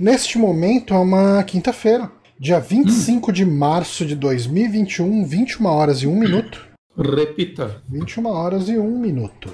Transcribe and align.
Neste 0.00 0.38
momento 0.38 0.94
é 0.94 0.98
uma 0.98 1.42
quinta-feira, 1.42 2.10
dia 2.38 2.58
25 2.58 3.30
hum. 3.30 3.34
de 3.34 3.44
março 3.44 4.06
de 4.06 4.14
2021, 4.14 5.26
21 5.26 5.66
horas 5.66 5.98
e 5.98 6.06
1 6.06 6.18
minuto. 6.18 6.66
Repita. 6.96 7.82
21 7.86 8.26
horas 8.26 8.70
e 8.70 8.78
1 8.78 8.98
minuto. 8.98 9.52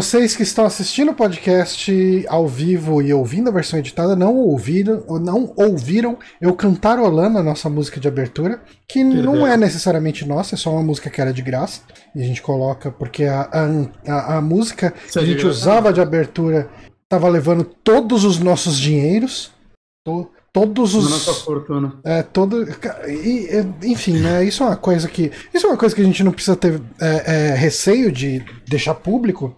Vocês 0.00 0.34
que 0.34 0.42
estão 0.42 0.64
assistindo 0.64 1.10
o 1.10 1.14
podcast 1.14 2.24
ao 2.26 2.48
vivo 2.48 3.02
e 3.02 3.12
ouvindo 3.12 3.50
a 3.50 3.52
versão 3.52 3.78
editada 3.78 4.16
não 4.16 4.34
ouviram, 4.34 5.04
não 5.20 5.52
ouviram 5.54 6.18
eu 6.40 6.54
cantarolando 6.54 7.36
a 7.36 7.42
nossa 7.42 7.68
música 7.68 8.00
de 8.00 8.08
abertura, 8.08 8.62
que 8.88 9.04
não 9.04 9.46
é 9.46 9.58
necessariamente 9.58 10.26
nossa, 10.26 10.54
é 10.54 10.58
só 10.58 10.72
uma 10.72 10.82
música 10.82 11.10
que 11.10 11.20
era 11.20 11.34
de 11.34 11.42
graça. 11.42 11.82
E 12.14 12.22
a 12.22 12.24
gente 12.24 12.40
coloca 12.40 12.90
porque 12.90 13.24
a, 13.24 13.42
a, 14.08 14.38
a 14.38 14.40
música 14.40 14.90
que 14.90 15.18
a 15.18 15.22
gente 15.22 15.46
usava 15.46 15.92
de 15.92 16.00
abertura 16.00 16.70
estava 17.02 17.28
levando 17.28 17.62
todos 17.62 18.24
os 18.24 18.38
nossos 18.38 18.78
dinheiros. 18.78 19.52
To, 20.06 20.30
todos 20.52 20.94
os. 20.94 21.10
Nossa 21.10 21.32
fortuna. 21.32 21.98
É, 22.04 22.22
todo. 22.22 22.66
E, 23.08 23.48
enfim, 23.84 24.18
né? 24.18 24.44
Isso 24.44 24.62
é 24.62 24.66
uma 24.66 24.76
coisa 24.76 25.08
que. 25.08 25.30
Isso 25.52 25.66
é 25.66 25.70
uma 25.70 25.76
coisa 25.76 25.94
que 25.94 26.00
a 26.00 26.04
gente 26.04 26.22
não 26.24 26.32
precisa 26.32 26.56
ter 26.56 26.80
é, 27.00 27.50
é, 27.50 27.54
receio 27.54 28.10
de 28.10 28.44
deixar 28.66 28.94
público. 28.94 29.56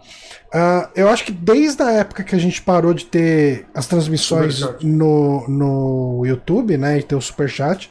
Uh, 0.55 0.87
eu 0.95 1.09
acho 1.09 1.25
que 1.25 1.33
desde 1.33 1.83
a 1.83 1.91
época 1.93 2.23
que 2.23 2.35
a 2.35 2.39
gente 2.39 2.61
parou 2.61 2.93
de 2.93 3.07
ter 3.07 3.67
as 3.75 3.87
transmissões 3.87 4.61
no, 4.83 5.49
no 5.49 6.27
YouTube, 6.27 6.77
né? 6.77 6.99
E 6.99 7.03
ter 7.03 7.15
o 7.15 7.23
Superchat, 7.23 7.91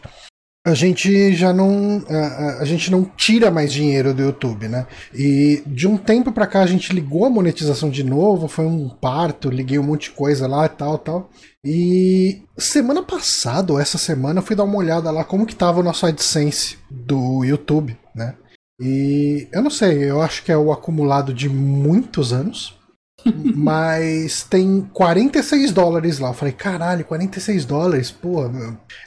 a 0.65 0.75
gente 0.75 1.33
já 1.33 1.51
não 1.51 2.03
a, 2.07 2.61
a, 2.61 2.65
gente 2.65 2.91
não 2.91 3.03
tira 3.03 3.49
mais 3.49 3.73
dinheiro 3.73 4.13
do 4.13 4.21
YouTube, 4.21 4.67
né? 4.67 4.85
E 5.11 5.63
de 5.65 5.87
um 5.87 5.97
tempo 5.97 6.31
para 6.31 6.45
cá 6.45 6.61
a 6.61 6.67
gente 6.67 6.93
ligou 6.93 7.25
a 7.25 7.31
monetização 7.31 7.89
de 7.89 8.03
novo, 8.03 8.47
foi 8.47 8.65
um 8.65 8.87
parto, 8.87 9.49
liguei 9.49 9.79
um 9.79 9.83
monte 9.83 10.03
de 10.03 10.11
coisa 10.11 10.47
lá 10.47 10.67
e 10.67 10.69
tal, 10.69 10.99
tal. 10.99 11.31
E 11.65 12.41
semana 12.57 13.03
passada 13.03 13.73
ou 13.73 13.79
essa 13.79 13.97
semana 13.97 14.39
eu 14.39 14.43
fui 14.43 14.55
dar 14.55 14.63
uma 14.63 14.77
olhada 14.77 15.11
lá 15.11 15.23
como 15.23 15.45
que 15.45 15.55
tava 15.55 15.79
o 15.79 15.83
nosso 15.83 16.05
AdSense 16.05 16.77
do 16.89 17.43
YouTube, 17.43 17.97
né? 18.15 18.35
E 18.79 19.47
eu 19.51 19.61
não 19.61 19.69
sei, 19.69 20.09
eu 20.09 20.21
acho 20.21 20.43
que 20.43 20.51
é 20.51 20.57
o 20.57 20.71
acumulado 20.71 21.33
de 21.33 21.47
muitos 21.47 22.33
anos. 22.33 22.79
mas 23.55 24.43
tem 24.43 24.81
46 24.93 25.71
dólares 25.71 26.19
lá. 26.19 26.29
Eu 26.29 26.33
falei, 26.33 26.53
caralho, 26.53 27.05
46 27.05 27.65
dólares, 27.65 28.11
pô, 28.11 28.45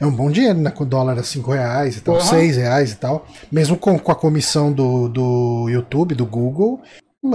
é 0.01 0.07
um 0.07 0.11
bom 0.11 0.31
dinheiro, 0.31 0.61
né? 0.61 0.71
Com 0.71 0.85
dólar 0.85 1.19
a 1.19 1.23
5 1.23 1.51
reais 1.51 1.97
e 1.97 2.01
tal, 2.01 2.15
uhum. 2.15 2.21
6 2.21 2.57
reais 2.57 2.93
e 2.93 2.97
tal. 2.97 3.27
Mesmo 3.51 3.77
com, 3.77 3.99
com 3.99 4.13
a 4.13 4.17
comissão 4.17 4.73
do, 4.73 5.09
do 5.09 5.69
YouTube, 5.69 6.15
do 6.15 6.27
Google, 6.27 6.81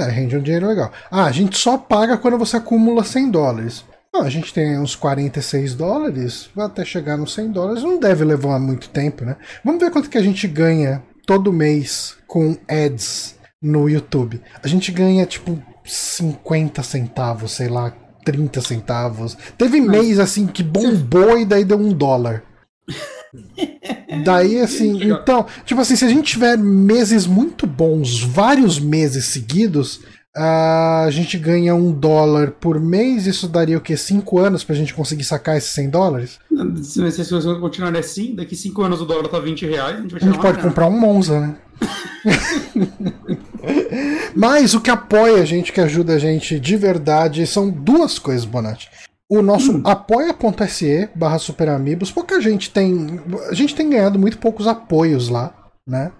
rende 0.09 0.37
um 0.37 0.41
dinheiro 0.41 0.67
legal. 0.67 0.91
Ah, 1.11 1.25
a 1.25 1.31
gente 1.31 1.57
só 1.57 1.77
paga 1.77 2.17
quando 2.17 2.37
você 2.37 2.57
acumula 2.57 3.03
100 3.03 3.31
dólares. 3.31 3.83
Ah, 4.13 4.23
a 4.23 4.29
gente 4.29 4.53
tem 4.53 4.79
uns 4.79 4.95
46 4.95 5.75
dólares, 5.75 6.49
até 6.57 6.83
chegar 6.83 7.15
nos 7.15 7.33
100 7.33 7.51
dólares, 7.51 7.83
não 7.83 7.99
deve 7.99 8.23
levar 8.23 8.59
muito 8.59 8.89
tempo, 8.89 9.23
né? 9.23 9.37
Vamos 9.63 9.79
ver 9.79 9.91
quanto 9.91 10.09
que 10.09 10.17
a 10.17 10.23
gente 10.23 10.47
ganha 10.47 11.03
todo 11.27 11.53
mês 11.53 12.17
com 12.27 12.57
ads 12.67 13.35
no 13.61 13.87
YouTube. 13.87 14.41
A 14.63 14.67
gente 14.67 14.91
ganha, 14.91 15.25
tipo, 15.27 15.61
50 15.85 16.81
centavos, 16.81 17.51
sei 17.51 17.67
lá, 17.67 17.93
30 18.25 18.61
centavos. 18.61 19.37
Teve 19.57 19.79
mês 19.79 20.19
assim 20.19 20.47
que 20.47 20.63
bombou 20.63 21.37
e 21.37 21.45
daí 21.45 21.63
deu 21.63 21.77
um 21.77 21.93
dólar. 21.93 22.43
Daí, 24.23 24.59
assim, 24.59 25.03
então, 25.03 25.45
tipo 25.63 25.79
assim, 25.79 25.95
se 25.95 26.03
a 26.03 26.09
gente 26.09 26.31
tiver 26.31 26.57
meses 26.57 27.27
muito 27.27 27.67
bons, 27.67 28.21
vários 28.23 28.79
meses 28.79 29.25
seguidos, 29.25 30.01
a 30.35 31.07
gente 31.09 31.37
ganha 31.37 31.73
um 31.73 31.91
dólar 31.91 32.51
por 32.51 32.79
mês. 32.79 33.25
Isso 33.25 33.47
daria 33.47 33.77
o 33.77 33.81
quê? 33.81 33.97
Cinco 33.97 34.39
anos 34.39 34.63
pra 34.63 34.75
gente 34.75 34.93
conseguir 34.93 35.23
sacar 35.23 35.57
esses 35.57 35.71
100 35.71 35.89
dólares? 35.89 36.39
Se 36.83 37.03
as 37.03 37.15
coisas 37.15 37.59
continuarem 37.59 37.99
assim, 37.99 38.35
daqui 38.35 38.55
cinco 38.55 38.83
anos 38.83 39.01
o 39.01 39.05
dólar 39.05 39.27
tá 39.27 39.39
20 39.39 39.65
reais, 39.65 39.97
a 39.97 40.01
gente 40.01 40.11
vai 40.11 40.21
A 40.21 40.25
gente 40.25 40.41
pode 40.41 40.61
comprar 40.61 40.87
um 40.87 40.99
Monza, 40.99 41.39
né? 41.39 41.55
Mas 44.35 44.73
o 44.73 44.81
que 44.81 44.89
apoia 44.89 45.41
a 45.41 45.45
gente, 45.45 45.71
que 45.71 45.81
ajuda 45.81 46.13
a 46.13 46.19
gente 46.19 46.59
de 46.59 46.75
verdade, 46.75 47.45
são 47.47 47.69
duas 47.69 48.19
coisas, 48.19 48.45
Bonatti. 48.45 48.89
O 49.29 49.41
nosso 49.41 49.73
hum. 49.73 49.81
apoia.se 49.85 51.09
barra 51.15 51.37
superamigos, 51.37 52.11
pouca 52.11 52.41
gente 52.41 52.71
tem. 52.71 53.21
A 53.49 53.53
gente 53.53 53.75
tem 53.75 53.89
ganhado 53.89 54.17
muito 54.17 54.39
poucos 54.39 54.65
apoios 54.65 55.29
lá, 55.29 55.53
né? 55.87 56.11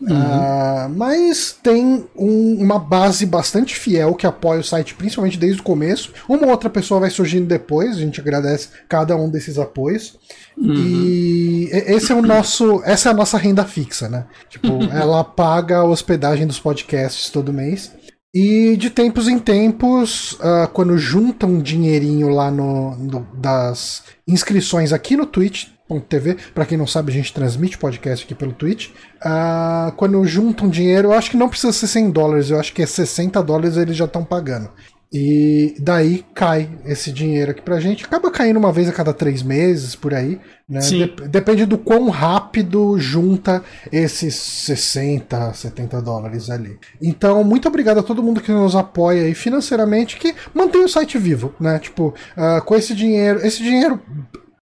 Uhum. 0.00 0.08
Uh, 0.08 0.88
mas 0.94 1.56
tem 1.62 2.06
um, 2.14 2.56
uma 2.60 2.78
base 2.78 3.24
bastante 3.24 3.74
fiel 3.74 4.14
que 4.14 4.26
apoia 4.26 4.60
o 4.60 4.64
site, 4.64 4.94
principalmente 4.94 5.38
desde 5.38 5.60
o 5.60 5.64
começo. 5.64 6.12
Uma 6.28 6.46
outra 6.48 6.68
pessoa 6.68 7.00
vai 7.00 7.10
surgindo 7.10 7.46
depois, 7.46 7.96
a 7.96 8.00
gente 8.00 8.20
agradece 8.20 8.68
cada 8.88 9.16
um 9.16 9.30
desses 9.30 9.58
apoios. 9.58 10.18
Uhum. 10.56 10.74
E 10.74 11.70
esse 11.72 12.12
é 12.12 12.14
o 12.14 12.22
nosso, 12.22 12.82
essa 12.84 13.08
é 13.08 13.12
a 13.12 13.14
nossa 13.14 13.38
renda 13.38 13.64
fixa, 13.64 14.08
né? 14.08 14.26
Tipo, 14.50 14.84
ela 14.92 15.24
paga 15.24 15.78
a 15.78 15.84
hospedagem 15.84 16.46
dos 16.46 16.58
podcasts 16.58 17.30
todo 17.30 17.52
mês. 17.52 17.92
E 18.34 18.76
de 18.76 18.90
tempos 18.90 19.28
em 19.28 19.38
tempos, 19.38 20.32
uh, 20.32 20.68
quando 20.74 20.98
junta 20.98 21.46
um 21.46 21.58
dinheirinho 21.58 22.28
lá 22.28 22.50
no, 22.50 22.94
no, 22.96 23.26
das 23.34 24.02
inscrições 24.28 24.92
aqui 24.92 25.16
no 25.16 25.24
Twitch, 25.24 25.68
TV. 26.00 26.36
Para 26.54 26.66
quem 26.66 26.76
não 26.76 26.86
sabe, 26.86 27.12
a 27.12 27.14
gente 27.14 27.32
transmite 27.32 27.78
podcast 27.78 28.24
aqui 28.24 28.34
pelo 28.34 28.52
Twitch. 28.52 28.90
Uh, 29.24 29.92
quando 29.96 30.24
juntam 30.24 30.68
dinheiro, 30.68 31.08
eu 31.08 31.12
acho 31.12 31.30
que 31.30 31.36
não 31.36 31.48
precisa 31.48 31.72
ser 31.72 31.86
100 31.86 32.10
dólares, 32.10 32.50
eu 32.50 32.58
acho 32.58 32.72
que 32.72 32.82
é 32.82 32.86
60 32.86 33.42
dólares 33.42 33.76
eles 33.76 33.96
já 33.96 34.04
estão 34.04 34.24
pagando. 34.24 34.70
E 35.12 35.76
daí 35.78 36.24
cai 36.34 36.68
esse 36.84 37.12
dinheiro 37.12 37.52
aqui 37.52 37.62
pra 37.62 37.78
gente. 37.78 38.04
Acaba 38.04 38.30
caindo 38.30 38.58
uma 38.58 38.72
vez 38.72 38.88
a 38.88 38.92
cada 38.92 39.14
três 39.14 39.40
meses, 39.42 39.94
por 39.94 40.12
aí. 40.12 40.40
Né? 40.68 40.80
Dep 40.80 41.28
depende 41.28 41.64
do 41.64 41.78
quão 41.78 42.08
rápido 42.10 42.98
junta 42.98 43.62
esses 43.92 44.34
60, 44.34 45.54
70 45.54 46.02
dólares 46.02 46.50
ali. 46.50 46.76
Então, 47.00 47.44
muito 47.44 47.68
obrigado 47.68 47.98
a 47.98 48.02
todo 48.02 48.22
mundo 48.22 48.40
que 48.40 48.50
nos 48.50 48.74
apoia 48.74 49.22
aí 49.22 49.34
financeiramente, 49.34 50.16
que 50.16 50.34
mantém 50.52 50.84
o 50.84 50.88
site 50.88 51.16
vivo, 51.18 51.54
né? 51.60 51.78
Tipo, 51.78 52.12
uh, 52.36 52.62
com 52.64 52.74
esse 52.74 52.92
dinheiro. 52.92 53.46
Esse 53.46 53.62
dinheiro 53.62 54.02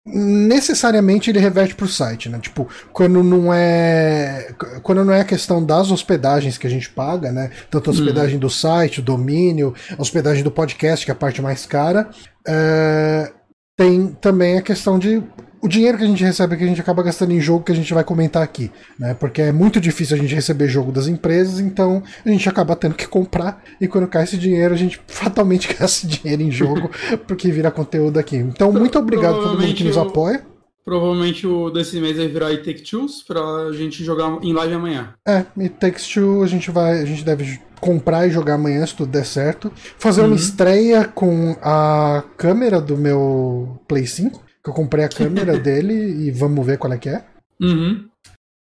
necessariamente 0.07 1.29
ele 1.29 1.39
reverte 1.39 1.75
para 1.75 1.85
o 1.85 1.89
site, 1.89 2.29
né? 2.29 2.39
Tipo, 2.39 2.67
quando 2.93 3.21
não 3.21 3.53
é 3.53 4.53
quando 4.81 5.03
não 5.03 5.13
é 5.13 5.21
a 5.21 5.25
questão 5.25 5.63
das 5.63 5.91
hospedagens 5.91 6.57
que 6.57 6.65
a 6.65 6.69
gente 6.69 6.89
paga, 6.89 7.31
né? 7.31 7.51
Tanto 7.69 7.89
a 7.89 7.93
hospedagem 7.93 8.35
uhum. 8.35 8.39
do 8.39 8.49
site, 8.49 8.99
o 8.99 9.03
domínio, 9.03 9.73
a 9.97 10.01
hospedagem 10.01 10.43
do 10.43 10.51
podcast, 10.51 11.05
que 11.05 11.11
é 11.11 11.13
a 11.13 11.17
parte 11.17 11.41
mais 11.41 11.65
cara, 11.65 12.09
é... 12.47 13.31
tem 13.77 14.07
também 14.21 14.57
a 14.57 14.61
questão 14.61 14.97
de 14.97 15.21
o 15.61 15.67
dinheiro 15.67 15.97
que 15.97 16.03
a 16.03 16.07
gente 16.07 16.23
recebe 16.23 16.55
que 16.55 16.63
a 16.63 16.67
gente 16.67 16.81
acaba 16.81 17.03
gastando 17.03 17.31
em 17.33 17.39
jogo 17.39 17.63
que 17.63 17.71
a 17.71 17.75
gente 17.75 17.93
vai 17.93 18.03
comentar 18.03 18.43
aqui, 18.43 18.71
né? 18.99 19.13
Porque 19.13 19.41
é 19.41 19.51
muito 19.51 19.79
difícil 19.79 20.15
a 20.15 20.19
gente 20.19 20.33
receber 20.33 20.67
jogo 20.67 20.91
das 20.91 21.07
empresas, 21.07 21.59
então 21.59 22.03
a 22.25 22.29
gente 22.29 22.47
acaba 22.47 22.75
tendo 22.75 22.95
que 22.95 23.07
comprar 23.07 23.63
e 23.79 23.87
quando 23.87 24.07
cai 24.07 24.23
esse 24.23 24.37
dinheiro 24.37 24.73
a 24.73 24.77
gente 24.77 24.99
fatalmente 25.07 25.73
gasta 25.77 26.07
dinheiro 26.07 26.41
em 26.41 26.51
jogo 26.51 26.89
porque 27.25 27.51
vira 27.51 27.71
conteúdo 27.71 28.19
aqui. 28.19 28.37
Então 28.37 28.71
muito 28.71 28.97
obrigado 28.97 29.39
a 29.39 29.43
todo 29.43 29.59
mundo 29.59 29.73
que 29.73 29.83
nos 29.83 29.97
apoia. 29.97 30.41
Provavelmente 30.83 31.45
o 31.45 31.69
desse 31.69 31.99
mês 31.99 32.15
vai 32.15 32.29
virar 32.29 32.47
It 32.47 32.63
Take 32.63 32.89
Two's 32.89 33.21
pra 33.21 33.71
gente 33.73 34.05
jogar 34.05 34.39
em 34.41 34.53
live 34.53 34.73
amanhã. 34.73 35.13
É, 35.27 35.43
It 35.59 35.75
Takes 35.79 36.07
Two 36.07 36.43
a 36.43 36.47
gente 36.47 36.71
vai, 36.71 37.01
a 37.01 37.05
gente 37.05 37.25
deve 37.25 37.59
comprar 37.81 38.25
e 38.25 38.31
jogar 38.31 38.53
amanhã 38.53 38.85
se 38.85 38.95
tudo 38.95 39.11
der 39.11 39.25
certo. 39.25 39.71
Fazer 39.75 40.21
uhum. 40.21 40.27
uma 40.27 40.35
estreia 40.35 41.03
com 41.03 41.57
a 41.61 42.23
câmera 42.37 42.79
do 42.79 42.95
meu 42.95 43.77
Play 43.85 44.07
5 44.07 44.46
que 44.46 44.46
eu 44.69 44.73
comprei 44.73 45.05
a 45.05 45.09
câmera 45.09 45.57
dele 45.59 45.93
e 45.93 46.31
vamos 46.31 46.65
ver 46.65 46.77
qual 46.77 46.93
é 46.93 46.97
que 46.97 47.09
é. 47.09 47.23
Uhum. 47.61 48.07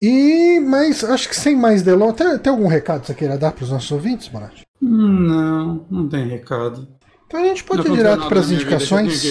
E, 0.02 0.60
mas 0.60 1.02
acho 1.02 1.28
que 1.28 1.36
sem 1.36 1.56
mais 1.56 1.82
delongas, 1.82 2.16
tem, 2.16 2.38
tem 2.38 2.52
algum 2.52 2.66
recado 2.66 3.00
que 3.00 3.06
você 3.06 3.14
queira 3.14 3.38
dar 3.38 3.52
para 3.52 3.64
os 3.64 3.70
nossos 3.70 3.90
ouvintes, 3.90 4.28
Bonatti? 4.28 4.62
Não, 4.80 5.86
não 5.90 6.08
tem 6.08 6.28
recado. 6.28 6.86
Então 7.26 7.40
a 7.40 7.46
gente 7.46 7.64
pode 7.64 7.88
ir 7.88 7.92
direto 7.92 8.28
para 8.28 8.40
as 8.40 8.50
indicações. 8.50 9.24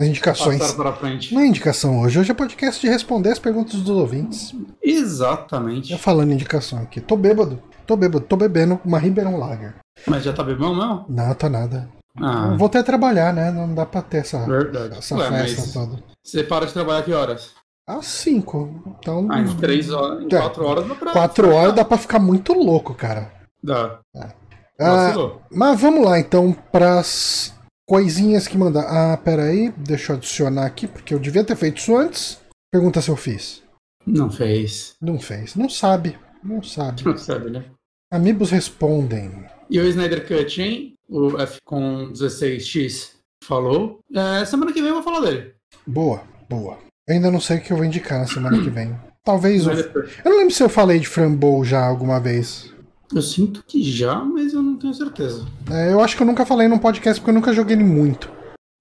As 0.00 0.06
indicações. 0.06 0.60
Não 1.30 1.40
é 1.40 1.46
indicação 1.46 2.00
hoje, 2.00 2.18
hoje 2.18 2.30
é 2.30 2.34
podcast 2.34 2.80
de 2.80 2.88
responder 2.88 3.30
as 3.30 3.38
perguntas 3.38 3.80
dos 3.80 3.96
ouvintes. 3.96 4.54
Exatamente. 4.82 5.92
Eu 5.92 5.98
falando 5.98 6.32
indicação 6.32 6.78
aqui. 6.78 7.00
Tô 7.00 7.16
bêbado, 7.16 7.60
tô 7.86 7.96
bêbado, 7.96 8.24
tô 8.24 8.36
bebendo 8.36 8.80
uma 8.84 8.98
Ribeirão 8.98 9.38
Lager. 9.38 9.74
Mas 10.06 10.24
já 10.24 10.32
tá 10.32 10.42
bebão 10.42 10.74
mesmo? 10.74 11.04
Não, 11.08 11.34
tá 11.34 11.48
nada. 11.48 11.88
Ah, 12.20 12.54
Voltei 12.58 12.80
a 12.80 12.84
trabalhar, 12.84 13.32
né? 13.32 13.50
Não 13.50 13.74
dá 13.74 13.86
pra 13.86 14.02
ter 14.02 14.18
essa, 14.18 14.44
verdade. 14.46 14.98
essa 14.98 15.16
Ué, 15.16 15.30
festa 15.46 15.72
toda. 15.80 16.02
você 16.22 16.44
para 16.44 16.66
de 16.66 16.72
trabalhar 16.72 17.02
que 17.02 17.12
horas? 17.12 17.52
Às 17.88 18.06
cinco. 18.06 18.82
Então. 18.98 19.26
Ah, 19.30 19.40
em 19.40 19.56
três 19.56 19.90
horas, 19.90 20.20
em 20.22 20.26
É. 20.26 20.38
quatro 20.40 20.64
horas 20.64 20.86
dá 20.86 20.94
pra. 20.94 21.12
Quatro 21.12 21.50
horas 21.52 21.74
dá 21.74 21.84
pra 21.84 21.96
ficar 21.98 22.18
muito 22.18 22.52
louco, 22.52 22.94
cara. 22.94 23.32
Dá. 23.62 23.98
Ah, 24.16 25.06
Vacilou. 25.06 25.42
mas 25.50 25.80
vamos 25.80 26.04
lá 26.04 26.18
então 26.18 26.52
pras 26.70 27.54
coisinhas 27.88 28.46
que 28.46 28.58
mandar. 28.58 28.82
Ah, 28.88 29.16
pera 29.16 29.44
aí, 29.44 29.70
deixa 29.76 30.12
eu 30.12 30.16
adicionar 30.16 30.66
aqui, 30.66 30.86
porque 30.86 31.14
eu 31.14 31.18
devia 31.18 31.44
ter 31.44 31.56
feito 31.56 31.78
isso 31.78 31.96
antes. 31.96 32.40
Pergunta 32.70 33.00
se 33.00 33.10
eu 33.10 33.16
fiz. 33.16 33.62
Não 34.06 34.30
fez. 34.30 34.94
Não 35.00 35.18
fez. 35.18 35.54
Não 35.54 35.68
sabe. 35.68 36.18
Não 36.42 36.62
sabe. 36.62 37.04
Não 37.04 37.16
sabe, 37.16 37.50
né? 37.50 37.64
Amigos 38.12 38.50
respondem. 38.50 39.46
E 39.70 39.78
o 39.78 39.86
Snyder 39.86 40.26
Cut, 40.26 40.60
hein? 40.60 40.91
O 41.12 41.38
F 41.40 41.58
com 41.64 42.10
16X 42.12 43.10
falou. 43.44 43.98
É, 44.14 44.44
semana 44.44 44.72
que 44.72 44.80
vem 44.80 44.88
eu 44.88 44.94
vou 44.94 45.02
falar 45.02 45.20
dele. 45.20 45.52
Boa, 45.86 46.22
boa. 46.48 46.78
Eu 47.08 47.14
ainda 47.16 47.30
não 47.30 47.40
sei 47.40 47.58
o 47.58 47.60
que 47.60 47.72
eu 47.72 47.76
vou 47.76 47.84
indicar 47.86 48.18
na 48.20 48.26
semana 48.26 48.58
que 48.62 48.70
vem. 48.70 48.96
Talvez 49.24 49.66
eu. 49.66 49.72
Eu 49.72 50.30
não 50.30 50.38
lembro 50.38 50.54
se 50.54 50.62
eu 50.62 50.68
falei 50.68 50.98
de 50.98 51.08
Frambow 51.08 51.64
já 51.64 51.84
alguma 51.84 52.18
vez. 52.18 52.72
Eu 53.14 53.20
sinto 53.22 53.62
que 53.66 53.82
já, 53.82 54.16
mas 54.24 54.54
eu 54.54 54.62
não 54.62 54.76
tenho 54.76 54.94
certeza. 54.94 55.44
É, 55.70 55.92
eu 55.92 56.00
acho 56.00 56.16
que 56.16 56.22
eu 56.22 56.26
nunca 56.26 56.46
falei 56.46 56.66
num 56.66 56.78
podcast 56.78 57.20
porque 57.20 57.30
eu 57.30 57.34
nunca 57.34 57.52
joguei 57.52 57.76
ele 57.76 57.84
muito. 57.84 58.30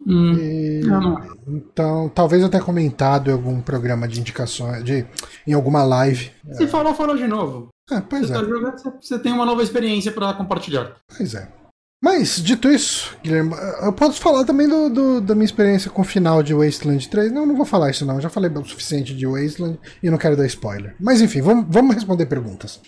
Hum, 0.07 0.34
E- 0.34 0.81
não, 0.86 1.00
não. 1.01 1.31
Então, 1.48 2.10
talvez 2.10 2.42
eu 2.42 2.50
tenha 2.50 2.63
comentado 2.63 3.30
em 3.30 3.34
algum 3.34 3.62
programa 3.62 4.07
de 4.07 4.19
indicações, 4.19 4.84
de, 4.84 5.06
em 5.45 5.54
alguma 5.54 5.84
live. 5.84 6.31
Se 6.54 6.66
falou, 6.66 6.95
falou 6.95 7.18
de 7.18 7.27
novo. 7.27 7.68
É, 7.92 8.00
pois 8.01 8.27
Você 8.27 8.34
é, 8.34 8.36
tá 8.36 8.44
jogando, 8.44 8.77
você- 8.80 8.92
você 9.01 9.19
tem 9.19 9.31
uma 9.34 9.45
nova 9.45 9.62
experiência 9.62 10.12
pra 10.12 10.34
compartilhar. 10.34 10.95
pois 11.18 11.36
é. 11.36 11.48
Mas, 12.03 12.42
dito 12.42 12.68
isso, 12.68 13.15
Guilherme, 13.24 13.53
eu 13.83 13.94
posso 13.94 14.19
falar 14.19 14.44
também 14.44 14.68
do, 14.68 14.89
do- 14.89 15.21
da 15.21 15.36
minha 15.36 15.45
experiência 15.45 15.92
com 15.92 16.01
o 16.01 16.06
final 16.06 16.42
de 16.42 16.51
Wasteland 16.51 17.07
3. 17.07 17.31
Não, 17.31 17.45
não 17.45 17.56
vou 17.56 17.65
falar 17.65 17.92
isso 17.92 18.03
não, 18.06 18.15
eu 18.15 18.21
já 18.21 18.30
falei 18.30 18.50
o 18.50 18.65
suficiente 18.65 19.13
de 19.15 19.27
Wasteland 19.27 19.80
e 20.01 20.09
não 20.09 20.18
quero 20.18 20.36
dar 20.36 20.48
spoiler. 20.48 20.95
Mas 21.00 21.21
enfim, 21.21 21.42
vamos, 21.42 21.65
vamos 21.69 21.94
responder 21.94 22.25
perguntas. 22.25 22.80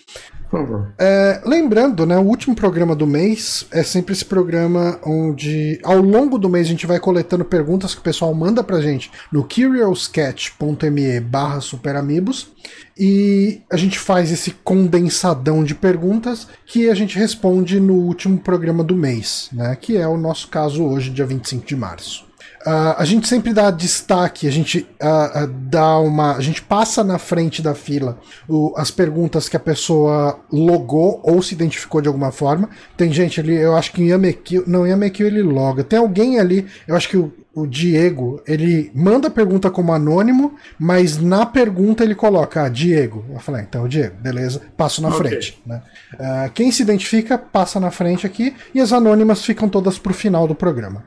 Por 0.54 0.60
favor. 0.60 0.94
É, 1.00 1.42
lembrando, 1.44 2.06
né, 2.06 2.16
o 2.16 2.22
último 2.22 2.54
programa 2.54 2.94
do 2.94 3.08
mês 3.08 3.66
é 3.72 3.82
sempre 3.82 4.12
esse 4.12 4.24
programa 4.24 5.00
onde, 5.04 5.80
ao 5.82 6.00
longo 6.00 6.38
do 6.38 6.48
mês, 6.48 6.68
a 6.68 6.70
gente 6.70 6.86
vai 6.86 7.00
coletando 7.00 7.44
perguntas 7.44 7.92
que 7.92 8.00
o 8.00 8.04
pessoal 8.04 8.32
manda 8.32 8.62
pra 8.62 8.80
gente 8.80 9.10
no 9.32 9.42
curiouscat.me 9.42 11.18
barra 11.20 11.60
superamigos 11.60 12.52
e 12.96 13.62
a 13.68 13.76
gente 13.76 13.98
faz 13.98 14.30
esse 14.30 14.52
condensadão 14.52 15.64
de 15.64 15.74
perguntas 15.74 16.46
que 16.64 16.88
a 16.88 16.94
gente 16.94 17.18
responde 17.18 17.80
no 17.80 17.94
último 17.94 18.38
programa 18.38 18.84
do 18.84 18.94
mês, 18.94 19.48
né, 19.52 19.74
que 19.74 19.96
é 19.96 20.06
o 20.06 20.16
nosso 20.16 20.46
caso 20.46 20.84
hoje, 20.84 21.10
dia 21.10 21.26
25 21.26 21.66
de 21.66 21.74
março. 21.74 22.23
Ah, 22.66 22.96
a 22.98 23.04
gente 23.04 23.28
sempre 23.28 23.52
dá 23.52 23.70
destaque, 23.70 24.48
a 24.48 24.50
gente 24.50 24.86
ah, 25.00 25.30
ah, 25.42 25.46
dá 25.46 25.98
uma. 25.98 26.34
A 26.36 26.40
gente 26.40 26.62
passa 26.62 27.04
na 27.04 27.18
frente 27.18 27.60
da 27.60 27.74
fila 27.74 28.18
o- 28.48 28.72
as 28.76 28.90
perguntas 28.90 29.48
que 29.48 29.56
a 29.56 29.60
pessoa 29.60 30.40
logou 30.50 31.20
ou 31.22 31.42
se 31.42 31.54
identificou 31.54 32.00
de 32.00 32.08
alguma 32.08 32.32
forma. 32.32 32.70
Tem 32.96 33.12
gente 33.12 33.38
ali, 33.40 33.54
eu 33.54 33.76
acho 33.76 33.92
que 33.92 34.02
em 34.02 34.08
Yamekill. 34.08 34.64
Não, 34.66 34.86
em 34.86 34.90
Yamekill 34.90 35.26
ele 35.26 35.42
loga. 35.42 35.84
Tem 35.84 35.98
alguém 35.98 36.38
ali, 36.40 36.66
eu 36.88 36.96
acho 36.96 37.08
que 37.08 37.16
o, 37.18 37.32
o 37.54 37.66
Diego, 37.66 38.40
ele 38.46 38.90
manda 38.94 39.28
a 39.28 39.30
pergunta 39.30 39.70
como 39.70 39.92
anônimo, 39.92 40.54
mas 40.78 41.18
na 41.18 41.44
pergunta 41.44 42.02
ele 42.02 42.14
coloca, 42.14 42.62
ah, 42.64 42.68
Diego. 42.70 43.24
Eu 43.30 43.40
falei, 43.40 43.62
então 43.62 43.84
o 43.84 43.88
Diego, 43.88 44.16
beleza, 44.22 44.62
passo 44.76 45.02
na 45.02 45.08
Ok. 45.08 45.18
frente. 45.18 45.60
Né? 45.66 45.82
Ah, 46.18 46.50
quem 46.52 46.72
se 46.72 46.82
identifica, 46.82 47.36
passa 47.36 47.78
na 47.78 47.90
frente 47.90 48.26
aqui, 48.26 48.54
e 48.74 48.80
as 48.80 48.90
anônimas 48.92 49.44
ficam 49.44 49.68
todas 49.68 49.98
pro 49.98 50.14
final 50.14 50.48
do 50.48 50.54
programa. 50.54 51.04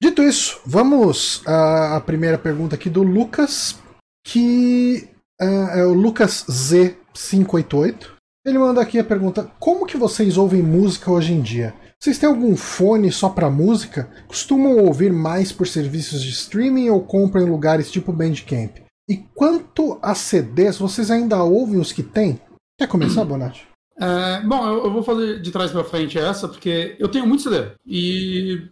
Dito 0.00 0.22
isso, 0.22 0.60
vamos 0.64 1.42
à 1.46 2.00
primeira 2.00 2.38
pergunta 2.38 2.76
aqui 2.76 2.88
do 2.88 3.02
Lucas, 3.02 3.80
que 4.24 5.08
ah, 5.40 5.72
é 5.74 5.84
o 5.84 5.92
Lucas 5.92 6.44
Z588. 6.48 8.10
Ele 8.46 8.58
manda 8.58 8.80
aqui 8.80 8.98
a 8.98 9.04
pergunta: 9.04 9.50
Como 9.58 9.86
que 9.86 9.96
vocês 9.96 10.36
ouvem 10.36 10.62
música 10.62 11.10
hoje 11.10 11.32
em 11.32 11.40
dia? 11.40 11.74
Vocês 12.00 12.16
têm 12.16 12.28
algum 12.28 12.56
fone 12.56 13.10
só 13.10 13.28
para 13.28 13.50
música? 13.50 14.08
Costumam 14.28 14.78
ouvir 14.78 15.12
mais 15.12 15.50
por 15.50 15.66
serviços 15.66 16.22
de 16.22 16.30
streaming 16.30 16.90
ou 16.90 17.02
compram 17.02 17.42
em 17.42 17.50
lugares 17.50 17.90
tipo 17.90 18.12
Bandcamp? 18.12 18.78
E 19.08 19.16
quanto 19.34 19.98
a 20.00 20.14
CDs, 20.14 20.78
vocês 20.78 21.10
ainda 21.10 21.42
ouvem 21.42 21.80
os 21.80 21.92
que 21.92 22.04
têm? 22.04 22.40
Quer 22.78 22.86
começar, 22.86 23.24
Bonatti? 23.24 23.66
É, 24.00 24.40
bom, 24.42 24.64
eu, 24.64 24.84
eu 24.84 24.92
vou 24.92 25.02
fazer 25.02 25.40
de 25.40 25.50
trás 25.50 25.72
pra 25.72 25.82
frente 25.82 26.16
essa, 26.16 26.46
porque 26.46 26.94
eu 27.00 27.08
tenho 27.08 27.26
muito 27.26 27.42
CD. 27.42 27.72
E 27.84 28.68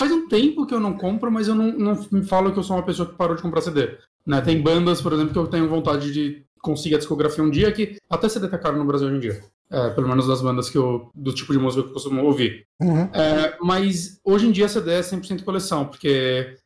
faz 0.00 0.10
um 0.10 0.26
tempo 0.26 0.64
que 0.64 0.72
eu 0.72 0.80
não 0.80 0.96
compro, 0.96 1.30
mas 1.30 1.46
eu 1.46 1.54
não, 1.54 1.70
não 2.10 2.24
falo 2.24 2.50
que 2.52 2.58
eu 2.58 2.62
sou 2.62 2.74
uma 2.74 2.82
pessoa 2.82 3.06
que 3.06 3.16
parou 3.16 3.36
de 3.36 3.42
comprar 3.42 3.60
CD. 3.60 3.98
Né? 4.26 4.40
Tem 4.40 4.62
bandas, 4.62 5.02
por 5.02 5.12
exemplo, 5.12 5.34
que 5.34 5.38
eu 5.38 5.46
tenho 5.46 5.68
vontade 5.68 6.10
de 6.10 6.42
conseguir 6.62 6.94
a 6.94 6.98
discografia 6.98 7.44
um 7.44 7.50
dia, 7.50 7.70
que 7.70 7.98
até 8.08 8.26
CD 8.26 8.48
tá 8.48 8.56
caro 8.56 8.78
no 8.78 8.86
Brasil 8.86 9.08
hoje 9.08 9.16
em 9.16 9.20
dia. 9.20 9.44
É, 9.70 9.90
pelo 9.90 10.08
menos 10.08 10.26
das 10.26 10.40
bandas 10.40 10.70
que 10.70 10.78
eu. 10.78 11.10
do 11.14 11.34
tipo 11.34 11.52
de 11.52 11.58
música 11.58 11.82
que 11.82 11.90
eu 11.90 11.92
costumo 11.92 12.24
ouvir. 12.24 12.64
Uhum. 12.80 13.02
É, 13.12 13.56
mas 13.60 14.18
hoje 14.24 14.46
em 14.46 14.52
dia 14.52 14.68
CD 14.68 14.90
é 14.92 15.00
100% 15.00 15.44
coleção, 15.44 15.84
porque, 15.84 16.56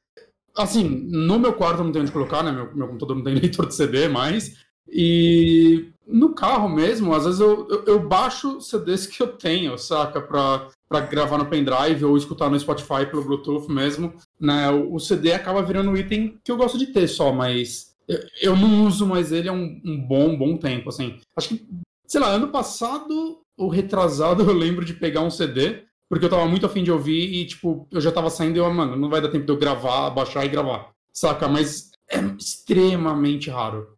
assim, 0.57 0.89
no 1.11 1.39
meu 1.39 1.53
quarto 1.53 1.81
eu 1.81 1.85
não 1.85 1.93
tenho 1.93 2.05
onde 2.05 2.13
colocar, 2.13 2.43
né? 2.45 2.53
Meu, 2.53 2.75
meu 2.75 2.87
computador 2.87 3.17
não 3.17 3.25
tem 3.25 3.35
leitor 3.37 3.67
de 3.67 3.75
CD 3.75 4.09
mais. 4.09 4.55
E 4.89 5.89
no 6.07 6.35
carro 6.35 6.69
mesmo, 6.69 7.13
às 7.15 7.25
vezes 7.25 7.41
eu, 7.41 7.67
eu, 7.69 7.85
eu 7.85 8.09
baixo 8.09 8.61
CDs 8.61 9.07
que 9.07 9.21
eu 9.23 9.27
tenho, 9.27 9.77
saca? 9.77 10.21
Pra, 10.21 10.69
pra 10.89 11.01
gravar 11.01 11.39
no 11.39 11.47
pendrive 11.47 12.05
ou 12.05 12.17
escutar 12.17 12.51
no 12.51 12.59
Spotify 12.59 13.07
pelo 13.09 13.25
Bluetooth 13.25 13.71
mesmo. 13.71 14.15
Né? 14.41 14.71
O, 14.71 14.99
CD 14.99 15.33
acaba 15.33 15.63
virando 15.63 15.91
um 15.91 15.97
item 15.97 16.39
que 16.45 16.51
eu 16.51 16.57
gosto 16.57 16.79
de 16.79 16.89
ter 16.89 17.09
só, 17.09 17.33
mas 17.33 17.95
eu, 18.09 18.19
eu 18.41 18.57
não 18.57 18.87
uso 18.87 19.07
mais 19.07 19.33
ele 19.33 19.49
há 19.49 19.53
um, 19.53 19.81
um 19.85 20.01
bom, 20.07 20.37
bom 20.37 20.57
tempo, 20.57 20.89
assim. 20.89 21.19
Acho 21.37 21.49
que, 21.49 21.67
sei 22.07 22.21
lá, 22.21 22.29
ano 22.29 22.49
passado 22.49 23.41
ou 23.57 23.69
retrasado 23.69 24.43
eu 24.49 24.53
lembro 24.53 24.85
de 24.85 24.95
pegar 24.95 25.23
um 25.23 25.31
CD, 25.31 25.85
porque 26.09 26.25
eu 26.25 26.31
tava 26.31 26.47
muito 26.47 26.67
afim 26.67 26.83
de 26.83 26.93
ouvir 26.93 27.35
e, 27.35 27.47
tipo, 27.47 27.89
eu 27.91 28.01
já 28.01 28.13
tava 28.13 28.31
saindo 28.31 28.57
e 28.57 28.59
eu, 28.59 28.73
mano, 28.73 28.97
não 28.97 29.09
vai 29.09 29.21
dar 29.21 29.29
tempo 29.29 29.47
de 29.47 29.53
eu 29.53 29.59
gravar, 29.59 30.11
baixar 30.11 30.45
e 30.45 30.49
gravar, 30.49 30.91
saca? 31.13 31.49
Mas 31.49 31.91
é 32.11 32.19
extremamente 32.39 33.51
raro. 33.51 33.94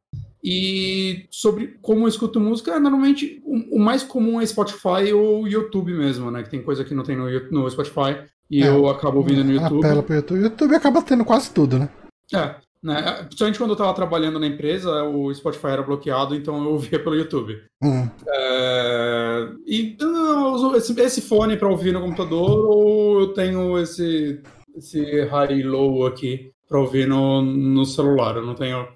E 0.49 1.27
sobre 1.29 1.77
como 1.83 2.05
eu 2.05 2.09
escuto 2.09 2.39
música, 2.39 2.71
é, 2.73 2.79
normalmente 2.79 3.43
o, 3.45 3.79
o 3.79 3.81
mais 3.81 4.05
comum 4.05 4.41
é 4.41 4.47
Spotify 4.47 5.13
ou 5.13 5.49
YouTube 5.49 5.93
mesmo, 5.93 6.31
né? 6.31 6.45
Que 6.45 6.51
tem 6.51 6.63
coisa 6.63 6.85
que 6.85 6.95
não 6.95 7.03
tem 7.03 7.17
no, 7.17 7.27
no 7.51 7.69
Spotify 7.69 8.19
e 8.49 8.63
É, 8.63 8.69
eu 8.69 8.89
acabo 8.89 9.19
ouvindo 9.19 9.43
no 9.43 9.53
YouTube. 9.53 9.85
Apela 9.85 10.03
pro 10.05 10.15
YouTube. 10.15 10.39
O 10.39 10.43
YouTube 10.45 10.75
acaba 10.77 11.03
tendo 11.03 11.25
quase 11.25 11.51
tudo, 11.51 11.81
né? 11.81 11.89
É, 12.33 12.55
né? 12.81 13.25
Principalmente 13.25 13.59
quando 13.59 13.71
eu 13.71 13.77
tava 13.77 13.93
trabalhando 13.93 14.39
na 14.39 14.47
empresa, 14.47 15.03
o 15.03 15.35
Spotify 15.35 15.69
era 15.69 15.83
bloqueado, 15.83 16.35
então 16.37 16.63
eu 16.63 16.71
ouvia 16.71 17.03
pelo 17.03 17.17
YouTube. 17.17 17.61
Hum. 17.83 18.09
É, 18.29 19.49
E 19.67 19.97
eu 20.01 20.53
uso 20.53 20.77
esse, 20.77 21.01
esse 21.01 21.21
fone 21.21 21.57
para 21.57 21.69
ouvir 21.69 21.93
no 21.93 22.01
computador 22.01 22.67
ou 22.69 23.21
eu 23.21 23.29
tenho 23.35 23.77
esse, 23.79 24.41
esse 24.77 25.25
high 25.25 25.63
low 25.65 26.07
aqui 26.07 26.53
para 26.69 26.79
ouvir 26.79 27.09
no, 27.09 27.43
no 27.43 27.85
celular. 27.85 28.37
Eu 28.37 28.47
não 28.47 28.55
tenho. 28.55 28.87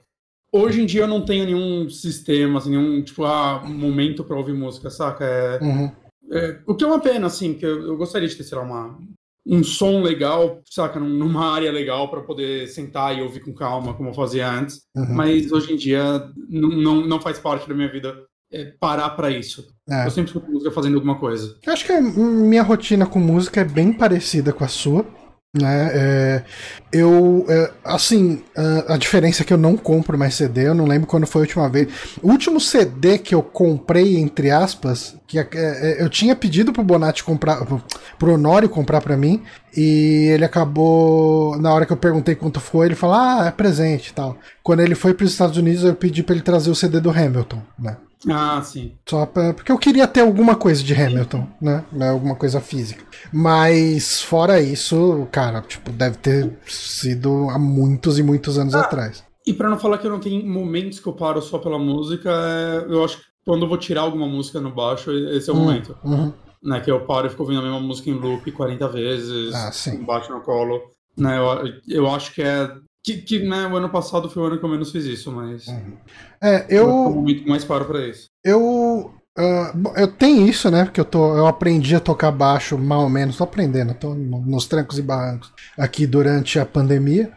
Hoje 0.52 0.82
em 0.82 0.86
dia 0.86 1.02
eu 1.02 1.06
não 1.08 1.24
tenho 1.24 1.44
nenhum 1.46 1.88
sistema, 1.88 2.58
assim, 2.58 2.70
nenhum 2.70 3.02
tipo, 3.02 3.24
ah, 3.24 3.62
momento 3.64 4.24
para 4.24 4.36
ouvir 4.36 4.52
música, 4.54 4.90
saca? 4.90 5.24
É, 5.24 5.58
Uhum. 5.62 5.92
é, 6.32 6.58
o 6.66 6.74
que 6.74 6.82
é 6.84 6.86
uma 6.86 7.00
pena, 7.00 7.26
assim, 7.28 7.52
porque 7.52 7.66
eu, 7.66 7.82
eu 7.88 7.96
gostaria 7.96 8.26
de 8.28 8.34
ter, 8.36 8.42
sei 8.44 8.58
lá, 8.58 8.64
uma, 8.64 8.98
um 9.46 9.62
som 9.62 10.02
legal, 10.02 10.60
saca? 10.68 10.98
Num- 10.98 11.08
Numa 11.18 11.52
área 11.54 11.70
legal 11.70 12.10
para 12.10 12.20
poder 12.22 12.66
sentar 12.68 13.16
e 13.16 13.22
ouvir 13.22 13.40
com 13.40 13.52
calma, 13.54 13.94
como 13.94 14.08
eu 14.10 14.14
fazia 14.14 14.50
antes. 14.50 14.80
Uhum. 14.96 15.14
Mas 15.14 15.52
hoje 15.52 15.72
em 15.72 15.76
dia 15.76 16.02
não, 16.48 16.68
não, 16.70 17.06
não 17.06 17.20
faz 17.20 17.38
parte 17.38 17.68
da 17.68 17.74
minha 17.74 17.90
vida 17.90 18.14
é, 18.52 18.72
parar 18.80 19.10
para 19.10 19.30
isso. 19.30 19.64
É. 19.88 20.06
Eu 20.06 20.10
sempre 20.10 20.30
escuto 20.30 20.50
música 20.50 20.72
fazendo 20.72 20.96
alguma 20.96 21.16
coisa. 21.18 21.56
Eu 21.64 21.72
acho 21.72 21.86
que 21.86 21.92
a 21.92 22.00
minha 22.00 22.62
rotina 22.64 23.06
com 23.06 23.20
música 23.20 23.60
é 23.60 23.64
bem 23.64 23.92
parecida 23.92 24.52
com 24.52 24.64
a 24.64 24.68
sua. 24.68 25.06
Né? 25.52 25.90
É, 25.92 26.44
eu, 26.92 27.44
é, 27.48 27.72
assim, 27.84 28.40
a, 28.56 28.94
a 28.94 28.96
diferença 28.96 29.42
é 29.42 29.44
que 29.44 29.52
eu 29.52 29.58
não 29.58 29.76
compro 29.76 30.16
mais 30.16 30.36
CD, 30.36 30.68
eu 30.68 30.74
não 30.76 30.86
lembro 30.86 31.08
quando 31.08 31.26
foi 31.26 31.40
a 31.40 31.44
última 31.44 31.68
vez. 31.68 31.88
O 32.22 32.28
último 32.30 32.60
CD 32.60 33.18
que 33.18 33.34
eu 33.34 33.42
comprei, 33.42 34.16
entre 34.16 34.48
aspas, 34.52 35.16
que 35.26 35.40
é, 35.40 35.48
é, 35.52 35.96
eu 36.00 36.08
tinha 36.08 36.36
pedido 36.36 36.72
pro 36.72 36.84
Bonatti 36.84 37.24
comprar, 37.24 37.64
pro- 37.66 38.32
Honório 38.32 38.68
comprar 38.68 39.00
pra 39.00 39.16
mim, 39.16 39.42
e 39.76 40.28
ele 40.32 40.44
acabou, 40.44 41.56
na 41.58 41.74
hora 41.74 41.84
que 41.84 41.92
eu 41.92 41.96
perguntei 41.96 42.36
quanto 42.36 42.60
foi, 42.60 42.86
ele 42.86 42.94
falou, 42.94 43.16
ah, 43.16 43.46
é 43.48 43.50
presente 43.50 44.10
e 44.10 44.12
tal. 44.14 44.38
Quando 44.62 44.80
ele 44.80 44.94
foi 44.94 45.14
pros 45.14 45.32
Estados 45.32 45.56
Unidos, 45.56 45.82
eu 45.82 45.96
pedi 45.96 46.22
pra 46.22 46.32
ele 46.34 46.44
trazer 46.44 46.70
o 46.70 46.76
CD 46.76 47.00
do 47.00 47.10
Hamilton, 47.10 47.60
né? 47.76 47.96
Ah, 48.28 48.60
sim. 48.62 48.92
Só 49.08 49.24
pra, 49.24 49.54
porque 49.54 49.72
eu 49.72 49.78
queria 49.78 50.06
ter 50.06 50.20
alguma 50.20 50.54
coisa 50.54 50.82
de 50.82 50.92
Hamilton, 50.94 51.46
né? 51.60 51.84
Né, 51.90 52.10
Alguma 52.10 52.34
coisa 52.36 52.60
física. 52.60 53.02
Mas 53.32 54.20
fora 54.22 54.60
isso, 54.60 55.26
cara, 55.32 55.62
tipo, 55.62 55.90
deve 55.90 56.16
ter 56.18 56.58
sido 56.66 57.48
há 57.50 57.58
muitos 57.58 58.18
e 58.18 58.22
muitos 58.22 58.58
anos 58.58 58.74
atrás. 58.74 59.24
E 59.46 59.54
pra 59.54 59.70
não 59.70 59.78
falar 59.78 59.96
que 59.98 60.06
eu 60.06 60.10
não 60.10 60.20
tenho 60.20 60.46
momentos 60.46 61.00
que 61.00 61.06
eu 61.06 61.14
paro 61.14 61.40
só 61.40 61.58
pela 61.58 61.78
música, 61.78 62.30
é, 62.30 62.92
eu 62.92 63.02
acho 63.02 63.16
que 63.18 63.24
quando 63.44 63.62
eu 63.62 63.68
vou 63.68 63.78
tirar 63.78 64.02
alguma 64.02 64.26
música 64.26 64.60
no 64.60 64.70
baixo, 64.70 65.10
esse 65.10 65.48
é 65.48 65.52
o 65.52 65.56
Hum, 65.56 65.60
momento. 65.64 65.96
uhum. 66.04 66.32
né? 66.62 66.78
Que 66.80 66.90
eu 66.90 67.00
paro 67.06 67.26
e 67.26 67.30
fico 67.30 67.42
ouvindo 67.42 67.60
a 67.60 67.62
mesma 67.62 67.80
música 67.80 68.10
em 68.10 68.14
loop 68.14 68.52
40 68.52 68.86
vezes, 68.88 69.54
ah, 69.54 69.72
sim. 69.72 70.04
bate 70.04 70.30
no 70.30 70.42
colo. 70.42 70.78
Né, 71.16 71.38
eu, 71.38 71.72
eu 72.04 72.10
acho 72.10 72.34
que 72.34 72.42
é. 72.42 72.70
Que, 73.02 73.16
que 73.16 73.38
né, 73.38 73.66
o 73.66 73.76
ano 73.76 73.88
passado 73.88 74.28
foi 74.28 74.42
o 74.42 74.46
ano 74.46 74.58
que 74.58 74.64
eu 74.64 74.68
menos 74.68 74.92
fiz 74.92 75.04
isso, 75.04 75.32
mas. 75.32 75.66
Uhum. 75.66 75.96
É, 76.42 76.66
eu. 76.68 76.88
Um 76.88 77.14
momento 77.14 77.48
mais 77.48 77.64
paro 77.64 77.86
pra 77.86 78.06
isso. 78.06 78.28
Eu. 78.44 79.14
Uh, 79.38 79.92
eu 79.96 80.08
tenho 80.08 80.46
isso, 80.46 80.70
né? 80.70 80.84
Porque 80.84 81.00
eu, 81.00 81.04
tô, 81.04 81.36
eu 81.36 81.46
aprendi 81.46 81.94
a 81.94 82.00
tocar 82.00 82.30
baixo, 82.30 82.76
mal 82.76 83.02
ou 83.02 83.08
menos, 83.08 83.36
tô 83.36 83.44
aprendendo, 83.44 83.94
tô 83.94 84.12
nos 84.12 84.66
trancos 84.66 84.98
e 84.98 85.02
barrancos 85.02 85.50
aqui 85.78 86.06
durante 86.06 86.58
a 86.58 86.66
pandemia. 86.66 87.32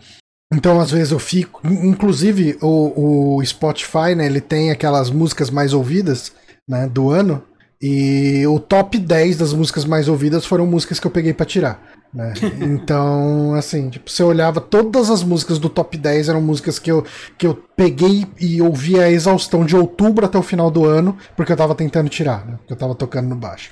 Então, 0.54 0.80
às 0.82 0.92
vezes 0.92 1.12
eu 1.12 1.20
fico. 1.20 1.62
Inclusive, 1.66 2.58
o, 2.62 3.38
o 3.38 3.46
Spotify, 3.46 4.16
né? 4.16 4.26
Ele 4.26 4.42
tem 4.42 4.70
aquelas 4.70 5.10
músicas 5.10 5.50
mais 5.50 5.74
ouvidas 5.74 6.34
né, 6.68 6.88
do 6.88 7.10
ano. 7.10 7.44
E 7.82 8.46
o 8.48 8.60
top 8.60 8.98
10 8.98 9.38
das 9.38 9.54
músicas 9.54 9.84
mais 9.84 10.08
ouvidas 10.08 10.46
foram 10.46 10.66
músicas 10.66 11.00
que 11.00 11.08
eu 11.08 11.12
peguei 11.12 11.34
para 11.34 11.46
tirar. 11.46 11.84
Né? 12.14 12.34
Então, 12.62 13.54
assim, 13.56 13.90
tipo, 13.90 14.10
você 14.10 14.24
olhava, 14.24 14.62
todas 14.62 15.10
as 15.10 15.24
músicas 15.24 15.58
do 15.58 15.70
top 15.70 15.98
10 15.98 16.30
eram 16.30 16.42
músicas 16.42 16.78
que 16.78 16.92
eu, 16.92 17.04
que 17.38 17.48
eu 17.48 17.56
peguei 17.76 18.26
e 18.40 18.62
ouvi 18.62 19.00
a 19.00 19.10
exaustão 19.10 19.66
de 19.66 19.76
outubro 19.76 20.26
até 20.26 20.38
o 20.38 20.44
final 20.44 20.70
do 20.70 20.86
ano, 20.86 21.18
porque 21.36 21.52
eu 21.52 21.58
tava 21.58 21.74
tentando 21.74 22.10
tirar, 22.10 22.46
né? 22.46 22.56
Porque 22.58 22.74
eu 22.74 22.78
tava 22.78 22.96
tocando 22.96 23.30
no 23.30 23.36
baixo. 23.36 23.72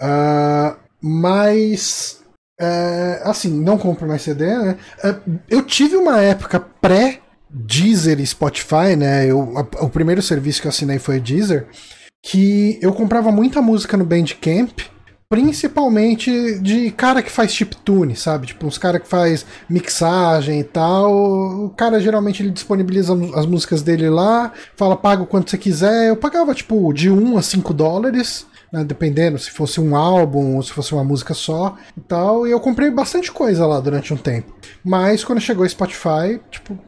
Uh, 0.00 0.76
mas. 1.00 2.22
Uh, 2.60 3.28
assim, 3.28 3.48
não 3.48 3.76
compro 3.76 4.06
mais 4.06 4.22
CD, 4.22 4.46
né? 4.46 4.76
Uh, 5.04 5.38
eu 5.50 5.62
tive 5.62 5.96
uma 5.96 6.20
época 6.20 6.60
pré. 6.60 7.18
Deezer 7.54 8.18
e 8.18 8.26
Spotify, 8.26 8.96
né? 8.96 9.26
Eu, 9.26 9.52
a, 9.58 9.84
o 9.84 9.90
primeiro 9.90 10.22
serviço 10.22 10.62
que 10.62 10.66
eu 10.66 10.70
assinei 10.70 10.98
foi 10.98 11.18
o 11.18 11.20
Deezer 11.20 11.68
que 12.22 12.78
eu 12.80 12.92
comprava 12.92 13.32
muita 13.32 13.60
música 13.60 13.96
no 13.96 14.04
Bandcamp, 14.04 14.78
principalmente 15.32 16.58
de 16.58 16.90
cara 16.90 17.22
que 17.22 17.30
faz 17.30 17.54
chiptune, 17.54 18.14
sabe? 18.14 18.48
Tipo, 18.48 18.66
uns 18.66 18.76
cara 18.76 19.00
que 19.00 19.08
faz 19.08 19.46
mixagem 19.66 20.60
e 20.60 20.64
tal. 20.64 21.10
O 21.64 21.70
cara 21.70 21.98
geralmente 21.98 22.42
ele 22.42 22.50
disponibiliza 22.50 23.14
as 23.34 23.46
músicas 23.46 23.80
dele 23.80 24.10
lá, 24.10 24.52
fala 24.76 24.94
paga 24.94 25.22
o 25.22 25.26
quanto 25.26 25.50
você 25.50 25.56
quiser. 25.56 26.10
Eu 26.10 26.16
pagava 26.16 26.54
tipo 26.54 26.92
de 26.92 27.08
1 27.08 27.38
a 27.38 27.40
5 27.40 27.72
dólares. 27.72 28.46
Né, 28.70 28.82
dependendo 28.82 29.38
se 29.38 29.50
fosse 29.50 29.78
um 29.82 29.94
álbum 29.94 30.56
ou 30.56 30.62
se 30.62 30.72
fosse 30.72 30.94
uma 30.94 31.04
música 31.04 31.34
só 31.34 31.76
e 31.94 32.00
tal. 32.00 32.46
E 32.46 32.50
eu 32.50 32.60
comprei 32.60 32.90
bastante 32.90 33.30
coisa 33.30 33.66
lá 33.66 33.78
durante 33.80 34.14
um 34.14 34.16
tempo. 34.16 34.54
Mas 34.82 35.22
quando 35.22 35.42
chegou 35.42 35.62
o 35.62 35.68
Spotify, 35.68 36.40
tipo, 36.50 36.78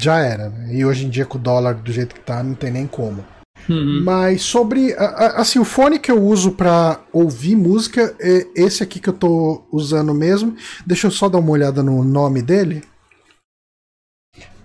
já 0.00 0.18
era. 0.20 0.48
Né? 0.48 0.74
E 0.74 0.84
hoje 0.84 1.06
em 1.06 1.08
dia, 1.08 1.26
com 1.26 1.38
o 1.38 1.40
dólar 1.40 1.74
do 1.74 1.92
jeito 1.92 2.14
que 2.14 2.20
tá, 2.20 2.40
não 2.40 2.54
tem 2.54 2.70
nem 2.70 2.86
como. 2.86 3.24
Uhum. 3.68 4.02
Mas 4.04 4.42
sobre. 4.42 4.94
Assim, 4.94 5.58
o 5.58 5.64
fone 5.64 5.98
que 5.98 6.10
eu 6.10 6.22
uso 6.22 6.52
para 6.52 7.00
ouvir 7.12 7.56
música 7.56 8.14
é 8.20 8.46
esse 8.54 8.82
aqui 8.82 9.00
que 9.00 9.08
eu 9.08 9.14
tô 9.14 9.64
usando 9.72 10.14
mesmo. 10.14 10.54
Deixa 10.86 11.06
eu 11.06 11.10
só 11.10 11.28
dar 11.28 11.38
uma 11.38 11.50
olhada 11.50 11.82
no 11.82 12.02
nome 12.04 12.42
dele. 12.42 12.82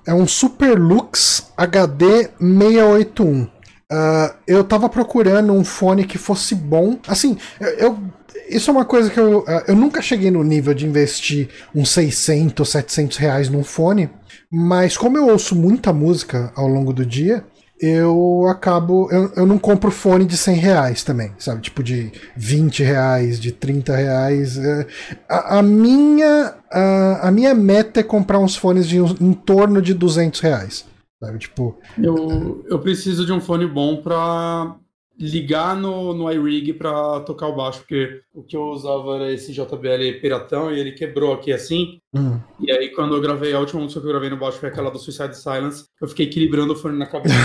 É 0.05 0.13
um 0.13 0.27
Superlux 0.27 1.51
HD 1.55 2.29
681. 2.39 3.43
Uh, 3.43 4.33
eu 4.47 4.63
tava 4.63 4.87
procurando 4.87 5.51
um 5.51 5.65
fone 5.65 6.05
que 6.05 6.17
fosse 6.17 6.55
bom. 6.55 6.97
Assim, 7.07 7.37
eu, 7.59 7.67
eu 7.67 7.99
isso 8.47 8.69
é 8.69 8.73
uma 8.73 8.85
coisa 8.85 9.09
que 9.09 9.19
eu, 9.19 9.39
uh, 9.39 9.63
eu 9.67 9.75
nunca 9.75 10.01
cheguei 10.01 10.31
no 10.31 10.43
nível 10.43 10.73
de 10.73 10.85
investir 10.85 11.49
uns 11.73 11.89
600, 11.91 12.67
700 12.67 13.17
reais 13.17 13.49
num 13.49 13.63
fone. 13.63 14.09
Mas 14.51 14.97
como 14.97 15.17
eu 15.17 15.27
ouço 15.27 15.55
muita 15.55 15.93
música 15.93 16.51
ao 16.55 16.67
longo 16.67 16.91
do 16.91 17.05
dia, 17.05 17.45
eu 17.81 18.45
acabo. 18.47 19.09
Eu, 19.11 19.31
eu 19.35 19.45
não 19.45 19.57
compro 19.57 19.89
fone 19.89 20.23
de 20.23 20.37
100 20.37 20.55
reais 20.55 21.03
também, 21.03 21.33
sabe? 21.39 21.61
Tipo 21.61 21.81
de 21.81 22.11
20 22.37 22.83
reais, 22.83 23.39
de 23.39 23.51
30 23.51 23.95
reais. 23.95 24.57
É, 24.57 24.87
a, 25.27 25.59
a 25.59 25.63
minha, 25.63 26.55
a, 26.71 27.27
a, 27.27 27.31
minha 27.31 27.55
meta 27.55 27.99
é 27.99 28.03
comprar 28.03 28.39
uns 28.39 28.55
fones 28.55 28.87
de 28.87 28.97
em 28.97 29.33
torno 29.33 29.81
de 29.81 29.93
200 29.93 30.39
reais. 30.41 30.85
Sabe? 31.19 31.39
Tipo. 31.39 31.77
Eu, 31.97 32.63
eu 32.69 32.79
preciso 32.79 33.25
de 33.25 33.33
um 33.33 33.41
fone 33.41 33.65
bom 33.65 33.97
pra 33.97 34.75
ligar 35.21 35.75
no, 35.75 36.13
no 36.13 36.31
iRig 36.31 36.73
para 36.73 37.19
tocar 37.21 37.47
o 37.47 37.55
baixo, 37.55 37.79
porque 37.79 38.21
o 38.33 38.41
que 38.41 38.57
eu 38.57 38.63
usava 38.63 39.15
era 39.15 39.31
esse 39.31 39.53
JBL 39.53 40.19
piratão 40.19 40.73
e 40.73 40.79
ele 40.79 40.91
quebrou 40.91 41.33
aqui 41.33 41.53
assim. 41.53 41.99
Uhum. 42.13 42.39
E 42.59 42.71
aí, 42.71 42.89
quando 42.89 43.15
eu 43.15 43.21
gravei, 43.21 43.53
a 43.53 43.59
última 43.59 43.81
música 43.81 44.01
que 44.01 44.07
eu 44.07 44.11
gravei 44.11 44.29
no 44.29 44.37
baixo 44.37 44.57
foi 44.57 44.69
aquela 44.69 44.89
do 44.89 44.97
Suicide 44.99 45.37
Silence, 45.37 45.85
eu 46.01 46.07
fiquei 46.07 46.25
equilibrando 46.25 46.73
o 46.73 46.75
fone 46.75 46.97
na 46.97 47.05
cabeça. 47.05 47.35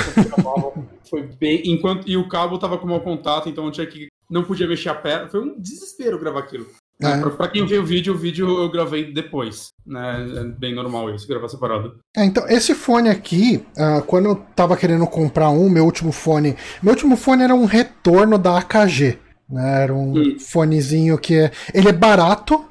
foi 1.09 1.23
bem. 1.23 1.63
Enquanto, 1.67 2.09
e 2.09 2.17
o 2.17 2.29
cabo 2.29 2.59
tava 2.59 2.79
com 2.79 2.87
mau 2.87 3.01
contato, 3.01 3.49
então 3.49 3.67
eu 3.67 3.71
tinha 3.71 3.87
que. 3.87 4.09
Não 4.29 4.43
podia 4.43 4.67
mexer 4.67 4.89
a 4.89 4.95
perna. 4.95 5.29
Foi 5.29 5.41
um 5.41 5.61
desespero 5.61 6.19
gravar 6.19 6.41
aquilo. 6.41 6.67
É. 7.03 7.19
Pra, 7.19 7.31
pra, 7.31 7.49
quem 7.49 7.67
vê 7.67 7.79
o 7.79 7.85
vídeo, 7.85 8.15
o 8.15 8.17
vídeo 8.17 8.49
eu 8.49 8.71
gravei 8.71 9.13
depois, 9.13 9.73
né? 9.87 10.27
É 10.37 10.45
bem 10.45 10.75
normal 10.75 11.15
isso, 11.15 11.29
gravar 11.29 11.49
separado. 11.49 11.99
É, 12.17 12.25
então, 12.25 12.49
esse 12.49 12.75
fone 12.75 13.11
aqui, 13.11 13.63
uh, 13.77 14.03
quando 14.03 14.27
eu 14.27 14.37
tava 14.55 14.77
querendo 14.77 15.07
comprar 15.07 15.51
um, 15.51 15.69
meu 15.69 15.85
último 15.85 16.11
fone. 16.11 16.57
Meu 16.83 16.95
último 16.95 17.17
fone 17.17 17.43
era 17.43 17.55
um 17.55 17.67
retorno 17.67 18.39
da 18.39 18.59
AKG. 18.59 19.19
Né? 19.49 19.83
Era 19.83 19.95
um 19.95 20.13
hum. 20.13 20.37
fonezinho 20.39 21.19
que 21.19 21.35
é. 21.35 21.51
Ele 21.75 21.89
é 21.89 21.93
barato, 21.93 22.65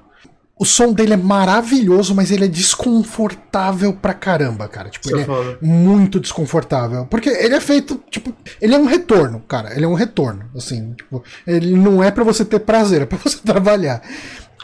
o 0.57 0.63
som 0.63 0.93
dele 0.93 1.13
é 1.13 1.17
maravilhoso, 1.17 2.15
mas 2.15 2.31
ele 2.31 2.45
é 2.45 2.47
desconfortável 2.47 3.91
pra 3.91 4.13
caramba, 4.13 4.67
cara. 4.69 4.89
Tipo, 4.89 5.09
ele 5.09 5.21
é, 5.21 5.25
é 5.25 5.57
muito 5.61 6.17
desconfortável. 6.17 7.05
Porque 7.07 7.29
ele 7.29 7.55
é 7.55 7.59
feito, 7.59 8.01
tipo, 8.09 8.33
ele 8.61 8.73
é 8.73 8.77
um 8.77 8.85
retorno, 8.85 9.41
cara. 9.41 9.75
Ele 9.75 9.83
é 9.83 9.87
um 9.87 9.93
retorno, 9.93 10.45
assim. 10.55 10.93
Tipo, 10.93 11.21
ele 11.45 11.75
não 11.75 12.01
é 12.01 12.09
para 12.09 12.23
você 12.23 12.45
ter 12.45 12.59
prazer, 12.59 13.01
é 13.01 13.05
pra 13.05 13.17
você 13.23 13.37
trabalhar. 13.39 14.01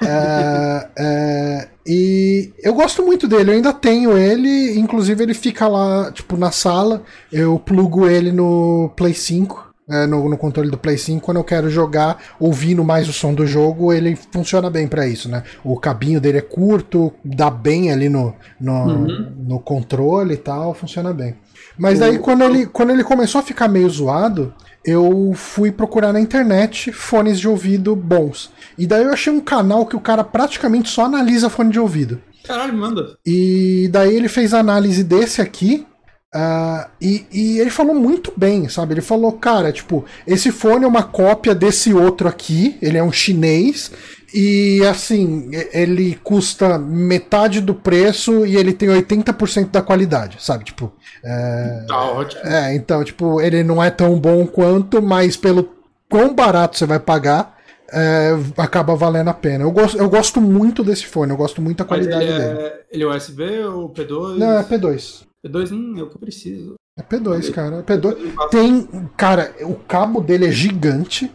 é, 0.01 0.88
é, 0.98 1.67
e 1.86 2.53
eu 2.63 2.74
gosto 2.74 3.03
muito 3.03 3.27
dele, 3.27 3.51
eu 3.51 3.55
ainda 3.55 3.74
tenho 3.74 4.17
ele, 4.17 4.79
inclusive 4.79 5.21
ele 5.21 5.33
fica 5.33 5.67
lá, 5.67 6.10
tipo, 6.12 6.38
na 6.38 6.51
sala. 6.51 7.03
Eu 7.29 7.60
plugo 7.60 8.07
ele 8.07 8.31
no 8.31 8.93
Play 8.95 9.13
5 9.13 9.70
é, 9.91 10.07
no, 10.07 10.29
no, 10.29 10.38
controle 10.38 10.69
do 10.69 10.77
Play 10.77 10.98
5, 10.98 11.24
quando 11.24 11.38
eu 11.38 11.43
quero 11.43 11.69
jogar 11.69 12.17
ouvindo 12.39 12.83
mais 12.83 13.10
o 13.10 13.13
som 13.13 13.33
do 13.33 13.45
jogo, 13.45 13.91
ele 13.91 14.17
funciona 14.31 14.69
bem 14.69 14.88
para 14.88 15.05
isso, 15.05 15.27
né? 15.29 15.43
O 15.63 15.77
cabinho 15.77 16.21
dele 16.21 16.38
é 16.38 16.41
curto, 16.41 17.13
dá 17.24 17.50
bem 17.50 17.91
ali 17.91 18.07
no, 18.07 18.33
no, 18.60 18.74
uhum. 18.74 19.33
no 19.48 19.60
controle 19.60 20.36
e 20.36 20.38
tal, 20.38 20.74
funciona 20.74 21.13
bem. 21.13 21.36
Mas 21.77 22.00
daí 22.00 22.19
quando 22.19 22.43
ele, 22.43 22.65
quando 22.65 22.91
ele 22.91 23.03
começou 23.03 23.39
a 23.39 23.43
ficar 23.43 23.67
meio 23.67 23.89
zoado, 23.89 24.53
eu 24.83 25.33
fui 25.36 25.71
procurar 25.71 26.12
na 26.12 26.19
internet 26.19 26.91
fones 26.91 27.39
de 27.39 27.48
ouvido 27.48 27.95
bons. 27.95 28.51
E 28.77 28.88
daí 28.88 29.03
eu 29.03 29.13
achei 29.13 29.31
um 29.31 29.39
canal 29.39 29.86
que 29.86 29.95
o 29.95 30.00
cara 30.00 30.24
praticamente 30.24 30.89
só 30.89 31.05
analisa 31.05 31.50
fone 31.50 31.71
de 31.71 31.79
ouvido. 31.79 32.21
Caralho, 32.43 32.74
manda. 32.74 33.17
E 33.25 33.89
daí 33.91 34.15
ele 34.15 34.27
fez 34.27 34.53
a 34.53 34.60
análise 34.60 35.03
desse 35.03 35.41
aqui, 35.41 35.86
Uh, 36.33 36.89
e, 37.01 37.25
e, 37.29 37.59
ele 37.59 37.69
falou 37.69 37.93
muito 37.93 38.31
bem, 38.38 38.69
sabe? 38.69 38.93
Ele 38.93 39.01
falou, 39.01 39.33
cara, 39.33 39.71
tipo, 39.71 40.05
esse 40.25 40.50
fone 40.50 40.85
é 40.85 40.88
uma 40.88 41.03
cópia 41.03 41.53
desse 41.53 41.93
outro 41.93 42.25
aqui, 42.25 42.77
ele 42.81 42.97
é 42.97 43.03
um 43.03 43.11
chinês, 43.11 43.91
e 44.33 44.81
assim, 44.85 45.51
ele 45.73 46.15
custa 46.23 46.79
metade 46.79 47.59
do 47.59 47.75
preço 47.75 48.45
e 48.45 48.55
ele 48.55 48.71
tem 48.71 48.88
80% 48.88 49.71
da 49.71 49.81
qualidade, 49.81 50.38
sabe? 50.39 50.63
Tipo. 50.63 50.93
É, 51.23 51.85
tá 51.85 52.01
ótimo. 52.11 52.41
É, 52.45 52.75
então, 52.75 53.03
tipo, 53.03 53.41
ele 53.41 53.61
não 53.61 53.83
é 53.83 53.89
tão 53.89 54.17
bom 54.17 54.47
quanto, 54.47 55.01
mas 55.01 55.35
pelo 55.35 55.69
quão 56.09 56.33
barato 56.33 56.77
você 56.77 56.85
vai 56.85 57.00
pagar. 57.00 57.59
É, 57.93 58.31
acaba 58.55 58.95
valendo 58.95 59.27
a 59.27 59.33
pena. 59.33 59.65
Eu 59.65 59.71
gosto, 59.71 59.97
eu 59.97 60.09
gosto 60.09 60.39
muito 60.39 60.81
desse 60.81 61.05
fone, 61.05 61.29
eu 61.29 61.35
gosto 61.35 61.61
muito 61.61 61.79
da 61.79 61.83
qualidade 61.83 62.23
ele 62.23 62.31
é, 62.31 62.38
dele. 62.38 62.71
Ele 62.89 63.03
é 63.03 63.07
USB 63.07 63.63
ou 63.65 63.89
P2? 63.89 64.38
Não, 64.38 64.57
é 64.57 64.63
P2. 64.63 65.25
P2 65.45 65.71
hum, 65.71 65.98
é 65.98 66.03
o 66.03 66.10
que 66.10 66.15
eu 66.15 66.19
preciso. 66.19 66.75
É 66.98 67.01
P2, 67.01 67.51
cara. 67.51 67.83
P2 67.83 68.50
tem. 68.50 68.88
Cara, 69.17 69.53
o 69.62 69.75
cabo 69.75 70.21
dele 70.21 70.48
é 70.48 70.51
gigante. 70.51 71.31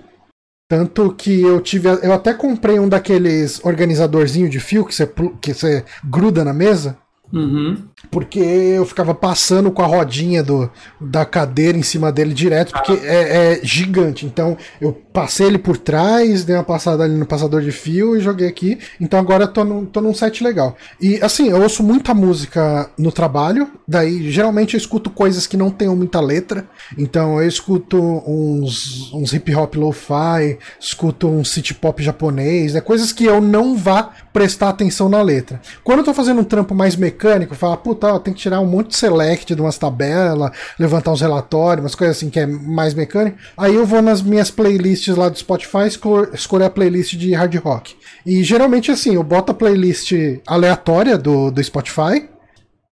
Tanto 0.68 1.14
que 1.14 1.42
eu 1.42 1.60
tive. 1.60 1.88
Eu 1.88 2.12
até 2.12 2.34
comprei 2.34 2.78
um 2.78 2.88
daqueles 2.88 3.64
organizadorzinho 3.64 4.48
de 4.48 4.60
fio 4.60 4.84
que 4.84 4.94
você, 4.94 5.06
que 5.40 5.54
você 5.54 5.84
gruda 6.04 6.44
na 6.44 6.52
mesa. 6.52 6.98
Uhum. 7.33 7.76
Porque 8.11 8.38
eu 8.38 8.87
ficava 8.87 9.14
passando 9.14 9.71
com 9.71 9.83
a 9.83 9.87
rodinha 9.87 10.42
do, 10.42 10.71
da 11.00 11.25
cadeira 11.25 11.76
em 11.76 11.83
cima 11.83 12.12
dele 12.12 12.33
direto, 12.33 12.73
porque 12.73 12.92
ah. 12.92 13.04
é, 13.04 13.52
é, 13.52 13.61
gigante. 13.62 14.25
Então 14.25 14.56
eu 14.80 14.92
passei 14.92 15.47
ele 15.47 15.59
por 15.59 15.76
trás, 15.76 16.45
dei 16.45 16.54
uma 16.54 16.64
passada 16.64 17.02
ali 17.02 17.16
no 17.16 17.26
passador 17.26 17.62
de 17.62 17.73
fio 17.73 18.16
e 18.16 18.21
joguei 18.21 18.49
aqui. 18.49 18.78
Então 19.00 19.18
agora 19.18 19.45
eu 19.45 19.49
tô, 19.49 19.64
num, 19.64 19.85
tô 19.85 20.00
num 20.00 20.14
set 20.14 20.42
legal. 20.42 20.76
E 21.00 21.21
assim, 21.21 21.49
eu 21.49 21.61
ouço 21.61 21.83
muita 21.83 22.14
música 22.14 22.90
no 22.97 23.11
trabalho, 23.11 23.68
daí 23.87 24.30
geralmente 24.30 24.75
eu 24.75 24.78
escuto 24.78 25.11
coisas 25.11 25.47
que 25.47 25.56
não 25.56 25.71
tenham 25.71 25.97
muita 25.97 26.21
letra. 26.21 26.66
Então 26.97 27.40
eu 27.40 27.49
escuto 27.49 27.99
uns, 28.26 29.12
uns 29.12 29.33
hip 29.33 29.54
hop 29.54 29.75
lo-fi, 29.75 30.59
escuto 30.78 31.28
um 31.28 31.45
city 31.45 31.75
pop 31.75 32.02
japonês, 32.02 32.75
né, 32.75 32.80
coisas 32.80 33.12
que 33.12 33.25
eu 33.25 33.40
não 33.40 33.76
vá 33.76 34.11
prestar 34.33 34.68
atenção 34.68 35.09
na 35.09 35.21
letra. 35.23 35.61
Quando 35.83 36.00
eu 36.00 36.04
tô 36.04 36.14
fazendo 36.14 36.40
um 36.40 36.45
trampo 36.45 36.75
mais 36.75 36.95
mecânico, 36.95 37.15
mecânico, 37.16 37.54
fala, 37.54 37.76
puta, 37.76 38.20
tem 38.20 38.35
que 38.35 38.40
tirar 38.40 38.61
um 38.61 38.66
monte 38.66 38.88
de 38.88 38.96
select 38.96 39.54
de 39.54 39.61
umas 39.61 39.78
tabelas, 39.78 40.50
levantar 40.78 41.12
uns 41.12 41.20
relatórios, 41.23 41.82
umas 41.82 41.94
coisas 41.94 42.16
assim 42.16 42.28
que 42.28 42.38
é 42.38 42.46
mais 42.46 42.92
mecânico. 42.92 43.38
Aí 43.56 43.75
eu 43.75 43.87
vou 43.87 44.02
nas 44.02 44.20
minhas 44.20 44.50
playlists 44.50 45.16
lá 45.16 45.28
do 45.28 45.38
Spotify 45.38 45.87
escolher, 45.87 46.35
escolher 46.35 46.64
a 46.66 46.70
playlist 46.70 47.14
de 47.14 47.32
hard 47.32 47.54
rock. 47.56 47.96
E 48.25 48.42
geralmente 48.44 48.90
assim, 48.90 49.14
eu 49.14 49.23
boto 49.23 49.52
a 49.52 49.54
playlist 49.54 50.12
aleatória 50.46 51.16
do, 51.16 51.50
do 51.50 51.64
Spotify 51.64 52.28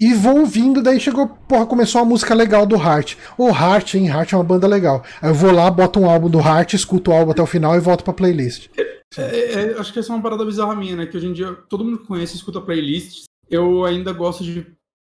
e 0.00 0.12
vou 0.12 0.40
ouvindo, 0.40 0.82
daí 0.82 0.98
chegou, 0.98 1.28
porra, 1.28 1.66
começou 1.66 2.00
a 2.00 2.04
música 2.04 2.34
legal 2.34 2.66
do 2.66 2.76
Heart. 2.76 3.16
O 3.38 3.48
Heart, 3.48 3.94
hein? 3.94 4.08
Heart 4.08 4.32
é 4.32 4.36
uma 4.36 4.44
banda 4.44 4.66
legal. 4.66 5.04
Aí 5.22 5.30
eu 5.30 5.34
vou 5.34 5.52
lá, 5.52 5.70
boto 5.70 6.00
um 6.00 6.10
álbum 6.10 6.28
do 6.28 6.40
Heart, 6.40 6.74
escuto 6.74 7.10
o 7.10 7.14
álbum 7.14 7.30
até 7.30 7.42
o 7.42 7.46
final 7.46 7.76
e 7.76 7.80
volto 7.80 8.02
pra 8.02 8.12
playlist. 8.12 8.68
É, 9.16 9.52
é, 9.52 9.78
acho 9.78 9.92
que 9.92 10.00
essa 10.00 10.12
é 10.12 10.16
uma 10.16 10.22
parada 10.22 10.44
bizarra 10.44 10.74
minha, 10.74 10.96
né? 10.96 11.06
Que 11.06 11.16
hoje 11.16 11.28
em 11.28 11.32
dia 11.32 11.52
todo 11.68 11.84
mundo 11.84 11.98
conhece, 12.00 12.34
escuta 12.34 12.60
playlists. 12.60 13.24
Eu 13.50 13.84
ainda 13.84 14.12
gosto 14.12 14.42
de 14.42 14.66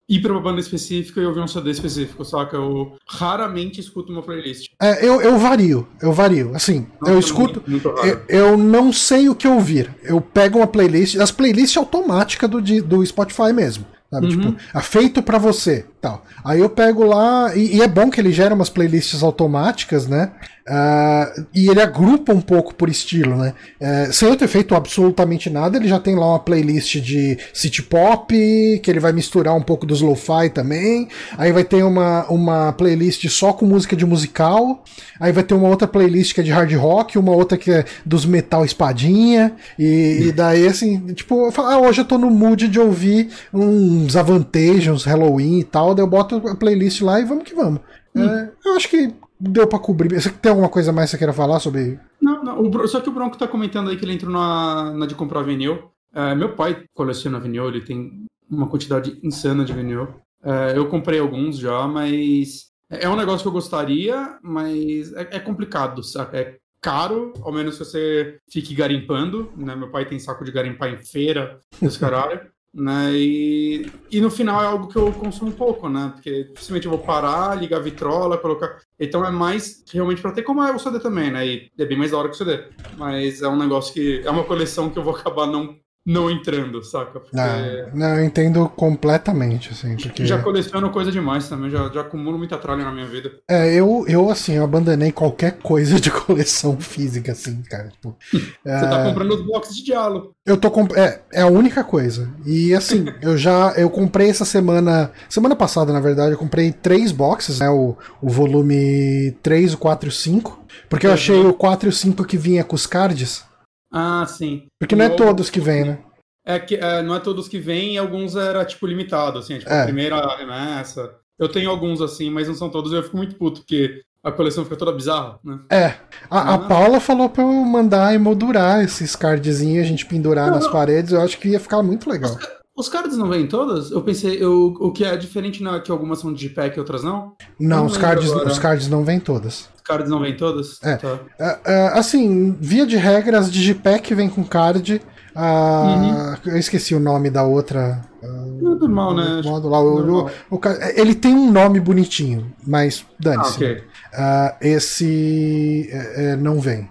ir 0.08 0.20
pra 0.20 0.32
uma 0.32 0.40
banda 0.40 0.60
específica 0.60 1.20
e 1.20 1.26
ouvir 1.26 1.40
um 1.40 1.48
CD 1.48 1.70
específico, 1.70 2.24
saca? 2.24 2.56
Eu 2.56 2.96
raramente 3.08 3.80
escuto 3.80 4.12
uma 4.12 4.22
playlist. 4.22 4.70
É, 4.80 5.04
eu, 5.04 5.20
eu 5.20 5.38
vario, 5.38 5.86
eu 6.00 6.12
vario. 6.12 6.54
Assim, 6.54 6.86
Nossa, 7.00 7.12
eu 7.12 7.18
escuto. 7.18 7.62
Muito, 7.66 7.88
muito 7.88 8.06
eu, 8.06 8.22
eu, 8.28 8.56
não 8.56 8.92
sei 8.92 9.28
o 9.28 9.34
que 9.34 9.48
ouvir. 9.48 9.92
Eu 10.02 10.20
pego 10.20 10.58
uma 10.58 10.66
playlist, 10.66 11.16
as 11.16 11.30
playlists 11.30 11.76
automáticas 11.76 12.48
do, 12.48 12.60
do 12.60 13.04
Spotify 13.04 13.52
mesmo. 13.52 13.84
Sabe? 14.10 14.26
Uhum. 14.26 14.52
Tipo, 14.52 14.56
é 14.74 14.80
feito 14.80 15.22
para 15.22 15.38
você. 15.38 15.84
Tal. 16.06 16.24
Aí 16.44 16.60
eu 16.60 16.70
pego 16.70 17.04
lá, 17.04 17.54
e, 17.56 17.76
e, 17.76 17.82
é 17.82 17.88
bom 17.88 18.08
que 18.08 18.20
ele 18.20 18.30
gera 18.30 18.54
umas 18.54 18.70
playlists 18.70 19.22
automáticas, 19.22 20.06
né? 20.06 20.30
Uh, 20.68 21.46
e 21.54 21.68
ele 21.68 21.80
agrupa 21.80 22.32
um 22.32 22.40
pouco 22.40 22.74
por 22.74 22.88
estilo, 22.88 23.36
né? 23.36 23.54
Uh, 23.80 24.12
sem 24.12 24.28
eu 24.28 24.36
ter 24.36 24.48
feito 24.48 24.74
absolutamente 24.74 25.48
nada, 25.48 25.76
ele 25.76 25.86
já 25.86 26.00
tem 26.00 26.16
lá 26.16 26.30
uma 26.30 26.40
playlist 26.40 26.96
de 26.96 27.38
city 27.54 27.82
pop, 27.82 28.34
que 28.82 28.90
ele 28.90 28.98
vai 28.98 29.12
misturar 29.12 29.54
um 29.54 29.62
pouco 29.62 29.86
dos 29.86 30.00
lo-fi 30.00 30.50
também. 30.52 31.08
Aí 31.38 31.52
vai 31.52 31.62
ter 31.62 31.84
uma, 31.84 32.26
uma 32.28 32.72
playlist 32.72 33.28
só 33.28 33.52
com 33.52 33.64
música 33.64 33.94
de 33.94 34.04
musical. 34.04 34.82
Aí 35.20 35.30
vai 35.30 35.44
ter 35.44 35.54
uma 35.54 35.68
outra 35.68 35.86
playlist 35.86 36.34
que 36.34 36.40
é 36.40 36.44
de 36.44 36.50
hard 36.50 36.72
rock, 36.74 37.16
uma 37.16 37.32
outra 37.32 37.56
que 37.56 37.70
é 37.70 37.84
dos 38.04 38.26
metal 38.26 38.64
espadinha. 38.64 39.54
E, 39.78 40.26
e 40.26 40.32
daí, 40.32 40.66
assim, 40.66 40.98
tipo, 41.14 41.46
eu 41.46 41.52
falo, 41.52 41.68
ah, 41.68 41.78
hoje 41.78 42.00
eu 42.00 42.04
tô 42.04 42.18
no 42.18 42.28
mood 42.28 42.66
de 42.66 42.80
ouvir 42.80 43.28
uns 43.54 44.16
Avantage, 44.16 44.90
uns 44.90 45.04
Halloween 45.04 45.60
e 45.60 45.64
tal. 45.64 45.94
Daí 45.96 46.04
eu 46.04 46.10
boto 46.10 46.36
a 46.46 46.54
playlist 46.54 47.00
lá 47.00 47.18
e 47.20 47.24
vamos 47.24 47.44
que 47.44 47.54
vamos. 47.54 47.80
Hum. 48.14 48.24
É, 48.24 48.52
eu 48.64 48.76
acho 48.76 48.88
que 48.88 49.12
deu 49.38 49.66
pra 49.66 49.78
cobrir. 49.78 50.20
Você 50.20 50.30
tem 50.30 50.50
alguma 50.50 50.68
coisa 50.68 50.92
mais 50.92 51.10
que 51.10 51.12
você 51.12 51.18
queira 51.18 51.32
falar 51.32 51.60
sobre. 51.60 51.98
Não, 52.20 52.42
não. 52.42 52.60
O, 52.60 52.88
só 52.88 53.00
que 53.00 53.08
o 53.08 53.12
Bronco 53.12 53.36
tá 53.36 53.48
comentando 53.48 53.90
aí 53.90 53.96
que 53.96 54.04
ele 54.04 54.14
entrou 54.14 54.32
na, 54.32 54.92
na 54.92 55.06
de 55.06 55.14
comprar 55.14 55.42
vinil. 55.42 55.90
É, 56.14 56.34
meu 56.34 56.54
pai 56.54 56.84
coleciona 56.94 57.40
vinil, 57.40 57.68
ele 57.68 57.82
tem 57.82 58.24
uma 58.50 58.68
quantidade 58.68 59.18
insana 59.22 59.64
de 59.64 59.72
vinil. 59.72 60.08
É, 60.42 60.76
eu 60.76 60.88
comprei 60.88 61.18
alguns 61.18 61.58
já, 61.58 61.86
mas 61.86 62.66
é 62.88 63.08
um 63.08 63.16
negócio 63.16 63.42
que 63.42 63.48
eu 63.48 63.52
gostaria, 63.52 64.38
mas 64.42 65.12
é, 65.12 65.28
é 65.32 65.40
complicado, 65.40 66.02
sabe? 66.02 66.38
É 66.38 66.56
caro, 66.80 67.34
ao 67.42 67.52
menos 67.52 67.76
que 67.76 67.84
você 67.84 68.38
fique 68.50 68.74
garimpando, 68.74 69.52
né? 69.56 69.74
Meu 69.74 69.90
pai 69.90 70.06
tem 70.06 70.18
saco 70.18 70.44
de 70.44 70.52
garimpar 70.52 70.90
em 70.90 70.98
feira, 70.98 71.58
esse 71.82 71.98
caralho. 71.98 72.40
Né? 72.76 73.12
E, 73.14 73.90
e 74.12 74.20
no 74.20 74.30
final 74.30 74.62
é 74.62 74.66
algo 74.66 74.88
que 74.88 74.96
eu 74.96 75.10
consumo 75.10 75.50
pouco, 75.50 75.88
né? 75.88 76.10
Porque 76.14 76.48
simplesmente 76.48 76.84
eu 76.84 76.90
vou 76.90 77.00
parar, 77.00 77.54
ligar 77.54 77.78
a 77.78 77.82
vitrola, 77.82 78.36
colocar. 78.36 78.78
Então 79.00 79.24
é 79.24 79.30
mais 79.30 79.82
realmente 79.90 80.20
para 80.20 80.32
ter 80.32 80.42
como 80.42 80.62
é 80.62 80.70
o 80.70 80.78
CD 80.78 81.00
também, 81.00 81.30
né? 81.30 81.46
E 81.46 81.70
é 81.78 81.86
bem 81.86 81.96
mais 81.96 82.10
da 82.10 82.18
hora 82.18 82.28
que 82.28 82.34
o 82.34 82.36
CD. 82.36 82.64
Mas 82.98 83.40
é 83.40 83.48
um 83.48 83.56
negócio 83.56 83.94
que. 83.94 84.20
É 84.22 84.30
uma 84.30 84.44
coleção 84.44 84.90
que 84.90 84.98
eu 84.98 85.02
vou 85.02 85.16
acabar 85.16 85.46
não 85.46 85.74
não 86.06 86.30
entrando, 86.30 86.84
saca? 86.84 87.18
Porque... 87.18 87.36
Não, 87.36 87.90
não, 87.92 88.18
eu 88.18 88.24
entendo 88.24 88.68
completamente, 88.68 89.70
assim, 89.72 89.96
porque... 89.96 90.24
Já 90.24 90.40
coleciono 90.40 90.90
coisa 90.90 91.10
demais 91.10 91.48
também, 91.48 91.68
já, 91.68 91.88
já 91.88 92.02
acumulo 92.02 92.38
muita 92.38 92.56
tralha 92.56 92.84
na 92.84 92.92
minha 92.92 93.06
vida. 93.06 93.32
É, 93.50 93.74
eu, 93.74 94.04
eu 94.06 94.30
assim, 94.30 94.52
eu 94.52 94.62
abandonei 94.62 95.10
qualquer 95.10 95.58
coisa 95.58 96.00
de 96.00 96.08
coleção 96.12 96.78
física, 96.78 97.32
assim, 97.32 97.60
cara. 97.62 97.88
Tipo, 97.88 98.16
Você 98.32 98.62
tá 98.62 98.86
é... 98.86 98.88
tá 98.88 99.04
comprando 99.04 99.32
os 99.32 99.44
blocos 99.44 99.74
de 99.74 99.84
diálogo. 99.84 100.34
Eu 100.46 100.56
tô 100.56 100.70
comp... 100.70 100.92
é, 100.96 101.22
é 101.32 101.42
a 101.42 101.48
única 101.48 101.82
coisa. 101.82 102.32
E 102.44 102.72
assim, 102.72 103.06
eu 103.20 103.36
já, 103.36 103.72
eu 103.76 103.90
comprei 103.90 104.30
essa 104.30 104.44
semana, 104.44 105.10
semana 105.28 105.56
passada, 105.56 105.92
na 105.92 106.00
verdade, 106.00 106.32
eu 106.32 106.38
comprei 106.38 106.70
três 106.70 107.10
boxes, 107.10 107.58
né, 107.58 107.68
o, 107.68 107.96
o 108.22 108.28
volume 108.28 109.36
3, 109.42 109.74
o 109.74 109.78
4 109.78 110.08
e 110.08 110.10
o 110.10 110.12
5, 110.12 110.64
porque 110.88 111.06
eu 111.06 111.10
uhum. 111.10 111.14
achei 111.14 111.44
o 111.44 111.52
4 111.52 111.88
e 111.88 111.90
o 111.90 111.92
5 111.92 112.24
que 112.24 112.36
vinha 112.36 112.62
com 112.62 112.76
os 112.76 112.86
cards, 112.86 113.44
ah, 113.92 114.26
sim. 114.26 114.66
Porque 114.78 114.96
não 114.96 115.04
é 115.04 115.08
todos 115.10 115.50
que 115.50 115.60
vêm, 115.60 115.84
né? 115.84 115.98
É 116.44 116.58
que 116.58 116.76
é, 116.76 117.02
não 117.02 117.14
é 117.14 117.20
todos 117.20 117.48
que 117.48 117.58
vêm 117.58 117.94
e 117.94 117.98
alguns 117.98 118.36
era 118.36 118.64
tipo 118.64 118.86
limitado, 118.86 119.38
assim, 119.38 119.58
tipo, 119.58 119.70
é. 119.70 119.82
a 119.82 119.84
primeira 119.84 120.36
remessa. 120.36 121.12
Eu 121.38 121.48
tenho 121.48 121.68
alguns 121.68 122.00
assim, 122.00 122.30
mas 122.30 122.48
não 122.48 122.54
são 122.54 122.70
todos, 122.70 122.92
e 122.92 122.94
eu 122.94 123.02
fico 123.02 123.16
muito 123.16 123.36
puto, 123.36 123.60
porque 123.60 124.00
a 124.22 124.32
coleção 124.32 124.64
fica 124.64 124.76
toda 124.76 124.92
bizarra, 124.92 125.38
né? 125.44 125.58
É. 125.70 125.94
A, 126.30 126.54
a 126.54 126.58
Paula 126.58 127.00
falou 127.00 127.28
pra 127.28 127.42
eu 127.42 127.48
mandar 127.48 128.14
emoldurar 128.14 128.82
esses 128.82 129.14
cardzinhos, 129.14 129.84
a 129.84 129.88
gente 129.88 130.06
pendurar 130.06 130.46
não, 130.46 130.54
nas 130.54 130.64
não. 130.64 130.72
paredes, 130.72 131.12
eu 131.12 131.20
acho 131.20 131.38
que 131.38 131.48
ia 131.48 131.60
ficar 131.60 131.82
muito 131.82 132.08
legal. 132.08 132.30
Os, 132.30 132.86
os 132.86 132.88
cards 132.88 133.16
não 133.16 133.28
vêm 133.28 133.46
todas? 133.46 133.90
Eu 133.90 134.02
pensei, 134.02 134.42
eu, 134.42 134.74
o 134.80 134.92
que 134.92 135.04
é 135.04 135.16
diferente 135.16 135.62
não 135.62 135.74
é 135.74 135.80
que 135.80 135.90
algumas 135.90 136.20
são 136.20 136.32
de 136.32 136.48
pack 136.48 136.76
e 136.76 136.80
outras 136.80 137.02
não? 137.02 137.34
Não, 137.58 137.78
não 137.78 137.86
os, 137.86 137.96
cards, 137.96 138.30
os 138.30 138.58
cards 138.58 138.88
não 138.88 139.04
vêm 139.04 139.20
todas 139.20 139.68
cards 139.86 140.10
não 140.10 140.20
vêm 140.20 140.36
todas? 140.36 140.82
É. 140.82 140.96
Tá. 140.96 141.20
É, 141.38 141.58
é, 141.64 141.86
assim, 141.98 142.56
via 142.60 142.86
de 142.86 142.96
regra, 142.96 143.38
as 143.38 143.50
Digipack 143.50 144.14
vem 144.14 144.28
com 144.28 144.44
card. 144.44 145.00
Ah, 145.34 146.38
uhum. 146.44 146.52
Eu 146.52 146.58
esqueci 146.58 146.94
o 146.94 147.00
nome 147.00 147.28
da 147.28 147.42
outra. 147.42 148.00
Não 148.22 148.72
é 148.72 148.78
normal, 148.78 149.14
né? 149.14 149.42
Modo 149.44 149.68
lá, 149.68 149.78
o, 149.80 150.24
o, 150.24 150.30
o, 150.50 150.60
ele 150.96 151.14
tem 151.14 151.34
um 151.34 151.52
nome 151.52 151.78
bonitinho, 151.78 152.52
mas 152.66 153.04
dane-se. 153.20 153.52
Ah, 153.52 153.56
okay. 153.56 153.76
uh, 153.76 154.56
esse 154.60 155.88
é, 155.92 156.32
é, 156.32 156.36
não 156.36 156.58
vem. 156.58 156.88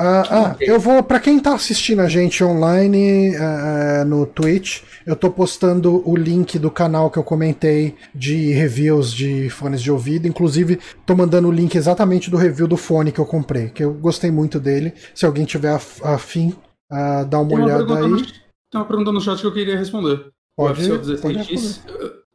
Uh, 0.00 0.22
ah, 0.30 0.56
eu 0.60 0.78
vou. 0.78 1.02
Para 1.02 1.18
quem 1.18 1.40
tá 1.40 1.54
assistindo 1.54 2.00
a 2.00 2.08
gente 2.08 2.44
online 2.44 3.36
uh, 3.36 4.04
no 4.04 4.26
Twitch, 4.26 4.82
eu 5.04 5.16
tô 5.16 5.28
postando 5.28 6.08
o 6.08 6.16
link 6.16 6.56
do 6.56 6.70
canal 6.70 7.10
que 7.10 7.18
eu 7.18 7.24
comentei 7.24 7.96
de 8.14 8.52
reviews 8.52 9.12
de 9.12 9.50
fones 9.50 9.82
de 9.82 9.90
ouvido. 9.90 10.28
Inclusive, 10.28 10.78
tô 11.04 11.16
mandando 11.16 11.48
o 11.48 11.52
link 11.52 11.74
exatamente 11.74 12.30
do 12.30 12.36
review 12.36 12.68
do 12.68 12.76
fone 12.76 13.10
que 13.10 13.18
eu 13.18 13.26
comprei, 13.26 13.70
que 13.70 13.82
eu 13.82 13.92
gostei 13.92 14.30
muito 14.30 14.60
dele. 14.60 14.94
Se 15.12 15.26
alguém 15.26 15.44
tiver 15.44 15.74
afim, 16.04 16.54
uh, 16.92 17.26
dá 17.28 17.40
uma, 17.40 17.56
uma 17.56 17.64
olhada 17.64 17.98
aí. 17.98 18.08
No, 18.08 18.22
tem 18.22 18.80
uma 18.80 18.84
pergunta 18.84 19.10
no 19.10 19.20
chat 19.20 19.40
que 19.40 19.46
eu 19.48 19.52
queria 19.52 19.76
responder. 19.76 20.30
Pode, 20.56 20.80
o 20.80 21.00
FCO16X. 21.00 21.80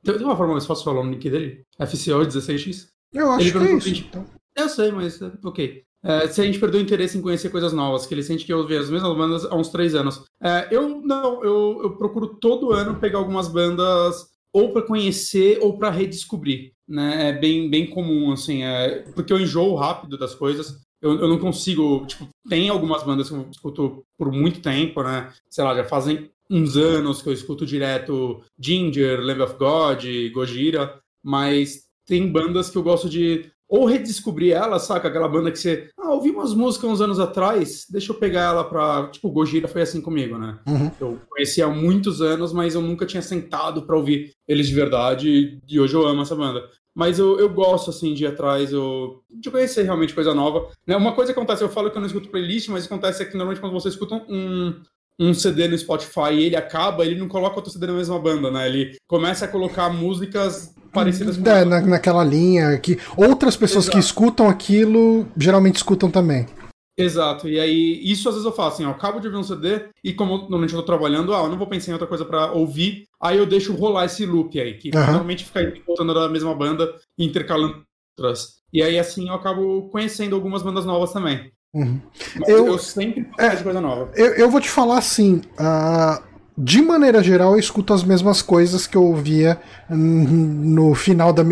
Tem 0.03 0.17
uma 0.17 0.35
forma 0.35 0.51
mais 0.51 0.65
fácil 0.65 0.83
de 0.83 0.89
falar 0.89 1.07
o 1.07 1.09
link 1.09 1.29
dele? 1.29 1.63
FCO16X? 1.79 2.87
Eu 3.13 3.31
acho 3.31 3.47
Ele 3.47 3.51
que 3.51 3.57
é 3.57 3.77
isso. 3.77 4.05
Então. 4.09 4.25
Eu 4.53 4.67
sei, 4.67 4.91
mas 4.91 5.17
ok. 5.45 5.83
É, 6.03 6.27
se 6.27 6.41
a 6.41 6.43
gente 6.43 6.59
perdeu 6.59 6.79
o 6.79 6.83
interesse 6.83 7.17
em 7.17 7.21
conhecer 7.21 7.49
coisas 7.49 7.71
novas, 7.71 8.05
que 8.05 8.13
ele 8.13 8.23
sente 8.23 8.45
que 8.45 8.51
eu 8.51 8.59
ouvi 8.59 8.75
as 8.75 8.89
mesmas 8.89 9.15
bandas 9.15 9.45
há 9.45 9.55
uns 9.55 9.69
três 9.69 9.95
anos. 9.95 10.23
É, 10.41 10.67
eu 10.69 11.01
não, 11.01 11.43
eu, 11.43 11.79
eu 11.83 11.95
procuro 11.95 12.35
todo 12.39 12.73
ano 12.73 12.99
pegar 12.99 13.19
algumas 13.19 13.47
bandas 13.47 14.27
ou 14.51 14.71
para 14.71 14.81
conhecer 14.81 15.59
ou 15.61 15.77
para 15.77 15.89
redescobrir, 15.89 16.73
né? 16.87 17.29
É 17.29 17.33
bem, 17.33 17.69
bem 17.69 17.89
comum, 17.89 18.31
assim, 18.31 18.63
é, 18.63 18.99
porque 19.15 19.31
eu 19.31 19.39
enjoo 19.39 19.75
rápido 19.75 20.17
das 20.17 20.35
coisas. 20.35 20.83
Eu, 21.01 21.19
eu 21.19 21.27
não 21.27 21.39
consigo, 21.39 22.05
tipo, 22.05 22.27
tem 22.47 22.69
algumas 22.69 23.03
bandas 23.03 23.29
que 23.29 23.35
eu 23.35 23.47
escuto 23.49 24.05
por 24.17 24.31
muito 24.31 24.61
tempo, 24.61 25.01
né? 25.03 25.33
Sei 25.49 25.63
lá, 25.63 25.75
já 25.75 25.83
fazem 25.83 26.29
uns 26.49 26.77
anos 26.77 27.21
que 27.21 27.29
eu 27.29 27.33
escuto 27.33 27.65
direto 27.65 28.41
Ginger, 28.59 29.19
Lamb 29.21 29.41
of 29.41 29.55
God, 29.55 30.03
Gojira, 30.33 30.99
mas 31.23 31.83
tem 32.05 32.31
bandas 32.31 32.69
que 32.69 32.77
eu 32.77 32.83
gosto 32.83 33.09
de 33.09 33.51
ou 33.73 33.85
redescobrir 33.85 34.53
ela, 34.53 34.77
saca? 34.77 35.07
Aquela 35.07 35.27
banda 35.27 35.51
que 35.51 35.57
você. 35.57 35.89
Ah, 35.97 36.11
ouvi 36.11 36.29
umas 36.29 36.53
músicas 36.53 36.91
uns 36.91 37.01
anos 37.01 37.19
atrás, 37.19 37.87
deixa 37.89 38.11
eu 38.11 38.15
pegar 38.19 38.41
ela 38.41 38.63
pra. 38.63 39.07
Tipo, 39.07 39.31
Gojira 39.31 39.67
foi 39.67 39.81
assim 39.81 39.99
comigo, 39.99 40.37
né? 40.37 40.59
Uhum. 40.67 40.91
Eu 41.01 41.19
conheci 41.27 41.59
há 41.59 41.67
muitos 41.67 42.21
anos, 42.21 42.53
mas 42.53 42.75
eu 42.75 42.81
nunca 42.81 43.03
tinha 43.03 43.23
sentado 43.23 43.81
pra 43.81 43.97
ouvir 43.97 44.31
eles 44.47 44.67
de 44.67 44.75
verdade, 44.75 45.59
e 45.67 45.79
hoje 45.79 45.95
eu 45.95 46.05
amo 46.05 46.21
essa 46.21 46.35
banda. 46.35 46.69
Mas 46.93 47.17
eu, 47.17 47.39
eu 47.39 47.49
gosto, 47.49 47.89
assim, 47.89 48.13
de 48.13 48.25
ir 48.25 48.27
atrás, 48.27 48.71
eu, 48.71 49.23
de 49.31 49.49
conhecer 49.49 49.81
realmente 49.81 50.13
coisa 50.13 50.35
nova. 50.35 50.69
Né? 50.85 50.95
Uma 50.95 51.13
coisa 51.13 51.33
que 51.33 51.39
acontece, 51.39 51.63
eu 51.63 51.69
falo 51.69 51.89
que 51.89 51.97
eu 51.97 52.01
não 52.01 52.05
escuto 52.05 52.29
playlist, 52.29 52.69
mas 52.69 52.85
acontece 52.85 53.23
é 53.23 53.25
que 53.25 53.35
normalmente 53.35 53.59
quando 53.59 53.73
você 53.73 53.89
escuta 53.89 54.13
um, 54.29 54.79
um 55.19 55.33
CD 55.33 55.67
no 55.67 55.75
Spotify 55.75 56.31
e 56.33 56.43
ele 56.43 56.55
acaba, 56.55 57.03
ele 57.03 57.19
não 57.19 57.27
coloca 57.27 57.55
outro 57.55 57.71
CD 57.71 57.87
na 57.87 57.93
mesma 57.93 58.19
banda, 58.19 58.51
né? 58.51 58.67
Ele 58.67 58.95
começa 59.07 59.45
a 59.45 59.47
colocar 59.47 59.89
músicas 59.89 60.75
parecidas 60.93 61.37
com 61.37 61.49
é, 61.49 61.65
na, 61.65 61.81
naquela 61.81 62.23
linha 62.23 62.77
que 62.77 62.97
outras 63.17 63.57
pessoas 63.57 63.85
Exato. 63.85 63.97
que 63.97 64.03
escutam 64.03 64.47
aquilo 64.47 65.27
geralmente 65.35 65.77
escutam 65.77 66.09
também. 66.09 66.47
Exato, 66.95 67.49
e 67.49 67.59
aí 67.59 67.99
isso 68.03 68.29
às 68.29 68.35
vezes 68.35 68.45
eu 68.45 68.55
faço 68.55 68.75
assim, 68.75 68.83
eu 68.83 68.91
acabo 68.91 69.19
de 69.19 69.25
ouvir 69.25 69.39
um 69.39 69.43
CD 69.43 69.85
e 70.03 70.13
como 70.13 70.37
normalmente 70.37 70.73
eu 70.73 70.79
tô 70.79 70.85
trabalhando, 70.85 71.33
ah, 71.33 71.39
eu 71.39 71.49
não 71.49 71.57
vou 71.57 71.65
pensar 71.65 71.89
em 71.89 71.93
outra 71.93 72.07
coisa 72.07 72.23
para 72.23 72.51
ouvir, 72.51 73.05
aí 73.19 73.37
eu 73.37 73.47
deixo 73.47 73.73
rolar 73.73 74.05
esse 74.05 74.25
loop 74.27 74.59
aí, 74.59 74.75
que 74.75 74.89
uhum. 74.89 75.03
normalmente 75.03 75.43
fica 75.43 75.73
voltando 75.87 76.13
da 76.13 76.29
mesma 76.29 76.53
banda 76.53 76.93
e 77.17 77.25
intercalando 77.25 77.83
outras. 78.15 78.57
E 78.71 78.83
aí 78.83 78.99
assim 78.99 79.27
eu 79.27 79.33
acabo 79.33 79.89
conhecendo 79.89 80.35
algumas 80.35 80.61
bandas 80.61 80.85
novas 80.85 81.11
também. 81.11 81.51
Uhum. 81.73 81.99
eu, 82.47 82.67
eu, 82.67 82.77
sempre 82.77 83.27
é, 83.39 83.55
de 83.55 83.63
coisa 83.63 83.81
nova. 83.81 84.11
Eu, 84.15 84.35
eu 84.35 84.49
vou 84.51 84.61
te 84.61 84.69
falar 84.69 84.99
assim, 84.99 85.41
uh, 85.53 86.23
de 86.57 86.81
maneira 86.81 87.23
geral, 87.23 87.53
eu 87.53 87.59
escuto 87.59 87.93
as 87.93 88.03
mesmas 88.03 88.41
coisas 88.41 88.85
que 88.85 88.95
eu 88.95 89.03
ouvia 89.03 89.59
no 89.89 90.93
final 90.93 91.33
da 91.33 91.43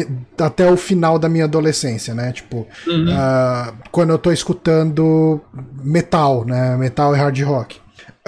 até 0.45 0.71
o 0.71 0.77
final 0.77 1.17
da 1.17 1.27
minha 1.27 1.45
adolescência, 1.45 2.13
né? 2.13 2.31
Tipo, 2.31 2.67
uhum. 2.87 3.07
uh, 3.07 3.73
quando 3.91 4.11
eu 4.11 4.17
tô 4.19 4.31
escutando 4.31 5.41
metal, 5.83 6.45
né? 6.45 6.77
Metal 6.77 7.15
e 7.15 7.17
hard 7.17 7.41
rock. 7.41 7.77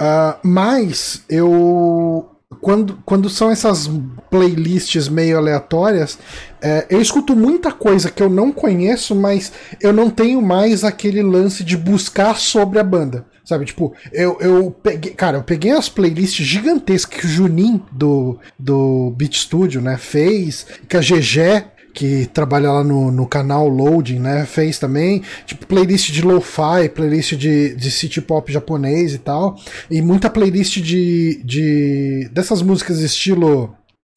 Uh, 0.00 0.36
mas 0.42 1.22
eu 1.28 2.33
quando, 2.60 2.98
quando 3.04 3.28
são 3.28 3.50
essas 3.50 3.90
playlists 4.30 5.08
meio 5.08 5.38
aleatórias, 5.38 6.18
é, 6.60 6.86
eu 6.88 7.00
escuto 7.00 7.36
muita 7.36 7.72
coisa 7.72 8.10
que 8.10 8.22
eu 8.22 8.30
não 8.30 8.52
conheço, 8.52 9.14
mas 9.14 9.52
eu 9.80 9.92
não 9.92 10.10
tenho 10.10 10.40
mais 10.40 10.84
aquele 10.84 11.22
lance 11.22 11.62
de 11.62 11.76
buscar 11.76 12.36
sobre 12.36 12.78
a 12.78 12.84
banda. 12.84 13.26
Sabe, 13.44 13.66
tipo, 13.66 13.94
eu, 14.10 14.38
eu 14.40 14.70
peguei. 14.70 15.12
Cara, 15.12 15.36
eu 15.36 15.42
peguei 15.42 15.72
as 15.72 15.86
playlists 15.86 16.46
gigantescas 16.46 17.20
que 17.20 17.26
o 17.26 17.28
Junin 17.28 17.82
do, 17.92 18.38
do 18.58 19.12
Beat 19.16 19.34
Studio, 19.34 19.82
né, 19.82 19.98
fez, 19.98 20.66
que 20.88 20.96
a 20.96 21.00
GG 21.00 21.73
que 21.94 22.26
trabalha 22.26 22.72
lá 22.72 22.82
no, 22.82 23.10
no 23.12 23.26
canal 23.26 23.68
Loading, 23.68 24.18
né? 24.18 24.44
Fez 24.44 24.78
também, 24.78 25.22
tipo, 25.46 25.64
playlist 25.66 26.10
de 26.10 26.20
lo-fi, 26.22 26.88
playlist 26.92 27.34
de, 27.34 27.74
de 27.76 27.90
city 27.90 28.20
pop 28.20 28.52
japonês 28.52 29.14
e 29.14 29.18
tal. 29.18 29.56
E 29.88 30.02
muita 30.02 30.28
playlist 30.28 30.78
de. 30.80 31.40
de 31.44 32.28
dessas 32.32 32.60
músicas 32.60 32.98
estilo. 32.98 33.74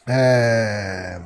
É, 0.07 1.21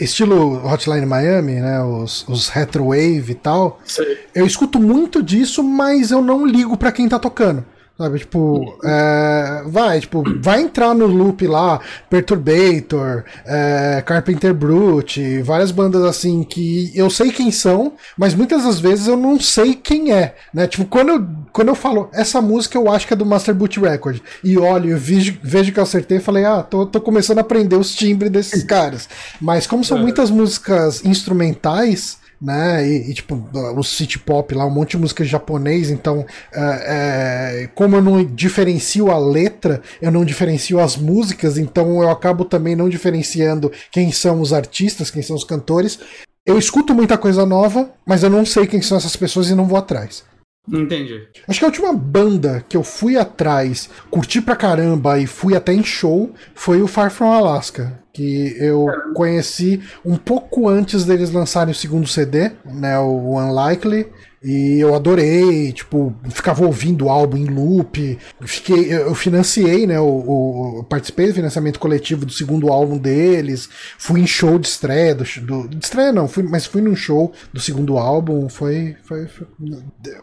estilo 0.00 0.66
Hotline 0.66 1.06
Miami, 1.06 1.60
né? 1.60 1.80
Os, 1.80 2.26
os 2.28 2.48
retrowave 2.48 3.30
e 3.30 3.34
tal. 3.34 3.80
Sim. 3.84 4.02
Eu 4.34 4.44
escuto 4.44 4.80
muito 4.80 5.22
disso, 5.22 5.62
mas 5.62 6.10
eu 6.10 6.20
não 6.20 6.44
ligo 6.44 6.76
para 6.76 6.90
quem 6.90 7.08
tá 7.08 7.18
tocando. 7.20 7.64
Sabe, 7.98 8.18
tipo, 8.18 8.78
é, 8.84 9.62
vai, 9.64 10.00
tipo, 10.00 10.22
vai 10.42 10.60
entrar 10.60 10.94
no 10.94 11.06
loop 11.06 11.46
lá, 11.46 11.80
Perturbator, 12.10 13.24
é, 13.46 14.02
Carpenter 14.04 14.52
Brute, 14.52 15.40
várias 15.40 15.70
bandas 15.70 16.04
assim 16.04 16.42
que 16.42 16.92
eu 16.94 17.08
sei 17.08 17.32
quem 17.32 17.50
são, 17.50 17.94
mas 18.14 18.34
muitas 18.34 18.64
das 18.64 18.78
vezes 18.78 19.06
eu 19.06 19.16
não 19.16 19.40
sei 19.40 19.74
quem 19.74 20.12
é, 20.12 20.34
né? 20.52 20.66
Tipo, 20.66 20.84
quando 20.84 21.08
eu, 21.08 21.26
quando 21.50 21.68
eu 21.68 21.74
falo, 21.74 22.10
essa 22.12 22.42
música 22.42 22.76
eu 22.76 22.92
acho 22.92 23.06
que 23.06 23.14
é 23.14 23.16
do 23.16 23.24
Master 23.24 23.54
Boot 23.54 23.80
Record, 23.80 24.20
e 24.44 24.58
olho, 24.58 24.90
eu 24.90 24.98
vejo, 24.98 25.38
vejo 25.42 25.72
que 25.72 25.78
eu 25.78 25.84
acertei 25.84 26.18
e 26.18 26.20
falei, 26.20 26.44
ah, 26.44 26.62
tô, 26.62 26.84
tô 26.84 27.00
começando 27.00 27.38
a 27.38 27.40
aprender 27.40 27.76
os 27.76 27.94
timbres 27.94 28.30
desses 28.30 28.62
caras. 28.62 29.08
Mas 29.40 29.66
como 29.66 29.82
são 29.82 29.96
é. 29.96 30.02
muitas 30.02 30.30
músicas 30.30 31.02
instrumentais, 31.02 32.18
né? 32.40 32.86
E, 32.86 33.10
e, 33.10 33.14
tipo, 33.14 33.48
o 33.76 33.82
city 33.82 34.18
pop 34.18 34.54
lá, 34.54 34.66
um 34.66 34.70
monte 34.70 34.90
de 34.92 34.98
música 34.98 35.24
japonês, 35.24 35.90
então, 35.90 36.24
é, 36.52 37.62
é, 37.64 37.66
como 37.74 37.96
eu 37.96 38.02
não 38.02 38.24
diferencio 38.24 39.10
a 39.10 39.18
letra, 39.18 39.80
eu 40.00 40.10
não 40.10 40.24
diferencio 40.24 40.78
as 40.78 40.96
músicas, 40.96 41.58
então 41.58 42.02
eu 42.02 42.10
acabo 42.10 42.44
também 42.44 42.76
não 42.76 42.88
diferenciando 42.88 43.72
quem 43.90 44.12
são 44.12 44.40
os 44.40 44.52
artistas, 44.52 45.10
quem 45.10 45.22
são 45.22 45.36
os 45.36 45.44
cantores. 45.44 45.98
Eu 46.44 46.58
escuto 46.58 46.94
muita 46.94 47.18
coisa 47.18 47.44
nova, 47.44 47.90
mas 48.06 48.22
eu 48.22 48.30
não 48.30 48.46
sei 48.46 48.66
quem 48.66 48.80
são 48.80 48.96
essas 48.96 49.16
pessoas 49.16 49.48
e 49.48 49.54
não 49.54 49.66
vou 49.66 49.78
atrás. 49.78 50.24
Entendi. 50.68 51.22
Acho 51.46 51.60
que 51.60 51.64
a 51.64 51.68
última 51.68 51.92
banda 51.92 52.64
que 52.68 52.76
eu 52.76 52.82
fui 52.82 53.16
atrás, 53.16 53.88
curti 54.10 54.40
pra 54.40 54.56
caramba 54.56 55.18
e 55.18 55.26
fui 55.26 55.54
até 55.54 55.72
em 55.72 55.84
show 55.84 56.32
foi 56.54 56.82
o 56.82 56.88
Far 56.88 57.10
From 57.10 57.32
Alaska 57.32 58.05
que 58.16 58.56
eu 58.58 58.86
conheci 59.14 59.82
um 60.02 60.16
pouco 60.16 60.70
antes 60.70 61.04
deles 61.04 61.30
lançarem 61.30 61.72
o 61.72 61.74
segundo 61.74 62.08
CD, 62.08 62.50
né, 62.64 62.98
o 62.98 63.36
Unlikely, 63.36 64.06
e 64.42 64.78
eu 64.80 64.94
adorei, 64.94 65.70
tipo, 65.72 66.14
ficava 66.30 66.64
ouvindo 66.64 67.06
o 67.06 67.10
álbum 67.10 67.36
em 67.36 67.44
loop, 67.44 68.18
fiquei, 68.42 68.90
eu 68.90 69.14
financiei, 69.14 69.86
né, 69.86 70.00
o, 70.00 70.82
participei 70.88 71.26
do 71.26 71.34
financiamento 71.34 71.78
coletivo 71.78 72.24
do 72.24 72.32
segundo 72.32 72.68
álbum 72.68 72.96
deles, 72.96 73.68
fui 73.98 74.20
em 74.20 74.26
show 74.26 74.58
de 74.58 74.66
estreia, 74.66 75.14
do, 75.14 75.24
do 75.24 75.68
de 75.68 75.84
estreia 75.84 76.10
não, 76.10 76.26
fui, 76.26 76.42
mas 76.42 76.64
fui 76.64 76.80
num 76.80 76.96
show 76.96 77.34
do 77.52 77.60
segundo 77.60 77.98
álbum, 77.98 78.48
foi, 78.48 78.96
foi, 79.04 79.26
foi, 79.26 79.46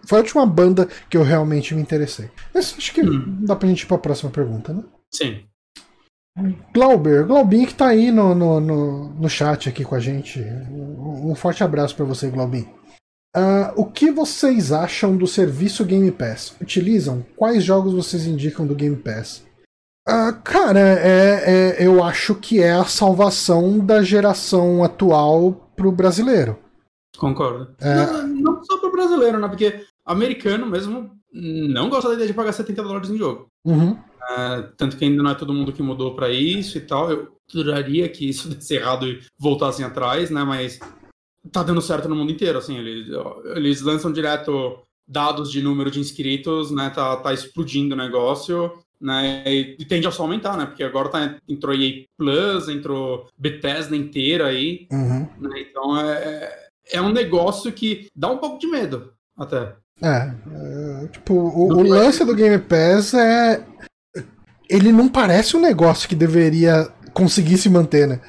foi 0.04 0.18
a 0.18 0.22
última 0.22 0.46
banda 0.48 0.88
que 1.08 1.18
eu 1.18 1.22
realmente 1.22 1.76
me 1.76 1.82
interessei. 1.82 2.30
Mas 2.52 2.74
acho 2.76 2.92
que 2.92 3.02
hum. 3.02 3.38
dá 3.42 3.56
pra 3.56 3.70
gente 3.70 3.84
ir 3.84 3.88
pra 3.88 4.00
próxima 4.00 4.32
pergunta, 4.32 4.74
né? 4.74 4.84
Sim. 5.12 5.44
Glauber, 6.74 7.26
Glaubinho 7.26 7.68
que 7.68 7.76
tá 7.76 7.88
aí 7.88 8.12
no, 8.12 8.34
no, 8.34 8.60
no, 8.60 9.10
no 9.10 9.30
chat 9.30 9.70
aqui 9.70 9.86
com 9.86 9.94
a 9.94 10.00
gente. 10.00 10.40
Um 10.40 11.36
forte 11.36 11.64
abraço 11.64 11.96
para 11.96 12.06
você, 12.06 12.30
Glaubinho. 12.30 12.70
Uh, 13.36 13.74
o 13.76 13.86
que 13.86 14.12
vocês 14.12 14.72
acham 14.72 15.18
do 15.18 15.26
serviço 15.26 15.86
Game 15.86 16.12
Pass? 16.12 16.56
Utilizam? 16.62 17.26
Quais 17.36 17.64
jogos 17.64 17.94
vocês 17.94 18.26
indicam 18.26 18.66
do 18.66 18.76
Game 18.76 18.96
Pass? 18.96 19.44
Uh, 20.08 20.34
cara, 20.44 20.80
é, 20.80 21.78
é, 21.80 21.88
eu 21.88 22.04
acho 22.04 22.36
que 22.36 22.62
é 22.62 22.74
a 22.74 22.86
salvação 22.86 23.80
da 23.80 24.04
geração 24.04 24.84
atual 24.84 25.72
pro 25.76 25.92
brasileiro. 25.92 26.60
Concordo. 27.18 27.76
É... 27.80 28.06
Não, 28.06 28.28
não, 28.28 28.64
só 28.64 28.78
pro 28.78 28.92
brasileiro, 28.92 29.40
né? 29.40 29.48
Porque 29.48 29.84
americano 30.06 30.66
mesmo 30.66 31.12
não 31.32 31.90
gosta 31.90 32.10
da 32.10 32.16
ideia 32.16 32.28
de 32.28 32.34
pagar 32.34 32.52
70 32.52 32.84
dólares 32.84 33.10
em 33.10 33.18
jogo. 33.18 33.48
Uhum. 33.66 33.98
Uh, 34.32 34.72
tanto 34.78 34.96
que 34.98 35.04
ainda 35.04 35.22
não 35.22 35.32
é 35.32 35.36
todo 35.36 35.54
mundo 35.54 35.74
que 35.74 35.82
mudou 35.82 36.16
para 36.16 36.30
isso 36.30 36.78
e 36.78 36.82
tal. 36.82 37.12
Eu 37.12 37.34
duraria 37.52 38.08
que 38.10 38.28
isso 38.28 38.48
desse 38.54 38.76
errado 38.76 39.08
e 39.08 39.22
voltassem 39.38 39.86
atrás, 39.86 40.30
né? 40.30 40.44
Mas 40.44 40.80
tá 41.52 41.64
dando 41.64 41.82
certo 41.82 42.08
no 42.08 42.16
mundo 42.16 42.32
inteiro, 42.32 42.58
assim. 42.58 42.78
Eles, 42.78 43.08
eles 43.56 43.82
lançam 43.82 44.12
direto 44.12 44.80
dados 45.08 45.52
de 45.52 45.62
número 45.62 45.92
de 45.92 46.00
inscritos, 46.00 46.72
né? 46.72 46.90
Tá, 46.90 47.18
tá 47.18 47.34
explodindo 47.34 47.94
o 47.94 47.98
negócio, 47.98 48.72
né? 49.00 49.44
E, 49.46 49.76
e 49.80 49.86
tende 49.86 50.08
a 50.08 50.12
só 50.12 50.24
aumentar, 50.24 50.58
né? 50.58 50.66
Porque 50.66 50.84
agora 50.84 51.10
tá, 51.10 51.36
entrou 51.48 51.76
EA 51.76 52.06
Plus, 52.18 52.70
entrou 52.70 53.28
Bethesda 53.38 53.96
inteira 53.96 54.48
aí. 54.48 54.88
Uhum. 54.92 55.28
Né? 55.40 55.66
Então 55.70 56.00
é, 56.00 56.68
é 56.92 57.02
um 57.02 57.12
negócio 57.12 57.72
que 57.72 58.08
dá 58.16 58.30
um 58.30 58.38
pouco 58.38 58.58
de 58.58 58.68
medo, 58.68 59.12
até. 59.38 59.76
É, 60.02 60.34
é 61.04 61.08
tipo, 61.08 61.34
o, 61.34 61.74
o 61.74 61.84
lance 61.84 62.26
do 62.26 62.36
Game 62.36 62.58
Pass 62.58 63.14
é 63.14 63.66
ele 64.70 64.92
não 64.92 65.08
parece 65.08 65.56
um 65.56 65.62
negócio 65.62 66.08
que 66.08 66.16
deveria 66.16 66.92
conseguir 67.14 67.58
se 67.58 67.70
manter, 67.70 68.08
né? 68.08 68.22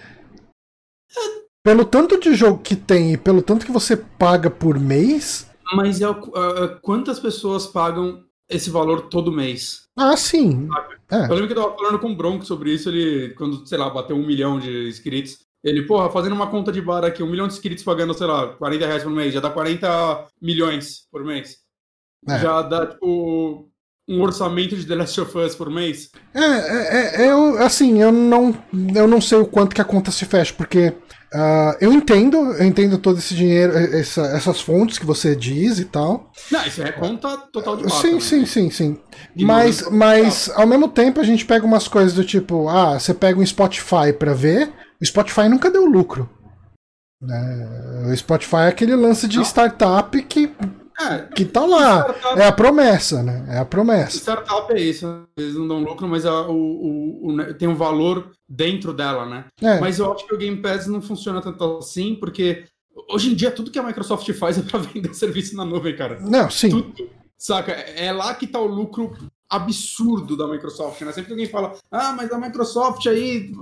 Pelo 1.62 1.84
tanto 1.84 2.20
de 2.20 2.34
jogo 2.34 2.58
que 2.58 2.76
tem 2.76 3.14
e 3.14 3.16
pelo 3.16 3.40
tanto 3.40 3.64
que 3.64 3.72
você 3.72 3.96
paga 3.96 4.50
por 4.50 4.78
mês. 4.78 5.48
Mas 5.74 6.00
é, 6.00 6.08
uh, 6.08 6.78
quantas 6.82 7.18
pessoas 7.18 7.66
pagam 7.66 8.22
esse 8.50 8.68
valor 8.68 9.08
todo 9.08 9.32
mês? 9.32 9.84
Ah, 9.96 10.16
sim. 10.16 10.68
É. 11.10 11.24
Eu 11.24 11.34
lembro 11.34 11.46
que 11.46 11.52
eu 11.52 11.62
tava 11.62 11.76
falando 11.76 11.98
com 11.98 12.10
o 12.12 12.16
Bronco 12.16 12.44
sobre 12.44 12.72
isso, 12.72 12.90
ele, 12.90 13.30
quando, 13.34 13.66
sei 13.66 13.78
lá, 13.78 13.88
bateu 13.88 14.16
um 14.16 14.26
milhão 14.26 14.58
de 14.58 14.88
inscritos. 14.88 15.38
Ele, 15.62 15.86
porra, 15.86 16.10
fazendo 16.10 16.34
uma 16.34 16.50
conta 16.50 16.70
de 16.70 16.82
bar 16.82 17.02
aqui, 17.04 17.22
um 17.22 17.30
milhão 17.30 17.48
de 17.48 17.54
inscritos 17.54 17.82
pagando, 17.82 18.12
sei 18.12 18.26
lá, 18.26 18.48
40 18.48 18.86
reais 18.86 19.02
por 19.02 19.12
mês, 19.12 19.32
já 19.32 19.40
dá 19.40 19.48
40 19.48 20.26
milhões 20.42 21.08
por 21.10 21.24
mês. 21.24 21.56
É. 22.28 22.38
Já 22.38 22.60
dá, 22.60 22.86
tipo, 22.86 23.70
um 24.08 24.20
orçamento 24.20 24.76
de 24.76 24.86
The 24.86 24.94
Last 24.94 25.20
of 25.20 25.38
Us 25.38 25.54
por 25.54 25.70
mês? 25.70 26.10
É, 26.34 26.40
é, 26.40 27.22
é, 27.22 27.30
eu, 27.30 27.58
assim, 27.62 28.00
eu 28.00 28.12
não, 28.12 28.54
eu 28.94 29.08
não 29.08 29.20
sei 29.20 29.38
o 29.38 29.46
quanto 29.46 29.74
que 29.74 29.80
a 29.80 29.84
conta 29.84 30.10
se 30.10 30.24
fecha, 30.26 30.52
porque 30.56 30.88
uh, 30.88 31.76
eu 31.80 31.92
entendo, 31.92 32.36
eu 32.36 32.64
entendo 32.64 32.98
todo 32.98 33.18
esse 33.18 33.34
dinheiro, 33.34 33.72
essa, 33.72 34.22
essas 34.28 34.60
fontes 34.60 34.98
que 34.98 35.06
você 35.06 35.34
diz 35.34 35.78
e 35.78 35.86
tal. 35.86 36.30
Não, 36.50 36.66
isso 36.66 36.82
é 36.82 36.92
conta 36.92 37.36
total 37.52 37.76
de 37.76 37.90
Sim, 37.92 38.20
sim, 38.20 38.44
sim, 38.44 38.70
sim. 38.70 38.98
mas, 39.40 39.88
mas 39.90 40.50
ao 40.50 40.66
mesmo 40.66 40.88
tempo 40.88 41.20
a 41.20 41.24
gente 41.24 41.46
pega 41.46 41.64
umas 41.64 41.88
coisas 41.88 42.12
do 42.12 42.24
tipo, 42.24 42.68
ah, 42.68 42.98
você 42.98 43.14
pega 43.14 43.40
um 43.40 43.46
Spotify 43.46 44.12
para 44.18 44.34
ver, 44.34 44.70
o 45.00 45.04
Spotify 45.04 45.48
nunca 45.48 45.70
deu 45.70 45.86
lucro. 45.86 46.28
Né? 47.22 48.10
O 48.12 48.16
Spotify 48.16 48.56
é 48.56 48.68
aquele 48.68 48.94
lance 48.94 49.26
de 49.26 49.38
não. 49.38 49.44
startup 49.44 50.20
que 50.24 50.52
é, 51.00 51.18
que 51.34 51.44
tá 51.44 51.64
lá. 51.64 52.00
Startup, 52.00 52.40
é 52.40 52.46
a 52.46 52.52
promessa, 52.52 53.22
né? 53.22 53.44
É 53.48 53.58
a 53.58 53.64
promessa. 53.64 54.16
Startup 54.16 54.72
é 54.72 54.80
isso. 54.80 55.26
Eles 55.36 55.54
não 55.54 55.66
dão 55.66 55.82
lucro, 55.82 56.06
mas 56.06 56.24
a, 56.24 56.42
o, 56.48 56.54
o, 56.54 57.28
o, 57.28 57.36
né, 57.36 57.52
tem 57.52 57.66
um 57.66 57.74
valor 57.74 58.30
dentro 58.48 58.92
dela, 58.92 59.26
né? 59.26 59.44
É. 59.60 59.80
Mas 59.80 59.98
eu 59.98 60.12
acho 60.12 60.26
que 60.26 60.34
o 60.34 60.38
Game 60.38 60.60
Pass 60.62 60.86
não 60.86 61.02
funciona 61.02 61.40
tanto 61.40 61.78
assim, 61.78 62.14
porque 62.14 62.64
hoje 63.10 63.32
em 63.32 63.34
dia 63.34 63.50
tudo 63.50 63.70
que 63.70 63.78
a 63.78 63.82
Microsoft 63.82 64.30
faz 64.34 64.58
é 64.58 64.62
para 64.62 64.78
vender 64.78 65.12
serviço 65.14 65.56
na 65.56 65.64
nuvem, 65.64 65.96
cara. 65.96 66.18
Não, 66.20 66.48
sim. 66.50 66.70
Tudo, 66.70 67.10
saca? 67.36 67.72
É 67.72 68.12
lá 68.12 68.34
que 68.34 68.46
tá 68.46 68.60
o 68.60 68.66
lucro 68.66 69.16
absurdo 69.54 70.36
da 70.36 70.46
Microsoft, 70.46 71.00
né? 71.02 71.12
Sempre 71.12 71.26
que 71.26 71.32
alguém 71.32 71.48
fala, 71.48 71.74
ah, 71.90 72.12
mas 72.16 72.30
a 72.32 72.38
Microsoft 72.38 73.06
aí 73.06 73.52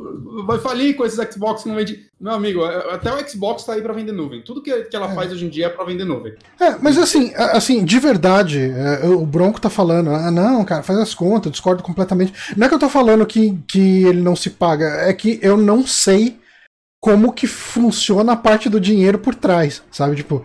vai 0.47 0.59
falir 0.59 0.97
com 0.97 1.05
esses 1.05 1.19
Xbox 1.33 1.63
que 1.63 1.69
não 1.69 1.77
vende. 1.77 2.11
Meu 2.21 2.33
amigo, 2.33 2.65
é, 2.65 2.95
até 2.95 3.13
o 3.13 3.29
Xbox 3.29 3.65
tá 3.65 3.75
aí 3.75 3.83
para 3.83 3.93
vender 3.93 4.13
nuvem. 4.13 4.43
Tudo 4.43 4.63
que, 4.63 4.85
que 4.85 4.97
ela 4.97 5.11
é. 5.11 5.15
faz 5.15 5.33
hoje 5.33 5.45
em 5.45 5.49
dia 5.49 5.67
é 5.67 5.69
para 5.69 5.85
vender 5.85 6.05
nuvem. 6.05 6.35
É, 6.61 6.77
mas 6.81 6.97
assim, 6.99 7.33
assim, 7.35 7.85
de 7.85 7.99
verdade, 7.99 8.61
é, 8.61 9.07
o 9.07 9.27
Bronco 9.27 9.61
tá 9.61 9.69
falando, 9.69 10.11
ah, 10.11 10.31
não, 10.31 10.65
cara, 10.65 10.83
faz 10.83 10.99
as 10.99 11.15
contas, 11.15 11.47
eu 11.47 11.53
discordo 11.53 11.83
completamente. 11.83 12.33
Não 12.57 12.67
é 12.67 12.69
que 12.69 12.75
eu 12.75 12.81
tô 12.81 12.89
falando 12.89 13.27
que, 13.27 13.59
que 13.69 14.05
ele 14.05 14.23
não 14.23 14.37
se 14.37 14.51
paga, 14.51 14.87
é 14.87 15.13
que 15.13 15.39
eu 15.43 15.57
não 15.57 15.87
sei 15.87 16.41
como 17.01 17.33
que 17.33 17.49
funciona 17.49 18.33
a 18.33 18.37
parte 18.37 18.69
do 18.69 18.81
dinheiro 18.81 19.19
por 19.19 19.35
trás, 19.35 19.83
sabe? 19.91 20.15
Tipo, 20.15 20.45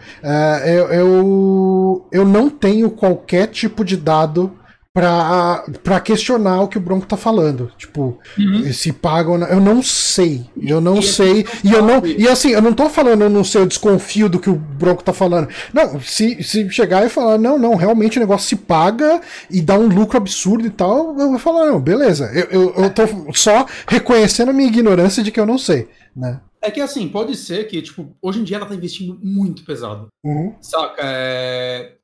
eu, 0.65 0.87
eu, 0.87 2.07
eu 2.11 2.25
não 2.25 2.49
tenho 2.49 2.89
qualquer 2.89 3.45
tipo 3.45 3.85
de 3.85 3.95
dado 3.95 4.51
pra, 4.97 5.63
pra 5.83 5.99
questionar 5.99 6.63
o 6.63 6.67
que 6.67 6.79
o 6.79 6.81
Bronco 6.81 7.05
tá 7.05 7.15
falando. 7.15 7.71
Tipo, 7.77 8.17
uhum. 8.35 8.73
se 8.73 8.91
pagam. 8.91 9.37
Eu 9.43 9.59
não 9.59 9.83
sei. 9.83 10.45
Eu 10.59 10.81
não 10.81 10.97
e 10.97 11.03
sei. 11.03 11.45
E 11.63 11.71
eu 11.71 11.83
não. 11.83 12.03
E 12.03 12.27
assim, 12.27 12.49
eu 12.49 12.63
não 12.63 12.73
tô 12.73 12.89
falando, 12.89 13.21
eu 13.21 13.29
não 13.29 13.43
sei, 13.43 13.61
eu 13.61 13.67
desconfio 13.67 14.27
do 14.27 14.39
que 14.39 14.49
o 14.49 14.55
Bronco 14.55 15.03
tá 15.03 15.13
falando. 15.13 15.49
Não, 15.71 16.01
se, 16.01 16.41
se 16.41 16.67
chegar 16.71 17.05
e 17.05 17.09
falar, 17.09 17.37
não, 17.37 17.59
não, 17.59 17.75
realmente 17.75 18.17
o 18.17 18.19
negócio 18.19 18.47
se 18.49 18.55
paga 18.55 19.21
e 19.51 19.61
dá 19.61 19.77
um 19.77 19.87
lucro 19.87 20.17
absurdo 20.17 20.65
e 20.65 20.71
tal, 20.71 21.15
eu 21.19 21.29
vou 21.29 21.39
falar, 21.39 21.67
não, 21.67 21.79
beleza. 21.79 22.31
Eu, 22.33 22.61
eu, 22.61 22.73
eu 22.75 22.89
tô 22.89 23.03
só 23.35 23.67
reconhecendo 23.87 24.49
a 24.49 24.53
minha 24.53 24.67
ignorância 24.67 25.21
de 25.21 25.31
que 25.31 25.39
eu 25.39 25.45
não 25.45 25.59
sei, 25.59 25.87
né? 26.15 26.39
É 26.59 26.71
que 26.71 26.81
assim, 26.81 27.07
pode 27.07 27.35
ser 27.35 27.67
que, 27.67 27.83
tipo, 27.83 28.15
hoje 28.19 28.39
em 28.39 28.43
dia 28.43 28.57
ela 28.57 28.65
tá 28.65 28.73
investindo 28.73 29.19
muito 29.21 29.63
pesado. 29.63 30.07
Uhum. 30.25 30.55
Saca? 30.59 31.01
É 31.03 31.96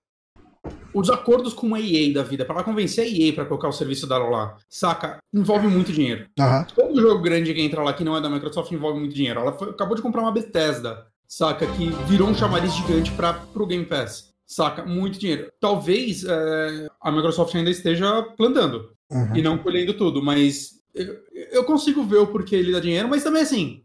os 0.93 1.09
acordos 1.09 1.53
com 1.53 1.73
a 1.75 1.79
EA 1.79 2.13
da 2.13 2.23
vida, 2.23 2.45
para 2.45 2.55
ela 2.55 2.63
convencer 2.63 3.05
a 3.05 3.07
EA 3.07 3.33
para 3.33 3.45
colocar 3.45 3.67
o 3.67 3.73
serviço 3.73 4.07
dela 4.07 4.29
lá, 4.29 4.57
saca? 4.69 5.17
Envolve 5.33 5.67
muito 5.67 5.91
dinheiro. 5.91 6.27
Uhum. 6.39 6.65
Todo 6.75 7.01
jogo 7.01 7.21
grande 7.21 7.53
que 7.53 7.61
entra 7.61 7.81
lá 7.81 7.93
que 7.93 8.03
não 8.03 8.15
é 8.15 8.21
da 8.21 8.29
Microsoft 8.29 8.71
envolve 8.71 8.99
muito 8.99 9.15
dinheiro. 9.15 9.39
Ela 9.39 9.53
foi, 9.53 9.69
acabou 9.69 9.95
de 9.95 10.01
comprar 10.01 10.21
uma 10.21 10.31
Bethesda, 10.31 11.05
saca? 11.27 11.65
Que 11.65 11.89
virou 12.07 12.29
um 12.29 12.35
chamariz 12.35 12.73
gigante 12.73 13.11
para 13.11 13.33
pro 13.33 13.67
Game 13.67 13.85
Pass. 13.85 14.33
Saca? 14.45 14.85
Muito 14.85 15.17
dinheiro. 15.17 15.51
Talvez 15.59 16.23
é, 16.23 16.87
a 17.01 17.11
Microsoft 17.11 17.55
ainda 17.55 17.69
esteja 17.69 18.21
plantando 18.37 18.91
uhum. 19.11 19.35
e 19.35 19.41
não 19.41 19.57
colhendo 19.57 19.93
tudo, 19.93 20.21
mas 20.21 20.73
eu, 20.93 21.15
eu 21.51 21.63
consigo 21.63 22.03
ver 22.03 22.17
o 22.17 22.27
porquê 22.27 22.55
ele 22.55 22.71
dá 22.71 22.79
dinheiro, 22.79 23.07
mas 23.09 23.23
também 23.23 23.41
assim, 23.41 23.82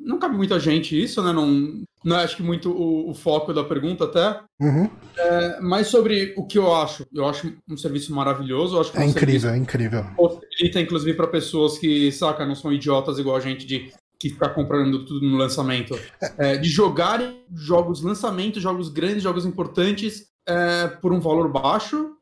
não 0.00 0.18
cabe 0.18 0.36
muita 0.36 0.58
gente 0.58 1.00
isso, 1.00 1.22
né? 1.22 1.32
Não, 1.32 1.82
não 2.04 2.18
é, 2.18 2.24
acho 2.24 2.36
que 2.36 2.42
muito 2.42 2.70
o, 2.70 3.10
o 3.10 3.14
foco 3.14 3.52
da 3.52 3.64
pergunta 3.64 4.04
até. 4.04 4.40
Uhum. 4.60 4.88
É, 5.16 5.60
mas 5.60 5.88
sobre 5.88 6.34
o 6.36 6.46
que 6.46 6.58
eu 6.58 6.74
acho. 6.74 7.06
Eu 7.12 7.26
acho 7.26 7.52
um 7.68 7.76
serviço 7.76 8.14
maravilhoso. 8.14 8.78
acho 8.78 8.96
é 8.98 9.04
incrível, 9.04 9.50
é 9.50 9.56
incrível. 9.56 10.04
Possibilita, 10.16 10.80
inclusive, 10.80 11.14
para 11.14 11.26
pessoas 11.26 11.78
que, 11.78 12.12
saca, 12.12 12.46
não 12.46 12.54
são 12.54 12.72
idiotas 12.72 13.18
igual 13.18 13.36
a 13.36 13.40
gente 13.40 13.66
de 13.66 13.92
que 14.18 14.30
ficar 14.30 14.50
comprando 14.50 15.04
tudo 15.04 15.26
no 15.26 15.36
lançamento. 15.36 15.98
É. 16.20 16.52
é, 16.52 16.56
de 16.56 16.68
jogarem 16.68 17.44
jogos 17.54 18.00
lançamento, 18.00 18.60
jogos 18.60 18.88
grandes, 18.88 19.22
jogos 19.22 19.44
importantes 19.44 20.28
é, 20.46 20.86
por 20.86 21.12
um 21.12 21.20
valor 21.20 21.50
baixo. 21.50 22.12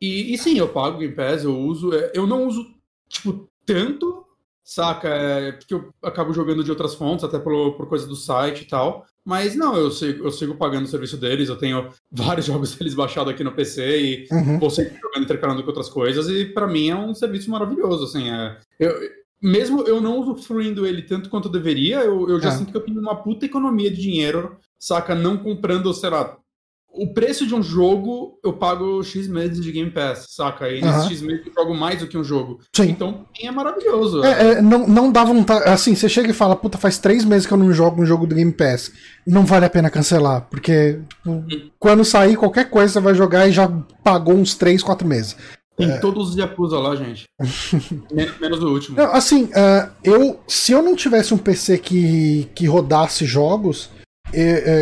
E, 0.00 0.34
e 0.34 0.38
sim, 0.38 0.58
eu 0.58 0.68
pago 0.68 0.98
Game 0.98 1.14
Pass, 1.14 1.44
eu 1.44 1.56
uso. 1.56 1.94
É, 1.94 2.12
eu 2.14 2.26
não 2.26 2.46
uso, 2.46 2.66
tipo, 3.08 3.48
tanto 3.64 4.23
saca? 4.64 5.08
É, 5.08 5.52
porque 5.52 5.74
eu 5.74 5.92
acabo 6.02 6.32
jogando 6.32 6.64
de 6.64 6.70
outras 6.70 6.94
fontes, 6.94 7.24
até 7.24 7.38
por, 7.38 7.74
por 7.74 7.86
coisa 7.86 8.06
do 8.06 8.16
site 8.16 8.62
e 8.62 8.64
tal. 8.66 9.04
Mas 9.24 9.54
não, 9.54 9.76
eu 9.76 9.90
sigo, 9.90 10.24
eu 10.24 10.32
sigo 10.32 10.54
pagando 10.56 10.84
o 10.84 10.88
serviço 10.88 11.16
deles, 11.16 11.48
eu 11.48 11.56
tenho 11.56 11.90
vários 12.10 12.46
jogos 12.46 12.74
deles 12.76 12.94
baixados 12.94 13.32
aqui 13.32 13.44
no 13.44 13.52
PC 13.52 14.00
e 14.00 14.26
uhum. 14.32 14.58
vou 14.58 14.70
sempre 14.70 14.98
jogando 15.00 15.24
intercalando 15.24 15.62
com 15.62 15.68
outras 15.68 15.88
coisas, 15.88 16.28
e 16.28 16.46
para 16.46 16.66
mim 16.66 16.88
é 16.88 16.96
um 16.96 17.14
serviço 17.14 17.50
maravilhoso, 17.50 18.04
assim. 18.04 18.30
É, 18.30 18.58
eu, 18.80 18.94
mesmo 19.40 19.82
eu 19.82 20.00
não 20.00 20.20
usufruindo 20.20 20.86
ele 20.86 21.02
tanto 21.02 21.28
quanto 21.28 21.48
eu 21.48 21.52
deveria, 21.52 22.00
eu, 22.00 22.28
eu 22.30 22.40
já 22.40 22.48
é. 22.48 22.52
sinto 22.52 22.70
que 22.70 22.76
eu 22.76 22.80
tenho 22.80 22.98
uma 22.98 23.22
puta 23.22 23.44
economia 23.44 23.90
de 23.90 24.00
dinheiro, 24.00 24.56
saca? 24.78 25.14
Não 25.14 25.36
comprando, 25.36 25.92
sei 25.92 26.08
lá, 26.08 26.38
o 26.96 27.12
preço 27.12 27.46
de 27.46 27.54
um 27.54 27.62
jogo, 27.62 28.38
eu 28.42 28.52
pago 28.52 29.02
X 29.02 29.26
meses 29.28 29.60
de 29.60 29.72
Game 29.72 29.90
Pass, 29.90 30.26
saca? 30.30 30.68
E 30.68 30.80
nesses 30.80 31.06
X 31.06 31.22
meses 31.22 31.46
eu 31.46 31.52
jogo 31.52 31.74
mais 31.74 31.98
do 31.98 32.06
que 32.06 32.16
um 32.16 32.24
jogo. 32.24 32.60
Sim. 32.74 32.90
Então, 32.90 33.26
é 33.40 33.50
maravilhoso. 33.50 34.24
É, 34.24 34.52
é, 34.52 34.62
não, 34.62 34.86
não 34.86 35.10
dá 35.10 35.24
vontade. 35.24 35.68
Assim, 35.68 35.94
você 35.94 36.08
chega 36.08 36.30
e 36.30 36.34
fala, 36.34 36.54
puta, 36.56 36.78
faz 36.78 36.98
três 36.98 37.24
meses 37.24 37.46
que 37.46 37.52
eu 37.52 37.58
não 37.58 37.72
jogo 37.72 38.02
um 38.02 38.06
jogo 38.06 38.26
do 38.26 38.34
Game 38.34 38.52
Pass. 38.52 38.92
Não 39.26 39.44
vale 39.44 39.66
a 39.66 39.70
pena 39.70 39.90
cancelar, 39.90 40.46
porque 40.50 41.00
tipo, 41.08 41.30
hum. 41.30 41.46
quando 41.78 42.04
sair 42.04 42.36
qualquer 42.36 42.70
coisa 42.70 42.94
você 42.94 43.00
vai 43.00 43.14
jogar 43.14 43.48
e 43.48 43.52
já 43.52 43.68
pagou 44.02 44.34
uns 44.34 44.54
três, 44.54 44.82
quatro 44.82 45.06
meses. 45.06 45.36
Tem 45.76 45.90
é... 45.90 45.98
todos 45.98 46.30
os 46.30 46.36
Yakuza 46.36 46.78
lá, 46.78 46.94
gente. 46.94 47.24
Menos 48.40 48.62
o 48.62 48.68
último. 48.68 48.96
Não, 48.96 49.12
assim, 49.12 49.44
uh, 49.44 49.90
eu, 50.04 50.40
se 50.46 50.72
eu 50.72 50.82
não 50.82 50.94
tivesse 50.94 51.34
um 51.34 51.38
PC 51.38 51.78
que, 51.78 52.48
que 52.54 52.66
rodasse 52.66 53.24
jogos, 53.24 53.90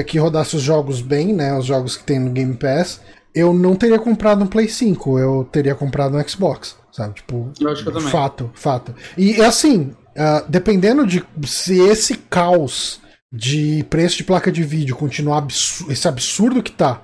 que 0.07 0.18
rodasse 0.18 0.57
os 0.57 0.62
jogos 0.62 1.00
bem, 1.00 1.33
né? 1.33 1.57
Os 1.57 1.66
jogos 1.66 1.96
que 1.96 2.05
tem 2.05 2.18
no 2.18 2.31
Game 2.31 2.55
Pass, 2.55 3.00
eu 3.35 3.52
não 3.52 3.74
teria 3.74 3.98
comprado 3.98 4.44
um 4.44 4.46
Play 4.46 4.68
5, 4.68 5.18
eu 5.18 5.48
teria 5.50 5.74
comprado 5.74 6.16
um 6.16 6.28
Xbox, 6.28 6.76
sabe? 6.90 7.14
Tipo, 7.14 7.50
eu 7.61 7.70
acho 7.70 7.83
que 7.83 7.88
eu 7.88 7.92
também. 7.92 8.11
fato, 8.11 8.50
fato. 8.55 8.94
E 9.16 9.40
assim, 9.40 9.94
uh, 10.16 10.44
dependendo 10.48 11.07
de 11.07 11.24
se 11.46 11.78
esse 11.78 12.16
caos 12.16 13.00
de 13.33 13.85
preço 13.88 14.18
de 14.18 14.24
placa 14.24 14.52
de 14.52 14.62
vídeo 14.62 14.94
continuar 14.94 15.38
absur 15.38 15.90
esse 15.90 16.07
absurdo 16.07 16.62
que 16.62 16.72
tá, 16.72 17.00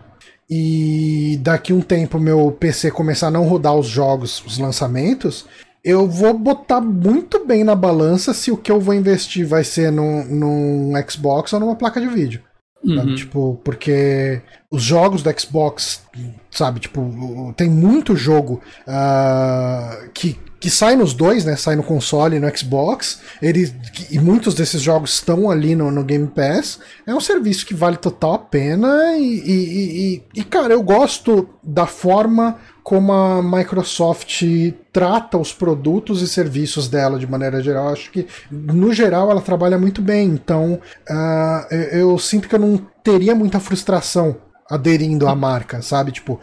e 0.50 1.38
daqui 1.42 1.72
um 1.72 1.80
tempo 1.80 2.18
meu 2.18 2.50
PC 2.52 2.90
começar 2.90 3.28
a 3.28 3.30
não 3.30 3.46
rodar 3.46 3.74
os 3.74 3.86
jogos, 3.86 4.42
os 4.46 4.58
lançamentos, 4.58 5.46
eu 5.84 6.06
vou 6.08 6.36
botar 6.36 6.80
muito 6.80 7.44
bem 7.46 7.64
na 7.64 7.74
balança 7.74 8.34
se 8.34 8.50
o 8.50 8.56
que 8.56 8.70
eu 8.70 8.80
vou 8.80 8.94
investir 8.94 9.46
vai 9.46 9.64
ser 9.64 9.90
num, 9.90 10.24
num 10.24 10.92
Xbox 11.08 11.52
ou 11.52 11.60
numa 11.60 11.76
placa 11.76 12.00
de 12.00 12.08
vídeo. 12.08 12.42
Uhum. 12.84 13.14
Tipo, 13.14 13.60
porque 13.64 14.40
os 14.70 14.82
jogos 14.82 15.22
do 15.22 15.40
Xbox, 15.40 16.02
sabe, 16.50 16.80
tipo, 16.80 17.52
tem 17.56 17.68
muito 17.68 18.14
jogo 18.14 18.60
uh, 18.86 20.08
que, 20.14 20.38
que 20.60 20.70
sai 20.70 20.96
nos 20.96 21.14
dois, 21.14 21.44
né? 21.44 21.56
Sai 21.56 21.76
no 21.76 21.82
console 21.82 22.36
e 22.36 22.40
no 22.40 22.56
Xbox. 22.56 23.20
Ele, 23.40 23.72
e 24.10 24.18
muitos 24.18 24.54
desses 24.54 24.80
jogos 24.82 25.14
estão 25.14 25.50
ali 25.50 25.74
no, 25.74 25.90
no 25.90 26.02
Game 26.02 26.26
Pass. 26.26 26.80
É 27.06 27.14
um 27.14 27.20
serviço 27.20 27.64
que 27.64 27.74
vale 27.74 27.96
total 27.96 28.34
a 28.34 28.38
pena. 28.38 29.16
E, 29.16 29.40
e, 29.40 30.14
e, 30.14 30.22
e 30.40 30.44
cara, 30.44 30.74
eu 30.74 30.82
gosto 30.82 31.48
da 31.62 31.86
forma 31.86 32.58
como 32.82 33.12
a 33.12 33.42
Microsoft 33.42 34.42
trata 34.92 35.36
os 35.36 35.52
produtos 35.52 36.22
e 36.22 36.26
serviços 36.26 36.88
dela 36.88 37.18
de 37.18 37.26
maneira 37.26 37.62
geral. 37.62 37.88
Acho 37.88 38.10
que, 38.10 38.26
no 38.50 38.92
geral, 38.92 39.30
ela 39.30 39.42
trabalha 39.42 39.78
muito 39.78 40.00
bem. 40.00 40.28
Então, 40.28 40.80
uh, 41.08 41.74
eu, 41.74 42.10
eu 42.10 42.18
sinto 42.18 42.48
que 42.48 42.54
eu 42.54 42.58
não 42.58 42.78
teria 43.04 43.34
muita 43.34 43.60
frustração 43.60 44.47
aderindo 44.70 45.28
à 45.28 45.34
marca, 45.34 45.82
sabe? 45.82 46.12
Tipo, 46.12 46.40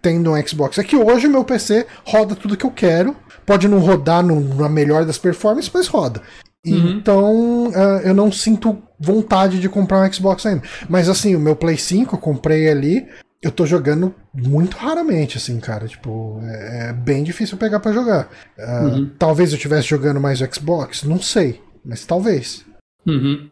tendo 0.00 0.32
um 0.32 0.46
Xbox. 0.46 0.78
É 0.78 0.84
que 0.84 0.96
hoje 0.96 1.26
o 1.26 1.30
meu 1.30 1.44
PC 1.44 1.86
roda 2.04 2.34
tudo 2.34 2.56
que 2.56 2.66
eu 2.66 2.70
quero. 2.70 3.16
Pode 3.44 3.66
não 3.66 3.80
rodar 3.80 4.22
no, 4.22 4.40
na 4.54 4.68
melhor 4.68 5.04
das 5.04 5.18
performances, 5.18 5.70
mas 5.72 5.88
roda. 5.88 6.22
Uhum. 6.64 6.90
Então, 6.90 7.66
uh, 7.66 8.00
eu 8.04 8.14
não 8.14 8.30
sinto 8.30 8.80
vontade 8.98 9.60
de 9.60 9.68
comprar 9.68 10.00
um 10.00 10.12
Xbox 10.12 10.46
ainda. 10.46 10.62
Mas 10.88 11.08
assim, 11.08 11.34
o 11.34 11.40
meu 11.40 11.56
Play 11.56 11.76
5 11.76 12.14
eu 12.14 12.20
comprei 12.20 12.70
ali 12.70 13.06
eu 13.42 13.50
tô 13.50 13.66
jogando 13.66 14.14
muito 14.32 14.76
raramente, 14.76 15.36
assim, 15.36 15.58
cara. 15.58 15.88
Tipo, 15.88 16.40
é, 16.44 16.90
é 16.90 16.92
bem 16.92 17.24
difícil 17.24 17.58
pegar 17.58 17.80
para 17.80 17.92
jogar. 17.92 18.30
Uh, 18.56 18.84
uhum. 18.84 19.10
Talvez 19.18 19.50
eu 19.50 19.56
estivesse 19.56 19.88
jogando 19.88 20.20
mais 20.20 20.40
o 20.40 20.54
Xbox, 20.54 21.02
não 21.02 21.20
sei, 21.20 21.60
mas 21.84 22.06
talvez. 22.06 22.64
Uhum. 23.04 23.50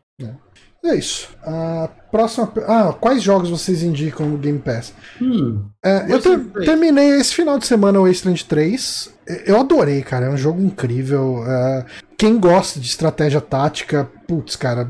É. 0.84 0.88
é. 0.88 0.94
isso. 0.96 1.28
A 1.42 1.84
uh, 1.84 2.10
próxima. 2.10 2.52
Ah, 2.66 2.92
quais 2.92 3.22
jogos 3.22 3.50
vocês 3.50 3.82
indicam 3.82 4.28
no 4.28 4.38
Game 4.38 4.58
Pass? 4.58 4.94
Hum, 5.20 5.64
uh, 5.84 6.10
eu 6.10 6.20
ter, 6.20 6.64
terminei 6.64 7.10
esse 7.10 7.34
final 7.34 7.58
de 7.58 7.66
semana 7.66 8.00
o 8.00 8.06
Wasteland 8.06 8.44
3. 8.44 9.14
Eu 9.46 9.60
adorei, 9.60 10.02
cara. 10.02 10.26
É 10.26 10.30
um 10.30 10.36
jogo 10.36 10.60
incrível. 10.60 11.42
Ah, 11.46 11.86
quem 12.16 12.38
gosta 12.38 12.80
de 12.80 12.86
estratégia 12.86 13.40
tática, 13.40 14.10
putz, 14.26 14.56
cara, 14.56 14.88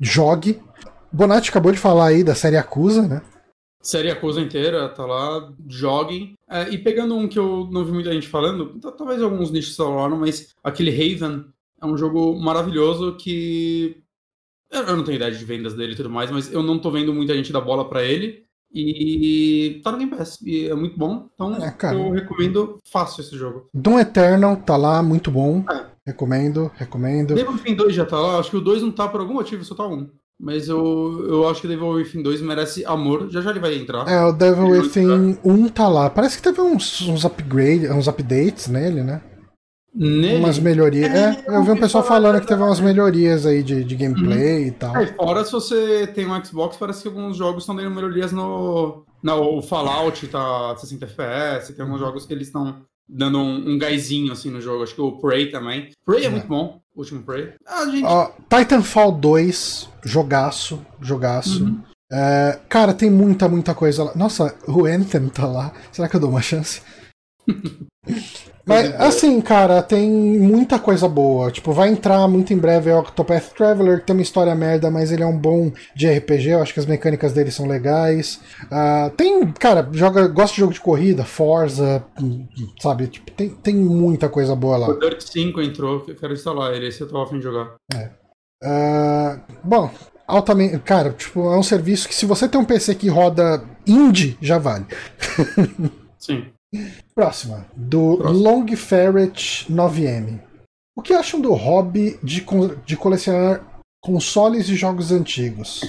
jogue. 0.00 0.60
Bonatti 1.12 1.50
acabou 1.50 1.72
de 1.72 1.78
falar 1.78 2.06
aí 2.06 2.22
da 2.22 2.34
série 2.34 2.56
Acusa, 2.56 3.02
né? 3.02 3.22
série 3.82 4.10
Acusa 4.10 4.40
inteira, 4.40 4.88
tá 4.88 5.04
lá, 5.06 5.52
joguem. 5.66 6.34
É, 6.48 6.68
e 6.68 6.78
pegando 6.78 7.16
um 7.16 7.26
que 7.26 7.38
eu 7.38 7.68
não 7.70 7.84
vi 7.84 7.92
muita 7.92 8.12
gente 8.12 8.28
falando, 8.28 8.78
talvez 8.96 9.22
alguns 9.22 9.50
nichos 9.50 9.76
falaram, 9.76 10.18
mas 10.18 10.54
aquele 10.62 10.90
Haven 10.90 11.46
é 11.80 11.86
um 11.86 11.96
jogo 11.96 12.38
maravilhoso 12.38 13.16
que. 13.16 14.02
Eu 14.70 14.96
não 14.96 15.04
tenho 15.04 15.16
ideia 15.16 15.32
de 15.32 15.44
vendas 15.44 15.74
dele 15.74 15.92
e 15.92 15.96
tudo 15.96 16.10
mais, 16.10 16.30
mas 16.30 16.52
eu 16.52 16.62
não 16.62 16.78
tô 16.78 16.90
vendo 16.90 17.12
muita 17.12 17.34
gente 17.34 17.52
dar 17.52 17.60
bola 17.60 17.88
para 17.88 18.04
ele. 18.04 18.44
E 18.72 19.80
tá 19.82 19.90
no 19.90 19.98
Game 19.98 20.14
Pass. 20.14 20.40
E 20.42 20.68
é 20.68 20.74
muito 20.74 20.96
bom. 20.96 21.28
Então 21.34 21.56
é, 21.56 21.74
eu 21.92 22.10
recomendo 22.12 22.78
fácil 22.84 23.20
esse 23.20 23.36
jogo. 23.36 23.68
Doom 23.74 23.98
Eternal 23.98 24.56
tá 24.56 24.76
lá, 24.76 25.02
muito 25.02 25.30
bom. 25.30 25.64
É. 25.68 25.86
Recomendo, 26.06 26.70
recomendo. 26.76 27.34
Devil 27.34 27.52
May 27.52 27.74
2 27.74 27.94
já 27.94 28.06
tá 28.06 28.18
lá. 28.18 28.38
Acho 28.38 28.50
que 28.50 28.56
o 28.56 28.60
2 28.60 28.82
não 28.82 28.92
tá 28.92 29.08
por 29.08 29.20
algum 29.20 29.34
motivo, 29.34 29.64
só 29.64 29.74
tá 29.74 29.86
um. 29.86 30.08
Mas 30.38 30.68
eu, 30.68 31.26
eu 31.28 31.48
acho 31.48 31.60
que 31.60 31.68
Devil 31.68 31.88
Within 31.88 32.22
2 32.22 32.40
merece 32.40 32.84
amor. 32.86 33.28
Já 33.30 33.42
já 33.42 33.50
ele 33.50 33.60
vai 33.60 33.74
entrar. 33.74 34.08
É, 34.08 34.24
o 34.24 34.32
Devil 34.32 34.68
Within 34.68 35.38
1 35.44 35.68
tá 35.68 35.86
lá. 35.86 36.08
Parece 36.08 36.38
que 36.38 36.42
teve 36.42 36.60
uns, 36.62 37.02
uns 37.02 37.24
upgrades, 37.24 37.90
uns 37.90 38.08
updates 38.08 38.66
nele, 38.66 39.02
né? 39.02 39.20
Nele? 39.92 40.36
Umas 40.36 40.58
melhorias. 40.58 41.10
É, 41.12 41.44
é 41.48 41.56
eu 41.56 41.64
vi 41.64 41.72
um 41.72 41.76
pessoal 41.76 42.04
falando 42.04 42.40
que 42.40 42.46
teve 42.46 42.62
umas 42.62 42.78
melhorias 42.78 43.44
aí 43.44 43.62
de, 43.62 43.82
de 43.82 43.96
gameplay 43.96 44.62
uhum. 44.62 44.68
e 44.68 44.70
tal. 44.70 44.96
É, 44.96 45.06
fora 45.08 45.44
se 45.44 45.52
você 45.52 46.06
tem 46.06 46.26
um 46.26 46.44
Xbox, 46.44 46.76
parece 46.76 47.02
que 47.02 47.08
alguns 47.08 47.36
jogos 47.36 47.64
estão 47.64 47.74
dando 47.74 47.90
melhorias 47.90 48.30
no. 48.30 49.04
no 49.22 49.58
o 49.58 49.62
Fallout 49.62 50.26
tá 50.28 50.76
60 50.76 51.04
FPS, 51.04 51.74
tem 51.74 51.84
alguns 51.84 51.98
jogos 51.98 52.24
que 52.24 52.32
eles 52.32 52.46
estão 52.46 52.82
dando 53.08 53.38
um, 53.38 53.72
um 53.72 53.78
gásinho 53.78 54.32
assim 54.32 54.50
no 54.50 54.60
jogo. 54.60 54.84
Acho 54.84 54.94
que 54.94 55.00
o 55.00 55.18
Prey 55.18 55.50
também. 55.50 55.90
Prey 56.06 56.22
é, 56.22 56.26
é. 56.26 56.30
muito 56.30 56.46
bom, 56.46 56.80
o 56.94 57.00
último 57.00 57.22
Prey. 57.22 57.52
Ah, 57.66 57.84
gente... 57.86 58.04
Uh, 58.04 58.32
Titanfall 58.48 59.12
2, 59.12 59.88
jogaço, 60.04 60.80
jogaço. 61.00 61.64
Uhum. 61.64 61.80
É, 62.12 62.60
cara, 62.68 62.94
tem 62.94 63.10
muita, 63.10 63.48
muita 63.48 63.74
coisa 63.74 64.04
lá. 64.04 64.12
Nossa, 64.14 64.56
o 64.68 64.84
Anthem 64.84 65.28
tá 65.28 65.46
lá. 65.46 65.72
Será 65.90 66.08
que 66.08 66.14
eu 66.14 66.20
dou 66.20 66.30
uma 66.30 66.42
chance? 66.42 66.80
Mas, 68.64 68.94
assim, 69.00 69.40
cara, 69.40 69.82
tem 69.82 70.08
muita 70.08 70.78
coisa 70.78 71.08
boa. 71.08 71.50
Tipo, 71.50 71.72
vai 71.72 71.88
entrar 71.88 72.26
muito 72.28 72.52
em 72.52 72.58
breve 72.58 72.90
o 72.90 73.00
Octopath 73.00 73.52
Traveler, 73.56 74.00
que 74.00 74.06
tem 74.06 74.14
uma 74.14 74.22
história 74.22 74.54
merda, 74.54 74.90
mas 74.90 75.10
ele 75.10 75.22
é 75.22 75.26
um 75.26 75.36
bom 75.36 75.72
de 75.94 76.08
RPG. 76.08 76.50
Eu 76.50 76.62
acho 76.62 76.72
que 76.72 76.80
as 76.80 76.86
mecânicas 76.86 77.32
dele 77.32 77.50
são 77.50 77.66
legais. 77.66 78.40
Uh, 78.64 79.10
tem, 79.16 79.50
cara, 79.52 79.88
joga, 79.92 80.28
gosta 80.28 80.54
de 80.54 80.60
jogo 80.60 80.72
de 80.72 80.80
corrida, 80.80 81.24
Forza, 81.24 82.04
sabe? 82.80 83.08
Tipo, 83.08 83.30
tem, 83.32 83.48
tem 83.48 83.74
muita 83.74 84.28
coisa 84.28 84.54
boa 84.54 84.76
lá. 84.76 84.88
O 84.88 84.98
Dirt 84.98 85.20
5 85.20 85.60
entrou, 85.60 86.00
quero 86.00 86.32
instalar 86.32 86.72
ele, 86.74 86.86
esse 86.86 87.00
eu 87.00 87.08
tô 87.08 87.20
afim 87.20 87.38
de 87.38 87.44
jogar. 87.44 87.74
É. 87.92 88.10
Uh, 88.62 89.40
bom, 89.64 89.90
altamente. 90.28 90.78
Cara, 90.80 91.10
tipo, 91.10 91.40
é 91.52 91.58
um 91.58 91.62
serviço 91.62 92.06
que 92.06 92.14
se 92.14 92.24
você 92.24 92.48
tem 92.48 92.60
um 92.60 92.64
PC 92.64 92.94
que 92.94 93.08
roda 93.08 93.64
indie, 93.84 94.38
já 94.40 94.58
vale. 94.58 94.86
Sim. 96.18 96.46
Próxima, 97.14 97.66
do 97.76 98.16
Próxima. 98.18 98.50
Long 98.50 98.76
Ferret 98.76 99.66
9M. 99.70 100.40
O 100.96 101.02
que 101.02 101.12
acham 101.12 101.40
do 101.40 101.52
hobby 101.52 102.18
de, 102.22 102.44
de 102.84 102.96
colecionar 102.96 103.82
consoles 104.00 104.68
e 104.68 104.76
jogos 104.76 105.10
antigos? 105.12 105.80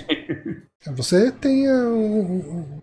Você 0.96 1.32
tem 1.32 1.68
uh, 1.70 2.82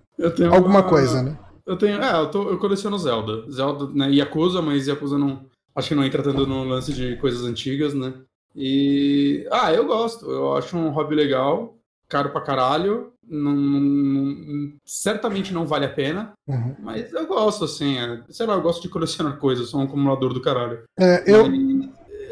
alguma 0.53 0.81
uma... 0.81 0.83
coisa, 0.83 1.23
né? 1.23 1.39
Eu 1.67 1.77
tenho. 1.77 2.01
É, 2.01 2.21
eu, 2.21 2.31
tô, 2.31 2.49
eu 2.49 2.59
coleciono 2.59 2.99
Zelda. 2.99 3.51
Zelda, 3.51 3.93
né? 3.93 4.11
Yakuza, 4.11 4.63
mas 4.63 4.87
Yakuza 4.87 5.19
não. 5.19 5.47
Acho 5.75 5.89
que 5.89 5.95
não 5.95 6.05
entra 6.05 6.23
tanto 6.23 6.47
no 6.47 6.65
lance 6.65 6.93
de 6.93 7.17
coisas 7.17 7.45
antigas, 7.45 7.95
né? 7.95 8.15
E. 8.55 9.47
Ah, 9.51 9.73
eu 9.73 9.87
gosto. 9.87 10.31
Eu 10.31 10.57
acho 10.57 10.77
um 10.77 10.91
hobby 10.91 11.15
legal. 11.15 11.78
Caro 12.09 12.31
pra 12.31 12.41
caralho 12.41 13.13
não, 13.31 13.53
não, 13.53 14.73
certamente 14.85 15.53
não 15.53 15.67
vale 15.67 15.85
a 15.85 15.91
pena, 15.91 16.33
uhum. 16.47 16.75
mas 16.81 17.13
eu 17.13 17.27
gosto, 17.27 17.65
assim, 17.65 17.99
é, 17.99 18.21
sei 18.31 18.47
lá, 18.47 18.55
eu 18.55 18.63
gosto 18.63 18.83
de 18.83 18.89
colecionar 18.89 19.37
coisas, 19.37 19.69
sou 19.69 19.81
um 19.81 19.85
acumulador 19.85 20.33
do 20.33 20.41
caralho. 20.41 20.83
É, 20.99 21.23
eu... 21.27 21.47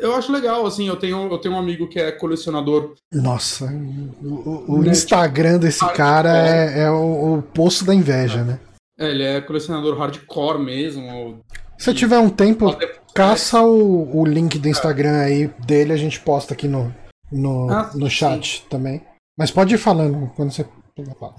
eu 0.01 0.15
acho 0.15 0.33
legal, 0.33 0.65
assim, 0.67 0.89
eu 0.89 0.97
tenho, 0.97 1.31
eu 1.31 1.39
tenho 1.39 1.55
um 1.55 1.59
amigo 1.59 1.89
que 1.89 2.01
é 2.01 2.11
colecionador. 2.11 2.95
Nossa, 3.13 3.67
o, 4.23 4.65
o 4.75 4.83
né, 4.83 4.91
Instagram 4.91 5.59
desse 5.59 5.87
cara 5.93 6.37
é, 6.49 6.83
é 6.85 6.91
o, 6.91 7.37
o, 7.37 7.43
poço 7.43 7.85
da 7.85 7.95
inveja, 7.95 8.41
é. 8.41 8.45
né? 8.45 8.61
É, 8.99 9.11
ele 9.11 9.23
é 9.23 9.41
colecionador 9.43 9.99
hardcore 9.99 10.59
mesmo. 10.59 11.41
Se 11.77 11.93
tiver 11.93 12.19
um 12.19 12.31
tempo, 12.31 12.75
caça 13.15 13.61
o, 13.61 14.19
o 14.19 14.25
link 14.25 14.59
do 14.59 14.69
Instagram 14.69 15.19
aí 15.19 15.49
dele, 15.67 15.93
a 15.93 15.97
gente 15.97 16.19
posta 16.21 16.55
aqui 16.55 16.67
no, 16.67 16.95
no, 17.31 17.71
ah, 17.71 17.91
no 17.95 18.09
chat 18.09 18.61
sim. 18.61 18.69
também. 18.71 19.03
Mas 19.37 19.51
pode 19.51 19.75
ir 19.75 19.79
falando 19.79 20.33
quando 20.35 20.51
você 20.51 20.65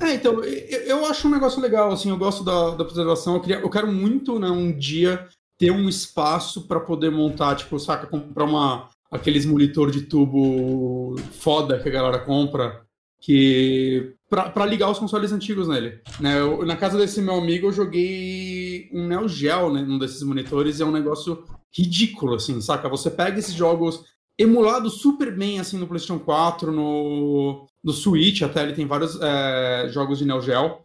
é, 0.02 0.14
então, 0.14 0.44
eu, 0.44 1.08
acho 1.08 1.28
um 1.28 1.32
negócio 1.32 1.60
legal, 1.60 1.92
assim, 1.92 2.10
eu 2.10 2.18
gosto 2.18 2.44
da, 2.44 2.76
da 2.76 2.86
preservação, 2.86 3.34
eu, 3.34 3.42
queria, 3.42 3.58
eu 3.58 3.70
quero 3.72 3.92
muito, 3.92 4.38
né, 4.38 4.48
um 4.52 4.72
dia 4.72 5.28
ter 5.58 5.72
um 5.72 5.90
espaço 5.90 6.68
para 6.68 6.80
poder 6.80 7.10
montar, 7.10 7.56
tipo, 7.56 7.80
saca, 7.80 8.06
comprar 8.06 8.44
uma, 8.46 8.88
aqueles 9.10 9.48
monitor 9.48 9.90
de 9.90 10.02
tubo 10.02 11.16
foda 11.40 11.80
que 11.80 11.90
a 11.90 11.92
galera 11.92 12.20
compra, 12.20 12.84
que 13.20 14.14
para 14.30 14.66
ligar 14.66 14.92
os 14.92 15.00
consoles 15.00 15.32
antigos 15.32 15.68
nele. 15.68 16.00
Né? 16.20 16.40
Eu, 16.40 16.64
na 16.64 16.76
casa 16.76 16.98
desse 16.98 17.20
meu 17.20 17.36
amigo 17.36 17.68
eu 17.68 17.72
joguei 17.72 18.90
um 18.94 19.08
Neo 19.08 19.28
Geo, 19.28 19.74
né, 19.74 19.82
num 19.82 19.98
desses 19.98 20.22
monitores, 20.22 20.80
e 20.80 20.84
é 20.84 20.86
um 20.86 20.92
negócio 20.92 21.44
ridículo, 21.76 22.36
assim, 22.36 22.62
saca? 22.62 22.88
Você 22.90 23.10
pega 23.10 23.40
esses 23.40 23.56
jogos 23.56 24.04
emulado 24.38 24.90
super 24.90 25.36
bem 25.36 25.60
assim 25.60 25.78
no 25.78 25.88
PlayStation 25.88 26.20
4, 26.20 26.72
no, 26.72 27.66
no 27.88 27.94
Switch, 27.94 28.42
até 28.42 28.64
ele 28.64 28.74
tem 28.74 28.86
vários 28.86 29.18
é, 29.22 29.88
jogos 29.90 30.20
de 30.20 30.26
Neo 30.26 30.42
Geo. 30.42 30.80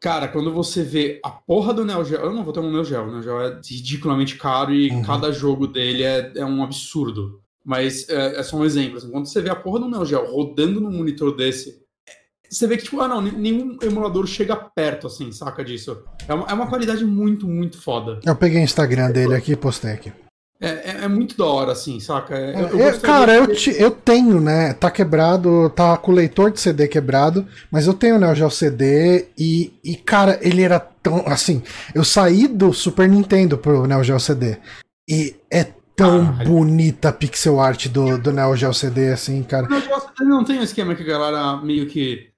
Cara, 0.00 0.26
quando 0.26 0.50
você 0.50 0.82
vê 0.82 1.20
a 1.22 1.28
porra 1.28 1.74
do 1.74 1.84
Neo 1.84 2.02
Geo, 2.02 2.20
eu 2.20 2.32
não 2.32 2.42
vou 2.42 2.54
ter 2.54 2.60
um 2.60 2.72
Neo 2.72 2.82
Geo, 2.82 3.02
o 3.02 3.12
Neo 3.12 3.22
Geo 3.22 3.38
é 3.38 3.60
ridiculamente 3.62 4.36
caro 4.36 4.72
e 4.72 4.90
uhum. 4.90 5.02
cada 5.02 5.30
jogo 5.30 5.66
dele 5.66 6.02
é, 6.02 6.32
é 6.36 6.44
um 6.44 6.64
absurdo. 6.64 7.42
Mas 7.62 8.08
é, 8.08 8.40
é 8.40 8.42
só 8.42 8.56
um 8.56 8.64
exemplo. 8.64 8.96
Assim, 8.96 9.10
quando 9.10 9.26
você 9.26 9.42
vê 9.42 9.50
a 9.50 9.54
porra 9.54 9.80
do 9.80 9.88
Neo 9.90 10.06
Geo 10.06 10.24
rodando 10.24 10.80
num 10.80 10.90
monitor 10.90 11.36
desse, 11.36 11.82
você 12.50 12.66
vê 12.66 12.78
que, 12.78 12.84
tipo, 12.84 12.98
ah, 13.02 13.08
não, 13.08 13.20
nenhum 13.20 13.76
emulador 13.82 14.26
chega 14.26 14.56
perto, 14.56 15.06
assim, 15.06 15.30
saca 15.32 15.62
disso. 15.62 16.02
É 16.26 16.32
uma, 16.32 16.46
é 16.46 16.52
uma 16.54 16.66
qualidade 16.66 17.04
muito, 17.04 17.46
muito 17.46 17.78
foda. 17.78 18.20
Eu 18.24 18.34
peguei 18.34 18.60
o 18.60 18.64
Instagram 18.64 19.10
dele 19.10 19.34
aqui 19.34 19.52
e 19.52 19.56
postei 19.56 19.92
aqui. 19.92 20.12
É, 20.62 20.68
é, 20.68 21.04
é, 21.06 21.08
muito 21.08 21.36
da 21.36 21.44
hora, 21.44 21.72
assim, 21.72 21.98
saca? 21.98 22.38
É, 22.38 22.54
eu, 22.54 22.78
eu 22.78 23.00
cara, 23.00 23.34
eu, 23.34 23.52
te, 23.52 23.74
eu 23.76 23.90
tenho, 23.90 24.40
né? 24.40 24.72
Tá 24.72 24.92
quebrado, 24.92 25.68
tá 25.70 25.96
com 25.96 26.12
o 26.12 26.14
leitor 26.14 26.52
de 26.52 26.60
CD 26.60 26.86
quebrado, 26.86 27.44
mas 27.68 27.88
eu 27.88 27.92
tenho 27.92 28.14
o 28.14 28.18
Neo 28.20 28.32
Geo 28.32 28.48
CD 28.48 29.26
e, 29.36 29.72
e, 29.82 29.96
cara, 29.96 30.38
ele 30.40 30.62
era 30.62 30.78
tão. 30.78 31.24
Assim, 31.26 31.64
eu 31.92 32.04
saí 32.04 32.46
do 32.46 32.72
Super 32.72 33.08
Nintendo 33.08 33.58
pro 33.58 33.88
Neo 33.88 34.04
Geo 34.04 34.20
CD 34.20 34.56
e 35.10 35.34
é 35.50 35.64
tão 35.96 36.28
ah, 36.28 36.44
bonita 36.44 37.08
a 37.08 37.12
pixel 37.12 37.58
art 37.58 37.88
do, 37.88 38.16
do 38.16 38.30
Neo 38.30 38.54
Geo 38.54 38.72
CD, 38.72 39.10
assim, 39.10 39.42
cara. 39.42 39.66
O 39.66 39.68
Neo 39.68 39.80
Geo 39.80 39.98
CD 39.98 40.24
não 40.24 40.44
tem 40.44 40.60
um 40.60 40.62
esquema 40.62 40.94
que 40.94 41.02
a 41.02 41.06
galera 41.06 41.56
meio 41.56 41.88
que. 41.88 42.30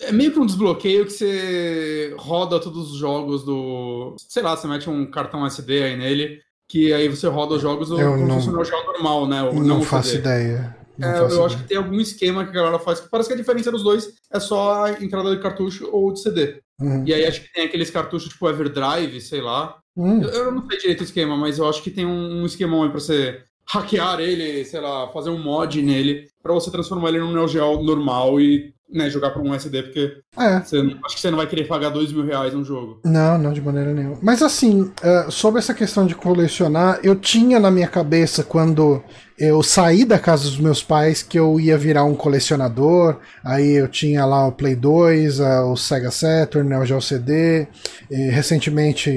É 0.00 0.10
meio 0.12 0.32
que 0.32 0.38
um 0.38 0.46
desbloqueio 0.46 1.04
que 1.04 1.12
você 1.12 2.14
roda 2.16 2.58
todos 2.58 2.90
os 2.90 2.96
jogos 2.96 3.44
do. 3.44 4.16
Sei 4.16 4.42
lá, 4.42 4.56
você 4.56 4.66
mete 4.66 4.88
um 4.88 5.10
cartão 5.10 5.44
SD 5.44 5.82
aí 5.82 5.96
nele 5.98 6.40
que 6.70 6.92
aí 6.92 7.08
você 7.08 7.26
roda 7.26 7.56
os 7.56 7.62
jogos 7.62 7.90
eu 7.90 7.96
como 7.96 8.26
não, 8.28 8.40
se 8.40 8.48
fosse 8.48 8.72
um 8.72 8.84
normal, 8.92 9.26
né? 9.26 9.42
O, 9.42 9.54
não, 9.54 9.62
não 9.62 9.82
faço 9.82 10.14
ideia. 10.14 10.76
Não 10.96 11.08
é, 11.08 11.12
faço 11.14 11.24
eu 11.24 11.28
ideia. 11.28 11.46
acho 11.46 11.56
que 11.56 11.64
tem 11.64 11.76
algum 11.76 12.00
esquema 12.00 12.44
que 12.44 12.50
a 12.50 12.54
galera 12.54 12.78
faz, 12.78 13.00
que 13.00 13.10
parece 13.10 13.28
que 13.28 13.34
a 13.34 13.36
diferença 13.36 13.72
dos 13.72 13.82
dois 13.82 14.14
é 14.32 14.38
só 14.38 14.84
a 14.84 14.92
entrada 15.02 15.34
de 15.34 15.42
cartucho 15.42 15.88
ou 15.90 16.12
de 16.12 16.20
CD. 16.20 16.60
Uhum. 16.80 17.02
E 17.04 17.12
aí 17.12 17.26
acho 17.26 17.40
que 17.40 17.52
tem 17.52 17.64
aqueles 17.64 17.90
cartuchos 17.90 18.28
tipo 18.28 18.48
Everdrive, 18.48 19.20
sei 19.20 19.40
lá. 19.40 19.78
Uhum. 19.96 20.22
Eu, 20.22 20.28
eu, 20.28 20.52
não 20.52 20.64
sei 20.68 20.78
direito 20.78 21.00
o 21.00 21.04
esquema, 21.04 21.36
mas 21.36 21.58
eu 21.58 21.68
acho 21.68 21.82
que 21.82 21.90
tem 21.90 22.06
um, 22.06 22.40
um 22.40 22.46
esquemão 22.46 22.84
aí 22.84 22.88
pra 22.88 23.00
você 23.00 23.42
hackear 23.68 24.20
ele, 24.20 24.64
sei 24.64 24.80
lá, 24.80 25.08
fazer 25.08 25.30
um 25.30 25.42
mod 25.42 25.82
nele, 25.82 26.28
para 26.40 26.54
você 26.54 26.70
transformar 26.70 27.08
ele 27.08 27.18
num 27.18 27.32
Neo 27.32 27.48
Geo 27.48 27.82
normal 27.82 28.40
e 28.40 28.72
né, 28.92 29.08
jogar 29.08 29.30
para 29.30 29.42
um 29.42 29.54
SD, 29.54 29.82
porque 29.84 30.16
é. 30.36 30.60
você, 30.60 30.78
acho 31.04 31.14
que 31.14 31.20
você 31.20 31.30
não 31.30 31.38
vai 31.38 31.46
querer 31.46 31.66
pagar 31.66 31.90
dois 31.90 32.12
mil 32.12 32.24
reais 32.24 32.52
num 32.52 32.64
jogo. 32.64 33.00
Não, 33.04 33.38
não, 33.38 33.52
de 33.52 33.60
maneira 33.60 33.92
nenhuma. 33.92 34.18
Mas 34.22 34.42
assim, 34.42 34.82
uh, 34.82 35.30
sobre 35.30 35.58
essa 35.58 35.74
questão 35.74 36.06
de 36.06 36.14
colecionar, 36.14 37.00
eu 37.02 37.14
tinha 37.14 37.58
na 37.60 37.70
minha 37.70 37.88
cabeça 37.88 38.42
quando 38.42 39.02
eu 39.38 39.62
saí 39.62 40.04
da 40.04 40.18
casa 40.18 40.44
dos 40.44 40.58
meus 40.58 40.82
pais 40.82 41.22
que 41.22 41.38
eu 41.38 41.58
ia 41.58 41.78
virar 41.78 42.04
um 42.04 42.14
colecionador. 42.14 43.16
Aí 43.44 43.72
eu 43.72 43.88
tinha 43.88 44.24
lá 44.26 44.46
o 44.46 44.52
Play 44.52 44.76
2, 44.76 45.40
uh, 45.40 45.44
o 45.72 45.76
Sega 45.76 46.10
Saturn, 46.10 46.68
né, 46.68 46.78
o 46.78 46.84
Geo 46.84 47.00
CD. 47.00 47.66
E 48.10 48.30
recentemente, 48.30 49.10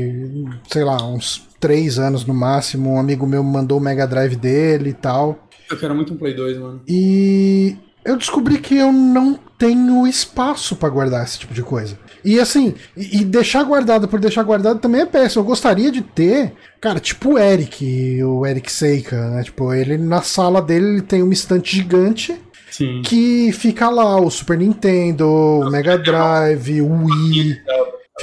sei 0.71 0.83
lá, 0.83 1.03
uns 1.05 1.47
três 1.59 1.97
anos 1.97 2.25
no 2.25 2.33
máximo, 2.33 2.91
um 2.91 2.99
amigo 2.99 3.25
meu 3.25 3.43
mandou 3.43 3.79
o 3.79 3.81
Mega 3.81 4.05
Drive 4.05 4.35
dele 4.35 4.91
e 4.91 4.93
tal. 4.93 5.47
Eu 5.69 5.77
quero 5.77 5.95
muito 5.95 6.13
um 6.13 6.17
Play 6.17 6.33
2, 6.33 6.57
mano. 6.59 6.81
E 6.87 7.75
eu 8.05 8.17
descobri 8.17 8.57
que 8.57 8.75
eu 8.75 8.91
não 8.91 9.39
tenho 9.57 10.05
espaço 10.05 10.75
para 10.75 10.89
guardar 10.89 11.23
esse 11.23 11.39
tipo 11.39 11.53
de 11.53 11.63
coisa. 11.63 11.97
E 12.23 12.39
assim, 12.39 12.73
e 12.95 13.23
deixar 13.23 13.63
guardado 13.63 14.07
por 14.07 14.19
deixar 14.19 14.43
guardado 14.43 14.79
também 14.79 15.01
é 15.01 15.05
péssimo. 15.05 15.41
Eu 15.41 15.45
gostaria 15.45 15.91
de 15.91 16.01
ter, 16.01 16.53
cara, 16.81 16.99
tipo 16.99 17.33
o 17.33 17.37
Eric, 17.39 18.23
o 18.23 18.45
Eric 18.45 18.71
Seika, 18.71 19.29
né? 19.29 19.43
Tipo, 19.43 19.73
ele 19.73 19.97
na 19.97 20.21
sala 20.21 20.61
dele 20.61 20.85
ele 20.87 21.01
tem 21.01 21.21
uma 21.21 21.33
estante 21.33 21.75
gigante. 21.75 22.37
Sim. 22.69 23.03
Que 23.03 23.51
fica 23.51 23.89
lá 23.89 24.19
o 24.19 24.31
Super 24.31 24.57
Nintendo, 24.57 25.29
o 25.29 25.69
Mega 25.69 25.97
Drive, 25.97 26.81
o 26.81 27.05
Wii. 27.05 27.61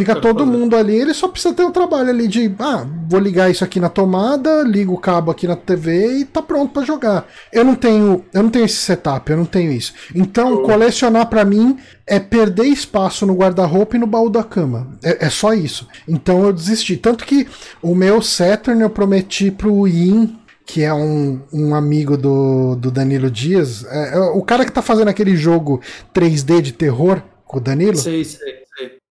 Fica 0.01 0.21
todo 0.21 0.45
fazer. 0.45 0.59
mundo 0.59 0.77
ali, 0.77 0.97
ele 0.97 1.15
só 1.15 1.29
precisa 1.29 1.55
ter 1.55 1.63
o 1.63 1.69
um 1.69 1.73
trabalho 1.73 2.11
ali 2.11 2.27
de, 2.29 2.55
ah, 2.59 2.87
vou 3.09 3.21
ligar 3.21 3.51
isso 3.51 3.65
aqui 3.65 3.79
na 3.79 3.89
tomada, 3.89 4.63
ligo 4.63 4.95
o 4.95 4.99
cabo 4.99 5.31
aqui 5.31 5.47
na 5.47 5.57
TV 5.57 6.19
e 6.19 6.25
tá 6.25 6.43
pronto 6.43 6.73
para 6.73 6.85
jogar. 6.85 7.27
Eu 7.53 7.65
não 7.65 7.75
tenho, 7.75 8.25
eu 8.33 8.43
não 8.43 8.51
tenho 8.51 8.65
esse 8.65 8.77
setup, 8.77 9.31
eu 9.31 9.37
não 9.37 9.45
tenho 9.45 9.73
isso. 9.73 9.95
Então, 10.15 10.63
colecionar 10.63 11.27
para 11.29 11.45
mim 11.45 11.77
é 12.07 12.19
perder 12.19 12.67
espaço 12.67 13.25
no 13.25 13.35
guarda-roupa 13.35 13.97
e 13.97 13.99
no 13.99 14.07
baú 14.07 14.29
da 14.29 14.43
cama. 14.43 14.99
É, 15.03 15.27
é, 15.27 15.31
só 15.31 15.55
isso. 15.55 15.87
Então 16.09 16.45
eu 16.45 16.53
desisti. 16.53 16.97
Tanto 16.97 17.25
que 17.25 17.47
o 17.81 17.95
meu 17.95 18.21
Saturn 18.21 18.83
eu 18.83 18.91
prometi 18.91 19.51
pro 19.51 19.87
Yin 19.87 20.37
que 20.71 20.83
é 20.83 20.95
um, 20.95 21.41
um 21.53 21.75
amigo 21.75 22.17
do, 22.17 22.77
do 22.77 22.93
Danilo 22.93 23.29
Dias, 23.29 23.85
é, 23.87 24.15
é, 24.15 24.19
o 24.21 24.43
cara 24.43 24.65
que 24.65 24.71
tá 24.71 24.81
fazendo 24.81 25.09
aquele 25.09 25.35
jogo 25.35 25.81
3D 26.15 26.61
de 26.61 26.73
terror 26.73 27.21
com 27.45 27.59
o 27.59 27.61
Danilo. 27.61 27.97
Sei, 27.97 28.25
sei. 28.25 28.60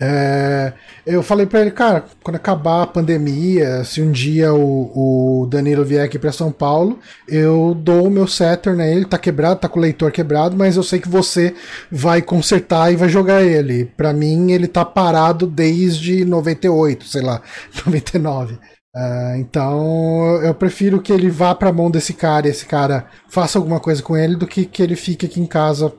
É, 0.01 0.74
eu 1.05 1.22
falei 1.22 1.45
para 1.45 1.61
ele, 1.61 1.72
cara, 1.72 2.05
quando 2.24 2.38
acabar 2.38 2.84
a 2.84 2.88
pandemia, 2.88 3.84
se 3.84 4.01
um 4.01 4.11
dia 4.11 4.53
o, 4.53 5.41
o 5.43 5.47
Danilo 5.47 5.84
vier 5.84 6.05
aqui 6.05 6.17
para 6.17 6.32
São 6.32 6.51
Paulo, 6.51 6.99
eu 7.28 7.74
dou 7.74 8.07
o 8.07 8.11
meu 8.11 8.28
Saturn 8.28 8.82
a 8.82 8.88
ele, 8.88 9.05
tá 9.05 9.17
quebrado, 9.17 9.59
tá 9.59 9.67
com 9.67 9.80
o 9.80 9.82
leitor 9.82 10.11
quebrado, 10.11 10.55
mas 10.55 10.78
eu 10.78 10.84
sei 10.84 10.99
que 10.99 11.09
você 11.09 11.53
vai 11.91 12.22
consertar 12.22 12.91
e 12.91 12.95
vai 12.95 13.09
jogar 13.09 13.43
ele. 13.43 13.86
Para 13.97 14.13
mim, 14.13 14.51
ele 14.51 14.67
tá 14.67 14.86
parado 14.86 15.45
desde 15.45 16.24
98, 16.24 17.05
sei 17.05 17.22
lá, 17.22 17.41
99. 17.86 18.57
Uh, 18.95 19.36
então 19.38 20.41
eu 20.41 20.53
prefiro 20.55 20.99
que 20.99 21.13
ele 21.13 21.30
vá 21.30 21.53
pra 21.53 21.72
mão 21.72 21.91
desse 21.91 22.11
cara 22.11 22.47
e 22.47 22.49
esse 22.49 22.65
cara 22.65 23.07
faça 23.30 23.59
alguma 23.59 23.80
coisa 23.80 24.01
com 24.01 24.17
ele 24.17 24.36
do 24.36 24.47
que 24.47 24.65
que 24.65 24.82
ele 24.82 24.95
fique 24.95 25.28
aqui 25.28 25.39
em 25.39 25.45
casa 25.45 25.93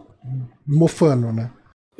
mofando, 0.66 1.32
né? 1.32 1.50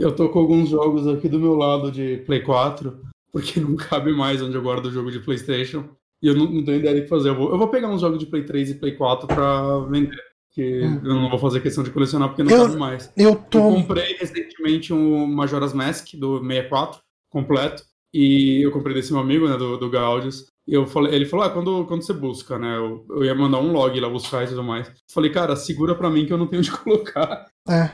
Eu 0.01 0.17
tô 0.17 0.31
com 0.31 0.39
alguns 0.39 0.71
jogos 0.71 1.07
aqui 1.07 1.29
do 1.29 1.39
meu 1.39 1.55
lado 1.55 1.93
de 1.93 2.17
Play 2.25 2.41
4 2.41 2.99
porque 3.31 3.61
não 3.61 3.77
cabe 3.77 4.13
mais 4.13 4.43
onde 4.43 4.57
eu 4.57 4.63
guardo 4.63 4.87
o 4.87 4.91
jogo 4.91 5.11
de 5.11 5.21
PlayStation. 5.21 5.85
E 6.23 6.27
eu 6.27 6.35
não, 6.35 6.47
não 6.47 6.65
tenho 6.65 6.79
ideia 6.79 6.97
do 6.97 7.03
que 7.03 7.09
fazer. 7.09 7.29
Eu 7.29 7.37
vou, 7.37 7.51
eu 7.51 7.59
vou 7.59 7.69
pegar 7.69 7.89
uns 7.89 8.01
jogos 8.01 8.19
de 8.19 8.27
Play 8.27 8.45
3 8.45 8.71
e 8.71 8.75
Play 8.75 8.93
4 8.97 9.27
pra 9.27 9.79
vender. 9.81 10.19
Que 10.53 10.83
hum. 10.83 11.01
eu 11.05 11.15
não 11.15 11.31
vou 11.31 11.39
fazer 11.39 11.61
questão 11.61 11.85
de 11.85 11.91
colecionar 11.91 12.29
porque 12.29 12.43
não 12.43 12.51
eu, 12.51 12.65
cabe 12.65 12.77
mais. 12.77 13.13
Eu, 13.17 13.37
tô... 13.37 13.59
eu 13.59 13.75
comprei 13.75 14.17
recentemente 14.17 14.93
um 14.93 15.27
Majora's 15.27 15.73
Mask 15.73 16.15
do 16.15 16.41
64 16.41 17.01
completo. 17.31 17.85
E 18.13 18.65
eu 18.65 18.73
comprei 18.73 18.95
desse 18.95 19.13
meu 19.13 19.21
amigo, 19.21 19.49
né, 19.49 19.57
do, 19.57 19.77
do 19.77 19.89
Gaudius. 19.89 20.47
E 20.67 20.75
eu 20.75 20.87
falei, 20.87 21.15
ele 21.15 21.27
falou, 21.27 21.45
ah, 21.45 21.51
quando, 21.51 21.85
quando 21.85 22.03
você 22.03 22.13
busca, 22.13 22.59
né? 22.59 22.77
Eu, 22.77 23.05
eu 23.11 23.25
ia 23.25 23.35
mandar 23.35 23.59
um 23.59 23.73
log 23.73 23.99
lá 24.01 24.09
buscar 24.09 24.45
e 24.45 24.49
tudo 24.49 24.65
mais. 24.65 24.91
Falei, 25.13 25.31
cara, 25.31 25.55
segura 25.55 25.95
pra 25.95 26.11
mim 26.11 26.27
que 26.27 26.33
eu 26.33 26.39
não 26.39 26.47
tenho 26.47 26.61
onde 26.61 26.71
colocar. 26.79 27.47
É. 27.69 27.91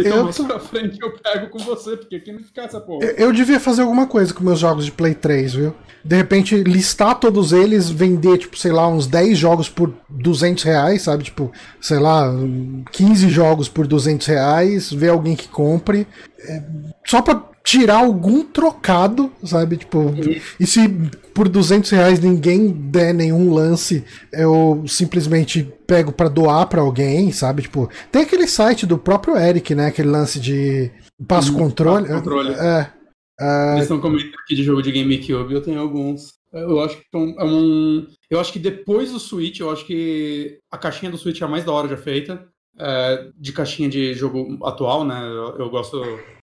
Então 0.00 0.18
eu 0.18 0.24
mais 0.24 0.36
tô... 0.36 0.44
pra 0.44 0.58
frente 0.58 0.98
eu 1.00 1.12
pego 1.12 1.48
com 1.48 1.58
você, 1.58 1.96
porque 1.96 2.16
aqui 2.16 2.32
não 2.32 2.40
fica 2.40 2.62
essa 2.62 2.80
porra. 2.80 3.04
Eu, 3.04 3.26
eu, 3.26 3.32
devia 3.32 3.58
fazer 3.58 3.82
alguma 3.82 4.06
coisa 4.06 4.32
com 4.32 4.44
meus 4.44 4.58
jogos 4.58 4.84
de 4.84 4.92
Play 4.92 5.14
3, 5.14 5.54
viu? 5.54 5.74
De 6.04 6.16
repente, 6.16 6.56
listar 6.62 7.18
todos 7.18 7.52
eles, 7.52 7.90
vender, 7.90 8.38
tipo, 8.38 8.56
sei 8.58 8.72
lá, 8.72 8.88
uns 8.88 9.06
10 9.06 9.36
jogos 9.36 9.68
por 9.68 9.92
200 10.08 10.62
reais, 10.64 11.02
sabe? 11.02 11.24
Tipo, 11.24 11.52
sei 11.80 11.98
lá, 11.98 12.32
15 12.92 13.28
jogos 13.28 13.68
por 13.68 13.86
200 13.86 14.26
reais, 14.26 14.92
ver 14.92 15.08
alguém 15.08 15.36
que 15.36 15.48
compre. 15.48 16.06
É, 16.40 16.62
só 17.04 17.20
pra 17.20 17.42
tirar 17.68 17.98
algum 17.98 18.42
trocado, 18.42 19.30
sabe? 19.44 19.76
Tipo, 19.76 20.14
e 20.58 20.66
se 20.66 20.88
por 21.34 21.50
200 21.50 21.90
reais 21.90 22.18
ninguém 22.18 22.70
der 22.70 23.12
nenhum 23.12 23.52
lance, 23.52 24.02
eu 24.32 24.84
simplesmente 24.86 25.70
pego 25.86 26.10
para 26.10 26.30
doar 26.30 26.66
para 26.66 26.80
alguém, 26.80 27.30
sabe? 27.30 27.60
Tipo, 27.60 27.90
tem 28.10 28.22
aquele 28.22 28.46
site 28.46 28.86
do 28.86 28.96
próprio 28.96 29.36
Eric, 29.36 29.74
né? 29.74 29.88
Aquele 29.88 30.08
lance 30.08 30.40
de 30.40 30.90
passo 31.26 31.52
hum, 31.52 31.58
controle. 31.58 32.08
Passo 32.08 32.18
controle. 32.20 32.54
É. 32.54 32.90
Uh... 33.38 33.72
Eles 33.72 33.82
estão 33.82 34.00
comentando 34.00 34.40
aqui 34.42 34.54
de 34.54 34.64
jogo 34.64 34.80
de 34.80 34.90
GameCube, 34.90 35.52
eu 35.52 35.62
tenho 35.62 35.78
alguns. 35.78 36.38
Eu 36.50 36.80
acho 36.80 36.96
que 36.96 37.04
é 37.14 37.44
um. 37.44 38.06
Eu 38.30 38.40
acho 38.40 38.50
que 38.50 38.58
depois 38.58 39.12
do 39.12 39.20
Switch, 39.20 39.60
eu 39.60 39.70
acho 39.70 39.84
que 39.84 40.58
a 40.72 40.78
caixinha 40.78 41.12
do 41.12 41.18
Switch 41.18 41.42
é 41.42 41.44
a 41.44 41.48
mais 41.48 41.66
da 41.66 41.72
hora 41.72 41.86
já 41.86 41.98
feita. 41.98 42.48
É, 42.80 43.28
de 43.36 43.52
caixinha 43.52 43.90
de 43.90 44.14
jogo 44.14 44.58
atual, 44.64 45.04
né? 45.04 45.20
Eu, 45.20 45.58
eu 45.58 45.68
gosto 45.68 46.00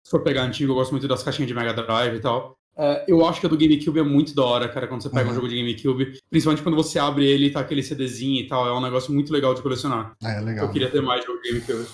se 0.06 0.12
for 0.12 0.22
pegar 0.22 0.44
antigo, 0.44 0.72
eu 0.72 0.76
gosto 0.76 0.92
muito 0.92 1.08
das 1.08 1.24
caixinhas 1.24 1.48
de 1.48 1.56
Mega 1.56 1.74
Drive 1.74 2.16
e 2.16 2.20
tal. 2.20 2.56
Uh, 2.78 3.02
eu 3.08 3.26
acho 3.26 3.40
que 3.40 3.48
a 3.48 3.50
do 3.50 3.58
GameCube 3.58 4.00
é 4.00 4.04
muito 4.04 4.36
da 4.36 4.44
hora, 4.44 4.70
cara, 4.70 4.86
quando 4.86 5.02
você 5.02 5.10
pega 5.10 5.26
uhum. 5.26 5.32
um 5.32 5.36
jogo 5.36 5.50
de 5.50 5.56
GameCube. 5.56 6.20
Principalmente 6.30 6.62
quando 6.62 6.76
você 6.76 7.00
abre 7.00 7.26
ele 7.26 7.48
e 7.48 7.50
tá 7.50 7.62
aquele 7.62 7.82
CDzinho 7.82 8.40
e 8.40 8.48
tal. 8.48 8.68
É 8.68 8.74
um 8.74 8.82
negócio 8.82 9.12
muito 9.12 9.34
legal 9.34 9.56
de 9.56 9.64
colecionar. 9.64 10.14
É, 10.24 10.40
legal. 10.42 10.66
Eu 10.66 10.72
queria 10.72 10.92
ter 10.92 11.02
mais 11.02 11.26
jogo 11.26 11.42
de 11.42 11.50
GameCube. 11.50 11.88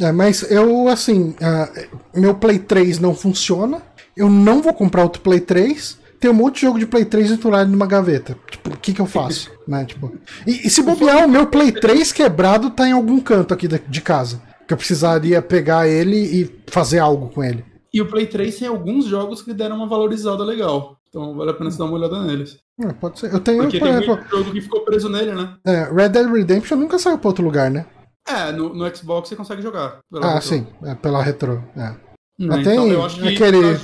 É, 0.00 0.10
mas 0.12 0.50
eu, 0.50 0.88
assim, 0.88 1.30
uh, 1.32 2.18
meu 2.18 2.34
Play 2.36 2.58
3 2.58 3.00
não 3.00 3.14
funciona. 3.14 3.82
Eu 4.16 4.30
não 4.30 4.62
vou 4.62 4.72
comprar 4.72 5.02
outro 5.02 5.20
Play 5.20 5.40
3. 5.40 5.98
Tem 6.18 6.30
um 6.30 6.34
monte 6.34 6.54
de 6.54 6.60
jogo 6.62 6.78
de 6.78 6.86
Play 6.86 7.04
3 7.04 7.32
enturado 7.32 7.70
numa 7.70 7.86
gaveta. 7.86 8.38
Tipo, 8.50 8.70
o 8.70 8.76
que 8.78 8.94
que 8.94 9.00
eu 9.00 9.06
faço? 9.06 9.50
né, 9.68 9.84
tipo... 9.84 10.16
e, 10.46 10.66
e 10.66 10.70
se 10.70 10.82
bobear, 10.82 11.26
o 11.26 11.28
meu 11.28 11.46
Play 11.46 11.70
3 11.70 12.12
quebrado 12.12 12.70
tá 12.70 12.88
em 12.88 12.92
algum 12.92 13.20
canto 13.20 13.52
aqui 13.52 13.68
de, 13.68 13.78
de 13.78 14.00
casa 14.00 14.47
que 14.68 14.74
eu 14.74 14.78
precisaria 14.78 15.40
pegar 15.40 15.88
ele 15.88 16.16
e 16.16 16.60
fazer 16.70 16.98
algo 16.98 17.30
com 17.30 17.42
ele. 17.42 17.64
E 17.92 18.02
o 18.02 18.06
Play 18.06 18.26
3 18.26 18.58
tem 18.58 18.68
alguns 18.68 19.06
jogos 19.06 19.40
que 19.40 19.54
deram 19.54 19.76
uma 19.76 19.88
valorizada 19.88 20.44
legal. 20.44 20.98
Então 21.08 21.34
vale 21.34 21.50
a 21.50 21.54
pena 21.54 21.70
você 21.70 21.78
dar 21.78 21.86
uma 21.86 21.94
olhada 21.94 22.22
neles. 22.22 22.58
É, 22.78 22.92
pode 22.92 23.18
ser. 23.18 23.32
Eu 23.32 23.40
tenho, 23.40 23.62
Porque 23.62 23.78
por 23.78 23.86
tem 23.88 23.96
exemplo, 23.96 24.16
muito 24.16 24.28
jogo 24.30 24.52
que 24.52 24.60
ficou 24.60 24.80
preso 24.82 25.08
nele, 25.08 25.32
né? 25.32 25.56
É, 25.66 25.84
Red 25.84 26.10
Dead 26.10 26.30
Redemption 26.30 26.76
nunca 26.76 26.98
saiu 26.98 27.18
pra 27.18 27.28
outro 27.28 27.42
lugar, 27.42 27.70
né? 27.70 27.86
É, 28.28 28.52
no, 28.52 28.74
no 28.74 28.94
Xbox 28.94 29.30
você 29.30 29.34
consegue 29.34 29.62
jogar. 29.62 30.00
ah, 30.16 30.34
retro. 30.34 30.42
sim, 30.48 30.66
é, 30.84 30.94
pela 30.94 31.22
retro. 31.22 31.64
É. 31.74 31.94
Hum, 32.38 32.54
então, 32.60 33.04
aquele 33.04 33.74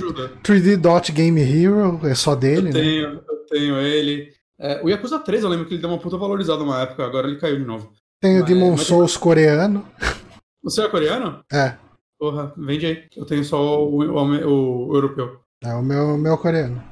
3D 0.43 0.77
Dot 0.77 1.11
Game 1.11 1.41
Hero, 1.41 1.99
é 2.03 2.13
só 2.13 2.35
dele, 2.35 2.69
eu 2.69 2.73
né? 2.73 2.79
Tenho, 2.79 3.05
eu 3.27 3.45
tenho 3.49 3.77
ele. 3.79 4.29
É, 4.59 4.81
o 4.83 4.89
Yakuza 4.89 5.17
3 5.19 5.43
eu 5.43 5.49
lembro 5.49 5.65
que 5.65 5.73
ele 5.73 5.81
deu 5.81 5.89
uma 5.89 5.99
puta 5.99 6.15
valorizada 6.15 6.63
uma 6.63 6.79
época, 6.79 7.03
agora 7.03 7.27
ele 7.27 7.39
caiu 7.39 7.57
de 7.57 7.65
novo. 7.65 7.91
Tem 8.21 8.39
o 8.39 8.45
Demon 8.45 8.77
Souls 8.77 9.17
coreano. 9.17 9.85
Você 10.65 10.81
é 10.81 10.89
coreano? 10.89 11.41
É. 11.53 11.75
Porra, 12.19 12.51
vende 12.57 12.87
aí. 12.87 13.03
Eu 13.15 13.23
tenho 13.23 13.43
só 13.43 13.85
o, 13.85 14.01
o, 14.01 14.87
o, 14.87 14.95
europeu. 14.95 15.39
É, 15.63 15.71
o 15.75 15.83
meu, 15.83 16.17
meu 16.17 16.33
é 16.33 16.37
coreano. 16.37 16.83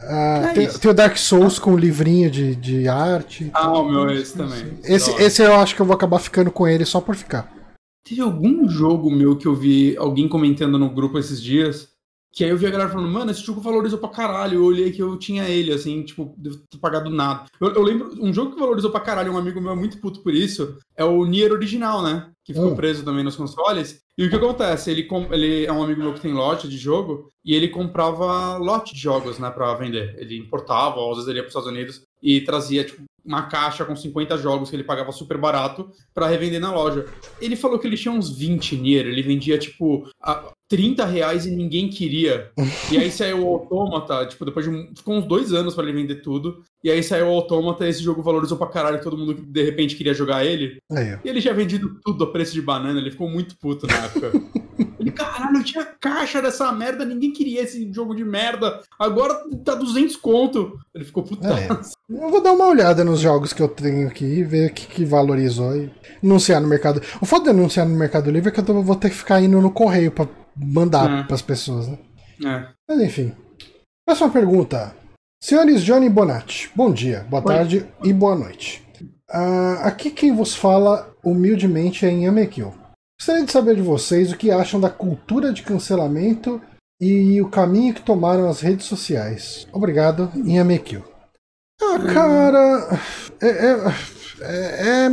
Ah, 0.00 0.50
é 0.50 0.52
tem, 0.52 0.68
tem, 0.68 0.90
o 0.90 0.94
Dark 0.94 1.16
Souls 1.16 1.58
com 1.58 1.74
o 1.74 1.76
livrinho 1.76 2.30
de, 2.30 2.54
de 2.54 2.86
arte. 2.86 3.50
Ah, 3.52 3.72
o 3.72 3.90
meu 3.90 4.08
é 4.08 4.14
esse 4.14 4.36
também. 4.36 4.78
Esse, 4.84 5.10
esse 5.20 5.42
eu 5.42 5.52
acho 5.54 5.74
que 5.74 5.82
eu 5.82 5.86
vou 5.86 5.96
acabar 5.96 6.20
ficando 6.20 6.52
com 6.52 6.68
ele 6.68 6.84
só 6.84 7.00
por 7.00 7.16
ficar. 7.16 7.52
Teve 8.08 8.20
algum 8.20 8.68
jogo 8.68 9.10
meu 9.10 9.36
que 9.36 9.46
eu 9.46 9.54
vi 9.54 9.96
alguém 9.96 10.28
comentando 10.28 10.78
no 10.78 10.90
grupo 10.90 11.18
esses 11.18 11.42
dias 11.42 11.91
que 12.32 12.42
aí 12.42 12.50
eu 12.50 12.56
vi 12.56 12.66
a 12.66 12.70
galera 12.70 12.88
falando, 12.88 13.10
mano, 13.10 13.30
esse 13.30 13.42
jogo 13.42 13.60
valorizou 13.60 13.98
pra 13.98 14.08
caralho. 14.08 14.54
Eu 14.54 14.64
olhei 14.64 14.90
que 14.90 15.02
eu 15.02 15.18
tinha 15.18 15.46
ele, 15.48 15.70
assim, 15.70 16.02
tipo, 16.02 16.34
devo 16.38 16.56
ter 16.70 16.78
pagado 16.78 17.10
nada. 17.10 17.44
Eu, 17.60 17.74
eu, 17.74 17.82
lembro, 17.82 18.10
um 18.18 18.32
jogo 18.32 18.52
que 18.52 18.60
valorizou 18.60 18.90
pra 18.90 19.00
caralho, 19.00 19.32
um 19.32 19.36
amigo 19.36 19.60
meu 19.60 19.72
é 19.72 19.76
muito 19.76 19.98
puto 19.98 20.22
por 20.22 20.34
isso, 20.34 20.78
é 20.96 21.04
o 21.04 21.24
Nier 21.26 21.52
original, 21.52 22.02
né? 22.02 22.30
Que 22.42 22.54
ficou 22.54 22.72
hum. 22.72 22.76
preso 22.76 23.04
também 23.04 23.22
nos 23.22 23.36
consoles. 23.36 24.00
E 24.16 24.24
o 24.24 24.30
que 24.30 24.36
acontece? 24.36 24.90
Ele, 24.90 25.06
ele 25.30 25.66
é 25.66 25.72
um 25.72 25.82
amigo 25.82 26.00
meu 26.00 26.14
que 26.14 26.20
tem 26.20 26.32
lote 26.32 26.68
de 26.68 26.78
jogo, 26.78 27.30
e 27.44 27.54
ele 27.54 27.68
comprava 27.68 28.56
lote 28.56 28.94
de 28.94 29.00
jogos, 29.00 29.38
né, 29.38 29.50
pra 29.50 29.74
vender. 29.74 30.16
Ele 30.18 30.38
importava, 30.38 31.00
ou 31.00 31.10
às 31.10 31.16
vezes 31.18 31.28
ele 31.28 31.38
ia 31.38 31.42
pros 31.42 31.54
Estados 31.54 31.70
Unidos 31.70 32.02
e 32.22 32.40
trazia, 32.40 32.84
tipo, 32.84 33.02
uma 33.24 33.42
caixa 33.42 33.84
com 33.84 33.94
50 33.94 34.36
jogos 34.38 34.70
que 34.70 34.76
ele 34.76 34.84
pagava 34.84 35.12
super 35.12 35.38
barato 35.38 35.90
para 36.12 36.26
revender 36.26 36.60
na 36.60 36.72
loja. 36.72 37.06
Ele 37.40 37.56
falou 37.56 37.78
que 37.78 37.86
ele 37.86 37.96
tinha 37.96 38.12
uns 38.12 38.36
20 38.36 38.76
Nier, 38.76 39.06
ele 39.06 39.22
vendia, 39.22 39.58
tipo, 39.58 40.08
a 40.20 40.52
30 40.72 41.04
reais 41.04 41.44
e 41.44 41.50
ninguém 41.50 41.86
queria. 41.90 42.50
e 42.90 42.96
aí 42.96 43.10
saiu 43.10 43.44
o 43.44 43.46
Autômata, 43.46 44.24
tipo, 44.24 44.42
depois 44.42 44.64
de 44.64 44.72
um, 44.72 44.88
ficou 44.96 45.16
uns 45.16 45.26
dois 45.26 45.52
anos 45.52 45.74
para 45.74 45.84
ele 45.84 45.92
vender 45.92 46.22
tudo. 46.22 46.62
E 46.82 46.90
aí 46.90 47.02
saiu 47.02 47.26
o 47.26 47.34
Autômata 47.34 47.84
e 47.84 47.90
esse 47.90 48.02
jogo 48.02 48.22
valorizou 48.22 48.56
pra 48.56 48.68
caralho, 48.68 49.02
todo 49.02 49.18
mundo 49.18 49.34
de 49.34 49.62
repente 49.62 49.94
queria 49.94 50.14
jogar 50.14 50.46
ele. 50.46 50.78
Aí, 50.90 51.18
e 51.22 51.28
ele 51.28 51.42
já 51.42 51.52
vendido 51.52 52.00
tudo 52.02 52.24
a 52.24 52.32
preço 52.32 52.54
de 52.54 52.62
banana, 52.62 52.98
ele 52.98 53.10
ficou 53.10 53.28
muito 53.28 53.54
puto 53.58 53.86
na 53.86 53.96
época. 53.96 54.32
ele, 54.98 55.10
caralho, 55.10 55.58
eu 55.58 55.62
tinha 55.64 55.84
caixa 55.84 56.40
dessa 56.40 56.72
merda, 56.72 57.04
ninguém 57.04 57.34
queria 57.34 57.60
esse 57.60 57.92
jogo 57.92 58.14
de 58.14 58.24
merda. 58.24 58.80
Agora 58.98 59.44
tá 59.62 59.74
200 59.74 60.16
conto. 60.16 60.78
Ele 60.94 61.04
ficou 61.04 61.22
puto. 61.22 61.46
É. 61.46 61.68
Eu 62.08 62.30
vou 62.30 62.42
dar 62.42 62.52
uma 62.52 62.66
olhada 62.66 63.04
nos 63.04 63.20
jogos 63.20 63.52
que 63.52 63.62
eu 63.62 63.68
tenho 63.68 64.08
aqui 64.08 64.24
e 64.24 64.42
ver 64.42 64.70
o 64.70 64.74
que, 64.74 64.86
que 64.86 65.04
valorizou 65.04 65.76
e 65.76 65.90
anunciar 66.24 66.62
no 66.62 66.66
mercado. 66.66 67.02
O 67.20 67.26
foda 67.26 67.44
de 67.44 67.50
anunciar 67.50 67.86
no 67.86 67.94
Mercado 67.94 68.30
Livre 68.30 68.48
é 68.48 68.52
que 68.52 68.70
eu 68.70 68.82
vou 68.82 68.96
ter 68.96 69.10
que 69.10 69.16
ficar 69.16 69.42
indo 69.42 69.60
no 69.60 69.70
correio 69.70 70.10
pra 70.10 70.26
mandar 70.56 71.20
é. 71.20 71.22
pras 71.24 71.42
pessoas, 71.42 71.88
né? 71.88 71.98
É. 72.44 72.68
Mas 72.88 73.00
enfim. 73.00 73.34
Próxima 74.06 74.30
pergunta. 74.30 74.94
Senhores 75.42 75.82
Johnny 75.82 76.08
Bonatti, 76.08 76.70
bom 76.74 76.92
dia, 76.92 77.26
boa 77.28 77.42
Oi. 77.42 77.54
tarde 77.54 77.86
e 78.04 78.12
boa 78.12 78.36
noite. 78.36 78.82
Uh, 79.28 79.80
aqui 79.82 80.10
quem 80.10 80.34
vos 80.34 80.54
fala 80.54 81.12
humildemente 81.24 82.06
é 82.06 82.10
Yamekyo. 82.10 82.72
Gostaria 83.18 83.44
de 83.44 83.52
saber 83.52 83.76
de 83.76 83.82
vocês 83.82 84.30
o 84.30 84.36
que 84.36 84.50
acham 84.50 84.80
da 84.80 84.90
cultura 84.90 85.52
de 85.52 85.62
cancelamento 85.62 86.60
e 87.00 87.40
o 87.40 87.48
caminho 87.48 87.94
que 87.94 88.02
tomaram 88.02 88.48
as 88.48 88.60
redes 88.60 88.86
sociais. 88.86 89.66
Obrigado, 89.72 90.30
Yamekyo. 90.36 91.04
Ah, 91.80 91.98
cara. 92.12 93.00
É, 93.40 93.48
é, 93.48 93.76
é, 94.42 95.06
é, 95.06 95.08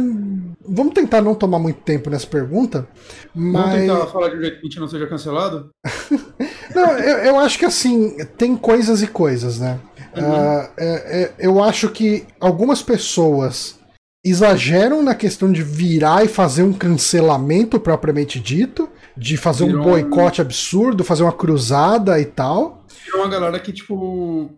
vamos 0.69 0.93
tentar 0.93 1.21
não 1.21 1.35
tomar 1.35 1.59
muito 1.59 1.81
tempo 1.81 2.09
nessa 2.09 2.27
pergunta. 2.27 2.87
Mas... 3.33 3.63
Vamos 3.63 3.79
tentar 3.79 4.07
falar 4.07 4.29
de 4.29 4.37
um 4.37 4.41
jeito 4.41 4.53
que 4.55 4.59
a 4.59 4.69
gente 4.69 4.79
não 4.79 4.87
seja 4.87 5.07
cancelado? 5.07 5.69
não, 6.75 6.91
eu, 6.97 7.17
eu, 7.17 7.39
acho 7.39 7.57
que 7.57 7.65
assim, 7.65 8.17
tem 8.37 8.55
coisas 8.55 9.01
e 9.01 9.07
coisas, 9.07 9.59
né? 9.59 9.79
Uhum. 10.15 10.23
Uh, 10.23 10.69
é, 10.77 11.21
é, 11.21 11.33
eu 11.39 11.63
acho 11.63 11.89
que 11.89 12.25
algumas 12.39 12.81
pessoas 12.81 13.79
exageram 14.23 15.01
na 15.01 15.15
questão 15.15 15.51
de 15.51 15.63
virar 15.63 16.25
e 16.25 16.27
fazer 16.27 16.63
um 16.63 16.73
cancelamento 16.73 17.79
propriamente 17.79 18.39
dito, 18.39 18.89
de 19.15 19.37
fazer 19.37 19.65
Virou 19.65 19.81
um 19.81 19.83
boicote 19.83 20.41
absurdo, 20.41 21.03
fazer 21.03 21.23
uma 21.23 21.31
cruzada 21.31 22.19
e 22.19 22.25
tal. 22.25 22.85
Virou 23.05 23.21
uma 23.21 23.29
galera 23.29 23.59
que, 23.59 23.71
tipo, 23.71 24.51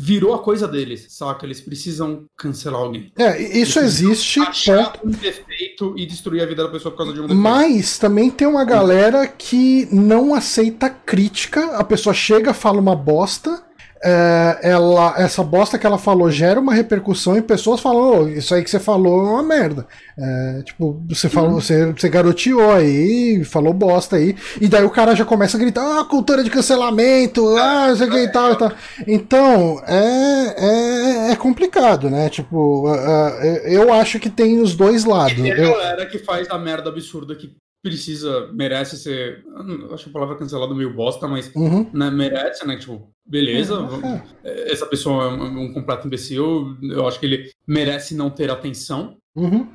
virou 0.00 0.32
a 0.32 0.38
coisa 0.38 0.68
deles, 0.68 1.06
saca? 1.08 1.44
Eles 1.44 1.60
precisam 1.60 2.24
cancelar 2.36 2.80
alguém. 2.80 3.12
É, 3.18 3.40
isso 3.58 3.80
existe. 3.80 4.38
Achar 4.38 4.92
ponto. 4.92 5.08
um 5.08 5.10
defeito 5.10 5.94
e 5.96 6.06
destruir 6.06 6.40
a 6.42 6.46
vida 6.46 6.62
da 6.62 6.68
pessoa 6.70 6.92
por 6.92 6.98
causa 6.98 7.12
de 7.12 7.18
um 7.18 7.22
defeito. 7.22 7.40
Mas 7.40 7.98
também 7.98 8.30
tem 8.30 8.46
uma 8.46 8.64
galera 8.64 9.26
que 9.26 9.88
não 9.92 10.34
aceita 10.34 10.88
crítica, 10.88 11.76
a 11.76 11.82
pessoa 11.82 12.14
chega, 12.14 12.54
fala 12.54 12.80
uma 12.80 12.94
bosta 12.94 13.67
é, 14.02 14.58
ela, 14.62 15.14
essa 15.16 15.42
bosta 15.42 15.78
que 15.78 15.86
ela 15.86 15.98
falou 15.98 16.30
gera 16.30 16.60
uma 16.60 16.74
repercussão 16.74 17.36
e 17.36 17.42
pessoas 17.42 17.80
falam, 17.80 18.22
oh, 18.22 18.28
isso 18.28 18.54
aí 18.54 18.62
que 18.62 18.70
você 18.70 18.78
falou 18.78 19.26
é 19.26 19.30
uma 19.30 19.42
merda. 19.42 19.86
É, 20.18 20.62
tipo, 20.62 21.02
você 21.08 21.28
falou, 21.28 21.50
uhum. 21.50 21.60
você, 21.60 21.92
você 21.92 22.08
garoteou 22.08 22.72
aí, 22.72 23.44
falou 23.44 23.72
bosta 23.72 24.16
aí, 24.16 24.36
e 24.60 24.68
daí 24.68 24.84
o 24.84 24.90
cara 24.90 25.14
já 25.14 25.24
começa 25.24 25.56
a 25.56 25.60
gritar, 25.60 26.00
ah, 26.00 26.04
cultura 26.04 26.42
de 26.42 26.50
cancelamento, 26.50 27.56
ah, 27.56 27.94
sei 27.96 28.08
que 28.08 28.18
e 28.18 28.32
tal 28.32 28.52
e 28.52 28.56
tal. 28.56 28.72
Então, 29.06 29.82
é, 29.86 31.28
é, 31.28 31.32
é 31.32 31.36
complicado, 31.36 32.10
né? 32.10 32.28
Tipo, 32.28 32.88
uh, 32.88 32.92
uh, 32.92 33.42
eu 33.64 33.92
acho 33.92 34.18
que 34.18 34.30
tem 34.30 34.60
os 34.60 34.74
dois 34.74 35.04
lados. 35.04 35.38
E 35.38 35.50
a 35.50 35.54
galera 35.54 36.06
que 36.06 36.18
faz 36.18 36.48
a 36.50 36.58
merda 36.58 36.90
absurda 36.90 37.34
que 37.34 37.56
precisa, 37.82 38.50
merece 38.52 38.96
ser. 38.96 39.44
Acho 39.92 40.08
a 40.08 40.12
palavra 40.12 40.36
cancelada 40.36 40.74
meio 40.74 40.92
bosta, 40.94 41.26
mas 41.28 41.50
Uhum. 41.54 41.88
né, 41.92 42.10
merece, 42.10 42.66
né? 42.66 42.76
Tipo, 42.76 43.10
beleza, 43.26 43.76
vamos- 43.80 44.22
essa 44.42 44.86
pessoa 44.86 45.24
é 45.24 45.28
um, 45.28 45.60
um 45.64 45.72
completo 45.72 46.06
imbecil, 46.06 46.76
eu 46.82 47.06
acho 47.06 47.20
que 47.20 47.26
ele 47.26 47.50
merece 47.66 48.14
não 48.14 48.30
ter 48.30 48.50
atenção, 48.50 49.16
Uhum. 49.36 49.68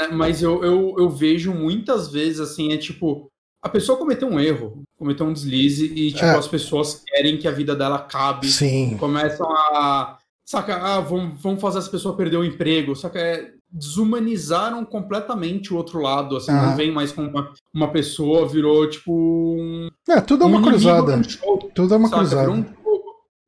né? 0.00 0.08
Mas 0.12 0.42
eu, 0.42 0.62
eu, 0.62 0.94
eu 0.98 1.08
vejo 1.10 1.52
muitas 1.54 2.10
vezes 2.12 2.40
assim, 2.40 2.72
é 2.72 2.76
tipo, 2.76 3.30
a 3.62 3.68
pessoa 3.68 3.98
cometeu 3.98 4.28
um 4.28 4.38
erro, 4.38 4.82
cometeu 4.98 5.26
um 5.26 5.32
deslize 5.32 5.86
e, 5.86 6.12
tipo, 6.12 6.24
É. 6.24 6.36
as 6.36 6.46
pessoas 6.46 7.02
querem 7.06 7.36
que 7.38 7.48
a 7.48 7.52
vida 7.52 7.74
dela 7.74 7.96
acabe 7.96 8.46
Sim. 8.48 8.96
começam 8.98 9.50
a. 9.50 10.18
Saca, 10.48 10.76
ah, 10.76 11.00
vamos, 11.00 11.42
vamos 11.42 11.60
fazer 11.60 11.78
essa 11.78 11.90
pessoa 11.90 12.16
perder 12.16 12.36
o 12.36 12.44
emprego. 12.44 12.94
Saca, 12.94 13.18
é, 13.18 13.50
desumanizaram 13.76 14.84
completamente 14.84 15.72
o 15.72 15.76
outro 15.76 16.00
lado. 16.00 16.36
Assim, 16.36 16.50
Aham. 16.52 16.70
não 16.70 16.76
vem 16.76 16.90
mais 16.92 17.12
como 17.12 17.28
uma, 17.28 17.52
uma 17.74 17.88
pessoa, 17.92 18.48
virou 18.48 18.88
tipo 18.88 19.12
um. 19.12 19.88
É, 20.08 20.20
tudo 20.20 20.44
é 20.44 20.46
um 20.46 20.50
uma 20.50 20.58
inimigo 20.58 20.78
cruzada. 20.78 21.22
show, 21.28 21.70
Tudo 21.74 21.94
é 21.94 21.96
uma 21.96 22.08
saca, 22.08 22.20
cruzada. 22.20 22.50
um, 22.50 22.64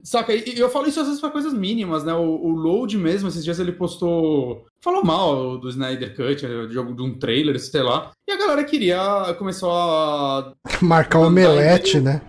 saca, 0.03 0.35
e 0.35 0.59
eu 0.59 0.69
falo 0.69 0.87
isso 0.89 1.01
às 1.01 1.07
vezes 1.07 1.21
pra 1.21 1.31
coisas 1.31 1.53
mínimas, 1.53 2.05
né? 2.05 2.13
O, 2.15 2.21
o 2.23 2.51
Load 2.51 2.97
mesmo, 2.99 3.29
esses 3.29 3.43
dias 3.45 3.59
ele 3.59 3.73
postou. 3.73 4.65
Falou 4.83 5.05
mal 5.05 5.59
do 5.59 5.69
Snyder 5.69 6.15
Cut, 6.15 6.47
de 6.47 6.73
jogo 6.75 6.95
de 6.95 7.03
um 7.03 7.19
trailer, 7.19 7.59
sei 7.59 7.83
lá. 7.83 8.11
E 8.29 8.33
a 8.33 8.39
galera 8.39 8.65
queria. 8.65 9.35
Começou 9.39 9.71
a 9.73 10.53
Marcar 10.83 11.21
o 11.21 11.27
omelete, 11.27 12.01
né? 12.01 12.23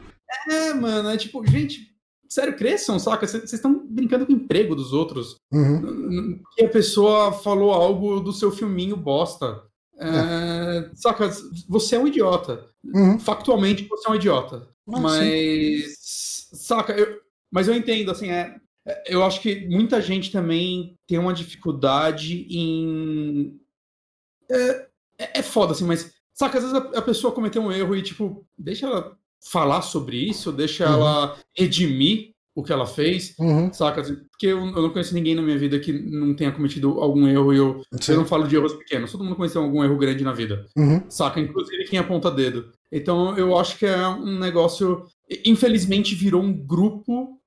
É, 0.48 0.74
mano, 0.74 1.10
é 1.10 1.18
tipo, 1.18 1.46
gente, 1.46 1.89
sério, 2.30 2.56
cresçam, 2.56 3.00
saca? 3.00 3.28
Vocês 3.28 3.52
estão 3.52 3.86
brincando 3.88 4.26
com 4.26 4.32
o 4.32 4.36
emprego 4.36 4.76
dos 4.76 4.94
outros. 4.94 5.36
Uhum. 5.52 6.42
Que 6.56 6.66
a 6.66 6.70
pessoa 6.70 7.34
falou 7.34 7.72
algo 7.72 8.20
do 8.20 8.32
seu 8.32 8.52
filminho 8.52 8.96
bosta. 8.96 9.64
É, 10.00 10.90
Saca? 10.94 11.30
Você 11.68 11.96
é 11.96 12.00
um 12.00 12.08
idiota. 12.08 12.70
Uhum. 12.84 13.20
Factualmente, 13.20 13.86
você 13.88 14.08
é 14.08 14.12
um 14.12 14.16
idiota. 14.16 14.70
Ah, 14.88 14.96
sim. 14.96 15.02
mas. 15.02 15.98
Saca? 16.54 16.94
Eu, 16.94 17.20
mas 17.52 17.68
eu 17.68 17.74
entendo, 17.74 18.12
assim, 18.12 18.30
é. 18.30 18.56
é, 18.88 19.04
Eu 19.14 19.24
acho 19.24 19.42
que 19.42 19.68
muita 19.68 20.02
gente 20.02 20.32
também 20.32 20.96
tem 21.06 21.18
uma 21.18 21.34
dificuldade 21.34 22.48
em. 22.50 23.60
É, 24.50 24.88
é, 25.18 25.40
é 25.40 25.44
foda, 25.44 25.74
assim, 25.74 25.84
mas. 25.84 26.14
Saca, 26.34 26.58
às 26.58 26.64
vezes 26.64 26.78
a, 26.78 27.00
a 27.00 27.02
pessoa 27.02 27.34
cometeu 27.34 27.62
um 27.62 27.72
erro 27.72 27.94
e, 27.94 28.02
tipo, 28.02 28.48
deixa 28.58 28.86
ela 28.86 29.19
falar 29.52 29.82
sobre 29.82 30.18
isso, 30.18 30.52
deixa 30.52 30.88
Uhum. 30.88 30.94
ela 30.94 31.38
redimir 31.58 32.30
o 32.56 32.64
que 32.64 32.74
ela 32.74 32.86
fez, 32.86 33.34
Uhum. 33.40 33.72
saca? 33.72 34.02
Porque 34.04 34.48
eu, 34.48 34.58
eu 34.60 34.82
não 34.82 34.90
conheço 34.90 35.14
ninguém 35.14 35.34
na 35.36 35.42
minha 35.42 35.58
vida 35.58 35.80
que 35.80 35.94
não 35.94 36.34
tenha 36.36 36.52
cometido 36.52 37.00
algum 37.00 37.26
erro 37.28 37.54
e 37.54 37.58
eu, 37.58 37.82
eu 38.08 38.18
não 38.18 38.26
falo 38.26 38.48
de 38.48 38.56
erros 38.56 38.74
pequenos, 38.74 39.12
todo 39.12 39.24
mundo 39.24 39.36
cometeu 39.38 39.62
algum 39.62 39.82
erro 39.84 39.98
grande 39.98 40.24
na 40.24 40.34
vida 40.34 40.66
Uhum. 40.76 41.02
saca? 41.10 41.40
Inclusive 41.40 41.86
quem 41.86 42.00
aponta 42.00 42.30
dedo. 42.30 42.70
Então 42.92 43.38
eu 43.38 43.58
acho 43.58 43.78
que 43.78 43.86
é 43.86 44.08
um 44.08 44.38
negócio. 44.40 45.04
Infelizmente 45.46 46.16
virou 46.16 46.42
um 46.42 46.52
grupo 46.52 47.38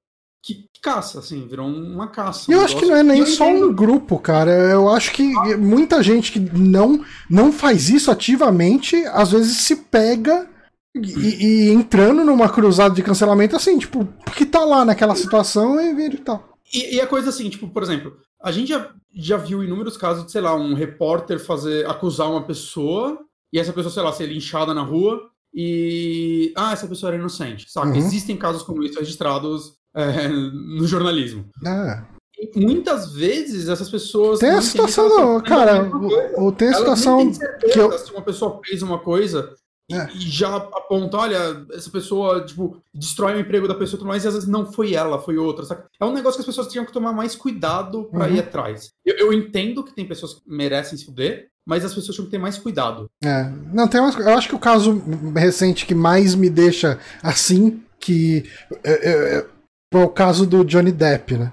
que 0.44 0.66
caça, 0.82 1.18
assim, 1.20 1.46
virou 1.46 1.68
uma 1.68 2.08
caça. 2.08 2.50
um 2.50 2.54
Eu 2.54 2.62
acho 2.62 2.76
que 2.76 2.86
não 2.86 2.96
é 2.96 3.02
nem 3.02 3.24
só 3.26 3.48
entendo. 3.48 3.68
um 3.70 3.72
grupo, 3.74 4.18
cara. 4.18 4.50
Eu 4.50 4.88
acho 4.88 5.12
que 5.12 5.22
muita 5.56 6.02
gente 6.02 6.32
que 6.32 6.40
não, 6.40 7.04
não 7.30 7.52
faz 7.52 7.88
isso 7.90 8.10
ativamente, 8.10 8.96
às 9.06 9.30
vezes 9.30 9.58
se 9.58 9.76
pega 9.76 10.48
e, 10.94 11.68
e 11.68 11.70
entrando 11.70 12.24
numa 12.24 12.48
cruzada 12.48 12.94
de 12.94 13.02
cancelamento 13.02 13.56
assim, 13.56 13.78
tipo, 13.78 14.04
porque 14.24 14.44
tá 14.46 14.64
lá 14.64 14.84
naquela 14.84 15.14
situação 15.14 15.80
e 15.80 15.94
vira 15.94 16.14
e 16.14 16.18
tal. 16.18 16.56
E, 16.72 16.96
e 16.96 17.00
a 17.00 17.06
coisa 17.06 17.28
assim, 17.30 17.48
tipo, 17.50 17.68
por 17.68 17.82
exemplo, 17.82 18.16
a 18.42 18.50
gente 18.52 18.68
já, 18.68 18.90
já 19.14 19.36
viu 19.36 19.62
inúmeros 19.62 19.96
casos 19.96 20.24
de, 20.26 20.32
sei 20.32 20.40
lá, 20.40 20.54
um 20.54 20.74
repórter 20.74 21.38
fazer 21.38 21.86
acusar 21.86 22.30
uma 22.30 22.42
pessoa 22.42 23.18
e 23.52 23.58
essa 23.58 23.72
pessoa, 23.72 23.92
sei 23.92 24.02
lá, 24.02 24.12
ser 24.12 24.26
linchada 24.26 24.72
na 24.74 24.82
rua 24.82 25.20
e. 25.54 26.52
Ah, 26.56 26.72
essa 26.72 26.86
pessoa 26.86 27.10
era 27.10 27.18
inocente, 27.18 27.70
saca? 27.70 27.88
Uhum. 27.88 27.96
Existem 27.96 28.36
casos 28.36 28.62
como 28.62 28.82
isso 28.82 28.98
registrados 28.98 29.74
é, 29.94 30.28
no 30.28 30.86
jornalismo. 30.86 31.44
É. 31.64 32.02
E 32.38 32.58
muitas 32.60 33.12
vezes 33.12 33.68
essas 33.68 33.88
pessoas. 33.90 34.40
Tem 34.40 34.50
não 34.50 34.58
a 34.58 34.62
situação, 34.62 35.36
a 35.36 35.42
cara, 35.42 35.82
mesma 35.82 36.00
coisa. 36.00 36.32
o, 36.40 36.46
o- 36.48 36.52
tem 36.52 36.68
a 36.68 36.74
situação 36.74 37.30
que 37.72 37.78
eu- 37.78 37.98
se 37.98 38.10
uma 38.12 38.22
pessoa 38.22 38.60
fez 38.64 38.82
uma 38.82 38.98
coisa 38.98 39.54
É. 39.92 40.08
e, 40.14 40.20
já 40.20 40.56
aponta, 40.56 41.16
olha, 41.18 41.64
essa 41.72 41.90
pessoa, 41.90 42.44
tipo, 42.44 42.76
destrói 42.94 43.34
o 43.36 43.40
emprego 43.40 43.68
da 43.68 43.74
pessoa 43.74 43.96
e 43.96 43.98
tudo 43.98 44.08
mais, 44.08 44.24
e 44.24 44.28
às 44.28 44.34
vezes 44.34 44.48
não 44.48 44.70
foi 44.72 44.94
ela, 44.94 45.18
foi 45.20 45.36
outra, 45.36 45.64
saca? 45.64 45.86
É 46.00 46.04
um 46.04 46.12
negócio 46.12 46.36
que 46.36 46.42
as 46.42 46.46
pessoas 46.46 46.68
tinham 46.68 46.84
que 46.86 46.92
tomar 46.92 47.12
mais 47.12 47.34
cuidado 47.34 48.04
pra 48.04 48.26
Uhum. 48.26 48.34
ir 48.34 48.40
atrás. 48.40 48.90
Eu, 49.04 49.16
eu 49.16 49.32
entendo 49.32 49.84
que 49.84 49.94
tem 49.94 50.06
pessoas 50.06 50.34
que 50.34 50.40
merecem 50.46 50.96
se 50.98 51.04
fuder, 51.04 51.48
mas 51.66 51.84
as 51.84 51.94
pessoas 51.94 52.14
tinham 52.16 52.24
que 52.26 52.30
ter 52.32 52.38
mais 52.38 52.58
cuidado. 52.58 53.08
É, 53.24 53.50
não, 53.72 53.86
tem 53.86 54.00
umas, 54.00 54.16
eu 54.16 54.30
acho 54.36 54.48
que 54.48 54.54
o 54.54 54.58
caso 54.58 55.00
recente 55.36 55.86
que 55.86 55.94
mais 55.94 56.34
me 56.34 56.50
deixa 56.50 56.98
assim, 57.22 57.82
que 58.00 58.44
é, 58.82 58.90
é, 58.92 59.36
é, 59.38 59.46
é 59.94 59.98
o 59.98 60.08
caso 60.08 60.44
do 60.46 60.64
Johnny 60.64 60.90
Depp, 60.90 61.36
né? 61.36 61.52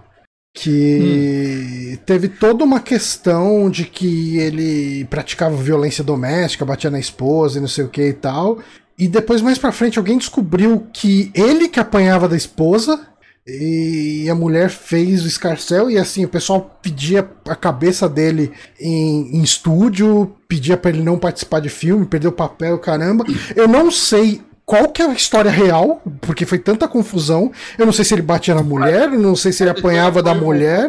Que 0.54 2.00
teve 2.06 2.28
toda 2.28 2.64
uma 2.64 2.80
questão 2.80 3.70
de 3.70 3.86
que 3.86 4.38
ele 4.38 5.06
praticava 5.06 5.56
violência 5.56 6.04
doméstica, 6.04 6.66
batia 6.66 6.90
na 6.90 7.00
esposa 7.00 7.58
e 7.58 7.62
não 7.62 7.68
sei 7.68 7.86
o 7.86 7.90
que 7.90 8.10
e 8.10 8.14
tal. 8.14 8.60
E 8.98 9.08
depois, 9.08 9.42
mais 9.42 9.58
pra 9.58 9.72
frente, 9.72 9.98
alguém 9.98 10.18
descobriu 10.18 10.88
que 10.92 11.32
ele 11.34 11.70
que 11.70 11.80
apanhava 11.80 12.28
da 12.28 12.36
esposa 12.36 13.00
e 13.48 14.30
a 14.30 14.36
mulher 14.36 14.70
fez 14.70 15.24
o 15.24 15.28
escarcel 15.28 15.90
e 15.90 15.98
assim, 15.98 16.26
o 16.26 16.30
pessoal 16.30 16.78
pedia 16.82 17.28
a 17.48 17.56
cabeça 17.56 18.08
dele 18.08 18.52
em, 18.80 19.38
em 19.38 19.42
estúdio, 19.42 20.36
pedia 20.48 20.78
pra 20.78 20.92
ele 20.92 21.02
não 21.02 21.18
participar 21.18 21.60
de 21.60 21.70
filme, 21.70 22.06
perdeu 22.06 22.30
o 22.30 22.34
papel, 22.34 22.78
caramba. 22.78 23.26
Eu 23.56 23.68
não 23.68 23.90
sei 23.90 24.42
qual 24.70 24.88
que 24.90 25.02
é 25.02 25.06
a 25.06 25.14
história 25.14 25.50
real, 25.50 26.00
porque 26.22 26.46
foi 26.46 26.60
tanta 26.60 26.88
confusão. 26.88 27.52
Eu 27.76 27.88
não 27.88 27.92
sei 27.92 28.06
se 28.06 28.14
ele 28.14 28.22
batia 28.22 28.54
na 28.54 28.62
mulher, 28.62 29.12
eu 29.12 29.20
não 29.20 29.36
sei 29.36 29.52
se 29.52 29.64
ele 29.64 29.72
apanhava 29.72 30.22
da 30.22 30.36
mulher, 30.36 30.88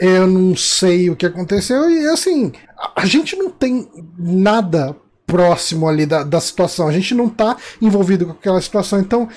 eu 0.00 0.26
não 0.26 0.56
sei 0.56 1.10
o 1.10 1.14
que 1.14 1.26
aconteceu. 1.26 1.90
E 1.90 2.06
assim, 2.06 2.52
a, 2.96 3.04
gente 3.04 3.36
não 3.36 3.50
tem 3.50 3.86
nada 4.18 4.96
próximo 5.26 5.86
ali 5.86 6.06
da, 6.06 6.22
da 6.24 6.40
situação, 6.40 6.88
a 6.88 6.92
gente 6.92 7.14
não 7.14 7.28
tá 7.28 7.54
envolvido 7.82 8.24
com 8.24 8.32
aquela 8.32 8.62
situação, 8.62 8.98
então. 8.98 9.28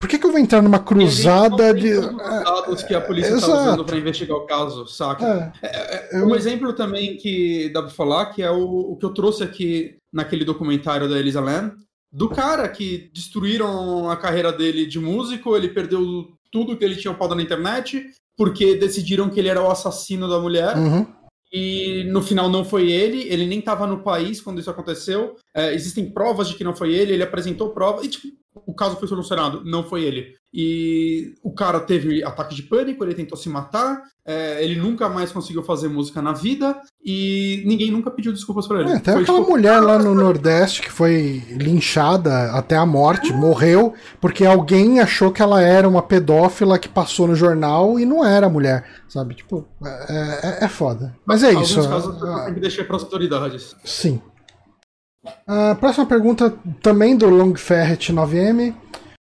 Por 0.00 0.08
que, 0.08 0.16
que 0.16 0.24
eu 0.24 0.30
vou 0.30 0.40
entrar 0.40 0.62
numa 0.62 0.78
cruzada 0.78 1.74
de. 1.74 1.92
Os 1.92 2.16
dados 2.16 2.82
que 2.84 2.94
a 2.94 3.00
polícia 3.00 3.32
tá 3.32 3.46
usando 3.46 3.84
pra 3.84 3.98
investigar 3.98 4.36
o 4.36 4.46
caso, 4.46 4.86
saca? 4.86 5.52
É, 5.60 6.22
Um 6.22 6.36
exemplo 6.36 6.72
também 6.72 7.16
que 7.16 7.68
dá 7.74 7.82
pra 7.82 7.90
falar, 7.90 8.26
que 8.26 8.42
é 8.42 8.50
o, 8.50 8.92
o 8.92 8.96
que 8.96 9.04
eu 9.04 9.12
trouxe 9.12 9.42
aqui 9.42 9.96
naquele 10.10 10.44
documentário 10.44 11.08
da 11.08 11.18
Elisa 11.18 11.40
Lam, 11.40 11.74
do 12.12 12.28
cara 12.28 12.68
que 12.68 13.10
destruíram 13.14 14.10
a 14.10 14.16
carreira 14.16 14.52
dele 14.52 14.86
de 14.86 14.98
músico, 14.98 15.56
ele 15.56 15.68
perdeu 15.68 16.28
tudo 16.50 16.76
que 16.76 16.84
ele 16.84 16.96
tinha 16.96 17.12
upado 17.12 17.34
na 17.34 17.42
internet, 17.42 18.04
porque 18.36 18.74
decidiram 18.74 19.30
que 19.30 19.38
ele 19.38 19.48
era 19.48 19.62
o 19.62 19.70
assassino 19.70 20.28
da 20.28 20.40
mulher, 20.40 20.76
uhum. 20.76 21.06
e 21.52 22.04
no 22.10 22.20
final 22.20 22.48
não 22.48 22.64
foi 22.64 22.90
ele, 22.90 23.28
ele 23.28 23.46
nem 23.46 23.60
estava 23.60 23.86
no 23.86 24.02
país 24.02 24.40
quando 24.40 24.58
isso 24.60 24.70
aconteceu, 24.70 25.36
É, 25.54 25.72
existem 25.74 26.10
provas 26.10 26.48
de 26.48 26.54
que 26.54 26.64
não 26.64 26.74
foi 26.74 26.92
ele, 26.92 27.12
ele 27.12 27.22
apresentou 27.22 27.70
prova, 27.70 28.04
e 28.04 28.08
tipo, 28.08 28.26
o 28.54 28.74
caso 28.74 28.96
foi 28.96 29.08
solucionado, 29.08 29.62
não 29.64 29.84
foi 29.84 30.04
ele. 30.04 30.34
E 30.52 31.34
o 31.44 31.52
cara 31.52 31.78
teve 31.78 32.24
ataque 32.24 32.54
de 32.56 32.64
pânico, 32.64 33.04
ele 33.04 33.14
tentou 33.14 33.38
se 33.38 33.48
matar, 33.48 34.02
é, 34.26 34.62
ele 34.64 34.74
nunca 34.74 35.08
mais 35.08 35.30
conseguiu 35.30 35.62
fazer 35.62 35.88
música 35.88 36.20
na 36.20 36.32
vida 36.32 36.80
e 37.04 37.62
ninguém 37.64 37.90
nunca 37.92 38.10
pediu 38.10 38.32
desculpas 38.32 38.66
pra 38.66 38.80
ele. 38.80 38.90
É, 38.90 38.98
tem 38.98 39.14
Foi, 39.14 39.22
aquela 39.22 39.38
tipo, 39.38 39.50
mulher 39.50 39.80
lá 39.80 39.96
no 39.98 40.12
Nordeste 40.12 40.82
que 40.82 40.90
foi 40.90 41.42
linchada 41.50 42.50
até 42.52 42.76
a 42.76 42.84
morte, 42.84 43.32
morreu, 43.32 43.94
porque 44.20 44.44
alguém 44.44 44.98
achou 44.98 45.30
que 45.30 45.40
ela 45.40 45.62
era 45.62 45.88
uma 45.88 46.02
pedófila 46.02 46.80
que 46.80 46.88
passou 46.88 47.28
no 47.28 47.36
jornal 47.36 48.00
e 48.00 48.04
não 48.04 48.24
era 48.24 48.48
mulher, 48.48 48.84
sabe? 49.08 49.36
Tipo, 49.36 49.64
é, 49.84 50.62
é, 50.62 50.64
é 50.64 50.68
foda. 50.68 51.16
Mas 51.24 51.44
é 51.44 51.50
alguns 51.50 51.70
isso. 51.70 51.88
casos 51.88 52.44
tem 52.44 52.54
que 52.54 52.60
deixar 52.60 52.84
pras 52.84 53.04
autoridades. 53.04 53.76
Sim. 53.84 54.20
A 55.46 55.74
próxima 55.74 56.06
pergunta, 56.06 56.54
também 56.82 57.16
do 57.16 57.28
Long 57.28 57.54
Ferret 57.54 58.12
9M. 58.12 58.74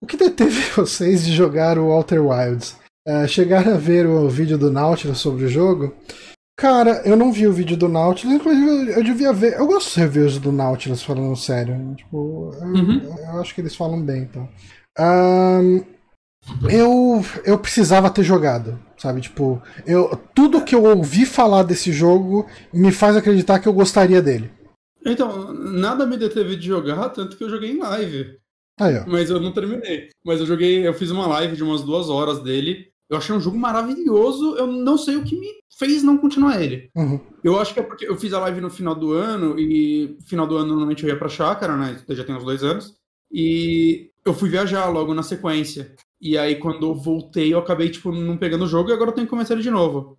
O 0.02 0.08
que 0.08 0.18
deteve 0.18 0.62
vocês 0.76 1.24
de 1.26 1.34
jogar 1.34 1.78
o 1.78 1.86
Outer 1.92 2.26
Wilds? 2.26 2.78
É, 3.06 3.28
chegaram 3.28 3.74
a 3.74 3.78
ver 3.78 4.08
o 4.08 4.30
vídeo 4.30 4.58
do 4.58 4.72
Nautilus 4.72 5.20
sobre 5.20 5.46
o 5.46 5.50
jogo? 5.50 5.94
Cara, 6.58 7.02
eu 7.04 7.16
não 7.18 7.32
vi 7.32 7.48
o 7.48 7.54
vídeo 7.54 7.76
do 7.76 7.90
Nautilus, 7.90 8.36
inclusive 8.36 8.92
eu, 8.92 9.04
devia 9.04 9.34
ver. 9.34 9.54
Eu 9.54 9.66
gosto 9.68 9.88
dos 9.88 9.96
reviews 9.96 10.38
do 10.40 10.52
Nautilus, 10.52 11.04
falando 11.04 11.36
sério. 11.36 11.94
Tipo, 11.96 12.52
eu, 12.62 12.68
Uhum. 12.68 13.16
eu 13.34 13.42
acho 13.42 13.54
que 13.54 13.62
eles 13.62 13.76
falam 13.76 14.02
bem, 14.02 14.22
então. 14.22 14.48
Ahn, 14.98 15.82
eu, 16.70 17.26
eu 17.44 17.58
precisava 17.58 18.10
ter 18.10 18.24
jogado, 18.24 18.80
sabe? 18.98 19.22
Tipo, 19.22 19.62
eu, 19.86 20.16
tudo 20.34 20.62
que 20.64 20.76
eu 20.76 20.84
ouvi 20.84 21.26
falar 21.26 21.64
desse 21.64 21.92
jogo 21.92 22.46
me 22.74 22.92
faz 22.92 23.16
acreditar 23.18 23.60
que 23.60 23.68
eu 23.68 23.74
gostaria 23.74 24.22
dele. 24.22 24.52
Então, 25.06 25.54
nada 25.54 26.06
me 26.06 26.18
deteve 26.18 26.56
de 26.56 26.68
jogar, 26.68 27.10
tanto 27.10 27.36
que 27.38 27.44
eu 27.44 27.50
joguei 27.50 27.72
em 27.72 27.80
live. 27.80 28.38
Mas 29.08 29.30
eu 29.30 29.40
não 29.40 29.52
terminei. 29.52 30.10
Mas 30.26 30.40
eu 30.40 30.46
joguei, 30.46 30.86
eu 30.88 30.94
fiz 30.94 31.12
uma 31.12 31.28
live 31.28 31.56
de 31.56 31.64
umas 31.64 31.82
duas 31.82 32.10
horas 32.10 32.40
dele. 32.40 32.88
Eu 33.10 33.18
achei 33.18 33.36
um 33.36 33.40
jogo 33.40 33.58
maravilhoso. 33.58 34.56
Eu 34.56 34.68
não 34.68 34.98
sei 34.98 35.16
o 35.16 35.24
que 35.24 35.38
me 35.38 35.48
fez 35.78 36.04
não 36.04 36.18
continuar 36.18 36.62
ele. 36.62 36.90
Uhum. 36.96 37.20
Eu 37.44 37.60
acho 37.60 37.74
que 37.74 37.80
é 37.80 37.84
porque 37.84 38.08
eu 38.08 38.16
fiz 38.16 38.34
a 38.34 38.40
live 38.40 38.62
no 38.62 38.70
final 38.70 38.96
do 38.96 39.12
ano, 39.12 39.60
e 39.60 40.18
final 40.26 40.48
do 40.48 40.58
ano 40.58 40.70
normalmente 40.70 41.04
eu 41.04 41.10
ia 41.10 41.20
pra 41.20 41.30
chácara, 41.30 41.76
né? 41.76 42.02
Já 42.10 42.24
tem 42.24 42.36
uns 42.36 42.44
dois 42.44 42.64
anos. 42.64 42.96
E 43.32 44.10
eu 44.26 44.34
fui 44.34 44.50
viajar 44.50 44.88
logo 44.90 45.14
na 45.14 45.24
sequência. 45.24 45.96
E 46.22 46.38
aí, 46.38 46.56
quando 46.56 46.88
eu 46.88 46.96
voltei, 46.96 47.54
eu 47.54 47.60
acabei, 47.60 47.90
tipo, 47.90 48.12
não 48.12 48.38
pegando 48.38 48.64
o 48.64 48.68
jogo 48.68 48.90
e 48.90 48.94
agora 48.94 49.10
eu 49.10 49.14
tenho 49.14 49.28
que 49.28 49.32
começar 49.32 49.56
ele 49.56 49.64
de 49.64 49.72
novo. 49.72 50.18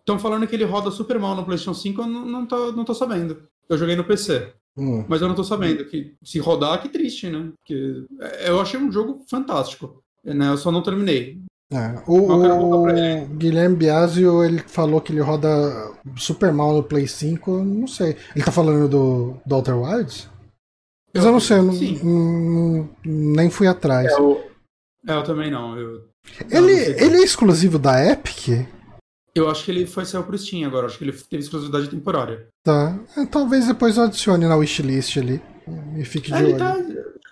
Estão 0.00 0.18
falando 0.18 0.46
que 0.46 0.54
ele 0.54 0.64
roda 0.64 0.90
super 0.90 1.18
mal 1.18 1.36
no 1.36 1.44
PlayStation 1.44 1.74
5, 1.74 2.00
eu 2.00 2.06
não, 2.06 2.24
não, 2.24 2.46
tô, 2.46 2.72
não 2.72 2.84
tô 2.84 2.94
sabendo. 2.94 3.46
Eu 3.68 3.78
joguei 3.78 3.96
no 3.96 4.04
PC. 4.04 4.52
Uhum. 4.76 5.04
Mas 5.08 5.20
eu 5.20 5.28
não 5.28 5.34
tô 5.34 5.44
sabendo. 5.44 5.84
que 5.84 6.14
Se 6.22 6.38
rodar, 6.38 6.80
que 6.80 6.88
triste, 6.88 7.28
né? 7.28 7.52
Porque 7.58 8.06
eu 8.44 8.60
achei 8.60 8.78
um 8.80 8.90
jogo 8.90 9.24
fantástico. 9.28 10.02
Né? 10.24 10.48
Eu 10.48 10.56
só 10.56 10.70
não 10.70 10.82
terminei. 10.82 11.40
É, 11.72 12.02
o, 12.06 12.84
o 12.84 13.26
Guilherme 13.36 13.76
Biasio 13.76 14.44
ele 14.44 14.58
falou 14.58 15.00
que 15.00 15.10
ele 15.10 15.22
roda 15.22 15.48
super 16.16 16.52
mal 16.52 16.74
no 16.74 16.82
Play 16.82 17.08
5, 17.08 17.50
não 17.64 17.86
sei. 17.86 18.16
Ele 18.36 18.44
tá 18.44 18.52
falando 18.52 18.88
do, 18.88 19.36
do 19.44 19.54
Outer 19.54 19.78
Wilds? 19.78 20.28
Mas 21.14 21.24
eu, 21.24 21.30
eu 21.30 21.32
não 21.32 21.40
sei, 21.40 21.58
eu 21.58 21.62
não, 21.62 21.72
não, 21.72 22.90
nem 23.04 23.48
fui 23.48 23.66
atrás. 23.66 24.12
É, 24.12 24.14
eu, 24.14 24.50
é, 25.08 25.14
eu 25.14 25.22
também 25.24 25.50
não. 25.50 25.78
Eu, 25.78 26.08
ele, 26.50 26.72
ele 26.72 27.16
é 27.16 27.24
exclusivo 27.24 27.78
da 27.78 28.04
Epic? 28.04 28.66
Eu 29.34 29.48
acho 29.48 29.64
que 29.64 29.70
ele 29.70 29.86
foi 29.86 30.04
saiu 30.04 30.24
pro 30.24 30.36
Steam 30.36 30.66
agora, 30.66 30.86
acho 30.86 30.98
que 30.98 31.04
ele 31.04 31.12
teve 31.12 31.42
exclusividade 31.42 31.88
temporária. 31.88 32.48
Tá. 32.62 32.98
É, 33.16 33.24
talvez 33.26 33.66
depois 33.66 33.96
eu 33.96 34.04
adicione 34.04 34.46
na 34.46 34.56
wishlist 34.56 35.16
ali. 35.16 35.40
E 35.96 36.04
fique 36.04 36.28
de 36.30 36.34
é, 36.34 36.38
ele 36.40 36.48
olho. 36.52 36.58
Tá, 36.58 36.76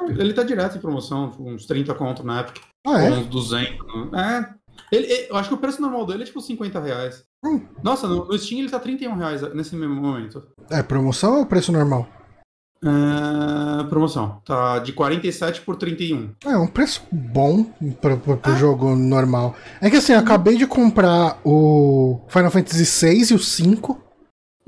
ele 0.09 0.33
tá 0.33 0.43
direto 0.43 0.79
em 0.79 0.81
promoção, 0.81 1.35
uns 1.39 1.67
30 1.67 1.95
conto 1.95 2.25
na 2.25 2.41
Epic. 2.41 2.63
Ah, 2.87 3.03
é? 3.03 3.11
Uns 3.11 3.27
200. 3.27 3.69
É. 4.15 4.49
Ele, 4.91 5.07
ele, 5.07 5.27
eu 5.31 5.37
acho 5.37 5.49
que 5.49 5.55
o 5.55 5.59
preço 5.59 5.81
normal 5.81 6.07
dele 6.07 6.23
é 6.23 6.27
tipo 6.27 6.41
50 6.41 6.81
reais. 6.81 7.23
Hum. 7.45 7.61
Nossa, 7.83 8.07
no, 8.07 8.27
no 8.27 8.39
Steam 8.39 8.61
ele 8.61 8.71
tá 8.71 8.79
31 8.79 9.17
reais 9.17 9.43
nesse 9.55 9.77
mesmo 9.77 9.95
momento. 9.95 10.43
É 10.71 10.83
promoção 10.83 11.39
ou 11.39 11.47
preço 11.47 11.71
normal? 11.71 12.09
É, 12.83 13.85
promoção. 13.85 14.41
Tá 14.45 14.79
de 14.79 14.93
47 14.93 15.61
por 15.61 15.77
31. 15.77 16.31
É 16.47 16.57
um 16.57 16.67
preço 16.67 17.03
bom 17.13 17.65
pro, 18.01 18.17
pro, 18.17 18.37
pro 18.39 18.57
jogo 18.57 18.97
normal. 18.97 19.55
É 19.81 19.91
que 19.91 19.97
assim, 19.97 20.13
eu 20.13 20.19
acabei 20.19 20.57
de 20.57 20.67
comprar 20.67 21.39
o 21.45 22.21
Final 22.29 22.51
Fantasy 22.51 23.07
VI 23.07 23.33
e 23.33 23.35
o 23.35 23.39
5. 23.39 24.10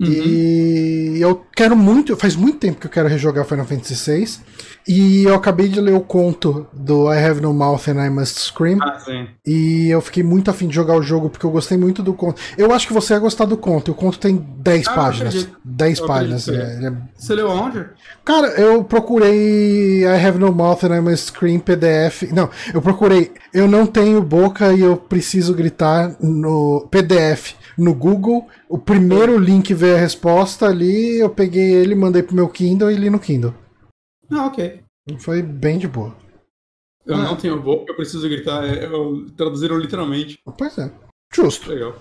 Uhum. 0.01 0.09
E 0.09 1.19
eu 1.21 1.45
quero 1.55 1.77
muito. 1.77 2.17
Faz 2.17 2.35
muito 2.35 2.59
tempo 2.59 2.81
que 2.81 2.87
eu 2.87 2.91
quero 2.91 3.09
rejogar 3.09 3.45
Final 3.45 3.67
Fantasy 3.67 3.95
VI. 4.11 4.29
E 4.89 5.23
eu 5.25 5.35
acabei 5.35 5.69
de 5.69 5.81
ler 5.81 5.95
o 5.95 6.01
conto 6.01 6.67
do 6.73 7.13
I 7.13 7.19
Have 7.25 7.41
No 7.41 7.53
Mouth 7.53 7.87
and 7.89 8.05
I 8.05 8.11
Must 8.11 8.41
Scream. 8.41 8.79
Ah. 8.83 8.99
E 9.47 9.89
eu 9.89 10.01
fiquei 10.01 10.25
muito 10.25 10.51
afim 10.51 10.67
de 10.67 10.75
jogar 10.75 10.97
o 10.97 11.03
jogo 11.03 11.31
porque 11.31 11.47
eu 11.47 11.51
gostei 11.51 11.79
muito 11.79 12.03
do 12.03 12.13
conto. 12.15 12.41
Eu 12.59 12.73
acho 12.73 12.89
que 12.89 12.93
você 12.93 13.13
ia 13.13 13.21
gostar 13.21 13.45
do 13.45 13.57
conto. 13.57 13.93
O 13.93 13.95
conto 13.95 14.19
tem 14.19 14.45
10 14.59 14.89
Ah, 14.89 14.93
páginas. 14.93 15.35
acredito. 15.35 15.57
10 15.65 15.99
Eu 16.01 16.07
páginas. 16.07 16.49
é- 16.49 16.87
é 16.87 16.93
Você 17.17 17.35
leu 17.35 17.49
aonde? 17.51 17.85
Cara, 18.25 18.49
eu 18.61 18.83
procurei 18.83 20.03
I 20.03 20.27
Have 20.27 20.39
No 20.39 20.53
Mouth 20.53 20.83
and 20.85 20.97
I 20.97 21.01
Must 21.01 21.27
Scream 21.27 21.61
PDF. 21.61 22.23
Não, 22.33 22.49
eu 22.75 22.83
procurei 22.83 23.31
Eu 23.55 23.69
não 23.69 23.85
tenho 23.87 24.21
boca 24.23 24.73
e 24.73 24.81
eu 24.81 24.97
preciso 24.97 25.53
gritar 25.55 26.17
no 26.19 26.89
PDF 26.91 27.53
no 27.83 27.95
Google. 27.95 28.47
O 28.69 28.79
primeiro 28.79 29.37
link 29.39 29.75
veio 29.75 29.97
a 29.97 29.99
resposta 30.01 30.67
ali, 30.67 31.19
eu 31.19 31.29
peguei 31.29 31.73
ele, 31.75 31.95
mandei 31.95 32.23
pro 32.23 32.35
meu 32.35 32.49
Kindle 32.49 32.91
e 32.91 32.97
li 32.97 33.11
no 33.11 33.19
Kindle. 33.21 33.55
Ah, 34.31 34.47
ok. 34.47 34.81
Foi 35.19 35.43
bem 35.43 35.79
de 35.79 35.89
boa. 35.89 36.15
Eu 37.05 37.17
Ah. 37.17 37.23
não 37.23 37.37
tenho 37.37 37.61
boca, 37.61 37.91
eu 37.91 37.97
preciso 37.97 38.29
gritar. 38.29 38.65
é, 38.65 38.85
Eu, 38.87 39.27
traduziram 39.37 39.77
literalmente. 39.77 40.39
Pois 40.57 40.79
é. 40.79 40.91
Justo. 41.35 41.69
Legal. 41.71 41.95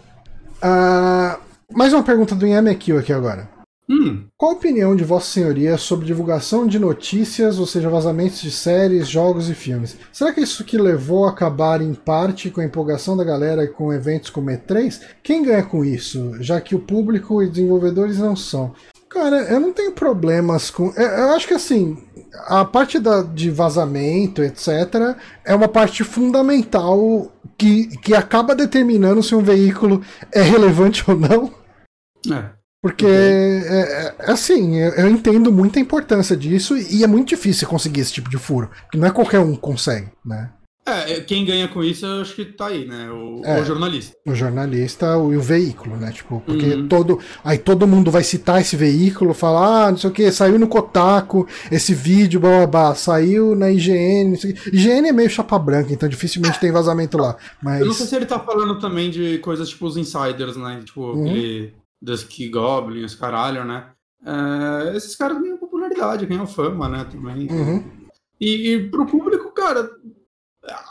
Ah, 0.61 1.39
mais 1.73 1.91
uma 1.93 2.03
pergunta 2.03 2.36
do 2.36 2.45
Yamekill 2.45 2.99
aqui 2.99 3.11
agora. 3.11 3.49
Hum, 3.91 4.23
Qual 4.37 4.51
a 4.53 4.55
opinião 4.55 4.95
de 4.95 5.03
Vossa 5.03 5.29
Senhoria 5.29 5.77
sobre 5.77 6.05
divulgação 6.05 6.65
de 6.65 6.79
notícias, 6.79 7.59
ou 7.59 7.65
seja, 7.65 7.89
vazamentos 7.89 8.41
de 8.41 8.49
séries, 8.49 9.09
jogos 9.09 9.49
e 9.49 9.53
filmes? 9.53 9.97
Será 10.13 10.31
que 10.31 10.39
isso 10.39 10.63
que 10.63 10.77
levou 10.77 11.25
a 11.25 11.31
acabar 11.31 11.81
em 11.81 11.93
parte 11.93 12.49
com 12.49 12.61
a 12.61 12.65
empolgação 12.65 13.17
da 13.17 13.25
galera 13.25 13.67
com 13.67 13.91
eventos 13.91 14.29
como 14.29 14.49
E3? 14.49 15.01
Quem 15.21 15.43
ganha 15.43 15.63
com 15.63 15.83
isso, 15.83 16.35
já 16.39 16.61
que 16.61 16.73
o 16.73 16.79
público 16.79 17.43
e 17.43 17.49
desenvolvedores 17.49 18.17
não 18.17 18.33
são? 18.33 18.73
Cara, 19.09 19.41
eu 19.51 19.59
não 19.59 19.73
tenho 19.73 19.91
problemas 19.91 20.71
com. 20.71 20.93
Eu 20.95 21.07
eu 21.07 21.31
acho 21.31 21.45
que 21.45 21.53
assim, 21.53 21.97
a 22.47 22.63
parte 22.63 22.97
da, 22.97 23.21
de 23.21 23.51
vazamento, 23.51 24.41
etc., 24.41 25.17
é 25.43 25.53
uma 25.53 25.67
parte 25.67 26.01
fundamental 26.05 27.29
que, 27.57 27.87
que 27.97 28.15
acaba 28.15 28.55
determinando 28.55 29.21
se 29.21 29.35
um 29.35 29.43
veículo 29.43 30.01
é 30.31 30.41
relevante 30.41 31.03
ou 31.05 31.17
não. 31.17 31.51
é. 32.33 32.61
Porque, 32.82 33.05
Ok. 33.05 33.15
é, 33.15 34.15
é, 34.27 34.32
assim, 34.32 34.77
eu, 34.77 34.91
eu 34.93 35.07
entendo 35.09 35.51
muita 35.51 35.79
importância 35.79 36.36
disso 36.36 36.75
e 36.75 37.03
é 37.03 37.07
muito 37.07 37.29
difícil 37.29 37.67
conseguir 37.67 38.01
esse 38.01 38.13
tipo 38.13 38.29
de 38.29 38.38
furo. 38.38 38.69
Porque 38.84 38.97
não 38.97 39.07
é 39.07 39.11
qualquer 39.11 39.39
um 39.39 39.53
que 39.53 39.59
consegue, 39.61 40.07
né? 40.25 40.49
É, 40.84 41.19
quem 41.21 41.45
ganha 41.45 41.67
com 41.67 41.84
isso, 41.84 42.03
eu 42.07 42.21
acho 42.21 42.34
que 42.36 42.43
tá 42.43 42.65
aí, 42.65 42.88
né? 42.88 43.07
O, 43.11 43.39
É. 43.45 43.61
o 43.61 43.63
jornalista. 43.63 44.15
O 44.27 44.34
jornalista 44.34 45.05
e 45.32 45.38
o 45.38 45.39
veículo, 45.41 45.95
né? 45.95 46.11
Tipo, 46.11 46.41
porque 46.43 46.65
Uhum. 46.73 46.88
todo. 46.88 47.19
Aí 47.43 47.59
todo 47.59 47.86
mundo 47.86 48.09
vai 48.09 48.23
citar 48.23 48.59
esse 48.59 48.75
veículo, 48.75 49.36
falar, 49.36 49.86
ah, 49.86 49.91
não 49.91 49.97
sei 49.99 50.09
o 50.09 50.13
que, 50.13 50.32
saiu 50.32 50.57
no 50.57 50.67
Kotaku, 50.67 51.47
esse 51.71 51.93
vídeo, 51.93 52.39
blá 52.39 52.65
blá 52.65 52.67
blá, 52.67 52.95
saiu 52.95 53.55
na 53.55 53.69
IGN, 53.69 54.32
não 54.32 54.38
sei 54.38 54.53
o. 54.53 54.55
IGN 54.75 55.07
é 55.09 55.13
meio 55.13 55.29
chapa 55.29 55.59
branca, 55.59 55.93
então 55.93 56.09
dificilmente 56.09 56.59
tem 56.59 56.71
vazamento 56.71 57.15
lá. 57.15 57.38
Mas. 57.61 57.82
Eu 57.82 57.86
não 57.86 57.93
sei 57.93 58.07
se 58.07 58.15
ele 58.15 58.25
tá 58.25 58.39
falando 58.39 58.79
também 58.79 59.11
de 59.11 59.38
coisas 59.38 59.69
tipo 59.69 59.86
os 59.86 59.95
insiders, 59.97 60.57
né? 60.57 60.82
Tipo, 60.84 61.11
Uhum. 61.13 61.25
aquele 61.29 61.73
Dusky 62.02 62.49
Goblin, 62.49 63.04
os 63.04 63.16
caralho, 63.16 63.64
né? 63.64 63.91
É, 64.26 64.95
esses 64.95 65.16
caras 65.16 65.39
ganham 65.39 65.58
popularidade, 65.58 66.26
ganham 66.26 66.47
fama, 66.47 66.89
né? 66.89 67.06
Também. 67.06 67.47
Uhum. 67.49 67.84
E, 68.39 68.74
e 68.74 68.89
pro 68.89 69.06
público, 69.06 69.52
cara, 69.52 69.89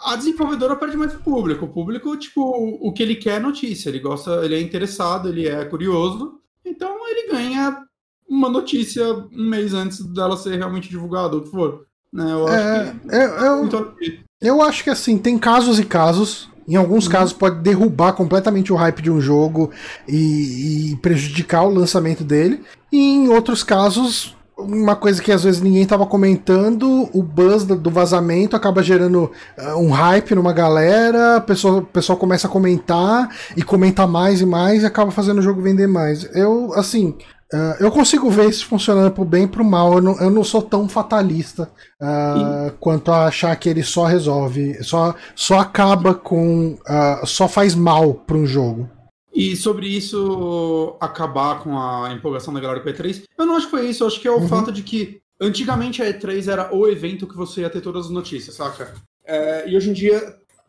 a 0.05 0.17
desenvolvedora 0.17 0.77
perde 0.77 0.97
mais 0.97 1.13
pro 1.13 1.23
público. 1.23 1.65
O 1.65 1.73
público, 1.73 2.17
tipo, 2.17 2.41
o 2.43 2.93
que 2.93 3.03
ele 3.03 3.17
quer 3.17 3.37
é 3.37 3.41
notícia. 3.41 3.89
Ele 3.89 4.01
gosta, 4.01 4.45
ele 4.45 4.55
é 4.55 4.61
interessado, 4.61 5.29
ele 5.29 5.49
é 5.49 5.65
curioso. 5.65 6.41
Então 6.65 6.97
ele 7.09 7.29
ganha 7.33 7.85
uma 8.29 8.49
notícia 8.49 9.05
um 9.13 9.49
mês 9.49 9.75
antes 9.75 10.05
dela 10.13 10.37
ser 10.37 10.57
realmente 10.57 10.89
divulgada, 10.89 11.35
ou 11.35 11.41
o 11.41 11.45
que 11.45 11.51
for. 11.51 11.87
Né? 12.13 12.33
Eu 12.33 12.47
acho 12.47 12.57
É, 12.57 12.93
que. 12.93 13.15
é, 13.15 13.25
é, 13.25 13.65
Então, 13.65 13.95
Eu 14.41 14.63
acho 14.63 14.85
que 14.85 14.91
assim, 14.91 15.19
tem 15.19 15.39
casos 15.39 15.79
e 15.79 15.85
casos. 15.85 16.50
Em 16.69 16.77
alguns 16.77 17.07
Uhum. 17.07 17.13
casos 17.13 17.33
pode 17.33 17.61
derrubar 17.61 18.13
completamente 18.13 18.73
o 18.73 18.77
hype 18.77 19.03
de 19.03 19.11
um 19.11 19.21
jogo 19.21 19.71
e, 20.07 20.93
e 20.93 20.97
prejudicar 20.97 21.65
o 21.65 21.71
lançamento 21.75 22.23
dele. 22.25 22.63
E 22.93 22.99
em 22.99 23.29
outros 23.29 23.63
casos, 23.63 24.37
uma 24.57 24.95
coisa 24.95 25.23
que 25.23 25.33
às 25.33 25.43
vezes 25.45 25.61
ninguém 25.61 25.83
estava 25.83 26.07
comentando, 26.07 27.09
o 27.13 27.23
buzz 27.23 27.65
do 27.65 27.91
vazamento 27.91 28.55
acaba 28.57 28.83
gerando 28.83 29.31
ah, 29.57 29.77
um 29.77 29.91
hype 29.91 30.35
numa 30.35 30.53
galera, 30.53 31.39
o 31.39 31.83
pessoal 31.83 32.19
começa 32.19 32.47
a 32.47 32.51
comentar 32.51 33.29
e 33.57 33.63
comenta 33.63 34.07
mais 34.07 34.41
e 34.41 34.47
mais 34.47 34.83
e 34.83 34.87
acaba 34.87 35.11
fazendo 35.11 35.39
o 35.39 35.43
jogo 35.43 35.63
vender 35.63 35.87
mais. 35.87 36.29
Eu, 36.35 36.73
assim, 36.75 37.15
ah, 37.53 37.77
eu 37.81 37.91
consigo 37.91 38.31
ver 38.31 38.49
isso 38.49 38.67
funcionando 38.67 39.13
pro 39.13 39.25
bem 39.25 39.45
e 39.45 39.49
pro 39.49 39.65
mal. 39.65 39.95
Eu 39.95 40.03
não, 40.03 40.21
eu 40.21 40.31
não 40.31 40.45
sou 40.45 40.63
tão 40.63 40.89
fatalista 40.89 41.71
ah, 42.01 42.73
quanto 42.81 43.11
a 43.11 43.27
achar 43.27 43.55
que 43.57 43.69
ele 43.69 43.83
só 43.83 44.05
resolve, 44.05 44.83
só, 44.85 45.15
só 45.35 45.59
acaba 45.59 46.15
com. 46.15 46.79
ah, 46.87 47.23
só 47.25 47.49
faz 47.49 47.75
mal 47.75 48.15
para 48.15 48.37
um 48.37 48.47
jogo. 48.47 48.89
E 49.33 49.55
sobre 49.57 49.87
isso 49.87 50.97
acabar 51.01 51.61
com 51.61 51.79
a 51.79 52.13
empolgação 52.13 52.53
da 52.53 52.61
galera 52.61 52.81
com 52.81 52.89
a 52.89 52.93
E3, 52.93 53.23
eu 53.39 53.47
não 53.47 53.57
acho 53.57 53.67
que 53.67 53.71
foi 53.71 53.89
isso, 53.89 54.03
eu 54.03 54.09
acho 54.09 54.21
que 54.21 54.27
é 54.27 54.31
o 54.31 54.39
Uhum. 54.41 54.49
fato 54.49 54.73
de 54.73 54.83
que 54.83 55.21
antigamente 55.41 56.03
a 56.03 56.07
E3 56.13 56.49
era 56.51 56.75
o 56.75 56.87
evento 56.89 57.27
que 57.29 57.37
você 57.37 57.61
ia 57.61 57.71
ter 57.71 57.81
todas 57.81 58.07
as 58.07 58.11
notícias, 58.11 58.57
saca? 58.57 58.93
É, 59.25 59.69
e 59.71 59.77
hoje 59.77 59.91
em 59.91 59.93
dia 59.93 60.21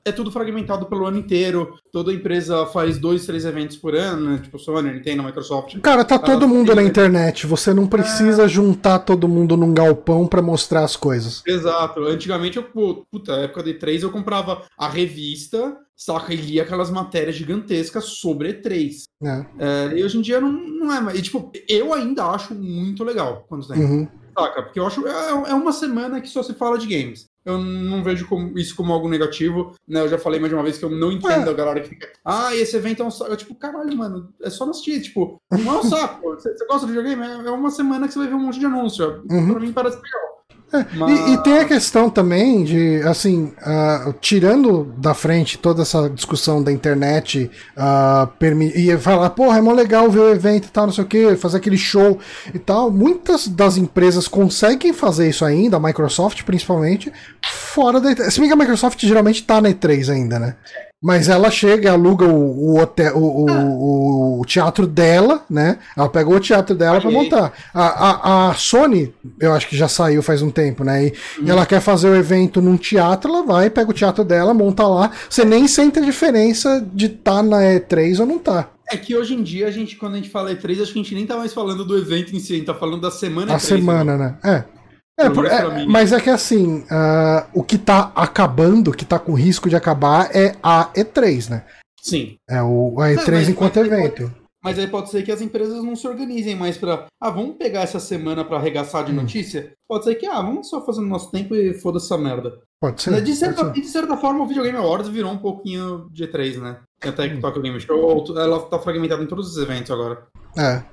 é 0.03 0.11
tudo 0.11 0.31
fragmentado 0.31 0.85
pelo 0.87 1.05
ano 1.05 1.17
inteiro, 1.17 1.75
toda 1.91 2.13
empresa 2.13 2.65
faz 2.65 2.97
dois, 2.97 3.25
três 3.25 3.45
eventos 3.45 3.77
por 3.77 3.95
ano, 3.95 4.31
né? 4.31 4.39
tipo 4.41 4.57
Sony, 4.57 4.91
Nintendo, 4.91 5.23
Microsoft. 5.23 5.79
Cara, 5.81 6.03
tá 6.03 6.17
todo 6.17 6.45
Ah, 6.45 6.47
mundo 6.47 6.73
na 6.75 6.83
internet. 6.83 7.45
Você 7.47 7.73
não 7.73 7.87
precisa 7.87 8.47
juntar 8.47 8.99
todo 8.99 9.27
mundo 9.27 9.55
num 9.55 9.73
galpão 9.73 10.25
para 10.27 10.41
mostrar 10.41 10.83
as 10.83 10.95
coisas. 10.95 11.43
Exato. 11.45 12.01
Antigamente, 12.03 12.57
eu, 12.57 12.63
puta, 12.63 13.35
na 13.37 13.43
época 13.43 13.63
de 13.63 13.73
E3, 13.75 14.01
eu 14.03 14.11
comprava 14.11 14.63
a 14.77 14.87
revista, 14.87 15.77
saca? 15.95 16.33
E 16.33 16.37
lia 16.37 16.63
aquelas 16.63 16.89
matérias 16.89 17.35
gigantescas 17.35 18.05
sobre 18.05 18.53
E3. 18.53 19.03
né? 19.21 19.45
É, 19.59 19.97
e 19.97 20.03
hoje 20.03 20.17
em 20.17 20.21
dia 20.21 20.41
não, 20.41 20.51
não 20.51 20.91
é 20.93 20.99
mais. 20.99 21.19
E, 21.19 21.21
tipo, 21.21 21.51
eu 21.67 21.93
ainda 21.93 22.25
acho 22.25 22.55
muito 22.55 23.03
legal 23.03 23.45
quando 23.47 23.67
tem. 23.67 23.83
Uhum. 23.83 24.07
Saca? 24.37 24.63
Porque 24.63 24.79
eu 24.79 24.87
acho. 24.87 25.05
É, 25.07 25.29
é 25.51 25.53
uma 25.53 25.71
semana 25.73 26.21
que 26.21 26.27
só 26.29 26.41
se 26.41 26.53
fala 26.53 26.77
de 26.77 26.87
games. 26.87 27.25
Eu 27.43 27.57
não 27.57 28.03
vejo 28.03 28.27
como- 28.27 28.57
isso 28.59 28.75
como 28.75 28.93
algo 28.93 29.09
negativo, 29.09 29.73
né? 29.87 30.01
Eu 30.01 30.07
já 30.07 30.17
falei 30.17 30.39
mais 30.39 30.49
de 30.51 30.55
uma 30.55 30.63
vez 30.63 30.77
que 30.77 30.85
eu 30.85 30.89
não 30.91 31.11
entendo 31.11 31.47
É. 31.47 31.49
a 31.49 31.53
galera 31.53 31.81
que 31.81 31.89
fica. 31.89 32.07
Ah, 32.23 32.55
esse 32.55 32.75
evento 32.77 33.01
é 33.01 33.05
um 33.05 33.09
saco. 33.11 33.35
Tipo, 33.35 33.55
caralho, 33.55 33.97
mano, 33.97 34.29
é 34.41 34.49
só 34.49 34.69
assistir. 34.69 35.01
Tipo, 35.01 35.41
não 35.51 35.75
é 35.75 35.79
um 35.79 35.83
saco. 35.83 36.21
Você 36.41 36.55
você 36.55 36.65
gosta 36.65 36.85
de 36.87 36.93
videogame? 36.93 37.23
É 37.23 37.47
é 37.47 37.51
uma 37.51 37.71
semana 37.71 38.07
que 38.07 38.13
você 38.13 38.19
vai 38.19 38.27
ver 38.27 38.35
um 38.35 38.39
monte 38.39 38.59
de 38.59 38.65
anúncio. 38.65 39.23
Uhum. 39.29 39.51
Pra 39.51 39.59
mim 39.59 39.71
parece 39.73 39.97
legal. 39.97 40.40
É, 40.73 40.85
Mas... 40.93 41.19
e, 41.19 41.33
e, 41.33 41.37
tem 41.43 41.59
a 41.59 41.65
questão 41.65 42.09
também 42.09 42.63
de, 42.63 43.01
assim, 43.03 43.51
uh, 43.61 44.13
tirando 44.21 44.85
da 44.97 45.13
frente 45.13 45.57
toda 45.57 45.81
essa 45.81 46.09
discussão 46.09 46.63
da 46.63 46.71
internet 46.71 47.51
uh, 47.75 48.45
e 48.73 48.97
falar, 48.97 49.31
porra, 49.31 49.57
é 49.57 49.61
mó 49.61 49.73
legal 49.73 50.09
ver 50.09 50.19
o 50.19 50.29
evento 50.29 50.67
e 50.67 50.71
tal, 50.71 50.85
não 50.85 50.93
sei 50.93 51.03
o 51.03 51.07
que, 51.07 51.35
fazer 51.35 51.57
aquele 51.57 51.77
show 51.77 52.19
e 52.53 52.59
tal. 52.59 52.89
Muitas 52.89 53.47
das 53.47 53.75
empresas 53.75 54.27
conseguem 54.27 54.93
fazer 54.93 55.29
isso 55.29 55.43
ainda, 55.43 55.77
a 55.77 55.79
Microsoft 55.79 56.43
principalmente, 56.43 57.11
fora 57.45 57.99
da 57.99 58.11
E3. 58.11 58.31
Se 58.31 58.39
bem 58.39 58.47
que 58.47 58.53
a 58.53 58.57
Microsoft 58.57 58.99
geralmente 59.01 59.43
tá 59.43 59.59
na 59.59 59.69
E3 59.69 60.09
ainda, 60.09 60.39
né? 60.39 60.55
Mas 61.01 61.27
ela 61.27 61.49
chega, 61.49 61.91
aluga 61.91 62.25
o, 62.25 62.73
o, 62.73 62.79
hotel, 62.79 63.17
o, 63.17 63.49
o, 63.49 64.39
o, 64.39 64.45
teatro 64.45 64.85
dela, 64.85 65.43
né? 65.49 65.79
Ela 65.97 66.07
pegou 66.07 66.35
o 66.35 66.39
teatro 66.39 66.75
dela 66.75 67.01
para 67.01 67.09
montar. 67.09 67.51
A, 67.73 67.85
a, 67.85 68.49
a, 68.49 68.53
Sony, 68.53 69.11
eu 69.39 69.51
acho 69.51 69.67
que 69.67 69.75
já 69.75 69.87
saiu 69.87 70.21
faz 70.21 70.43
um 70.43 70.51
tempo, 70.51 70.83
né? 70.83 71.07
E, 71.07 71.13
uhum. 71.39 71.49
ela 71.49 71.65
quer 71.65 71.81
fazer 71.81 72.07
o 72.07 72.15
evento 72.15 72.61
num 72.61 72.77
teatro, 72.77 73.31
ela 73.31 73.43
vai, 73.43 73.67
pega 73.71 73.89
o 73.89 73.93
teatro 73.93 74.23
dela, 74.23 74.53
monta 74.53 74.85
lá. 74.85 75.09
Você 75.27 75.43
nem 75.43 75.67
sente 75.67 75.97
a 75.97 76.03
diferença 76.03 76.85
de 76.93 77.07
estar 77.07 77.37
tá 77.37 77.43
na 77.43 77.61
E3 77.61 78.19
ou 78.19 78.27
não 78.27 78.37
tá. 78.37 78.69
É 78.91 78.95
que 78.95 79.15
hoje 79.15 79.33
em 79.33 79.41
dia, 79.41 79.67
a 79.67 79.71
gente, 79.71 79.95
quando 79.95 80.13
a 80.13 80.17
gente 80.17 80.29
fala 80.29 80.53
E3, 80.53 80.83
acho 80.83 80.93
que 80.93 80.99
a 80.99 81.01
gente 81.01 81.15
nem 81.15 81.25
tá 81.25 81.35
mais 81.35 81.51
falando 81.51 81.83
do 81.83 81.97
evento 81.97 82.35
em 82.35 82.39
si, 82.39 82.53
a 82.53 82.55
gente 82.57 82.65
tá 82.65 82.75
falando 82.75 83.01
da 83.01 83.09
semana 83.09 83.55
A 83.55 83.57
E3, 83.57 83.59
semana, 83.59 84.17
né? 84.17 84.37
né? 84.43 84.51
É. 84.67 84.80
É, 85.21 85.29
por, 85.29 85.45
é, 85.45 85.85
mas 85.85 86.11
é 86.11 86.19
que 86.19 86.29
assim, 86.29 86.79
uh, 86.79 87.47
o 87.53 87.63
que 87.63 87.77
tá 87.77 88.11
acabando, 88.15 88.89
o 88.89 88.93
que 88.93 89.05
tá 89.05 89.19
com 89.19 89.33
risco 89.33 89.69
de 89.69 89.75
acabar 89.75 90.35
é 90.35 90.55
a 90.61 90.89
E3, 90.93 91.49
né? 91.49 91.65
Sim. 92.01 92.35
É 92.49 92.61
o, 92.61 92.99
a 92.99 93.09
E3 93.09 93.43
não, 93.43 93.49
enquanto 93.49 93.77
evento. 93.77 94.23
Pode, 94.23 94.41
mas 94.63 94.77
aí 94.77 94.87
pode 94.87 95.09
ser 95.09 95.23
que 95.23 95.31
as 95.31 95.41
empresas 95.41 95.83
não 95.83 95.95
se 95.95 96.07
organizem 96.07 96.55
mais 96.55 96.77
para 96.77 97.07
Ah, 97.19 97.29
vamos 97.29 97.57
pegar 97.57 97.81
essa 97.81 97.99
semana 97.99 98.45
para 98.45 98.57
arregaçar 98.57 99.03
de 99.03 99.11
hum. 99.11 99.15
notícia? 99.15 99.73
Pode 99.87 100.03
ser 100.03 100.15
que, 100.15 100.25
ah, 100.25 100.41
vamos 100.41 100.69
só 100.69 100.85
fazer 100.85 101.01
o 101.01 101.05
nosso 101.05 101.31
tempo 101.31 101.55
e 101.55 101.73
foda 101.73 101.97
essa 101.97 102.17
merda. 102.17 102.59
Pode 102.79 103.01
ser. 103.01 103.21
De 103.21 103.35
certa, 103.35 103.63
pode 103.63 103.75
ser. 103.75 103.81
de 103.81 103.87
certa 103.87 104.17
forma, 104.17 104.43
o 104.43 104.47
Videogame 104.47 104.77
Awards 104.77 105.09
virou 105.09 105.31
um 105.31 105.37
pouquinho 105.37 106.07
de 106.11 106.27
E3, 106.27 106.59
né? 106.59 106.79
Até 107.03 107.27
que 107.27 107.35
hum. 107.35 107.41
Tokyo 107.41 107.61
Game 107.61 107.79
Show, 107.79 108.23
ela 108.37 108.59
tá 108.59 108.77
fragmentada 108.77 109.23
em 109.23 109.27
todos 109.27 109.49
os 109.49 109.57
eventos 109.57 109.89
agora. 109.89 110.27
É. 110.57 110.83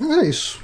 É 0.00 0.26
isso. 0.26 0.60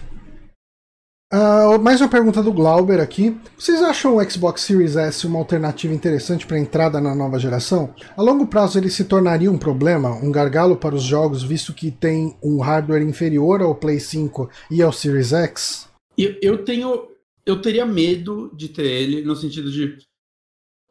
Uh, 1.30 1.78
mais 1.78 2.00
uma 2.00 2.08
pergunta 2.08 2.42
do 2.42 2.50
Glauber 2.50 3.00
aqui. 3.00 3.38
Vocês 3.58 3.82
acham 3.82 4.16
o 4.16 4.30
Xbox 4.30 4.62
Series 4.62 4.96
S 4.96 5.26
uma 5.26 5.38
alternativa 5.38 5.92
interessante 5.92 6.46
para 6.46 6.58
entrada 6.58 7.02
na 7.02 7.14
nova 7.14 7.38
geração? 7.38 7.94
A 8.16 8.22
longo 8.22 8.46
prazo 8.46 8.78
ele 8.78 8.88
se 8.88 9.04
tornaria 9.04 9.52
um 9.52 9.58
problema, 9.58 10.08
um 10.24 10.32
gargalo 10.32 10.74
para 10.74 10.94
os 10.94 11.02
jogos, 11.02 11.42
visto 11.42 11.74
que 11.74 11.90
tem 11.90 12.34
um 12.42 12.60
hardware 12.60 13.02
inferior 13.02 13.60
ao 13.60 13.74
Play 13.74 14.00
5 14.00 14.48
e 14.70 14.80
ao 14.80 14.90
Series 14.90 15.34
X? 15.34 15.90
Eu, 16.16 16.34
eu 16.40 16.64
tenho. 16.64 17.08
Eu 17.44 17.60
teria 17.60 17.84
medo 17.84 18.50
de 18.54 18.70
ter 18.70 18.86
ele, 18.86 19.20
no 19.20 19.36
sentido 19.36 19.70
de. 19.70 19.98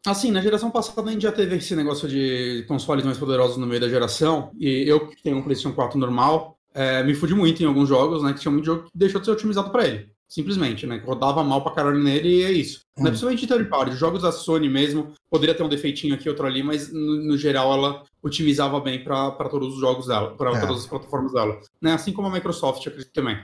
Assim, 0.05 0.29
na 0.29 0.39
geração 0.39 0.69
passada 0.69 1.09
a 1.09 1.11
gente 1.11 1.23
já 1.23 1.31
teve 1.31 1.55
esse 1.55 1.75
negócio 1.75 2.07
de 2.07 2.63
consoles 2.67 3.03
mais 3.03 3.17
poderosos 3.17 3.57
no 3.57 3.65
meio 3.65 3.81
da 3.81 3.89
geração, 3.89 4.51
e 4.59 4.87
eu 4.87 5.07
que 5.07 5.21
tenho 5.23 5.37
um 5.37 5.41
PlayStation 5.41 5.75
4 5.75 5.97
normal, 5.97 6.59
é, 6.75 7.03
me 7.03 7.15
fudi 7.15 7.33
muito 7.33 7.63
em 7.63 7.65
alguns 7.65 7.89
jogos, 7.89 8.21
né? 8.21 8.33
Que 8.33 8.39
tinha 8.39 8.51
muito 8.51 8.65
jogo 8.65 8.83
que 8.83 8.91
deixou 8.93 9.19
de 9.19 9.25
ser 9.25 9.31
otimizado 9.31 9.71
para 9.71 9.87
ele. 9.87 10.16
Simplesmente, 10.27 10.85
né? 10.85 11.01
Rodava 11.05 11.43
mal 11.43 11.63
pra 11.63 11.71
caralho 11.71 12.03
nele 12.03 12.39
e 12.39 12.43
é 12.43 12.51
isso. 12.51 12.81
Hum. 12.97 13.03
Não 13.03 13.07
é 13.07 13.09
principalmente 13.11 13.39
de 13.39 13.47
third 13.47 13.69
party. 13.69 13.95
Jogos 13.95 14.23
da 14.23 14.31
Sony 14.31 14.67
mesmo, 14.67 15.13
poderia 15.29 15.55
ter 15.55 15.63
um 15.63 15.69
defeitinho 15.69 16.15
aqui, 16.15 16.27
outro 16.27 16.45
ali, 16.45 16.61
mas 16.61 16.91
no, 16.91 17.23
no 17.23 17.37
geral 17.37 17.71
ela 17.71 18.03
otimizava 18.21 18.79
bem 18.79 19.03
para 19.03 19.31
todos 19.49 19.75
os 19.75 19.79
jogos 19.79 20.07
dela, 20.07 20.35
para 20.35 20.51
é. 20.51 20.59
todas 20.59 20.79
as 20.79 20.87
plataformas 20.87 21.31
dela. 21.31 21.59
Né? 21.81 21.93
Assim 21.93 22.11
como 22.11 22.27
a 22.27 22.31
Microsoft, 22.31 22.85
acredito 22.85 23.13
também. 23.13 23.37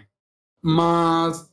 Mas 0.62 1.50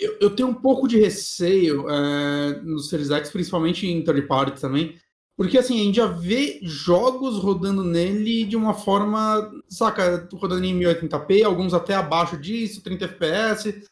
eu, 0.00 0.16
eu 0.20 0.30
tenho 0.30 0.48
um 0.48 0.54
pouco 0.54 0.86
de 0.86 0.98
receio 0.98 1.88
é, 1.88 2.60
no 2.62 2.78
Series 2.78 3.10
X, 3.10 3.30
principalmente 3.30 3.88
em 3.88 4.04
third 4.04 4.22
party 4.22 4.60
também, 4.60 4.96
porque 5.40 5.56
assim, 5.56 5.80
a 5.80 5.84
gente 5.84 5.96
já 5.96 6.06
vê 6.06 6.60
jogos 6.62 7.38
rodando 7.38 7.82
nele 7.82 8.44
de 8.44 8.56
uma 8.56 8.74
forma, 8.74 9.50
saca, 9.70 10.28
rodando 10.34 10.66
em 10.66 10.78
1080p, 10.78 11.42
alguns 11.42 11.72
até 11.72 11.94
abaixo 11.94 12.36
disso, 12.36 12.82
30 12.82 13.06
FPS. 13.06 13.82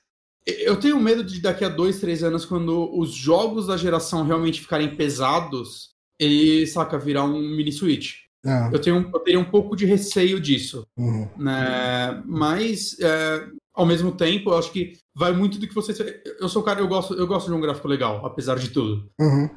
Eu 0.60 0.76
tenho 0.76 0.98
medo 0.98 1.22
de 1.22 1.42
daqui 1.42 1.64
a 1.64 1.68
dois, 1.68 2.00
três 2.00 2.22
anos, 2.22 2.46
quando 2.46 2.90
os 2.98 3.10
jogos 3.10 3.66
da 3.66 3.76
geração 3.76 4.24
realmente 4.24 4.60
ficarem 4.60 4.96
pesados, 4.96 5.90
ele, 6.18 6.66
saca, 6.66 6.98
virar 6.98 7.24
um 7.24 7.38
mini 7.38 7.70
Switch. 7.70 8.14
É. 8.44 8.68
Eu, 8.72 8.80
tenho, 8.80 9.10
eu 9.12 9.20
teria 9.20 9.40
um 9.40 9.44
pouco 9.44 9.76
de 9.76 9.84
receio 9.84 10.40
disso. 10.40 10.86
Uhum. 10.96 11.28
Né? 11.36 12.22
Mas, 12.24 12.98
é, 13.00 13.46
ao 13.74 13.84
mesmo 13.84 14.12
tempo, 14.12 14.50
eu 14.50 14.58
acho 14.58 14.72
que 14.72 14.94
vai 15.14 15.32
muito 15.32 15.58
do 15.58 15.66
que 15.66 15.74
você. 15.74 16.22
Eu 16.40 16.48
sou 16.48 16.62
um 16.62 16.64
cara, 16.64 16.80
eu 16.80 16.88
gosto, 16.88 17.14
eu 17.14 17.26
gosto 17.26 17.48
de 17.48 17.52
um 17.52 17.60
gráfico 17.60 17.88
legal, 17.88 18.24
apesar 18.24 18.56
de 18.56 18.70
tudo. 18.70 19.08
Uhum. 19.20 19.50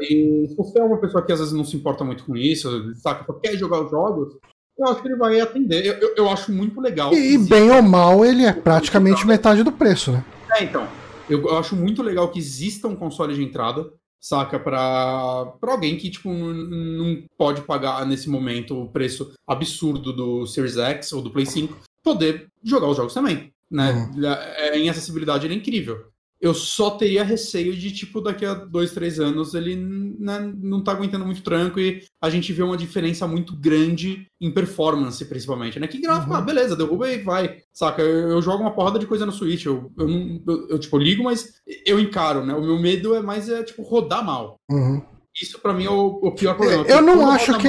E 0.00 0.46
se 0.48 0.56
você 0.56 0.78
é 0.78 0.84
uma 0.84 0.98
pessoa 0.98 1.24
que 1.24 1.32
às 1.32 1.38
vezes 1.38 1.54
não 1.54 1.64
se 1.64 1.76
importa 1.76 2.04
muito 2.04 2.24
com 2.24 2.36
isso, 2.36 2.94
saca, 2.96 3.24
só 3.24 3.32
quer 3.34 3.56
jogar 3.56 3.82
os 3.82 3.90
jogos, 3.90 4.36
eu 4.76 4.88
acho 4.88 5.00
que 5.00 5.08
ele 5.08 5.16
vai 5.16 5.40
atender. 5.40 5.86
Eu, 5.86 5.94
eu, 5.94 6.14
eu 6.16 6.28
acho 6.28 6.52
muito 6.52 6.80
legal. 6.80 7.14
E, 7.14 7.38
bem 7.38 7.70
ou 7.70 7.82
mal, 7.82 8.24
ele 8.24 8.44
é 8.44 8.52
praticamente 8.52 9.26
metade 9.26 9.62
do 9.62 9.72
preço, 9.72 10.12
né? 10.12 10.24
É, 10.54 10.64
então. 10.64 10.88
Eu, 11.28 11.56
acho 11.56 11.74
muito 11.74 12.02
legal 12.02 12.30
que 12.30 12.38
exista 12.38 12.86
um 12.86 12.96
console 12.96 13.34
de 13.34 13.42
entrada, 13.42 13.90
saca? 14.20 14.58
Pra, 14.58 15.46
pra 15.60 15.72
alguém 15.72 15.96
que, 15.96 16.10
tipo, 16.10 16.28
não, 16.28 16.54
não 16.54 17.24
pode 17.36 17.62
pagar 17.62 18.06
nesse 18.06 18.28
momento 18.28 18.80
o 18.80 18.88
preço 18.88 19.32
absurdo 19.46 20.12
do 20.12 20.46
Series 20.46 20.76
X 20.76 21.12
ou 21.12 21.22
do 21.22 21.30
Play 21.30 21.46
5, 21.46 21.76
poder 22.02 22.48
jogar 22.62 22.88
os 22.88 22.96
jogos 22.96 23.14
também. 23.14 23.52
Né? 23.70 23.92
Uhum. 23.92 24.26
É, 24.26 24.78
em 24.78 24.88
acessibilidade 24.88 25.46
ele 25.46 25.54
é 25.54 25.56
incrível. 25.56 26.06
Eu 26.40 26.52
só 26.52 26.90
teria 26.90 27.24
receio 27.24 27.74
de, 27.74 27.90
tipo, 27.90 28.20
daqui 28.20 28.44
a 28.44 28.54
dois, 28.54 28.92
três 28.92 29.18
anos 29.18 29.54
ele 29.54 29.76
né, 29.76 30.52
não 30.56 30.82
tá 30.82 30.92
aguentando 30.92 31.24
muito 31.24 31.42
tranco 31.42 31.80
e 31.80 32.02
a 32.20 32.28
gente 32.28 32.52
vê 32.52 32.62
uma 32.62 32.76
diferença 32.76 33.26
muito 33.26 33.56
grande 33.56 34.26
em 34.40 34.50
performance, 34.50 35.24
principalmente, 35.24 35.80
né? 35.80 35.86
Que 35.86 36.00
gráfico, 36.00 36.32
uhum. 36.32 36.36
ah, 36.36 36.42
beleza, 36.42 36.76
derruba 36.76 37.10
e 37.10 37.22
vai, 37.22 37.58
saca? 37.72 38.02
Eu, 38.02 38.28
eu, 38.30 38.42
jogo 38.42 38.62
uma 38.62 38.74
porrada 38.74 38.98
de 38.98 39.06
coisa 39.06 39.24
no 39.24 39.32
Switch, 39.32 39.64
eu, 39.64 39.90
eu, 39.96 40.08
não, 40.08 40.42
eu, 40.46 40.68
eu, 40.70 40.78
tipo, 40.78 40.98
ligo, 40.98 41.24
mas 41.24 41.54
eu 41.86 41.98
encaro, 41.98 42.44
né? 42.44 42.52
O 42.54 42.62
meu 42.62 42.78
medo 42.78 43.14
é 43.14 43.22
mais, 43.22 43.48
é, 43.48 43.62
tipo, 43.62 43.82
rodar 43.82 44.24
mal. 44.24 44.58
Uhum. 44.70 45.02
Isso 45.40 45.58
para 45.58 45.72
mim 45.72 45.84
é 45.84 45.90
o, 45.90 46.20
o, 46.22 46.30
pior 46.32 46.54
problema. 46.56 46.84
Eu 46.86 47.02
não 47.02 47.28
acho 47.28 47.58
que 47.58 47.66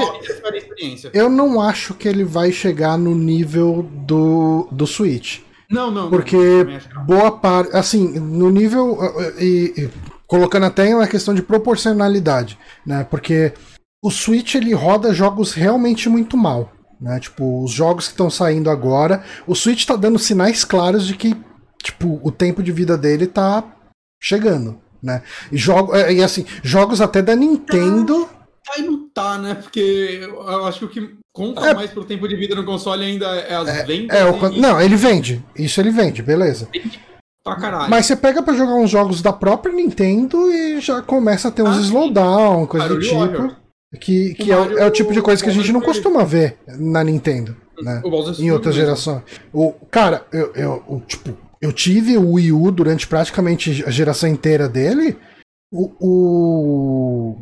eu 1.13 1.29
não 1.29 1.59
acho 1.59 1.95
que 1.95 2.07
ele 2.07 2.23
vai 2.23 2.51
chegar 2.51 2.95
no 2.95 3.15
nível 3.15 3.81
do, 4.05 4.67
do 4.71 4.85
Switch. 4.85 5.39
Não, 5.69 5.91
não. 5.91 6.09
Porque 6.09 6.37
não, 6.93 7.05
boa 7.05 7.31
parte. 7.31 7.75
Assim, 7.75 8.19
no 8.19 8.49
nível. 8.49 8.97
E, 9.39 9.73
e, 9.77 9.89
colocando 10.27 10.65
até 10.65 10.93
na 10.93 11.07
questão 11.07 11.33
de 11.33 11.41
proporcionalidade, 11.41 12.57
né? 12.85 13.03
Porque 13.09 13.53
o 14.03 14.09
Switch 14.09 14.55
ele 14.55 14.73
roda 14.73 15.13
jogos 15.13 15.53
realmente 15.53 16.09
muito 16.09 16.37
mal. 16.37 16.71
Né? 16.99 17.19
Tipo, 17.19 17.63
os 17.63 17.71
jogos 17.71 18.05
que 18.05 18.13
estão 18.13 18.29
saindo 18.29 18.69
agora. 18.69 19.23
O 19.45 19.55
Switch 19.55 19.79
está 19.79 19.95
dando 19.95 20.17
sinais 20.17 20.63
claros 20.63 21.05
de 21.05 21.15
que 21.15 21.35
tipo, 21.85 22.19
o 22.23 22.31
tempo 22.31 22.63
de 22.63 22.71
vida 22.71 22.97
dele 22.97 23.27
tá 23.27 23.63
chegando. 24.21 24.79
Né? 25.01 25.21
E, 25.51 25.57
jogo, 25.57 25.95
e 25.95 26.23
assim, 26.23 26.45
jogos 26.63 26.99
até 26.99 27.21
da 27.21 27.35
Nintendo. 27.35 28.27
Tá, 28.65 28.81
não 28.81 29.07
tá, 29.09 29.37
né? 29.37 29.53
Porque 29.53 30.19
eu 30.23 30.65
acho 30.65 30.79
que 30.79 30.85
o 30.85 30.89
que 30.89 31.24
conta 31.35 31.67
é, 31.67 31.73
mais 31.73 31.91
pro 31.91 32.05
tempo 32.05 32.27
de 32.27 32.35
vida 32.37 32.55
no 32.55 32.63
console 32.63 33.03
ainda 33.03 33.27
é 33.27 33.53
as 33.53 33.67
é, 33.67 33.83
vendas. 33.83 34.17
É, 34.17 34.25
o, 34.25 34.53
e... 34.53 34.59
Não, 34.59 34.79
ele 34.79 34.95
vende. 34.95 35.43
Isso 35.55 35.81
ele 35.81 35.91
vende, 35.91 36.23
beleza. 36.23 36.69
Pra 37.43 37.57
caralho. 37.57 37.89
Mas 37.89 38.05
você 38.05 38.15
pega 38.15 38.41
para 38.41 38.55
jogar 38.55 38.75
uns 38.75 38.89
jogos 38.89 39.21
da 39.21 39.33
própria 39.33 39.75
Nintendo 39.75 40.49
e 40.49 40.79
já 40.79 41.01
começa 41.01 41.49
a 41.49 41.51
ter 41.51 41.61
uns 41.61 41.77
ah, 41.77 41.81
slowdown, 41.81 42.65
coisa 42.65 42.87
do 42.87 42.99
tipo. 42.99 43.55
Que, 43.99 44.33
que 44.33 44.51
é, 44.51 44.57
o, 44.57 44.79
é, 44.79 44.87
o 44.87 44.91
tipo 44.91 45.13
de 45.13 45.21
coisa 45.21 45.43
que 45.43 45.49
a 45.49 45.53
gente 45.53 45.71
não 45.71 45.81
costuma 45.81 46.23
ver 46.23 46.57
na 46.79 47.03
Nintendo, 47.03 47.55
né? 47.81 48.01
Em 48.39 48.51
outras 48.51 48.73
gerações. 48.73 49.21
O, 49.53 49.73
cara, 49.91 50.25
eu, 50.31 50.51
eu, 50.55 50.83
eu, 50.89 51.03
tipo, 51.05 51.37
eu 51.61 51.71
tive 51.71 52.17
o 52.17 52.31
Wii 52.33 52.51
U 52.51 52.71
durante 52.71 53.07
praticamente 53.07 53.83
a 53.85 53.91
geração 53.91 54.27
inteira 54.27 54.67
dele. 54.67 55.17
O, 55.71 55.91
o, 55.99 57.37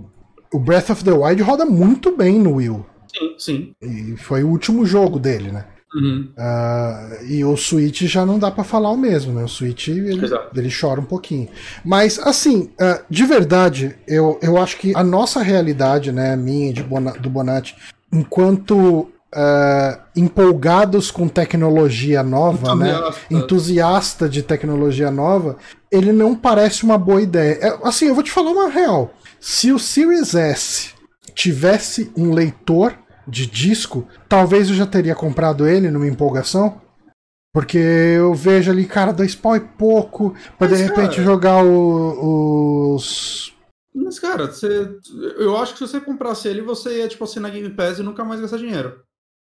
o 0.53 0.59
Breath 0.59 0.89
of 0.89 1.03
the 1.03 1.11
Wild 1.11 1.41
roda 1.41 1.65
muito 1.65 2.15
bem 2.15 2.39
no 2.39 2.55
Wii 2.55 2.69
U. 2.69 2.85
Sim, 3.17 3.35
sim. 3.37 3.75
E 3.81 4.15
foi 4.17 4.43
o 4.43 4.49
último 4.49 4.85
jogo 4.85 5.19
dele, 5.19 5.51
né? 5.51 5.65
Uhum. 5.95 6.29
Uh, 6.35 7.25
e 7.25 7.45
o 7.45 7.55
Switch 7.55 8.01
já 8.03 8.25
não 8.25 8.39
dá 8.39 8.49
para 8.49 8.63
falar 8.63 8.89
o 8.89 8.97
mesmo, 8.97 9.31
né? 9.31 9.43
O 9.43 9.47
Switch 9.47 9.89
ele, 9.89 10.19
ele 10.55 10.69
chora 10.71 10.99
um 10.99 11.05
pouquinho. 11.05 11.47
Mas, 11.85 12.17
assim, 12.19 12.71
uh, 12.81 13.03
de 13.09 13.25
verdade, 13.25 13.95
eu, 14.07 14.39
eu 14.41 14.57
acho 14.57 14.77
que 14.77 14.95
a 14.95 15.03
nossa 15.03 15.41
realidade, 15.43 16.11
né, 16.11 16.35
minha 16.35 16.71
e 16.71 16.81
Bona, 16.81 17.11
do 17.11 17.29
Bonatti, 17.29 17.75
enquanto 18.11 19.11
uh, 19.33 20.01
empolgados 20.15 21.11
com 21.11 21.27
tecnologia 21.27 22.23
nova, 22.23 22.75
né? 22.75 22.89
entusiasta. 22.89 23.19
né? 23.29 23.39
Entusiasta 23.39 24.29
de 24.29 24.41
tecnologia 24.41 25.11
nova, 25.11 25.57
ele 25.91 26.11
não 26.11 26.35
parece 26.35 26.83
uma 26.83 26.97
boa 26.97 27.21
ideia. 27.21 27.59
É, 27.61 27.79
assim, 27.83 28.07
eu 28.07 28.15
vou 28.15 28.23
te 28.23 28.31
falar 28.31 28.51
uma 28.51 28.69
real. 28.69 29.13
Se 29.39 29.71
o 29.71 29.77
Series 29.77 30.33
S 30.33 30.89
tivesse 31.35 32.11
um 32.15 32.31
leitor 32.31 32.95
de 33.27 33.45
disco, 33.45 34.07
talvez 34.27 34.69
eu 34.69 34.75
já 34.75 34.85
teria 34.85 35.15
comprado 35.15 35.67
ele 35.67 35.89
numa 35.91 36.07
empolgação. 36.07 36.81
Porque 37.53 37.77
eu 37.77 38.33
vejo 38.33 38.71
ali, 38.71 38.83
cara, 38.85 39.13
dois 39.13 39.35
pau 39.35 39.55
e 39.55 39.59
pouco, 39.59 40.31
pra 40.57 40.67
Mas, 40.67 40.77
de 40.79 40.83
repente 40.85 41.17
cara- 41.17 41.23
jogar 41.23 41.63
o- 41.63 42.95
os. 42.95 43.53
Mas, 43.95 44.17
cara, 44.17 44.47
você, 44.47 44.89
eu 45.37 45.55
acho 45.57 45.73
que 45.73 45.79
se 45.79 45.87
você 45.87 46.01
comprasse 46.01 46.47
ele, 46.47 46.63
você 46.63 46.97
ia, 46.97 47.07
tipo, 47.07 47.23
assinar 47.23 47.51
Game 47.51 47.69
Pass 47.69 47.99
e 47.99 48.03
nunca 48.03 48.23
mais 48.25 48.41
gastar 48.41 48.57
dinheiro. 48.57 48.95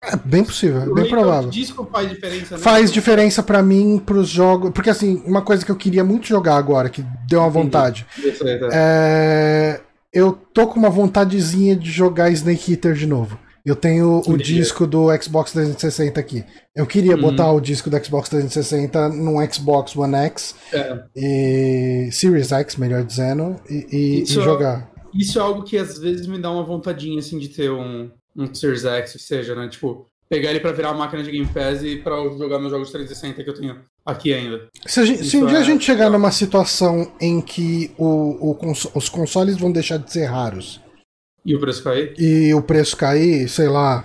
É 0.04 0.14
bem 0.14 0.44
possível, 0.44 0.82
é 0.82 0.92
bem 0.94 1.08
provável. 1.08 1.48
disco 1.48 1.88
faz 1.90 2.10
diferença, 2.10 2.56
né? 2.58 2.62
Faz 2.62 2.92
diferença 2.92 3.42
pra 3.42 3.62
mim 3.62 3.98
pros 3.98 4.28
jogos. 4.28 4.70
Porque 4.72 4.90
assim, 4.90 5.22
uma 5.26 5.40
coisa 5.40 5.64
que 5.64 5.72
eu 5.72 5.76
queria 5.76 6.04
muito 6.04 6.26
jogar 6.26 6.56
agora, 6.56 6.90
que 6.90 7.02
deu 7.26 7.40
uma 7.40 7.48
Entendi. 7.48 7.64
vontade. 7.64 8.06
Aí, 8.22 8.58
tá. 8.60 8.68
É, 8.74 9.80
Eu 10.12 10.32
tô 10.32 10.66
com 10.66 10.78
uma 10.78 10.88
vontadezinha 10.90 11.74
de 11.74 11.90
jogar 11.90 12.30
Snake 12.30 12.72
Eater 12.72 12.92
de 12.94 13.06
novo. 13.06 13.38
Eu 13.66 13.74
tenho 13.74 14.22
o 14.24 14.36
disco 14.38 14.86
do 14.86 15.08
Xbox 15.20 15.50
360 15.50 16.20
aqui. 16.20 16.44
Eu 16.74 16.86
queria 16.86 17.16
Uhum. 17.16 17.20
botar 17.22 17.50
o 17.50 17.60
disco 17.60 17.90
do 17.90 18.02
Xbox 18.02 18.28
360 18.28 19.08
num 19.08 19.44
Xbox 19.52 19.96
One 19.96 20.14
X 20.14 20.54
É. 20.72 21.02
e 21.16 22.08
Series 22.12 22.52
X, 22.52 22.76
melhor 22.76 23.02
dizendo, 23.02 23.56
e, 23.68 23.74
e- 23.74 23.96
e 23.96 24.22
Isso- 24.22 24.40
jogar. 24.40 24.88
Isso 25.12 25.38
é 25.38 25.42
algo 25.42 25.64
que 25.64 25.76
às 25.76 25.98
vezes 25.98 26.26
me 26.28 26.38
dá 26.38 26.50
uma 26.50 26.62
vontadinha, 26.62 27.18
assim, 27.18 27.38
de 27.38 27.48
ter 27.48 27.70
um, 27.70 28.08
um 28.36 28.54
Series 28.54 28.84
X, 28.84 29.12
que 29.14 29.18
seja, 29.18 29.54
né? 29.56 29.68
Tipo, 29.68 30.06
pegar 30.28 30.50
ele 30.50 30.60
pra 30.60 30.70
virar 30.72 30.90
uma 30.92 30.98
máquina 31.04 31.22
de 31.24 31.30
Game 31.32 31.46
Pass 31.46 31.82
e 31.82 31.96
pra 31.96 32.14
eu 32.14 32.38
jogar 32.38 32.58
meus 32.60 32.70
jogos 32.70 32.90
360 32.92 33.42
que 33.42 33.50
eu 33.50 33.54
tenho 33.54 33.78
aqui 34.04 34.32
ainda. 34.32 34.68
Se, 34.86 35.04
gente- 35.04 35.24
se 35.24 35.36
um 35.36 35.40
Isso 35.40 35.48
dia 35.48 35.58
é 35.58 35.60
a 35.60 35.64
gente 35.64 35.84
chegar 35.84 36.08
numa 36.10 36.30
situação 36.30 37.10
em 37.20 37.40
que 37.40 37.90
o, 37.98 38.50
o 38.50 38.54
cons- 38.54 38.88
os 38.94 39.08
consoles 39.08 39.56
vão 39.56 39.72
deixar 39.72 39.96
de 39.96 40.12
ser 40.12 40.26
raros 40.26 40.80
E 41.46 41.54
o 41.54 41.60
preço 41.60 41.82
cair? 41.82 42.14
e 42.18 42.52
o 42.52 42.60
preço 42.60 42.96
cair, 42.96 43.48
sei 43.48 43.68
lá. 43.68 44.04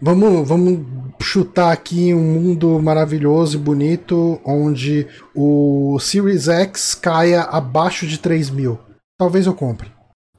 Vamos, 0.00 0.46
vamos 0.46 0.86
chutar 1.22 1.72
aqui 1.72 2.12
um 2.12 2.22
mundo 2.22 2.78
maravilhoso 2.80 3.56
e 3.56 3.60
bonito 3.60 4.38
onde 4.44 5.06
o 5.34 5.98
Series 5.98 6.48
X 6.48 6.94
caia 6.94 7.42
abaixo 7.42 8.06
de 8.06 8.18
3 8.18 8.50
mil. 8.50 8.78
Talvez 9.18 9.46
eu 9.46 9.54
compre. 9.54 9.90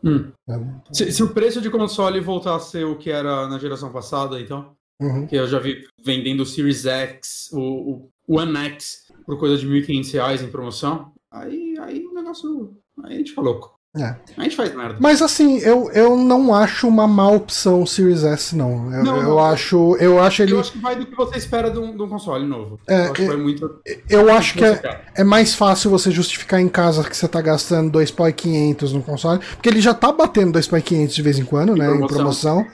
Hum. 0.04 0.32
sabe? 0.48 0.66
Se, 0.92 1.12
se 1.12 1.24
o 1.24 1.30
preço 1.34 1.60
de 1.60 1.72
console 1.72 2.20
voltar 2.20 2.56
a 2.56 2.60
ser 2.60 2.86
o 2.86 2.96
que 2.96 3.10
era 3.10 3.48
na 3.48 3.58
geração 3.58 3.92
passada, 3.92 4.40
então, 4.40 4.76
Uhum. 5.02 5.28
que 5.28 5.36
eu 5.36 5.46
já 5.46 5.60
vi 5.60 5.86
vendendo 6.06 6.42
o 6.42 6.46
Series 6.46 6.86
X, 6.86 7.50
o, 7.52 8.10
o 8.28 8.38
One 8.40 8.56
X, 8.56 9.12
por 9.26 9.38
coisa 9.38 9.58
de 9.58 9.68
R$ 9.68 9.82
1.500 9.82 10.44
em 10.44 10.50
promoção, 10.52 11.12
aí, 11.30 11.76
aí 11.80 12.06
o 12.06 12.14
negócio. 12.14 12.78
Aí 13.04 13.16
a 13.16 13.18
gente 13.18 13.32
fica 13.32 13.42
louco. 13.42 13.75
É. 13.98 14.16
A 14.38 14.44
gente 14.44 14.56
faz 14.58 14.76
merda. 14.76 14.98
Mas 15.00 15.22
assim, 15.22 15.58
eu, 15.60 15.90
eu 15.92 16.18
não 16.18 16.54
acho 16.54 16.86
uma 16.88 17.08
má 17.08 17.30
opção 17.30 17.82
o 17.84 17.88
Series 17.88 18.24
S, 18.24 18.54
não. 18.56 18.94
Eu, 18.94 19.04
Não, 19.04 19.18
eu 19.18 19.24
não. 19.24 19.40
acho. 19.40 19.96
Eu 20.02 20.22
acho 20.22 20.44
ele. 20.44 20.52
Eu 20.52 20.60
acho 20.60 20.74
que 20.74 20.80
vai 20.80 20.96
do 20.98 21.06
que 21.06 21.16
você 21.16 21.38
espera 21.38 21.72
de 21.72 21.80
um, 21.80 21.96
de 21.96 22.04
um 22.04 22.10
console 22.10 22.46
novo. 22.46 22.78
É, 22.88 22.98
eu 23.00 23.04
acho 23.04 23.14
que 23.14 23.22
é- 23.24 23.36
muito. 23.38 23.80
Eu 24.10 24.34
acho 24.34 24.54
que 24.56 24.66
é, 24.66 25.02
é 25.16 25.24
mais 25.24 25.56
fácil 25.56 25.90
você 25.90 26.12
justificar 26.12 26.60
em 26.60 26.68
casa 26.68 27.04
que 27.10 27.16
você 27.16 27.28
tá 27.28 27.40
gastando 27.42 27.90
2 27.92 28.12
pau 28.12 28.28
e 28.28 28.34
500 28.34 28.92
no 28.94 29.02
console, 29.02 29.40
porque 29.40 29.70
ele 29.70 29.80
já 29.80 29.94
tá 29.94 30.12
batendo 30.12 30.52
2 30.52 30.68
pau 30.68 30.78
e 30.78 30.82
500 30.82 31.16
de 31.16 31.22
vez 31.22 31.40
em 31.40 31.46
quando, 31.46 31.74
né, 31.76 31.86
em 31.86 32.06
promoção. 32.06 32.64
promoção. 32.64 32.68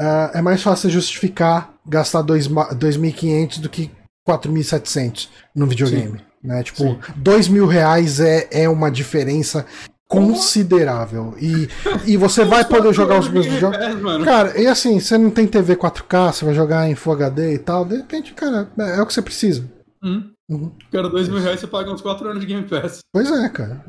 Ah, 0.00 0.30
é 0.34 0.40
mais 0.40 0.62
fácil 0.62 0.88
justificar 0.90 1.74
gastar 1.84 2.22
2 2.22 2.46
ma- 2.46 2.72
2.500 2.72 3.58
do 3.58 3.68
que 3.68 3.90
4.700 4.28 5.28
no 5.54 5.66
videogame, 5.66 6.20
né? 6.42 6.62
Tipo, 6.62 6.82
Sim. 6.84 6.98
2 7.16 7.48
mil 7.48 7.66
reais 7.66 8.20
é, 8.20 8.46
é 8.52 8.68
uma 8.68 8.90
diferença 8.90 9.66
considerável. 10.08 11.34
E, 11.38 11.68
e 12.06 12.16
você 12.16 12.44
vai 12.44 12.64
poder 12.64 12.92
jogar 12.94 13.20
os 13.20 13.28
mesmos 13.28 13.60
jogos. 13.60 13.78
É. 13.78 14.24
Cara, 14.24 14.60
e 14.60 14.66
assim, 14.66 14.98
você 14.98 15.18
não 15.18 15.30
tem 15.30 15.46
TV 15.46 15.76
4K, 15.76 16.32
você 16.32 16.44
vai 16.46 16.54
jogar 16.54 16.88
em 16.88 16.94
Full 16.94 17.12
HD 17.12 17.54
e 17.54 17.58
tal, 17.58 17.84
de 17.84 17.96
repente, 17.96 18.32
cara, 18.32 18.68
é, 18.78 18.98
é 18.98 19.02
o 19.02 19.06
que 19.06 19.12
você 19.12 19.22
precisa. 19.22 19.64
Hum. 20.02 20.30
Uhum. 20.50 20.72
Cara, 20.90 21.10
dois 21.10 21.28
mil 21.28 21.40
reais 21.40 21.60
você 21.60 21.66
paga 21.66 21.92
uns 21.92 22.00
4 22.00 22.26
anos 22.26 22.40
de 22.40 22.46
Game 22.46 22.66
Pass. 22.66 23.00
Pois 23.12 23.30
é, 23.30 23.48
cara. 23.50 23.84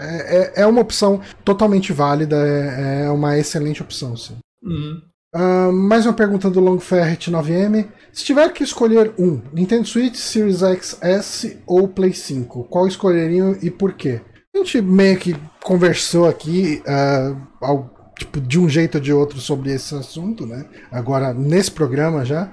É, 0.00 0.36
é, 0.36 0.62
é 0.62 0.66
uma 0.66 0.80
opção 0.80 1.20
totalmente 1.44 1.92
válida, 1.92 2.36
é, 2.36 3.04
é 3.04 3.10
uma 3.10 3.38
excelente 3.38 3.80
opção, 3.80 4.16
sim. 4.16 4.36
Uhum. 4.64 5.00
Ah, 5.32 5.70
mais 5.72 6.06
uma 6.06 6.12
pergunta 6.12 6.50
do 6.50 6.58
Long 6.58 6.80
Ferret 6.80 7.30
9M. 7.30 7.88
Se 8.12 8.24
tiver 8.24 8.52
que 8.52 8.64
escolher 8.64 9.12
um, 9.18 9.40
Nintendo 9.52 9.86
Switch, 9.86 10.16
Series 10.16 10.62
X 10.62 10.98
S 11.00 11.58
ou 11.66 11.86
Play 11.86 12.12
5, 12.12 12.64
qual 12.64 12.88
escolheriam 12.88 13.56
e 13.62 13.70
por 13.70 13.92
quê? 13.92 14.20
A 14.54 14.58
gente 14.58 14.80
meio 14.80 15.18
que 15.18 15.34
conversou 15.62 16.28
aqui 16.28 16.82
ah, 16.86 17.34
ao- 17.60 17.90
tipo, 18.18 18.40
de 18.40 18.58
um 18.60 18.68
jeito 18.68 18.96
ou 18.96 19.00
de 19.00 19.12
outro 19.12 19.40
sobre 19.40 19.72
esse 19.72 19.94
assunto, 19.94 20.46
né? 20.46 20.64
Agora, 20.90 21.34
nesse 21.34 21.70
programa 21.70 22.24
já. 22.24 22.48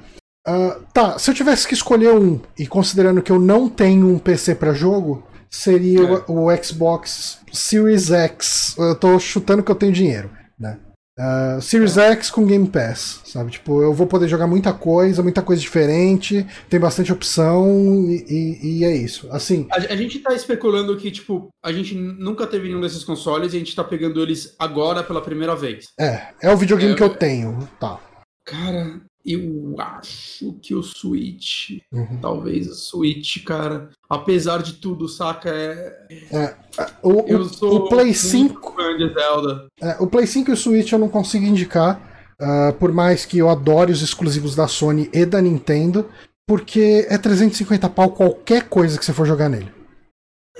Ah, 0.45 0.79
tá, 0.93 1.19
se 1.19 1.29
eu 1.29 1.35
tivesse 1.35 1.67
que 1.67 1.73
escolher 1.75 2.11
um, 2.13 2.39
e 2.57 2.65
considerando 2.65 3.21
que 3.21 3.31
eu 3.31 3.39
não 3.39 3.69
tenho 3.69 4.07
um 4.09 4.17
PC 4.17 4.55
para 4.55 4.73
jogo, 4.73 5.23
seria 5.49 5.99
É. 6.01 6.23
o, 6.27 6.47
o 6.47 6.63
Xbox 6.63 7.37
Series 7.53 8.09
X. 8.09 8.75
Eu 8.77 8.95
tô 8.95 9.19
chutando 9.19 9.61
que 9.61 9.69
eu 9.71 9.75
tenho 9.75 9.91
dinheiro, 9.93 10.31
né? 10.59 10.79
Ah, 11.23 11.59
Series 11.61 11.97
X 11.97 12.31
com 12.31 12.45
Game 12.47 12.67
Pass, 12.67 13.21
sabe? 13.25 13.51
Tipo, 13.51 13.83
eu 13.83 13.93
vou 13.93 14.07
poder 14.07 14.27
jogar 14.27 14.47
muita 14.47 14.73
coisa, 14.73 15.21
muita 15.21 15.43
coisa 15.43 15.61
diferente, 15.61 16.45
tem 16.67 16.79
bastante 16.79 17.11
opção 17.13 17.67
e, 18.09 18.25
e- 18.27 18.79
e 18.79 18.85
é 18.85 18.95
isso. 18.95 19.27
Assim, 19.31 19.67
A, 19.71 19.75
a 19.75 19.95
gente 19.95 20.17
tá 20.19 20.33
especulando 20.33 20.97
que, 20.97 21.11
tipo, 21.11 21.49
a 21.63 21.71
gente 21.71 21.93
nunca 21.93 22.47
teve 22.47 22.67
nenhum 22.67 22.81
desses 22.81 23.03
consoles 23.03 23.53
e 23.53 23.57
a 23.57 23.59
gente 23.59 23.75
tá 23.75 23.83
pegando 23.83 24.19
eles 24.21 24.55
agora 24.57 25.03
pela 25.03 25.21
primeira 25.21 25.55
vez. 25.55 25.85
é, 25.99 26.29
é 26.41 26.51
o 26.51 26.57
videogame 26.57 26.93
É, 26.93 26.95
que 26.95 27.03
eu 27.03 27.07
eu- 27.07 27.15
tenho, 27.15 27.69
tá. 27.79 27.99
Cara, 28.43 28.99
eu 29.25 29.75
acho 29.79 30.53
que 30.61 30.73
o 30.73 30.81
Switch. 30.83 31.79
Uhum. 31.91 32.19
Talvez 32.21 32.67
o 32.67 32.73
Switch, 32.75 33.43
cara. 33.43 33.89
Apesar 34.09 34.61
de 34.61 34.73
tudo, 34.73 35.07
saca? 35.07 35.49
É, 35.49 36.55
O, 37.03 37.21
o- 37.21 37.27
eu 37.27 37.45
sou 37.45 37.75
o 37.85 37.89
Play 37.89 38.05
muito 38.07 38.17
5 38.19 38.73
fã 38.75 38.97
de 38.97 39.13
Zelda. 39.13 39.67
É, 39.81 39.95
o 39.99 40.07
Play 40.07 40.25
5 40.27 40.49
e 40.49 40.53
o 40.53 40.57
Switch 40.57 40.91
eu 40.91 40.99
não 40.99 41.09
consigo 41.09 41.45
indicar, 41.45 42.33
ah, 42.39 42.73
por 42.79 42.91
mais 42.91 43.25
que 43.25 43.37
eu 43.37 43.49
adore 43.49 43.91
os 43.91 44.01
exclusivos 44.01 44.55
da 44.55 44.67
Sony 44.67 45.09
e 45.13 45.25
da 45.25 45.41
Nintendo, 45.41 46.09
porque 46.47 47.05
é 47.09 47.17
350 47.17 47.87
pau 47.89 48.11
qualquer 48.11 48.67
coisa 48.67 48.97
que 48.97 49.05
você 49.05 49.13
for 49.13 49.25
jogar 49.25 49.47
nele. 49.49 49.71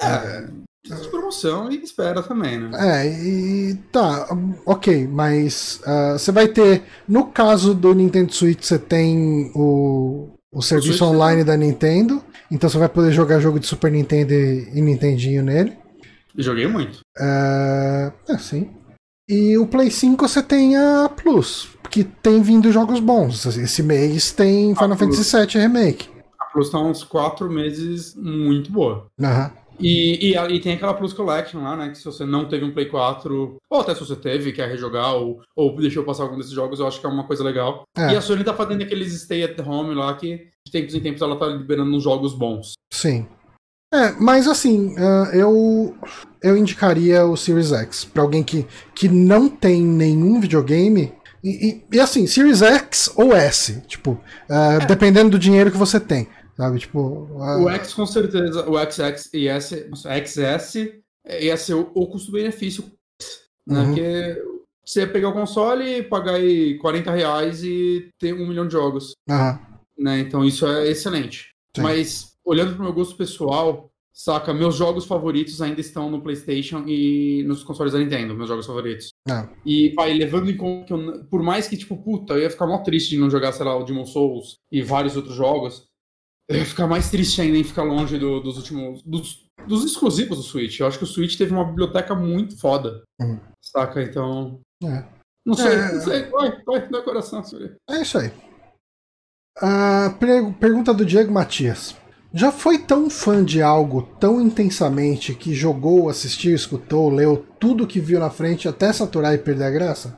É, 0.02 0.48
de 1.00 1.08
promoção 1.10 1.72
e 1.72 1.82
espera 1.82 2.22
também, 2.22 2.60
né? 2.60 2.70
É, 2.74 3.08
e 3.08 3.76
tá, 3.92 4.28
ok, 4.66 5.08
mas 5.08 5.82
ah, 5.86 6.14
você 6.14 6.32
vai 6.32 6.48
ter, 6.48 6.84
no 7.08 7.28
caso 7.28 7.74
do 7.74 7.94
Nintendo 7.94 8.34
Switch, 8.34 8.64
você 8.64 8.80
tem 8.80 9.52
o, 9.56 10.30
o 10.52 10.62
serviço 10.62 11.06
online 11.06 11.44
da 11.44 11.56
Nintendo, 11.56 12.22
então 12.50 12.70
você 12.70 12.78
vai 12.78 12.90
poder 12.90 13.12
jogar 13.12 13.40
jogo 13.40 13.60
de 13.60 13.68
Super 13.68 13.92
Nintendo 13.92 14.34
e, 14.34 14.70
e 14.74 14.82
Nintendinho 14.82 15.44
nele. 15.44 15.78
E 16.36 16.42
joguei 16.42 16.68
muito. 16.68 17.00
É, 17.18 18.12
é, 18.30 18.38
sim. 18.38 18.70
E 19.28 19.58
o 19.58 19.66
Play 19.66 19.90
5 19.90 20.28
você 20.28 20.44
tem 20.44 20.76
a 20.76 21.10
Plus, 21.10 21.70
que 21.90 22.04
tem 22.04 22.42
vindo 22.42 22.72
jogos 22.72 23.00
bons. 23.00 23.46
Esse 23.46 23.82
mês 23.82 24.32
tem 24.32 24.76
Final. 24.76 24.98
Fantasy 24.98 25.38
VII 25.38 25.62
Remake. 25.62 26.10
A 26.40 26.46
Plus 26.46 26.70
tá 26.70 26.80
uns 26.80 27.04
quatro 27.04 27.50
meses 27.50 28.16
muito 28.16 28.72
boa. 28.72 29.08
Aham. 29.22 29.52
E, 29.82 30.32
e, 30.32 30.38
e 30.38 30.60
tem 30.60 30.74
aquela 30.74 30.94
Plus 30.94 31.14
Collection 31.14 31.62
lá, 31.64 31.76
né? 31.76 31.90
Que 31.90 31.98
se 31.98 32.06
você 32.06 32.26
não 32.26 32.48
teve 32.48 32.64
um 32.64 32.72
Play 32.72 32.86
4, 32.86 33.58
ou 33.70 33.80
até 33.82 33.94
se 33.94 34.00
você 34.02 34.16
teve, 34.16 34.52
quer 34.52 34.68
rejogar, 34.70 35.16
ou, 35.16 35.42
ou 35.56 35.76
deixou 35.76 36.04
passar 36.04 36.24
algum 36.24 36.38
desses 36.38 36.52
jogos, 36.52 36.80
eu 36.80 36.88
acho 36.88 37.00
que 37.00 37.06
é 37.06 37.10
uma 37.10 37.26
coisa 37.26 37.44
legal. 37.44 37.84
É. 37.98 38.14
E 38.14 38.16
a 38.16 38.22
Sony 38.22 38.44
tá 38.44 38.54
fazendo 38.54 38.84
aqueles 38.84 39.14
stay 39.22 39.44
at 39.44 39.60
home 39.60 39.94
lá 39.96 40.14
que 40.14 40.48
de 40.66 40.72
tempos 40.72 40.94
em 40.94 41.00
tempos 41.00 41.22
ela 41.22 41.36
tá 41.36 41.48
liberando 41.48 41.96
uns 41.96 42.04
jogos 42.04 42.34
bons. 42.34 42.74
Sim. 42.94 43.26
É, 43.94 44.12
mas 44.12 44.48
assim, 44.48 44.96
ah, 44.98 45.32
eu 45.34 45.94
eu 46.42 46.56
indicaria 46.56 47.26
o 47.26 47.36
Series 47.36 47.72
X 47.74 48.06
pra 48.06 48.22
alguém 48.24 48.42
que, 48.44 48.66
que 48.96 49.10
não 49.10 49.50
tem 49.50 49.82
nenhum 49.82 50.40
videogame. 50.40 51.14
E, 51.44 51.70
e- 51.70 51.84
e, 51.94 52.00
assim, 52.00 52.28
Series 52.28 52.62
X 52.62 53.12
ou 53.16 53.36
S, 53.36 53.82
tipo, 53.88 54.20
ah, 54.50 54.78
dependendo 54.88 55.32
do 55.32 55.40
dinheiro 55.40 55.72
que 55.72 55.78
você 55.78 56.00
tem, 56.00 56.28
sabe? 56.62 56.80
Tipo, 56.80 57.28
ah, 57.40 57.58
O 57.58 57.70
X 57.70 57.94
com 57.94 58.06
certeza, 58.06 58.70
o 58.70 58.78
XX 58.78 59.34
e 59.34 59.48
S, 59.48 59.90
XS 59.96 60.76
ia 61.40 61.58
ser 61.58 61.74
o, 61.74 61.92
o 61.96 62.08
custo-benefício, 62.08 62.86
né? 63.66 63.80
Uhum. 63.80 63.86
Porque 63.88 64.44
você 64.86 65.02
ia 65.02 65.12
pegar 65.12 65.30
o 65.30 65.34
console, 65.34 66.04
pagar 66.04 66.36
aí 66.36 66.78
40 66.78 67.12
reais 67.12 67.64
e 67.64 68.10
ter 68.20 68.34
um 68.34 68.48
milhão 68.48 68.68
de 68.68 68.74
jogos. 68.74 69.14
aham, 69.28 69.60
né? 69.98 70.20
Então 70.20 70.46
isso 70.46 70.68
é 70.68 70.88
excelente. 70.88 71.50
Sim. 71.76 71.82
Mas 71.82 72.34
olhando 72.46 72.76
pro 72.76 72.84
meu 72.84 72.94
gosto 72.94 73.16
pessoal, 73.16 73.90
saca, 74.14 74.54
meus 74.54 74.76
jogos 74.76 75.06
favoritos 75.06 75.62
ainda 75.62 75.82
estão 75.82 76.12
no 76.12 76.22
PlayStation 76.22 76.84
e 76.88 77.44
nos 77.48 77.64
consoles 77.64 77.94
da 77.94 78.00
Nintendo, 78.00 78.36
meus 78.36 78.50
jogos 78.50 78.68
favoritos. 78.68 79.10
Ah. 79.28 79.50
E 79.66 79.94
vai 79.96 80.14
levando 80.14 80.50
em 80.50 80.58
conta 80.58 80.86
que 80.86 80.94
eu, 80.94 81.26
por 81.26 81.42
mais 81.42 81.68
que 81.68 81.78
tipo, 81.78 81.98
puta, 81.98 82.34
eu 82.34 82.42
ia 82.42 82.50
ficar 82.50 82.68
mó 82.68 82.80
triste 82.80 83.12
de 83.12 83.18
não 83.18 83.30
jogar, 83.30 83.52
sei 83.52 83.66
lá, 83.66 83.76
o 83.76 83.84
Demon 83.84 84.06
Souls 84.06 84.58
e 84.72 84.82
vários 84.82 85.16
outros 85.16 85.36
jogos, 85.36 85.91
eu 86.52 86.60
ia 86.60 86.66
ficar 86.66 86.88
mais 86.88 87.10
triste 87.10 87.42
ainda 87.42 87.58
em 87.58 87.64
ficar 87.64 87.84
longe 87.84 88.18
do- 88.18 88.40
dos 88.42 88.58
últimos 88.58 89.02
dos, 89.04 89.44
dos 89.68 89.84
exclusivos 89.86 90.38
do 90.38 90.44
Switch. 90.44 90.80
Eu 90.80 90.88
acho 90.88 90.98
que 90.98 91.04
o 91.04 91.08
Switch 91.08 91.38
teve 91.38 91.54
uma 91.54 91.66
biblioteca 91.66 92.14
muito 92.16 92.58
foda. 92.60 93.02
Uhum. 93.20 93.40
Saca? 93.64 94.02
Então, 94.02 94.60
é. 94.84 95.04
não 95.46 95.54
sei, 95.54 95.74
É. 95.74 95.92
não 95.94 96.02
sei, 96.02 96.24
vai, 96.30 96.62
vai, 96.64 96.90
dá 96.90 97.02
coração, 97.02 97.44
senhor. 97.44 97.76
É 97.90 98.02
isso 98.02 98.18
aí. 98.18 98.32
A 99.62 100.16
pergunta 100.60 100.94
do 100.94 101.06
Diego 101.06 101.32
Matias. 101.32 101.96
Já 102.34 102.50
foi 102.52 102.78
tão 102.80 103.10
fã 103.10 103.44
de 103.44 103.62
algo 103.62 104.04
tão 104.18 104.40
intensamente 104.40 105.36
que 105.36 105.54
jogou, 105.54 106.08
assistiu, 106.10 106.56
escutou, 106.56 107.10
leu 107.10 107.46
tudo 107.60 107.86
que 107.86 108.00
viu 108.00 108.20
na 108.22 108.30
frente 108.30 108.70
até 108.70 108.94
saturar 108.94 109.34
e 109.34 109.38
perder 109.38 109.66
a 109.66 109.70
graça? 109.70 110.18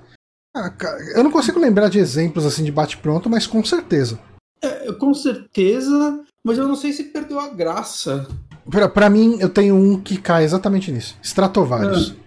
Ah, 0.55 0.71
eu 1.15 1.23
não 1.23 1.31
consigo 1.31 1.59
lembrar 1.59 1.89
de 1.89 1.97
exemplos 1.97 2.45
assim 2.45 2.63
de 2.63 2.71
bate-pronto, 2.71 3.27
mas 3.27 3.47
com 3.47 3.65
certeza. 3.65 4.19
É, 4.63 4.91
com 4.93 5.13
certeza, 5.13 6.21
mas 6.43 6.57
eu 6.57 6.67
não 6.67 6.75
sei 6.75 6.93
se 6.93 7.03
perdeu 7.03 7.39
a 7.39 7.49
graça. 7.49 8.25
Pra, 8.69 8.87
pra 8.87 9.09
mim, 9.09 9.37
eu 9.39 9.49
tenho 9.49 9.75
um 9.75 9.99
que 9.99 10.17
cai 10.17 10.43
exatamente 10.43 10.91
nisso: 10.91 11.15
Stratovarius. 11.21 12.15
É. 12.19 12.23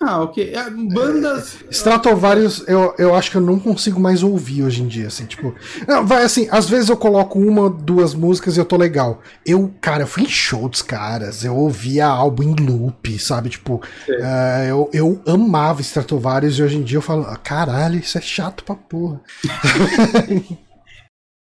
Ah, 0.00 0.22
ok. 0.22 0.52
É, 0.54 0.70
bandas. 0.70 1.56
É, 1.66 1.70
Stratovarius, 1.70 2.62
eu, 2.68 2.94
eu 2.98 3.14
acho 3.16 3.32
que 3.32 3.36
eu 3.36 3.40
não 3.40 3.58
consigo 3.58 3.98
mais 3.98 4.22
ouvir 4.22 4.62
hoje 4.62 4.80
em 4.80 4.86
dia, 4.86 5.08
assim, 5.08 5.26
tipo. 5.26 5.52
Não, 5.88 6.06
vai 6.06 6.22
assim, 6.22 6.46
às 6.52 6.70
vezes 6.70 6.88
eu 6.88 6.96
coloco 6.96 7.38
uma, 7.38 7.68
duas 7.68 8.14
músicas 8.14 8.56
e 8.56 8.60
eu 8.60 8.64
tô 8.64 8.76
legal. 8.76 9.20
Eu, 9.44 9.74
cara, 9.80 10.04
eu 10.04 10.06
fui 10.06 10.22
em 10.22 10.28
show 10.28 10.68
dos 10.68 10.82
caras, 10.82 11.44
eu 11.44 11.54
ouvia 11.56 12.06
álbum 12.06 12.44
em 12.44 12.54
loop, 12.54 13.18
sabe? 13.18 13.48
Tipo, 13.48 13.82
uh, 14.08 14.64
eu, 14.68 14.90
eu 14.92 15.20
amava 15.26 15.80
Stratovarius 15.80 16.58
e 16.58 16.62
hoje 16.62 16.76
em 16.76 16.82
dia 16.82 16.98
eu 16.98 17.02
falo, 17.02 17.26
ah, 17.28 17.36
caralho, 17.36 17.98
isso 17.98 18.16
é 18.16 18.20
chato 18.20 18.62
pra 18.62 18.76
porra. 18.76 19.20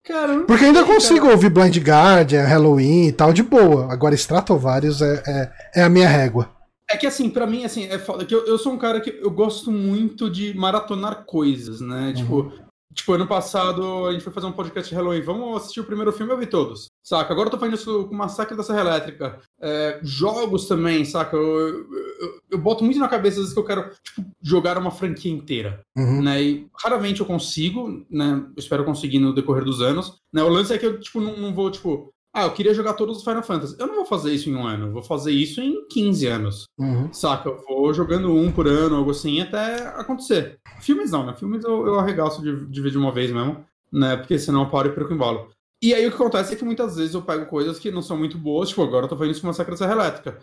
Caramba, 0.05 0.45
Porque 0.45 0.65
ainda 0.65 0.85
consigo 0.85 1.21
cara. 1.21 1.33
ouvir 1.33 1.49
Blind 1.49 1.77
Guardian, 1.77 2.43
Halloween 2.43 3.07
e 3.07 3.11
tal, 3.11 3.33
de 3.33 3.41
boa. 3.41 3.91
Agora, 3.91 4.13
Stratovarius 4.13 5.01
é, 5.01 5.23
é, 5.25 5.51
é 5.81 5.83
a 5.83 5.89
minha 5.89 6.07
régua. 6.07 6.51
É 6.87 6.95
que 6.95 7.07
assim, 7.07 7.29
para 7.29 7.47
mim, 7.47 7.65
assim, 7.65 7.87
é 7.87 7.97
foda. 7.97 8.23
Que 8.23 8.35
eu, 8.35 8.45
eu 8.45 8.59
sou 8.59 8.73
um 8.73 8.77
cara 8.77 9.01
que 9.01 9.09
eu 9.09 9.31
gosto 9.31 9.71
muito 9.71 10.29
de 10.29 10.55
maratonar 10.55 11.25
coisas, 11.25 11.81
né? 11.81 12.07
Uhum. 12.07 12.13
Tipo, 12.13 12.53
tipo, 12.95 13.13
ano 13.13 13.27
passado 13.27 14.07
a 14.07 14.11
gente 14.13 14.23
foi 14.23 14.31
fazer 14.31 14.47
um 14.47 14.51
podcast 14.51 14.89
de 14.89 14.95
Halloween. 14.95 15.21
Vamos 15.21 15.57
assistir 15.57 15.81
o 15.81 15.85
primeiro 15.85 16.11
filme, 16.13 16.31
eu 16.31 16.37
vi 16.37 16.47
todos. 16.47 16.89
Saca? 17.03 17.31
Agora 17.31 17.47
eu 17.47 17.51
tô 17.51 17.59
fazendo 17.59 17.75
isso 17.75 18.05
com 18.05 18.15
o 18.15 18.17
Massacre 18.17 18.55
da 18.55 18.63
Serra 18.63 18.81
Elétrica. 18.81 19.39
É, 19.61 19.99
jogos 20.01 20.67
também, 20.67 21.03
saca? 21.03 21.35
Eu, 21.35 21.69
eu, 21.69 22.41
eu, 22.51 22.57
boto 22.57 22.83
muito 22.83 22.99
na 22.99 23.09
cabeça 23.09 23.35
às 23.35 23.41
vezes 23.41 23.53
que 23.53 23.59
eu 23.59 23.65
quero 23.65 23.91
tipo, 24.01 24.25
jogar 24.41 24.77
uma 24.77 24.89
franquia 24.89 25.31
inteira. 25.31 25.81
Uhum. 25.95 26.23
Né? 26.23 26.41
E 26.41 26.67
raramente 26.81 27.19
eu 27.19 27.25
consigo, 27.25 28.05
né? 28.09 28.45
Eu 28.55 28.59
espero 28.59 28.85
conseguir 28.85 29.19
no 29.19 29.35
decorrer 29.35 29.65
dos 29.65 29.81
anos. 29.81 30.19
Né? 30.33 30.41
O 30.41 30.49
lance 30.49 30.73
é 30.73 30.77
que 30.77 30.85
eu, 30.85 30.99
tipo, 30.99 31.19
não, 31.19 31.37
não 31.37 31.53
vou, 31.53 31.69
tipo, 31.69 32.13
ah, 32.35 32.43
eu 32.43 32.51
queria 32.51 32.73
jogar 32.73 32.95
todos 32.95 33.17
os 33.17 33.23
Final 33.23 33.41
Fantasy. 33.41 33.77
Eu 33.79 33.87
não 33.87 33.95
vou 33.95 34.05
fazer 34.05 34.33
isso 34.33 34.49
em 34.49 34.55
um 34.55 34.67
ano, 34.67 34.87
eu 34.87 34.91
vou 34.91 35.01
fazer 35.01 35.31
isso 35.31 35.61
em 35.61 35.87
15 35.87 36.27
anos. 36.27 36.65
Uhum. 36.77 37.11
Saca? 37.13 37.47
Eu 37.47 37.63
vou 37.65 37.93
jogando 37.93 38.35
um 38.35 38.51
por 38.51 38.67
ano, 38.67 38.97
algo 38.97 39.11
assim, 39.11 39.39
até 39.39 39.87
acontecer. 39.87 40.59
Filmes 40.81 41.11
não, 41.11 41.25
né? 41.25 41.33
Filmes 41.33 41.63
eu, 41.63 41.87
eu 41.87 41.97
arregaço 41.97 42.41
de, 42.41 42.65
de 42.65 42.81
ver 42.81 42.91
de 42.91 42.97
uma 42.97 43.09
vez 43.09 43.31
mesmo, 43.31 43.65
né? 43.89 44.17
Porque 44.17 44.37
senão 44.37 44.63
eu 44.63 44.69
paro 44.69 44.89
e 44.89 44.91
perco 44.91 45.11
o 45.11 45.15
embalo. 45.15 45.47
E 45.81 45.93
aí 45.93 46.05
o 46.05 46.09
que 46.09 46.15
acontece 46.17 46.53
é 46.53 46.57
que 46.57 46.65
muitas 46.65 46.97
vezes 46.97 47.13
eu 47.13 47.21
pego 47.21 47.45
coisas 47.45 47.79
que 47.79 47.89
não 47.89 48.01
são 48.01 48.17
muito 48.17 48.37
boas, 48.37 48.67
tipo, 48.67 48.83
agora 48.83 49.05
eu 49.05 49.09
tô 49.09 49.15
fazendo 49.15 49.31
isso 49.31 49.41
com 49.41 49.47
uma 49.47 49.53
Sacra 49.53 49.77
Serra 49.77 49.93
Elétrica. 49.93 50.39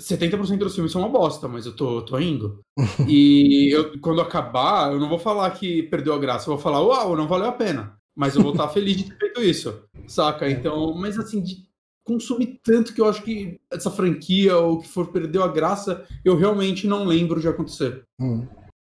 70% 0.00 0.56
dos 0.56 0.74
filmes 0.74 0.92
são 0.92 1.02
uma 1.02 1.10
bosta, 1.10 1.46
mas 1.46 1.66
eu 1.66 1.76
tô, 1.76 2.00
tô 2.00 2.18
indo. 2.18 2.60
e 3.06 3.68
eu, 3.70 4.00
quando 4.00 4.22
acabar, 4.22 4.90
eu 4.90 4.98
não 4.98 5.10
vou 5.10 5.18
falar 5.18 5.50
que 5.50 5.82
perdeu 5.82 6.14
a 6.14 6.18
graça, 6.18 6.48
eu 6.48 6.54
vou 6.54 6.62
falar, 6.62 6.80
uau, 6.80 7.14
não 7.14 7.28
valeu 7.28 7.48
a 7.48 7.52
pena. 7.52 7.98
Mas 8.14 8.34
eu 8.34 8.42
vou 8.42 8.52
estar 8.52 8.68
feliz 8.68 8.96
de 8.96 9.04
ter 9.04 9.18
feito 9.18 9.40
isso. 9.40 9.82
Saca? 10.06 10.46
É. 10.46 10.50
Então, 10.50 10.94
mas 10.94 11.18
assim, 11.18 11.42
de 11.42 11.66
consumir 12.04 12.60
tanto 12.62 12.92
que 12.92 13.00
eu 13.00 13.08
acho 13.08 13.22
que 13.22 13.60
essa 13.70 13.90
franquia 13.90 14.56
ou 14.56 14.80
que 14.80 14.88
for 14.88 15.12
perdeu 15.12 15.42
a 15.42 15.48
graça, 15.48 16.04
eu 16.24 16.36
realmente 16.36 16.86
não 16.86 17.04
lembro 17.04 17.40
de 17.40 17.48
acontecer. 17.48 18.04
Hum. 18.20 18.46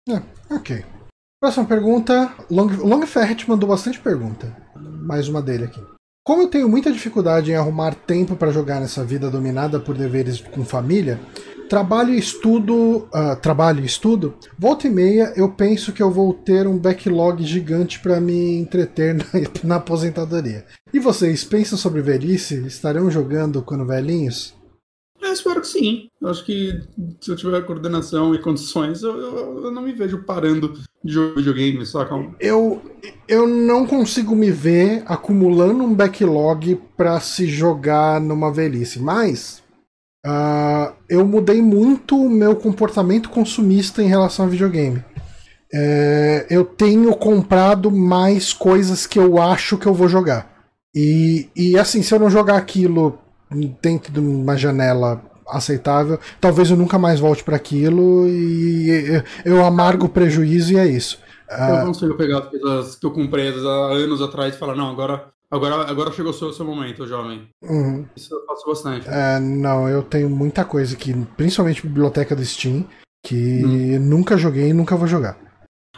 É, 0.08 0.22
ok. 0.54 0.86
Próxima 1.42 1.66
pergunta. 1.66 2.34
Long, 2.50 2.68
Long 2.84 3.06
Ferret 3.06 3.48
mandou 3.48 3.70
bastante 3.70 4.00
pergunta. 4.00 4.56
Mais 4.76 5.28
uma 5.28 5.42
dele 5.42 5.66
aqui. 5.66 5.82
Como 6.24 6.44
eu 6.44 6.48
tenho 6.48 6.70
muita 6.70 6.92
dificuldade 6.92 7.52
em 7.52 7.56
arrumar 7.56 7.96
tempo 7.96 8.36
para 8.36 8.52
jogar 8.52 8.80
nessa 8.80 9.04
vida 9.04 9.32
dominada 9.32 9.80
por 9.80 9.98
deveres 9.98 10.42
com 10.42 10.64
família, 10.64 11.20
trabalho 11.70 12.14
e 12.14 12.18
estudo, 12.18 13.08
uh, 13.14 13.40
trabalho 13.40 13.82
e 13.82 13.86
estudo, 13.86 14.34
volta 14.58 14.88
e 14.88 14.90
meia 14.90 15.32
eu 15.36 15.50
penso 15.50 15.94
que 15.94 16.02
eu 16.02 16.10
vou 16.10 16.34
ter 16.34 16.68
um 16.68 16.78
backlog 16.78 17.44
gigante 17.44 18.00
para 18.00 18.20
me 18.20 18.58
entreter 18.58 19.14
na, 19.14 19.26
na, 19.64 19.76
aposentadoria. 19.76 20.66
E 20.92 21.00
vocês 21.00 21.44
pensam 21.44 21.78
sobre 21.78 22.02
velhice? 22.02 22.66
Estarão 22.66 23.12
jogando 23.12 23.62
quando 23.62 23.86
velhinhos? 23.86 24.58
Eu 25.22 25.34
espero 25.34 25.62
que 25.62 25.68
sim. 25.68 26.08
Eu 26.20 26.30
acho 26.30 26.44
que 26.46 26.82
se 27.22 27.30
eu 27.30 27.36
tiver 27.36 27.62
coordenação 27.66 28.34
e 28.34 28.40
condições, 28.40 29.04
eu, 29.04 29.16
eu, 29.16 29.66
eu 29.66 29.72
não 29.72 29.82
me 29.82 29.92
vejo 29.92 30.24
parando 30.24 30.74
de 31.04 31.14
jogar 31.14 31.36
videogame, 31.36 31.86
saca? 31.86 32.16
Eu, 32.40 32.82
eu 33.28 33.46
não 33.46 33.86
consigo 33.86 34.36
me 34.36 34.50
ver 34.50 35.04
acumulando 35.06 35.84
um 35.84 35.94
backlog 35.94 36.82
para 36.98 37.20
se 37.20 37.48
jogar 37.48 38.20
numa 38.20 38.52
velhice, 38.52 39.00
mas 39.00 39.59
Uh, 40.26 40.94
eu 41.08 41.26
mudei 41.26 41.62
muito 41.62 42.18
o 42.18 42.30
meu 42.30 42.56
comportamento 42.56 43.30
consumista 43.30 44.04
em 44.04 44.08
relação 44.08 44.46
a 44.46 44.50
videogame. 44.50 45.04
É, 45.72 46.48
eu 46.50 46.66
tenho 46.66 47.16
comprado 47.16 47.92
mais 47.92 48.52
coisas 48.52 49.06
que 49.06 49.20
eu 49.20 49.40
acho 49.40 49.78
que 49.78 49.86
eu 49.86 49.94
vou 49.94 50.08
jogar. 50.08 50.52
E, 50.96 51.48
e 51.56 51.78
assim, 51.78 52.02
se 52.02 52.14
eu 52.14 52.20
não 52.20 52.30
jogar 52.30 52.58
aquilo 52.58 53.20
dentro 53.82 54.12
de 54.12 54.20
uma 54.20 54.58
janela 54.58 55.22
aceitável, 55.48 56.20
talvez 56.42 56.70
eu 56.70 56.78
nunca 56.78 56.98
mais 56.98 57.20
volte 57.20 57.44
para 57.44 57.56
aquilo 57.56 58.28
e 58.28 59.24
eu 59.46 59.64
amargo 59.64 60.08
o 60.08 60.10
prejuízo 60.10 60.74
e 60.74 60.78
é 60.78 60.86
isso. 60.86 61.20
Eu 61.50 61.86
consigo 61.86 62.16
pegar 62.16 62.40
as 62.40 62.50
coisas 62.50 62.96
que 62.96 63.06
eu 63.06 63.12
comprei 63.12 63.48
há 63.48 63.94
anos 63.94 64.22
atrás 64.22 64.54
e 64.54 64.58
falar, 64.58 64.76
não, 64.76 64.90
agora 64.90 65.32
Agora, 65.52 65.90
agora 65.90 66.12
chegou 66.12 66.32
o 66.32 66.34
seu, 66.34 66.54
seu 66.54 66.64
momento, 66.64 67.08
jovem. 67.08 67.50
Uhum. 67.64 68.06
Isso 68.16 68.34
eu 68.34 68.46
faço 68.46 68.68
bastante. 68.68 69.08
É, 69.10 69.40
não, 69.40 69.90
eu 69.90 70.04
tenho 70.04 70.30
muita 70.30 70.64
coisa 70.64 70.96
aqui, 70.96 71.14
principalmente 71.36 71.82
biblioteca 71.82 72.36
do 72.36 72.46
Steam, 72.46 72.88
que 73.26 73.66
hum. 73.66 74.00
nunca 74.00 74.38
joguei 74.38 74.70
e 74.70 74.74
nunca 74.74 74.96
vou 74.96 75.08
jogar. 75.08 75.40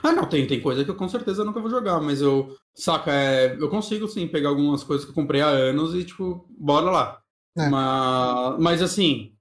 Ah, 0.01 0.13
não, 0.13 0.25
tem, 0.25 0.47
tem 0.47 0.61
coisa 0.61 0.83
que 0.83 0.89
eu 0.89 0.95
com 0.95 1.07
certeza 1.09 1.43
nunca 1.43 1.59
vou 1.59 1.69
jogar, 1.69 1.99
mas 1.99 2.21
eu, 2.21 2.55
saca, 2.73 3.11
é, 3.11 3.55
eu 3.59 3.69
consigo 3.69 4.07
sim 4.07 4.27
pegar 4.27 4.49
algumas 4.49 4.83
coisas 4.83 5.05
que 5.05 5.11
eu 5.11 5.15
comprei 5.15 5.41
há 5.41 5.47
anos 5.47 5.93
e, 5.93 6.03
tipo, 6.03 6.45
bora 6.57 6.89
lá. 6.89 7.19
É. 7.57 7.69
Mas, 7.69 8.59
mas 8.59 8.81
assim, 8.81 9.33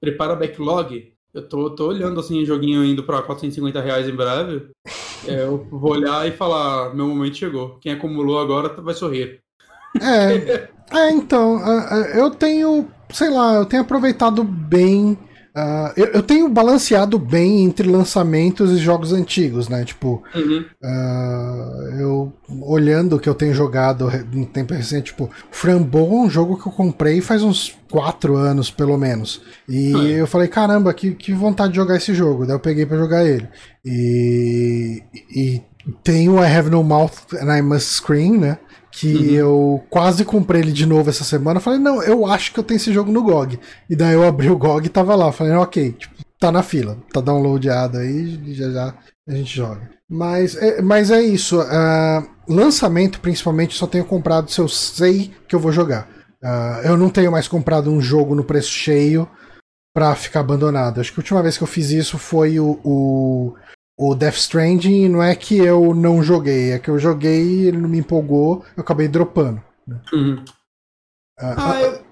prepara 0.00 0.34
backlog. 0.34 1.12
Eu 1.32 1.48
tô, 1.48 1.70
tô 1.70 1.88
olhando 1.88 2.18
assim, 2.18 2.44
joguinho 2.44 2.84
indo 2.84 3.04
pra 3.04 3.22
450 3.22 3.80
reais 3.80 4.08
em 4.08 4.16
breve. 4.16 4.70
É, 5.28 5.42
eu 5.42 5.68
vou 5.70 5.90
olhar 5.90 6.26
e 6.26 6.32
falar: 6.32 6.94
meu 6.94 7.06
momento 7.06 7.36
chegou. 7.36 7.78
Quem 7.78 7.92
acumulou 7.92 8.40
agora 8.40 8.70
vai 8.80 8.94
sorrir. 8.94 9.42
É, 10.00 10.68
é 10.92 11.10
então, 11.12 11.60
eu 12.14 12.30
tenho, 12.30 12.88
sei 13.12 13.30
lá, 13.30 13.54
eu 13.54 13.64
tenho 13.64 13.82
aproveitado 13.82 14.44
bem. 14.44 15.18
Uh, 15.50 15.90
eu, 15.96 16.06
eu, 16.06 16.22
tenho 16.22 16.48
balanceado 16.48 17.18
bem 17.18 17.64
entre 17.64 17.88
lançamentos 17.88 18.70
e 18.70 18.76
jogos 18.76 19.12
antigos, 19.12 19.68
né? 19.68 19.84
Tipo, 19.84 20.22
uhum. 20.32 20.64
uh, 20.80 22.00
eu 22.00 22.32
olhando 22.62 23.16
o 23.16 23.18
que 23.18 23.28
eu 23.28 23.34
tenho 23.34 23.52
jogado 23.52 24.08
no 24.32 24.46
tempo 24.46 24.74
recente, 24.74 25.06
tipo, 25.06 25.28
Frambo 25.50 25.98
é 25.98 26.02
um 26.02 26.30
jogo 26.30 26.56
que 26.56 26.68
eu 26.68 26.72
comprei 26.72 27.20
faz 27.20 27.42
uns 27.42 27.76
4 27.90 28.36
anos, 28.36 28.70
pelo 28.70 28.96
menos. 28.96 29.42
E 29.68 29.92
uhum. 29.92 30.02
eu 30.02 30.26
falei, 30.28 30.46
caramba, 30.46 30.94
que, 30.94 31.14
que 31.14 31.32
vontade 31.32 31.72
de 31.72 31.78
jogar 31.78 31.96
esse 31.96 32.14
jogo. 32.14 32.46
Daí 32.46 32.54
eu 32.54 32.60
peguei 32.60 32.86
para 32.86 32.96
jogar 32.96 33.26
ele. 33.26 33.48
E, 33.84 35.02
e 35.34 35.62
tem 36.04 36.28
o 36.28 36.42
I 36.42 36.46
Have 36.46 36.70
No 36.70 36.84
Mouth 36.84 37.34
and 37.34 37.56
I 37.56 37.60
Must 37.60 37.94
Scream, 37.94 38.38
né? 38.38 38.58
Que 38.90 39.14
uhum. 39.14 39.30
eu 39.30 39.84
quase 39.88 40.24
comprei 40.24 40.60
ele 40.60 40.72
de 40.72 40.86
novo 40.86 41.10
essa 41.10 41.24
semana. 41.24 41.60
Falei, 41.60 41.78
não, 41.78 42.02
eu 42.02 42.26
acho 42.26 42.52
que 42.52 42.58
eu 42.58 42.64
tenho 42.64 42.76
esse 42.76 42.92
jogo 42.92 43.12
no 43.12 43.22
GOG. 43.22 43.58
E 43.88 43.94
daí 43.94 44.14
eu 44.14 44.26
abri 44.26 44.50
o 44.50 44.58
GOG 44.58 44.86
e 44.86 44.90
tava 44.90 45.14
lá. 45.14 45.30
Falei, 45.30 45.52
ok, 45.54 45.92
tipo, 45.92 46.14
tá 46.38 46.50
na 46.50 46.62
fila, 46.62 46.96
tá 47.12 47.20
downloadado 47.20 47.98
aí, 47.98 48.54
já 48.54 48.70
já 48.70 48.94
a 49.28 49.34
gente 49.34 49.54
joga. 49.54 49.90
Mas 50.08 50.56
é, 50.56 50.82
mas 50.82 51.10
é 51.10 51.22
isso. 51.22 51.60
Uh, 51.60 52.28
lançamento, 52.48 53.20
principalmente, 53.20 53.76
só 53.76 53.86
tenho 53.86 54.04
comprado 54.04 54.50
se 54.50 54.60
eu 54.60 54.68
sei 54.68 55.32
que 55.46 55.54
eu 55.54 55.60
vou 55.60 55.70
jogar. 55.70 56.08
Uh, 56.42 56.86
eu 56.86 56.96
não 56.96 57.10
tenho 57.10 57.30
mais 57.30 57.46
comprado 57.46 57.90
um 57.90 58.00
jogo 58.00 58.34
no 58.34 58.42
preço 58.42 58.70
cheio 58.70 59.28
pra 59.94 60.14
ficar 60.14 60.40
abandonado. 60.40 61.00
Acho 61.00 61.12
que 61.12 61.20
a 61.20 61.22
última 61.22 61.42
vez 61.42 61.56
que 61.56 61.62
eu 61.62 61.68
fiz 61.68 61.90
isso 61.90 62.18
foi 62.18 62.58
o, 62.58 62.80
o 62.82 63.54
o 64.00 64.14
Death 64.14 64.36
Stranding 64.36 65.10
não 65.10 65.22
é 65.22 65.36
que 65.36 65.58
eu 65.58 65.94
não 65.94 66.22
joguei, 66.22 66.70
é 66.70 66.78
que 66.78 66.88
eu 66.88 66.98
joguei, 66.98 67.66
ele 67.66 67.76
não 67.76 67.88
me 67.88 67.98
empolgou, 67.98 68.64
eu 68.74 68.80
acabei 68.80 69.06
dropando. 69.06 69.62
Né? 69.86 70.00
Uhum. 70.10 70.44
Ah, 71.38 71.54
ah, 71.54 71.72
ah 71.72 71.82
eu... 71.82 72.04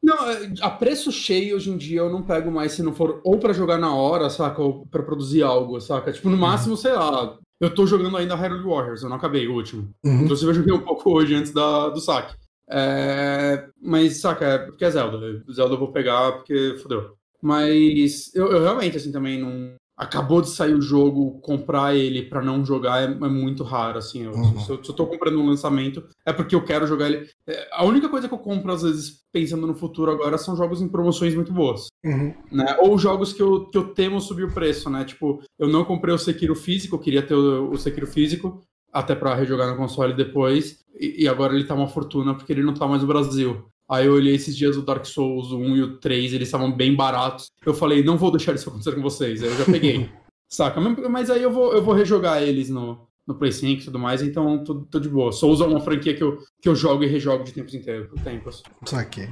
Não, 0.00 0.30
é, 0.30 0.52
a 0.60 0.70
preço 0.70 1.10
cheio 1.10 1.56
hoje 1.56 1.70
em 1.70 1.76
dia 1.76 1.98
eu 1.98 2.08
não 2.08 2.22
pego 2.22 2.52
mais 2.52 2.70
se 2.70 2.84
não 2.84 2.94
for 2.94 3.20
ou 3.24 3.36
para 3.40 3.52
jogar 3.52 3.78
na 3.78 3.92
hora, 3.92 4.30
saca, 4.30 4.62
ou 4.62 4.86
pra 4.86 5.02
produzir 5.02 5.42
algo, 5.42 5.80
saca? 5.80 6.12
Tipo, 6.12 6.28
no 6.28 6.36
uhum. 6.36 6.40
máximo, 6.40 6.74
uhum. 6.74 6.80
sei 6.80 6.92
lá, 6.92 7.36
eu 7.60 7.74
tô 7.74 7.84
jogando 7.84 8.16
ainda 8.16 8.36
Hyrule 8.36 8.62
Warriors, 8.62 9.02
eu 9.02 9.08
não 9.08 9.16
acabei 9.16 9.48
o 9.48 9.54
último. 9.54 9.92
Uhum. 10.04 10.22
Inclusive 10.22 10.52
eu 10.52 10.54
joguei 10.54 10.72
um 10.72 10.84
pouco 10.84 11.10
hoje 11.10 11.34
antes 11.34 11.52
da, 11.52 11.88
do 11.88 12.00
saque. 12.00 12.36
É... 12.70 13.66
Mas, 13.82 14.20
saca, 14.20 14.44
é 14.44 14.58
porque 14.58 14.84
é 14.84 14.90
Zelda. 14.92 15.42
Zelda 15.52 15.74
eu 15.74 15.78
vou 15.80 15.90
pegar 15.90 16.30
porque 16.30 16.76
fodeu. 16.80 17.16
Mas 17.42 18.32
eu, 18.36 18.52
eu 18.52 18.62
realmente, 18.62 18.96
assim, 18.96 19.10
também 19.10 19.40
não 19.40 19.74
acabou 20.00 20.40
de 20.40 20.48
sair 20.48 20.72
o 20.72 20.80
jogo, 20.80 21.38
comprar 21.42 21.94
ele 21.94 22.22
para 22.22 22.40
não 22.40 22.64
jogar 22.64 23.02
é, 23.02 23.04
é, 23.04 23.28
muito 23.28 23.62
raro, 23.62 23.98
assim. 23.98 24.22
Eu, 24.22 24.32
uhum. 24.32 24.58
se, 24.58 24.70
eu, 24.70 24.82
se, 24.82 24.90
eu, 24.90 24.96
tô 24.96 25.06
comprando 25.06 25.38
um 25.38 25.46
lançamento, 25.46 26.02
é 26.24 26.32
porque 26.32 26.54
eu 26.54 26.64
quero 26.64 26.86
jogar 26.86 27.10
ele. 27.10 27.28
É, 27.46 27.68
a 27.70 27.84
única 27.84 28.08
coisa 28.08 28.26
que 28.26 28.32
eu 28.32 28.38
compro, 28.38 28.72
às 28.72 28.80
vezes, 28.80 29.20
pensando 29.30 29.66
no 29.66 29.74
futuro 29.74 30.10
agora, 30.10 30.38
são 30.38 30.56
jogos 30.56 30.80
em 30.80 30.88
promoções 30.88 31.34
muito 31.34 31.52
boas. 31.52 31.88
Uhum. 32.02 32.34
Né? 32.50 32.78
Ou 32.80 32.98
jogos 32.98 33.34
que 33.34 33.42
eu, 33.42 33.66
que 33.66 33.76
eu 33.76 33.92
temo 33.92 34.22
subir 34.22 34.44
o 34.44 34.54
preço, 34.54 34.88
né? 34.88 35.04
Tipo, 35.04 35.42
eu 35.58 35.68
não 35.68 35.84
comprei 35.84 36.14
o 36.14 36.18
Sekiro 36.18 36.54
físico, 36.54 36.96
eu 36.96 37.00
queria 37.00 37.22
ter 37.22 37.34
o, 37.34 37.70
o 37.70 37.76
Sekiro 37.76 38.06
físico, 38.06 38.62
até 38.90 39.14
para 39.14 39.34
rejogar 39.34 39.68
no 39.68 39.76
console 39.76 40.14
depois, 40.14 40.82
e, 40.98 41.24
e, 41.24 41.28
agora 41.28 41.54
ele 41.54 41.64
tá 41.64 41.74
uma 41.74 41.86
fortuna 41.86 42.34
porque 42.34 42.52
ele 42.52 42.62
não 42.62 42.74
tá 42.74 42.86
mais 42.88 43.02
no 43.02 43.08
Brasil. 43.08 43.69
Aí 43.90 44.06
eu 44.06 44.14
olhei 44.14 44.34
esses 44.34 44.56
dias 44.56 44.76
o 44.76 44.82
Dark 44.82 45.04
Souls 45.04 45.50
1 45.50 45.76
e 45.76 45.82
o 45.82 45.98
3, 45.98 46.32
eles 46.32 46.46
estavam 46.46 46.70
bem 46.70 46.94
baratos. 46.94 47.50
Eu 47.66 47.74
falei, 47.74 48.04
não 48.04 48.16
vou 48.16 48.30
deixar 48.30 48.54
isso 48.54 48.68
acontecer 48.68 48.94
com 48.94 49.02
vocês. 49.02 49.42
Aí 49.42 49.48
eu 49.48 49.56
já 49.56 49.64
peguei. 49.64 50.08
Saca? 50.48 50.80
Mas 50.80 51.30
aí 51.30 51.42
eu 51.42 51.50
vou, 51.50 51.72
eu 51.72 51.82
vou 51.82 51.94
rejogar 51.94 52.42
eles 52.42 52.70
no, 52.70 53.06
no 53.26 53.34
Play 53.34 53.52
5 53.52 53.82
e 53.82 53.84
tudo 53.84 53.98
mais, 53.98 54.22
então 54.22 54.62
tô, 54.64 54.76
tô 54.82 54.98
de 54.98 55.08
boa. 55.08 55.32
Souls 55.32 55.60
é 55.60 55.64
uma 55.64 55.80
franquia 55.80 56.14
que 56.14 56.22
eu, 56.22 56.38
que 56.60 56.68
eu 56.68 56.74
jogo 56.74 57.04
e 57.04 57.06
rejogo 57.06 57.44
de 57.44 57.52
tempos 57.52 57.74
em 57.74 57.82
tempos. 57.82 58.62
Saquei. 58.84 59.28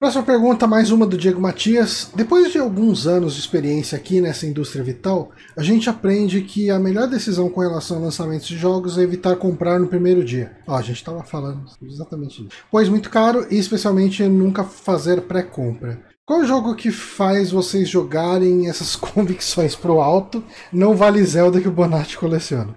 Próxima 0.00 0.22
pergunta, 0.22 0.64
mais 0.64 0.92
uma 0.92 1.04
do 1.04 1.18
Diego 1.18 1.40
Matias. 1.40 2.12
Depois 2.14 2.52
de 2.52 2.58
alguns 2.58 3.08
anos 3.08 3.34
de 3.34 3.40
experiência 3.40 3.98
aqui 3.98 4.20
nessa 4.20 4.46
indústria 4.46 4.84
vital, 4.84 5.32
a 5.56 5.62
gente 5.64 5.90
aprende 5.90 6.40
que 6.42 6.70
a 6.70 6.78
melhor 6.78 7.08
decisão 7.08 7.50
com 7.50 7.60
relação 7.60 7.96
a 7.96 8.02
lançamentos 8.02 8.46
de 8.46 8.56
jogos 8.56 8.96
é 8.96 9.02
evitar 9.02 9.34
comprar 9.34 9.80
no 9.80 9.88
primeiro 9.88 10.24
dia. 10.24 10.56
Ó, 10.68 10.76
a 10.76 10.82
gente 10.82 10.98
estava 10.98 11.24
falando 11.24 11.64
exatamente 11.82 12.42
isso. 12.42 12.56
Pois 12.70 12.88
muito 12.88 13.10
caro 13.10 13.44
e 13.50 13.58
especialmente 13.58 14.22
nunca 14.22 14.62
fazer 14.62 15.22
pré-compra. 15.22 16.00
Qual 16.24 16.44
jogo 16.44 16.76
que 16.76 16.92
faz 16.92 17.50
vocês 17.50 17.88
jogarem 17.88 18.68
essas 18.68 18.94
convicções 18.94 19.74
pro 19.74 20.00
alto? 20.00 20.44
Não 20.72 20.94
vale 20.94 21.24
Zelda 21.24 21.60
que 21.60 21.66
o 21.66 21.72
Bonatti 21.72 22.16
coleciona. 22.16 22.72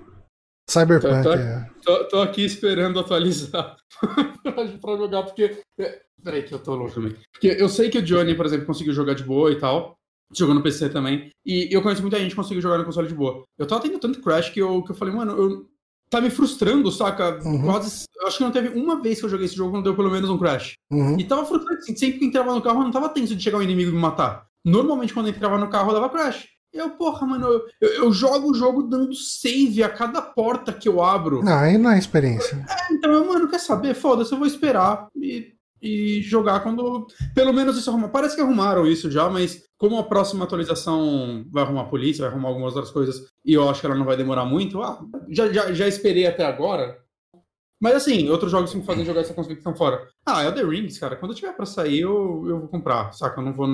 Cyberpunk, 0.68 1.24
tô, 1.24 1.30
tô, 1.30 1.34
é. 1.34 1.70
Tô, 1.84 2.04
tô, 2.06 2.22
aqui 2.22 2.46
esperando 2.46 3.00
atualizar 3.00 3.76
pra 4.82 4.98
jogar, 4.98 5.24
porque 5.24 5.60
é, 5.80 6.00
Peraí, 6.24 6.44
que 6.44 6.54
eu 6.54 6.60
tô 6.60 6.76
louco 6.76 6.94
também. 6.94 7.16
Porque 7.32 7.48
eu 7.48 7.70
sei 7.70 7.90
que 7.90 7.98
o 7.98 8.02
Johnny, 8.02 8.36
por 8.36 8.46
exemplo, 8.46 8.66
conseguiu 8.66 8.94
jogar 8.94 9.14
de 9.14 9.24
boa 9.24 9.52
e 9.52 9.60
tal. 9.60 9.98
Jogou 10.34 10.56
no 10.56 10.64
PC 10.64 10.90
também. 10.90 11.30
E 11.46 11.68
eu 11.72 11.82
conheço 11.82 12.02
muita 12.02 12.20
gente 12.20 12.30
que 12.30 12.36
conseguiu 12.36 12.62
jogar 12.62 12.78
no 12.78 12.86
console 12.86 13.08
de 13.08 13.16
boa. 13.16 13.44
Eu 13.58 13.68
tava 13.68 13.82
tendo 13.82 14.00
tanto 14.00 14.22
crash 14.22 14.50
que 14.50 14.62
eu, 14.62 14.82
que 14.84 14.92
eu 14.92 14.96
falei, 14.96 15.14
mano, 15.14 15.34
eu, 15.34 15.70
tá 16.10 16.22
me 16.22 16.30
frustrando, 16.30 16.92
saca? 16.92 17.40
Uhum. 17.44 17.64
Quase. 17.64 18.06
Acho 18.26 18.38
que 18.38 18.44
não 18.44 18.52
teve 18.52 18.78
uma 18.78 19.02
vez 19.02 19.20
que 19.20 19.26
eu 19.26 19.30
joguei 19.30 19.46
esse 19.46 19.56
jogo 19.56 19.72
que 19.72 19.78
não 19.78 19.84
deu 19.84 19.96
pelo 19.96 20.12
menos 20.12 20.30
um 20.30 20.38
crash. 20.38 20.74
Uhum. 20.92 21.20
E 21.20 21.24
tava 21.24 21.46
frustrante, 21.46 21.82
assim, 21.82 21.96
sempre 21.96 22.20
que 22.20 22.26
entrava 22.26 22.54
no 22.54 22.62
carro, 22.62 22.80
eu 22.80 22.84
não 22.84 22.92
tava 22.92 23.10
tenso 23.10 23.36
de 23.36 23.44
chegar 23.44 23.58
um 23.58 23.64
inimigo 23.64 23.90
e 23.90 23.94
me 23.94 24.00
matar. 24.00 24.46
Normalmente, 24.64 25.14
quando 25.14 25.28
eu 25.28 25.34
entrava 25.34 25.58
no 25.58 25.70
carro, 25.70 25.90
eu 25.90 25.96
dava 25.96 26.10
crash. 26.10 26.48
Eu, 26.74 26.92
porra, 26.92 27.28
mano, 27.28 27.48
eu, 27.48 27.66
eu, 27.82 27.90
eu, 28.04 28.14
jogo 28.14 28.52
o 28.52 28.54
jogo 28.54 28.84
dando 28.84 29.14
save 29.14 29.84
a 29.84 29.90
cada 29.90 30.22
porta 30.22 30.72
que 30.72 30.88
eu 30.88 31.04
abro. 31.04 31.44
Não, 31.44 31.54
aí 31.54 31.78
não 31.78 31.92
é 31.92 32.00
experiência. 32.00 32.66
É, 32.70 32.94
então, 32.94 33.28
mano, 33.28 33.50
quer 33.50 33.60
saber? 33.60 33.94
Foda-se, 33.94 34.32
eu 34.32 34.38
vou 34.38 34.48
esperar. 34.48 35.08
E 35.18 35.54
e 35.82 36.22
jogar 36.22 36.62
quando. 36.62 37.08
Pelo 37.34 37.54
menos 37.54 37.78
isso 37.78 37.90
arrumar. 37.90 38.10
Parece 38.10 38.36
que 38.36 38.42
arrumaram 38.42 38.86
isso 38.86 39.10
já, 39.10 39.30
mas 39.30 39.64
como 39.78 39.98
a 39.98 40.04
próxima 40.04 40.46
atualização 40.46 41.46
vai 41.50 41.64
arrumar 41.64 41.82
a 41.82 41.90
polícia, 41.90 42.22
vai 42.22 42.32
arrumar 42.32 42.50
algumas 42.50 42.76
outras 42.76 42.94
coisas, 42.94 43.28
e 43.44 43.54
eu 43.54 43.68
acho 43.68 43.82
que 43.82 43.88
ela 43.88 43.96
não 43.96 44.06
vai 44.06 44.16
demorar 44.16 44.46
muito, 44.46 44.82
ah, 44.82 45.04
já, 45.30 45.52
já, 45.52 45.74
já 45.74 45.88
esperei 45.88 46.28
até 46.28 46.46
agora. 46.46 47.02
Mas 47.82 47.96
assim, 47.96 48.30
outros 48.30 48.52
jogos 48.52 48.72
que 48.72 48.78
me 48.78 48.84
fazem 48.84 49.04
jogar 49.04 49.22
essa 49.22 49.34
convicção 49.34 49.76
fora. 49.76 50.08
Ah, 50.24 50.44
Elder 50.44 50.70
Rings, 50.70 51.00
cara, 51.00 51.16
quando 51.16 51.34
tiver 51.34 51.52
pra 51.54 51.66
sair, 51.66 52.02
eu, 52.02 52.46
eu 52.48 52.60
vou 52.60 52.68
comprar, 52.68 53.12
saca? 53.12 53.42
Eu 53.42 53.46
não 53.46 53.54
vou. 53.54 53.68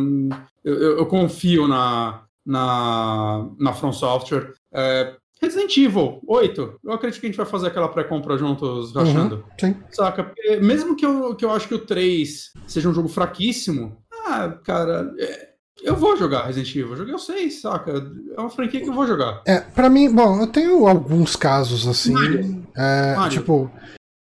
Eu, 0.64 0.76
eu, 0.76 0.97
eu 0.99 1.05
confio 1.08 1.68
na, 1.68 2.24
na, 2.45 3.49
na 3.60 3.74
From 3.74 3.91
Software. 3.91 4.53
É, 4.74 5.14
Resident 5.42 5.78
Evil 5.78 6.20
8, 6.28 6.80
eu 6.84 6.92
acredito 6.92 7.20
que 7.20 7.28
a 7.28 7.30
gente 7.30 7.38
vai 7.38 7.46
fazer 7.46 7.68
aquela 7.68 7.88
pré-compra 7.88 8.38
juntos, 8.38 8.94
rachando. 8.94 9.36
Uhum, 9.36 9.44
sim. 9.60 9.76
Saca? 9.92 10.24
Porque 10.24 10.58
mesmo 10.58 10.96
que 10.96 11.06
eu, 11.06 11.36
que 11.36 11.46
eu 11.46 11.52
acho 11.52 11.68
que 11.68 11.76
o 11.76 11.86
3 11.86 12.52
seja 12.68 12.90
um 12.90 12.94
jogo 12.94 13.08
fraquíssimo, 13.08 13.98
ah, 14.26 14.50
cara, 14.64 15.14
é, 15.20 15.48
eu 15.84 15.96
vou 15.96 16.18
jogar 16.18 16.46
Resident 16.46 16.76
Evil. 16.76 16.92
Eu 16.92 16.98
joguei 16.98 17.14
o 17.14 17.20
6, 17.20 17.62
saca? 17.62 17.92
É 18.36 18.40
uma 18.40 18.50
franquia 18.50 18.82
que 18.82 18.90
eu 18.90 18.94
vou 18.94 19.06
jogar. 19.06 19.42
É, 19.46 19.60
pra 19.60 19.90
mim, 19.90 20.14
bom, 20.14 20.42
eu 20.42 20.48
tenho 20.48 20.88
alguns 20.88 21.36
casos 21.36 21.88
assim. 21.88 22.14
Mario. 22.14 22.64
É, 22.76 23.16
Mario. 23.16 23.38
Tipo. 23.38 23.72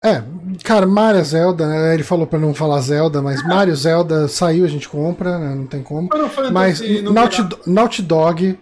É, 0.03 0.21
cara, 0.65 0.85
Mario 0.85 1.23
Zelda, 1.23 1.65
né? 1.65 1.93
Ele 1.93 2.03
falou 2.03 2.27
pra 2.27 2.37
não 2.37 2.53
falar 2.53 2.81
Zelda, 2.81 3.21
mas 3.21 3.41
Mario 3.47 3.73
Zelda 3.73 4.27
saiu, 4.27 4.65
a 4.65 4.67
gente 4.67 4.89
compra, 4.89 5.39
né? 5.39 5.55
Não 5.55 5.65
tem 5.65 5.81
como. 5.81 6.09
Mas 6.51 6.81
Naughty, 7.03 7.47
Naughty 7.65 8.01
Dog 8.01 8.59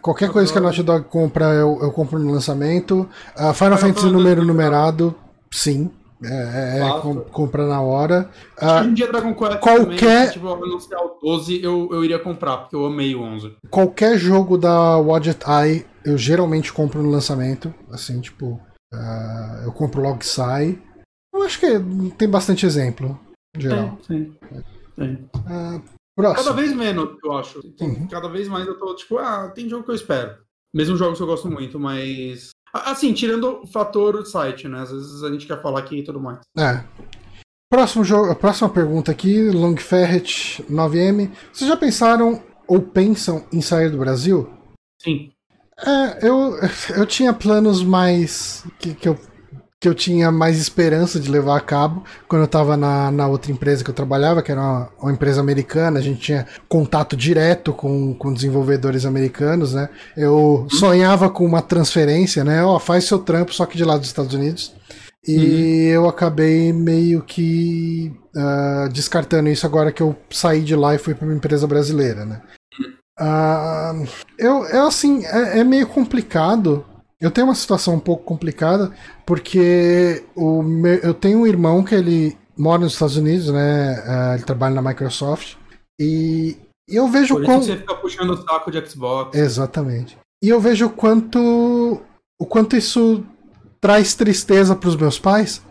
Qualquer 0.00 0.30
coisa 0.30 0.52
que 0.52 0.58
a 0.58 0.60
Naughty 0.60 0.82
Dog 0.82 1.06
compra, 1.06 1.46
eu, 1.46 1.78
eu 1.82 1.90
compro 1.92 2.18
no 2.18 2.32
lançamento. 2.32 3.08
Uh, 3.38 3.52
Final 3.54 3.78
Fantasy 3.78 4.06
número 4.08 4.44
numerado, 4.44 5.14
sim. 5.50 5.90
É, 6.22 6.78
é, 6.78 6.86
é 6.86 7.30
compra 7.30 7.66
na 7.66 7.80
hora. 7.80 8.30
Uh, 8.60 8.86
um 8.86 8.94
dia 8.94 9.06
Dragon 9.06 9.34
Quest 9.34 9.58
qualquer... 9.58 9.98
Também, 9.98 10.32
tipo, 10.32 10.48
anunciar 10.48 11.00
o 11.00 11.18
12, 11.22 11.62
eu, 11.62 11.88
eu 11.92 12.04
iria 12.04 12.18
comprar, 12.18 12.58
porque 12.58 12.76
eu 12.76 12.86
amei 12.86 13.14
o 13.14 13.20
11. 13.20 13.56
Qualquer 13.70 14.16
jogo 14.16 14.56
da 14.56 14.96
Wadget 14.96 15.44
Eye, 15.46 15.84
eu 16.04 16.16
geralmente 16.16 16.72
compro 16.72 17.02
no 17.02 17.10
lançamento. 17.10 17.74
Assim, 17.90 18.20
tipo, 18.20 18.60
uh, 18.94 19.64
eu 19.64 19.72
compro 19.72 20.00
logo 20.00 20.18
que 20.18 20.26
sai. 20.26 20.78
Eu 21.34 21.42
acho 21.42 21.58
que 21.58 21.66
tem 22.16 22.28
bastante 22.28 22.64
exemplo, 22.64 23.18
em 23.56 23.60
geral. 23.60 23.98
Sim, 24.06 24.32
sim. 24.50 24.62
sim. 24.98 25.18
Uh, 25.34 25.82
Próximo. 26.16 26.44
Cada 26.44 26.56
vez 26.56 26.72
menos, 26.72 27.18
eu 27.22 27.32
acho. 27.32 27.60
Uhum. 27.80 28.06
Cada 28.08 28.28
vez 28.28 28.48
mais 28.48 28.66
eu 28.66 28.78
tô 28.78 28.94
tipo, 28.94 29.18
ah, 29.18 29.50
tem 29.54 29.68
jogo 29.68 29.84
que 29.84 29.90
eu 29.90 29.94
espero. 29.94 30.36
Mesmo 30.72 30.96
jogos 30.96 31.18
que 31.18 31.22
eu 31.22 31.26
gosto 31.26 31.50
muito, 31.50 31.78
mas. 31.78 32.50
Assim, 32.72 33.12
tirando 33.12 33.62
o 33.62 33.66
fator 33.66 34.24
site, 34.26 34.66
né? 34.68 34.80
Às 34.80 34.90
vezes 34.90 35.22
a 35.22 35.30
gente 35.30 35.46
quer 35.46 35.60
falar 35.62 35.80
aqui 35.80 35.98
e 35.98 36.04
tudo 36.04 36.20
mais. 36.20 36.40
É. 36.58 36.84
Próximo 37.70 38.04
jogo, 38.04 38.30
a 38.30 38.36
próxima 38.36 38.68
pergunta 38.68 39.10
aqui, 39.10 39.50
Long 39.50 39.76
Ferret 39.76 40.64
9M. 40.70 41.30
Vocês 41.52 41.68
já 41.68 41.76
pensaram 41.76 42.42
ou 42.68 42.80
pensam 42.80 43.46
em 43.52 43.60
sair 43.60 43.90
do 43.90 43.98
Brasil? 43.98 44.52
Sim. 45.00 45.32
É, 45.78 46.28
eu, 46.28 46.56
eu 46.96 47.06
tinha 47.06 47.32
planos 47.32 47.82
mais. 47.82 48.64
que, 48.78 48.94
que 48.94 49.08
eu 49.08 49.18
que 49.84 49.88
eu 49.88 49.94
tinha 49.94 50.32
mais 50.32 50.58
esperança 50.58 51.20
de 51.20 51.30
levar 51.30 51.58
a 51.58 51.60
cabo 51.60 52.04
quando 52.26 52.40
eu 52.40 52.46
estava 52.46 52.74
na, 52.74 53.10
na 53.10 53.28
outra 53.28 53.52
empresa 53.52 53.84
que 53.84 53.90
eu 53.90 53.94
trabalhava, 53.94 54.42
que 54.42 54.50
era 54.50 54.58
uma, 54.58 54.88
uma, 54.98 55.12
empresa 55.12 55.42
americana, 55.42 55.98
a 55.98 56.02
gente 56.02 56.20
tinha 56.20 56.46
contato 56.66 57.14
direto 57.14 57.70
com, 57.74 58.14
com 58.14 58.32
desenvolvedores 58.32 59.04
americanos, 59.04 59.74
né? 59.74 59.90
Eu 60.16 60.66
sonhava 60.70 61.28
com 61.28 61.44
uma 61.44 61.60
transferência, 61.60 62.42
né? 62.42 62.64
Ó, 62.64 62.76
oh, 62.76 62.80
faz 62.80 63.04
seu 63.04 63.18
trampo, 63.18 63.52
só 63.52 63.66
que 63.66 63.76
de 63.76 63.84
lá 63.84 63.98
dos 63.98 64.06
Estados 64.06 64.32
Unidos. 64.32 64.72
E 65.22 65.36
uhum. 65.36 65.92
eu 65.92 66.08
acabei 66.08 66.72
meio 66.72 67.20
que 67.20 68.10
uh, 68.34 68.88
descartando 68.90 69.50
isso 69.50 69.66
agora 69.66 69.92
que 69.92 70.02
eu 70.02 70.16
saí 70.30 70.62
de 70.62 70.74
lá 70.74 70.94
e 70.94 70.98
fui 70.98 71.14
para 71.14 71.26
uma 71.26 71.36
empresa 71.36 71.66
brasileira, 71.66 72.24
né? 72.24 72.40
Uh, 73.20 74.08
eu, 74.38 74.64
eu, 74.64 74.86
assim, 74.86 75.26
é, 75.26 75.58
é 75.58 75.64
meio 75.64 75.86
complicado 75.86 76.86
eu 77.20 77.30
tenho 77.30 77.46
uma 77.46 77.54
situação 77.54 77.94
um 77.94 78.00
pouco 78.00 78.24
complicada, 78.24 78.92
porque 79.24 80.24
o 80.34 80.62
meu, 80.62 80.94
eu 80.96 81.14
tenho 81.14 81.40
um 81.40 81.46
irmão 81.46 81.82
que 81.82 81.94
ele 81.94 82.36
mora 82.56 82.82
nos 82.82 82.92
Estados 82.92 83.16
Unidos, 83.16 83.48
né? 83.48 84.00
Uh, 84.00 84.34
ele 84.34 84.44
trabalha 84.44 84.74
na 84.74 84.82
Microsoft. 84.82 85.56
E, 86.00 86.56
e 86.88 86.96
eu 86.96 87.08
vejo 87.08 87.34
Por 87.36 87.44
quão... 87.44 87.62
você 87.62 87.76
fica 87.76 87.94
puxando 87.94 88.30
o 88.30 88.36
saco 88.36 88.70
de 88.70 88.86
Xbox. 88.86 89.36
Exatamente. 89.36 90.18
E 90.42 90.48
eu 90.48 90.60
vejo 90.60 90.86
o 90.86 90.90
quanto, 90.90 92.02
o 92.38 92.46
quanto 92.46 92.76
isso 92.76 93.24
traz 93.80 94.14
tristeza 94.14 94.74
para 94.74 94.88
os 94.88 94.96
meus 94.96 95.18
pais. 95.18 95.62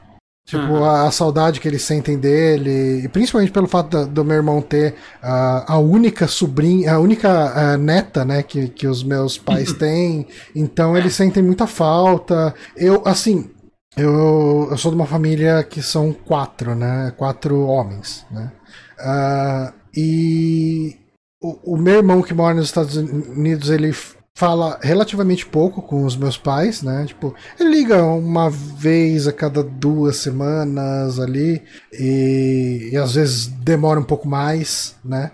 Tipo, 0.46 0.74
uhum. 0.74 0.84
a, 0.84 1.08
a, 1.08 1.12
saudade 1.12 1.62
que 1.62 1.68
eles 1.68 1.84
sentem 1.84 2.18
dele, 2.18 3.06
e 3.06 3.08
principalmente 3.08 3.52
pelo 3.52 3.68
fato 3.68 3.90
do, 3.90 4.08
do 4.08 4.26
meu 4.26 4.36
irmão 4.36 4.62
ter 4.62 4.92
uh, 5.24 5.64
a 5.66 5.78
única 5.78 6.28
sobrinha, 6.28 6.94
a 6.94 7.00
única 7.00 7.30
uh, 7.30 7.78
neta, 7.78 8.26
né, 8.26 8.44
que, 8.44 8.68
que 8.68 8.86
os 8.86 9.04
meus 9.04 9.38
pais 9.38 9.72
têm. 9.72 10.28
Então 10.54 10.98
eles 10.98 11.16
sentem 11.16 11.42
muita 11.42 11.66
falta. 11.66 12.54
Eu, 12.76 13.02
assim, 13.06 13.50
eu, 13.96 14.68
eu 14.70 14.78
sou 14.78 14.92
de 14.92 14.98
uma 14.98 15.06
família 15.06 15.64
que 15.64 15.82
são 15.82 16.12
quatro, 16.12 16.76
né? 16.76 17.14
Quatro 17.16 17.62
homens, 17.66 18.26
né? 18.30 18.52
Uh, 19.00 19.74
e 19.96 20.98
o, 21.42 21.76
o 21.76 21.78
meu 21.78 21.96
irmão 21.96 22.22
que 22.22 22.34
mora 22.34 22.56
nos 22.56 22.66
Estados 22.66 22.98
Unidos, 22.98 23.70
ele 23.70 23.94
fala 24.36 24.80
relativamente 24.82 25.46
pouco 25.46 25.82
com 25.82 26.06
os 26.06 26.16
meus 26.16 26.38
pais, 26.38 26.82
né? 26.82 27.06
Tipo, 27.06 27.36
ele 27.60 27.70
liga 27.70 28.04
uma 28.04 28.50
vez 28.50 29.28
a 29.28 29.34
cada 29.34 29.64
duas 29.64 30.18
semanas 30.18 31.20
ali 31.20 31.62
e, 31.92 32.90
e 32.92 32.98
às 32.98 33.16
vezes 33.16 33.48
demora 33.48 34.00
um 34.00 34.06
pouco 34.06 34.28
mais, 34.28 34.96
né? 35.04 35.32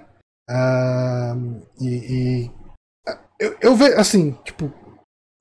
Uh, 0.49 1.61
e, 1.79 1.87
e 1.87 2.51
eu, 3.39 3.55
eu 3.61 3.75
vejo 3.75 3.97
assim, 3.97 4.35
tipo, 4.43 4.73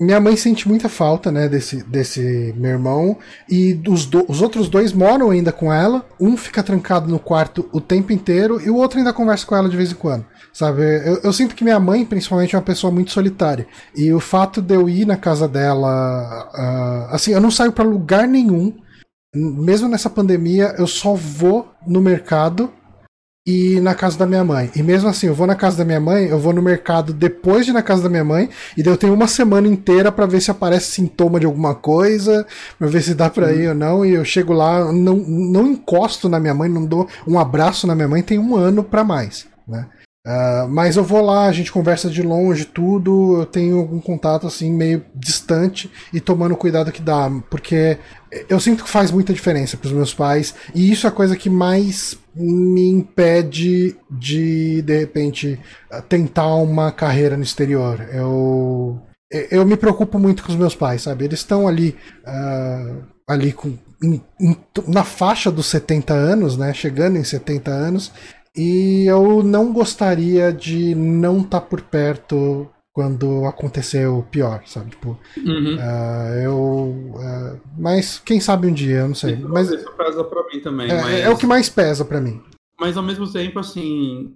minha 0.00 0.20
mãe 0.20 0.36
sente 0.36 0.68
muita 0.68 0.88
falta, 0.88 1.32
né, 1.32 1.48
desse, 1.48 1.82
desse 1.82 2.54
meu 2.56 2.70
irmão. 2.70 3.18
E 3.50 3.80
os, 3.88 4.06
do, 4.06 4.24
os 4.28 4.40
outros 4.40 4.68
dois 4.68 4.92
moram 4.92 5.30
ainda 5.30 5.50
com 5.50 5.72
ela. 5.72 6.06
Um 6.20 6.36
fica 6.36 6.62
trancado 6.62 7.10
no 7.10 7.18
quarto 7.18 7.68
o 7.72 7.80
tempo 7.80 8.12
inteiro 8.12 8.60
e 8.60 8.70
o 8.70 8.76
outro 8.76 8.98
ainda 8.98 9.12
conversa 9.12 9.44
com 9.44 9.56
ela 9.56 9.68
de 9.68 9.76
vez 9.76 9.90
em 9.90 9.96
quando. 9.96 10.24
Sabe? 10.58 10.82
Eu, 10.82 11.20
eu 11.22 11.32
sinto 11.32 11.54
que 11.54 11.62
minha 11.62 11.78
mãe, 11.78 12.04
principalmente, 12.04 12.56
é 12.56 12.58
uma 12.58 12.64
pessoa 12.64 12.92
muito 12.92 13.12
solitária. 13.12 13.64
E 13.94 14.12
o 14.12 14.18
fato 14.18 14.60
de 14.60 14.74
eu 14.74 14.88
ir 14.88 15.06
na 15.06 15.16
casa 15.16 15.46
dela. 15.46 16.50
Uh, 16.52 17.14
assim, 17.14 17.30
eu 17.30 17.40
não 17.40 17.48
saio 17.48 17.70
para 17.70 17.84
lugar 17.84 18.26
nenhum. 18.26 18.76
Mesmo 19.32 19.88
nessa 19.88 20.10
pandemia, 20.10 20.74
eu 20.76 20.88
só 20.88 21.14
vou 21.14 21.68
no 21.86 22.00
mercado 22.00 22.72
e 23.46 23.78
na 23.80 23.94
casa 23.94 24.18
da 24.18 24.26
minha 24.26 24.42
mãe. 24.42 24.68
E 24.74 24.82
mesmo 24.82 25.08
assim, 25.08 25.28
eu 25.28 25.34
vou 25.34 25.46
na 25.46 25.54
casa 25.54 25.76
da 25.76 25.84
minha 25.84 26.00
mãe, 26.00 26.26
eu 26.26 26.40
vou 26.40 26.52
no 26.52 26.60
mercado 26.60 27.12
depois 27.12 27.64
de 27.64 27.70
ir 27.70 27.74
na 27.74 27.82
casa 27.82 28.02
da 28.02 28.08
minha 28.08 28.24
mãe, 28.24 28.50
e 28.76 28.82
daí 28.82 28.92
eu 28.92 28.98
tenho 28.98 29.14
uma 29.14 29.28
semana 29.28 29.68
inteira 29.68 30.10
para 30.10 30.26
ver 30.26 30.42
se 30.42 30.50
aparece 30.50 30.90
sintoma 30.90 31.38
de 31.38 31.46
alguma 31.46 31.74
coisa, 31.74 32.44
pra 32.78 32.88
ver 32.88 33.00
se 33.00 33.14
dá 33.14 33.30
pra 33.30 33.52
ir 33.52 33.68
ou 33.68 33.74
não, 33.74 34.04
e 34.04 34.12
eu 34.12 34.24
chego 34.24 34.52
lá, 34.52 34.92
não, 34.92 35.16
não 35.16 35.68
encosto 35.68 36.28
na 36.28 36.40
minha 36.40 36.52
mãe, 36.52 36.68
não 36.68 36.84
dou 36.84 37.08
um 37.26 37.38
abraço 37.38 37.86
na 37.86 37.94
minha 37.94 38.08
mãe, 38.08 38.22
tem 38.22 38.38
um 38.38 38.54
ano 38.54 38.82
para 38.84 39.04
mais, 39.04 39.46
né? 39.66 39.86
Uh, 40.28 40.68
mas 40.68 40.98
eu 40.98 41.02
vou 41.02 41.22
lá, 41.22 41.46
a 41.46 41.52
gente 41.52 41.72
conversa 41.72 42.10
de 42.10 42.22
longe, 42.22 42.66
tudo. 42.66 43.40
Eu 43.40 43.46
tenho 43.46 43.78
algum 43.78 43.98
contato 43.98 44.46
assim, 44.46 44.70
meio 44.70 45.02
distante 45.14 45.90
e 46.12 46.20
tomando 46.20 46.52
o 46.52 46.56
cuidado 46.56 46.92
que 46.92 47.00
dá, 47.00 47.30
porque 47.48 47.96
eu 48.46 48.60
sinto 48.60 48.84
que 48.84 48.90
faz 48.90 49.10
muita 49.10 49.32
diferença 49.32 49.78
para 49.78 49.86
os 49.86 49.92
meus 49.92 50.12
pais 50.12 50.54
e 50.74 50.92
isso 50.92 51.06
é 51.06 51.08
a 51.08 51.12
coisa 51.12 51.34
que 51.34 51.48
mais 51.48 52.18
me 52.34 52.86
impede 52.90 53.96
de, 54.10 54.82
de 54.82 54.98
repente, 54.98 55.58
tentar 56.10 56.56
uma 56.56 56.92
carreira 56.92 57.34
no 57.34 57.42
exterior. 57.42 58.06
Eu, 58.12 59.00
eu 59.50 59.64
me 59.64 59.78
preocupo 59.78 60.18
muito 60.18 60.42
com 60.42 60.50
os 60.50 60.58
meus 60.58 60.74
pais, 60.74 61.02
sabe? 61.02 61.24
Eles 61.24 61.40
estão 61.40 61.66
ali, 61.66 61.96
uh, 62.26 63.02
ali 63.26 63.52
com, 63.52 63.78
na 64.86 65.04
faixa 65.04 65.50
dos 65.50 65.66
70 65.66 66.12
anos, 66.12 66.56
né? 66.56 66.72
Chegando 66.74 67.16
em 67.16 67.24
70 67.24 67.70
anos. 67.70 68.12
E 68.58 69.06
eu 69.06 69.44
não 69.44 69.72
gostaria 69.72 70.52
de 70.52 70.92
não 70.96 71.38
estar 71.38 71.60
tá 71.60 71.66
por 71.66 71.80
perto 71.80 72.68
quando 72.92 73.44
aconteceu 73.44 74.18
o 74.18 74.24
pior, 74.24 74.60
sabe? 74.66 74.90
Tipo, 74.90 75.16
uhum. 75.36 75.76
uh, 75.76 76.34
eu. 76.42 76.54
Uh, 77.14 77.60
mas 77.78 78.18
quem 78.18 78.40
sabe 78.40 78.66
um 78.66 78.74
dia, 78.74 78.96
eu 78.96 79.06
não 79.08 79.14
sei. 79.14 79.34
Isso, 79.34 79.48
mas 79.48 79.70
isso 79.70 79.88
pesa 79.92 80.24
pra 80.24 80.42
mim 80.48 80.60
também. 80.60 80.90
É, 80.90 81.00
mas... 81.00 81.20
é, 81.20 81.30
o 81.30 81.38
que 81.38 81.46
mais 81.46 81.68
pesa 81.68 82.04
para 82.04 82.20
mim. 82.20 82.42
Mas 82.80 82.96
ao 82.96 83.02
mesmo 83.04 83.32
tempo, 83.32 83.60
assim. 83.60 84.34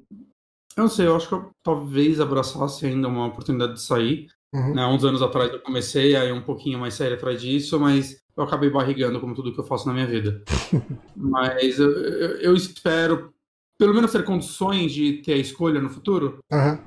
Eu 0.76 0.84
não 0.84 0.88
sei, 0.88 1.08
eu 1.08 1.16
acho 1.16 1.28
que 1.28 1.34
eu 1.34 1.50
talvez 1.64 2.20
abraçasse 2.20 2.86
ainda 2.86 3.08
uma 3.08 3.26
oportunidade 3.26 3.74
de 3.74 3.82
sair. 3.82 4.28
Uhum. 4.54 4.74
Né? 4.74 4.86
Uns 4.86 5.04
anos 5.04 5.22
atrás 5.22 5.52
eu 5.52 5.58
comecei, 5.58 6.14
aí 6.14 6.30
um 6.30 6.42
pouquinho 6.42 6.78
mais 6.78 6.94
sério 6.94 7.16
atrás 7.16 7.40
disso, 7.40 7.80
mas 7.80 8.18
eu 8.36 8.44
acabei 8.44 8.70
barrigando 8.70 9.20
como 9.20 9.34
tudo 9.34 9.52
que 9.52 9.58
eu 9.58 9.66
faço 9.66 9.88
na 9.88 9.92
minha 9.92 10.06
vida. 10.06 10.40
mas 11.16 11.80
eu, 11.80 11.90
eu, 11.90 12.30
eu 12.36 12.54
espero 12.54 13.32
pelo 13.78 13.94
menos 13.94 14.12
ter 14.12 14.24
condições 14.24 14.92
de 14.92 15.14
ter 15.14 15.34
a 15.34 15.38
escolha 15.38 15.80
no 15.80 15.90
futuro. 15.90 16.38
Uhum. 16.52 16.78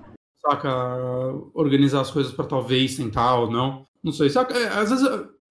Saca? 0.41 0.69
Organizar 1.53 2.01
as 2.01 2.11
coisas 2.11 2.31
para 2.31 2.45
talvez 2.45 2.95
tentar 2.95 3.35
ou 3.35 3.51
não. 3.51 3.85
Não 4.03 4.11
sei. 4.11 4.29
Saca? 4.29 4.57
É, 4.57 4.67
às 4.67 4.89
vezes 4.89 5.07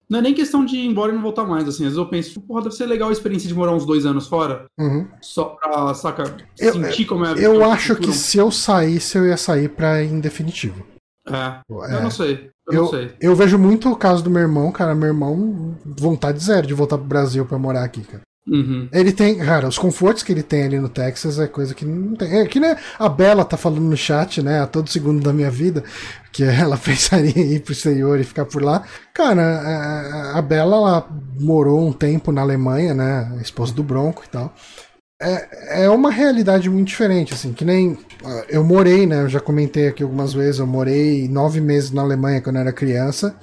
não 0.09 0.19
é 0.19 0.21
nem 0.21 0.33
questão 0.33 0.63
de 0.63 0.77
ir 0.77 0.85
embora 0.85 1.11
e 1.11 1.15
não 1.15 1.21
voltar 1.21 1.45
mais, 1.45 1.67
assim. 1.67 1.83
Às 1.83 1.93
vezes 1.93 1.97
eu 1.97 2.07
penso, 2.07 2.39
porra, 2.41 2.63
deve 2.63 2.75
ser 2.75 2.85
legal 2.85 3.09
a 3.09 3.11
experiência 3.11 3.47
de 3.47 3.55
morar 3.55 3.73
uns 3.73 3.85
dois 3.85 4.05
anos 4.05 4.27
fora. 4.27 4.65
Uhum. 4.79 5.07
Só 5.21 5.45
pra, 5.45 5.93
saca, 5.93 6.37
eu, 6.59 6.73
sentir 6.73 7.05
como 7.05 7.25
é 7.25 7.33
a 7.33 7.37
Eu 7.37 7.63
acho 7.65 7.95
que 7.95 8.13
se 8.13 8.37
eu 8.37 8.51
saísse, 8.51 9.17
eu 9.17 9.25
ia 9.25 9.37
sair 9.37 9.69
pra 9.69 10.03
em 10.03 10.19
definitivo. 10.19 10.85
É, 11.27 11.59
é. 11.91 11.95
eu 11.95 12.03
não 12.03 12.11
sei. 12.11 12.51
Eu, 12.67 12.73
eu, 12.73 12.81
não 12.83 12.89
sei. 12.89 13.15
eu 13.19 13.35
vejo 13.35 13.57
muito 13.57 13.91
o 13.91 13.95
caso 13.95 14.23
do 14.23 14.29
meu 14.29 14.41
irmão, 14.41 14.71
cara. 14.71 14.93
Meu 14.93 15.07
irmão, 15.07 15.75
vontade 15.83 16.43
zero 16.43 16.67
de 16.67 16.73
voltar 16.73 16.97
pro 16.97 17.07
Brasil 17.07 17.45
pra 17.45 17.57
morar 17.57 17.83
aqui, 17.83 18.01
cara. 18.01 18.21
Uhum. 18.47 18.87
Ele 18.91 19.11
tem, 19.11 19.37
cara, 19.39 19.67
os 19.67 19.77
confortos 19.77 20.21
que 20.21 20.31
ele 20.31 20.43
tem 20.43 20.63
ali 20.63 20.79
no 20.79 20.87
Texas 20.87 21.39
é 21.39 21.47
coisa 21.47 21.73
que 21.73 21.83
não 21.83 22.15
tem. 22.15 22.39
É 22.39 22.45
que 22.45 22.59
né, 22.59 22.77
a 22.99 23.09
Bela 23.09 23.43
tá 23.43 23.57
falando 23.57 23.81
no 23.81 23.97
chat, 23.97 24.41
né, 24.41 24.61
a 24.61 24.67
todo 24.67 24.89
segundo 24.89 25.23
da 25.23 25.33
minha 25.33 25.49
vida, 25.49 25.83
que 26.31 26.43
ela 26.45 26.77
pensaria 26.77 27.31
em 27.35 27.53
ir 27.53 27.61
pro 27.61 27.73
exterior 27.73 28.19
e 28.19 28.23
ficar 28.23 28.45
por 28.45 28.61
lá. 28.61 28.83
Cara, 29.13 29.41
a, 29.41 30.37
a 30.37 30.41
Bela 30.41 30.75
ela 30.75 31.09
morou 31.39 31.87
um 31.87 31.91
tempo 31.91 32.31
na 32.31 32.41
Alemanha, 32.41 32.93
né, 32.93 33.39
esposa 33.41 33.73
do 33.73 33.83
Bronco 33.83 34.23
e 34.25 34.29
tal. 34.29 34.53
É, 35.19 35.85
é 35.85 35.89
uma 35.89 36.11
realidade 36.11 36.69
muito 36.69 36.89
diferente, 36.89 37.33
assim, 37.33 37.53
que 37.53 37.63
nem 37.63 37.97
eu 38.49 38.63
morei, 38.63 39.07
né, 39.07 39.21
eu 39.21 39.29
já 39.29 39.39
comentei 39.39 39.87
aqui 39.87 40.03
algumas 40.03 40.33
vezes, 40.33 40.59
eu 40.59 40.67
morei 40.67 41.27
nove 41.29 41.61
meses 41.61 41.89
na 41.89 42.01
Alemanha 42.01 42.41
quando 42.41 42.57
eu 42.57 42.61
era 42.63 42.73
criança. 42.73 43.35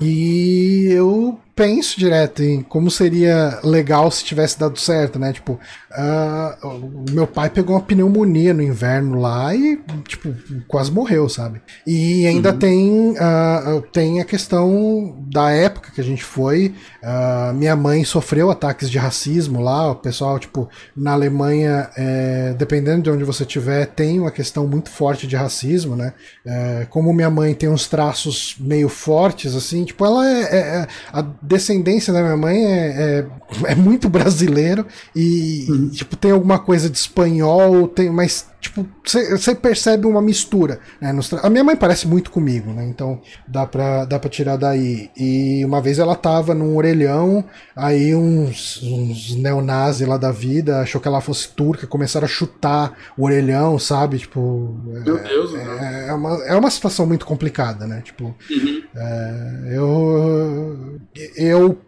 E 0.00 0.86
eu 0.90 1.38
penso 1.60 2.00
direto 2.00 2.42
em 2.42 2.62
como 2.62 2.90
seria 2.90 3.60
legal 3.62 4.10
se 4.10 4.24
tivesse 4.24 4.58
dado 4.58 4.80
certo, 4.80 5.18
né? 5.18 5.30
Tipo, 5.30 5.60
uh, 5.92 6.66
o 6.66 7.04
meu 7.10 7.26
pai 7.26 7.50
pegou 7.50 7.76
uma 7.76 7.82
pneumonia 7.82 8.54
no 8.54 8.62
inverno 8.62 9.20
lá 9.20 9.54
e, 9.54 9.78
tipo, 10.08 10.34
quase 10.66 10.90
morreu, 10.90 11.28
sabe? 11.28 11.60
E 11.86 12.26
ainda 12.26 12.52
uhum. 12.52 12.58
tem, 12.58 13.10
uh, 13.10 13.82
tem 13.92 14.20
a 14.22 14.24
questão 14.24 15.22
da 15.30 15.50
época 15.50 15.90
que 15.94 16.00
a 16.00 16.04
gente 16.04 16.24
foi. 16.24 16.74
Uh, 17.02 17.52
minha 17.52 17.76
mãe 17.76 18.04
sofreu 18.04 18.50
ataques 18.50 18.88
de 18.88 18.96
racismo 18.96 19.60
lá. 19.60 19.90
O 19.90 19.96
pessoal, 19.96 20.38
tipo, 20.38 20.66
na 20.96 21.12
Alemanha, 21.12 21.90
é, 21.94 22.54
dependendo 22.56 23.02
de 23.02 23.10
onde 23.10 23.24
você 23.24 23.42
estiver, 23.42 23.84
tem 23.84 24.18
uma 24.18 24.30
questão 24.30 24.66
muito 24.66 24.88
forte 24.88 25.26
de 25.26 25.36
racismo, 25.36 25.94
né? 25.94 26.14
É, 26.42 26.86
como 26.88 27.12
minha 27.12 27.28
mãe 27.28 27.52
tem 27.52 27.68
uns 27.68 27.86
traços 27.86 28.56
meio 28.58 28.88
fortes, 28.88 29.54
assim, 29.54 29.84
tipo, 29.84 30.02
ela 30.06 30.26
é, 30.26 30.42
é, 30.42 30.58
é 30.58 30.88
a 31.12 31.20
descendência 31.50 32.12
da 32.12 32.22
minha 32.22 32.36
mãe 32.36 32.64
é, 32.64 33.26
é, 33.66 33.72
é 33.72 33.74
muito 33.74 34.08
brasileiro 34.08 34.86
e, 35.14 35.66
uhum. 35.68 35.88
tipo, 35.88 36.16
tem 36.16 36.30
alguma 36.30 36.60
coisa 36.60 36.88
de 36.88 36.96
espanhol, 36.96 37.88
tem, 37.88 38.08
mas 38.08 38.46
tipo, 38.60 38.86
você 39.04 39.54
percebe 39.54 40.06
uma 40.06 40.20
mistura. 40.20 40.80
Né? 41.00 41.12
A 41.42 41.50
minha 41.50 41.64
mãe 41.64 41.74
parece 41.74 42.06
muito 42.06 42.30
comigo, 42.30 42.72
né? 42.72 42.86
Então 42.86 43.20
dá 43.48 43.66
pra, 43.66 44.04
dá 44.04 44.18
pra 44.18 44.28
tirar 44.28 44.56
daí. 44.56 45.10
E 45.16 45.64
uma 45.64 45.80
vez 45.80 45.98
ela 45.98 46.14
tava 46.14 46.54
num 46.54 46.76
orelhão, 46.76 47.44
aí 47.74 48.14
uns, 48.14 48.82
uns 48.82 49.34
neonazis 49.36 50.06
lá 50.06 50.16
da 50.16 50.30
vida 50.30 50.80
achou 50.80 51.00
que 51.00 51.08
ela 51.08 51.20
fosse 51.20 51.48
turca, 51.48 51.86
começaram 51.86 52.26
a 52.26 52.28
chutar 52.28 52.96
o 53.16 53.24
orelhão, 53.24 53.78
sabe? 53.78 54.18
Tipo. 54.18 54.78
Meu 54.84 55.16
é, 55.16 55.22
Deus, 55.22 55.54
é, 55.54 56.08
é, 56.08 56.12
uma, 56.12 56.44
é 56.44 56.54
uma 56.54 56.70
situação 56.70 57.06
muito 57.06 57.24
complicada, 57.24 57.86
né? 57.86 58.02
Tipo, 58.04 58.34
uhum. 58.50 58.82
é, 58.94 59.68
eu. 59.72 61.00
Eu 61.36 61.78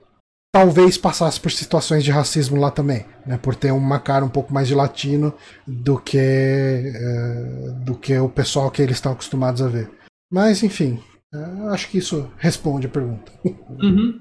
talvez 0.53 0.99
passasse 0.99 1.41
por 1.41 1.51
situações 1.51 2.05
de 2.05 2.11
racismo 2.11 2.61
lá 2.61 2.71
também, 2.71 3.07
né, 3.27 3.39
por 3.39 3.57
ter 3.57 3.73
uma 3.73 3.99
cara 3.99 4.25
um 4.25 4.29
pouco 4.29 4.53
mais 4.53 4.69
de 4.69 4.75
latino 4.75 5.33
do 5.67 5.99
que 5.99 6.19
é, 6.19 7.71
do 7.81 7.95
que 7.95 8.17
o 8.19 8.29
pessoal 8.29 8.71
que 8.71 8.83
eles 8.83 8.99
estão 8.99 9.13
acostumados 9.13 9.63
a 9.63 9.69
ver. 9.69 9.91
Mas 10.31 10.63
enfim, 10.63 11.03
é, 11.35 11.39
acho 11.71 11.89
que 11.89 11.99
isso 11.99 12.31
responde 12.37 12.87
a 12.87 12.91
pergunta. 12.91 13.33
Uhum. 13.83 14.21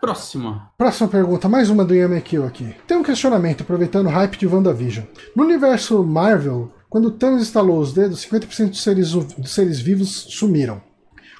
Próxima. 0.00 0.70
Próxima 0.76 1.08
pergunta, 1.08 1.48
mais 1.48 1.70
uma 1.70 1.82
do 1.82 1.94
Yamekill 1.94 2.44
aqui. 2.44 2.76
Tem 2.86 2.94
um 2.94 3.02
questionamento 3.02 3.62
aproveitando 3.62 4.06
o 4.06 4.10
hype 4.10 4.36
de 4.36 4.46
WandaVision. 4.46 5.06
No 5.34 5.44
universo 5.44 6.04
Marvel, 6.04 6.70
quando 6.90 7.10
Thanos 7.10 7.40
instalou 7.40 7.78
os 7.78 7.94
dedos, 7.94 8.26
50% 8.26 8.68
dos 8.68 8.82
seres, 8.82 9.12
dos 9.12 9.54
seres 9.54 9.80
vivos 9.80 10.10
sumiram. 10.10 10.82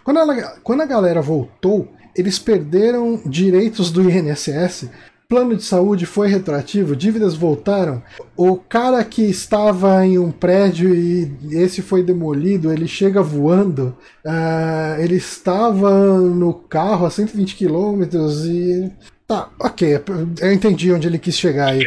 Quando, 0.02 0.18
ela, 0.18 0.58
quando 0.62 0.80
a 0.80 0.86
galera 0.86 1.20
voltou, 1.20 1.92
eles 2.16 2.38
perderam 2.38 3.20
direitos 3.26 3.90
do 3.90 4.10
INSS, 4.10 4.88
plano 5.28 5.56
de 5.56 5.64
saúde 5.64 6.06
foi 6.06 6.28
retroativo, 6.28 6.94
dívidas 6.94 7.34
voltaram. 7.34 8.02
O 8.36 8.56
cara 8.56 9.02
que 9.04 9.22
estava 9.22 10.04
em 10.06 10.18
um 10.18 10.30
prédio 10.30 10.94
e 10.94 11.36
esse 11.52 11.82
foi 11.82 12.02
demolido, 12.02 12.72
ele 12.72 12.86
chega 12.86 13.22
voando. 13.22 13.96
Uh, 14.24 15.00
ele 15.00 15.16
estava 15.16 16.18
no 16.18 16.54
carro 16.54 17.06
a 17.06 17.10
120 17.10 17.56
km 17.56 18.02
e. 18.46 18.90
Tá, 19.26 19.48
ok, 19.58 20.02
eu 20.40 20.52
entendi 20.52 20.92
onde 20.92 21.08
ele 21.08 21.18
quis 21.18 21.36
chegar 21.36 21.70
aí. 21.70 21.82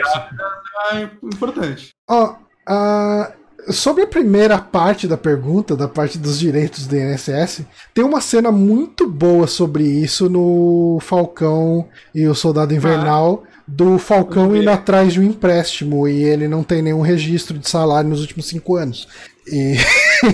É 0.92 1.04
importante. 1.24 1.92
Ó, 2.10 2.34
uh, 2.34 3.32
sobre 3.70 4.04
a 4.04 4.08
primeira 4.08 4.58
parte 4.58 5.08
da 5.08 5.18
pergunta, 5.18 5.76
da 5.76 5.88
parte 5.88 6.18
dos 6.18 6.40
direitos 6.40 6.88
do 6.88 6.96
INSS, 6.96 7.66
tem 7.94 8.04
uma 8.04 8.22
cena 8.22 8.52
muito 8.52 9.08
boa 9.08 9.48
sobre 9.48 9.84
isso 9.84 10.30
no 10.30 11.00
Falcão 11.02 11.88
e 12.14 12.28
o 12.28 12.36
Soldado 12.36 12.74
Invernal. 12.74 13.44
Ah, 13.46 13.58
do 13.68 14.00
Falcão 14.00 14.56
indo 14.56 14.70
atrás 14.70 15.12
de 15.12 15.20
um 15.20 15.24
empréstimo 15.24 16.08
e 16.08 16.24
ele 16.24 16.48
não 16.48 16.64
tem 16.64 16.82
nenhum 16.82 17.02
registro 17.02 17.58
de 17.58 17.68
salário 17.68 18.10
nos 18.10 18.22
últimos 18.22 18.46
cinco 18.46 18.78
anos. 18.78 19.10
E 19.46 19.76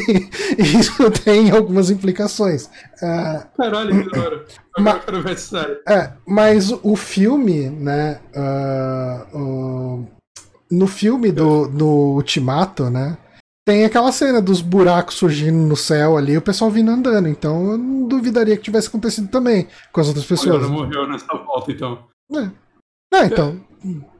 isso 0.58 1.10
tem 1.10 1.50
algumas 1.50 1.90
implicações. 1.90 2.66
Uh, 3.02 3.44
Caralho, 3.58 4.08
que 4.08 4.20
hora. 4.20 4.46
Mas, 4.78 5.52
é, 5.88 6.12
mas 6.28 6.72
o 6.84 6.96
filme, 6.96 7.70
né? 7.70 8.20
Uh, 8.36 9.38
uh, 9.38 10.08
no 10.70 10.88
filme 10.88 11.32
do 11.32 11.68
no 11.70 12.16
Ultimato, 12.16 12.90
né? 12.90 13.18
Tem 13.66 13.86
aquela 13.86 14.12
cena 14.12 14.42
dos 14.42 14.62
buracos 14.62 15.16
surgindo 15.16 15.58
no 15.58 15.76
céu 15.76 16.18
ali, 16.18 16.38
o 16.38 16.42
pessoal 16.42 16.70
vindo 16.70 16.92
andando. 16.92 17.28
Então 17.28 17.72
eu 17.72 17.78
não 17.78 18.08
duvidaria 18.08 18.58
que 18.58 18.64
tivesse 18.64 18.88
acontecido 18.88 19.30
também 19.30 19.68
com 19.92 20.02
as 20.02 20.08
outras 20.08 20.26
pessoas. 20.26 20.64
Olha, 20.64 20.68
morreu 20.68 21.08
nessa 21.08 21.34
volta, 21.38 21.72
então. 21.72 22.06
É. 22.34 22.52
Ah, 23.14 23.26
então. 23.26 23.62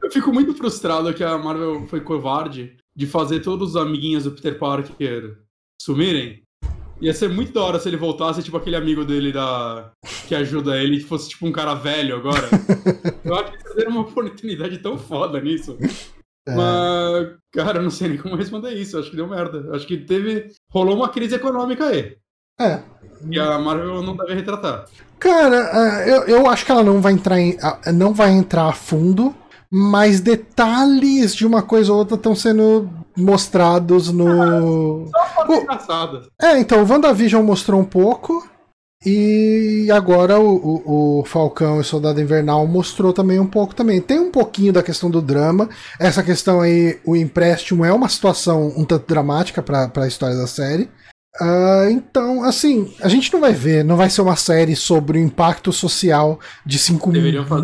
Eu 0.02 0.10
fico 0.10 0.32
muito 0.32 0.54
frustrado 0.54 1.12
que 1.14 1.24
a 1.24 1.36
Marvel 1.36 1.86
foi 1.86 2.00
covarde 2.00 2.76
de 2.96 3.06
fazer 3.06 3.40
todos 3.40 3.70
os 3.70 3.76
amiguinhos 3.76 4.24
do 4.24 4.30
Peter 4.30 4.58
Parker 4.58 5.36
sumirem. 5.80 6.42
Ia 7.00 7.12
ser 7.12 7.28
muito 7.28 7.52
da 7.52 7.62
hora 7.62 7.80
se 7.80 7.88
ele 7.88 7.96
voltasse, 7.96 8.42
tipo, 8.42 8.56
aquele 8.56 8.76
amigo 8.76 9.04
dele 9.04 9.32
da... 9.32 9.90
que 10.28 10.34
ajuda 10.34 10.80
ele, 10.80 11.00
fosse 11.00 11.30
tipo 11.30 11.46
um 11.46 11.52
cara 11.52 11.74
velho 11.74 12.16
agora. 12.16 12.48
Eu 13.24 13.34
acho 13.34 13.52
que 13.52 13.64
perderam 13.64 13.90
uma 13.90 14.00
oportunidade 14.02 14.78
tão 14.78 14.96
foda 14.96 15.40
nisso. 15.40 15.76
É. 16.46 16.54
Mas, 16.54 17.36
cara, 17.52 17.78
eu 17.78 17.82
não 17.82 17.90
sei 17.90 18.08
nem 18.08 18.18
como 18.18 18.36
responder 18.36 18.72
isso. 18.74 18.98
Acho 18.98 19.10
que 19.10 19.16
deu 19.16 19.28
merda. 19.28 19.74
Acho 19.74 19.86
que 19.86 19.96
teve. 19.98 20.48
Rolou 20.70 20.96
uma 20.96 21.08
crise 21.08 21.34
econômica 21.34 21.86
aí. 21.86 22.16
É. 22.60 22.80
E 23.30 23.38
a 23.38 23.58
Marvel 23.58 24.02
não 24.02 24.16
deve 24.16 24.34
retratar. 24.34 24.86
Cara, 25.18 25.70
é, 26.02 26.10
eu, 26.10 26.22
eu 26.24 26.46
acho 26.48 26.64
que 26.64 26.72
ela 26.72 26.82
não 26.82 27.00
vai 27.00 27.12
entrar 27.12 27.40
em, 27.40 27.56
não 27.94 28.12
vai 28.12 28.30
entrar 28.30 28.68
a 28.68 28.72
fundo, 28.72 29.34
mas 29.70 30.20
detalhes 30.20 31.34
de 31.34 31.46
uma 31.46 31.62
coisa 31.62 31.92
ou 31.92 31.98
outra 31.98 32.16
estão 32.16 32.34
sendo 32.34 32.88
mostrados 33.16 34.12
no. 34.12 35.08
Ah, 35.14 35.26
só 35.34 35.44
uma 35.44 35.56
engraçada. 35.56 36.22
É, 36.40 36.58
então, 36.58 36.82
o 36.82 36.88
WandaVision 36.88 37.42
mostrou 37.42 37.80
um 37.80 37.84
pouco. 37.84 38.46
E 39.06 39.90
agora 39.92 40.40
o, 40.40 40.54
o, 40.56 41.20
o, 41.20 41.24
Falcão 41.24 41.78
e 41.78 41.84
Soldado 41.84 42.20
Invernal 42.20 42.66
mostrou 42.66 43.12
também 43.12 43.38
um 43.38 43.46
pouco 43.46 43.74
também. 43.74 44.00
Tem 44.00 44.18
um 44.18 44.30
pouquinho 44.30 44.72
da 44.72 44.82
questão 44.82 45.10
do 45.10 45.20
drama. 45.20 45.68
Essa 45.98 46.22
questão 46.22 46.62
aí, 46.62 46.98
o 47.04 47.14
empréstimo 47.14 47.84
é 47.84 47.92
uma 47.92 48.08
situação 48.08 48.72
um 48.74 48.84
tanto 48.84 49.06
dramática 49.06 49.62
para 49.62 49.90
a 49.94 50.08
história 50.08 50.36
da 50.36 50.46
série. 50.46 50.88
Uh, 51.40 51.90
então, 51.90 52.44
assim, 52.44 52.94
a 53.00 53.08
gente 53.08 53.32
não 53.32 53.40
vai 53.40 53.52
ver, 53.52 53.84
não 53.84 53.96
vai 53.96 54.08
ser 54.08 54.20
uma 54.20 54.36
série 54.36 54.76
sobre 54.76 55.18
o 55.18 55.20
impacto 55.20 55.72
social 55.72 56.38
de 56.64 56.78
cinco 56.78 57.10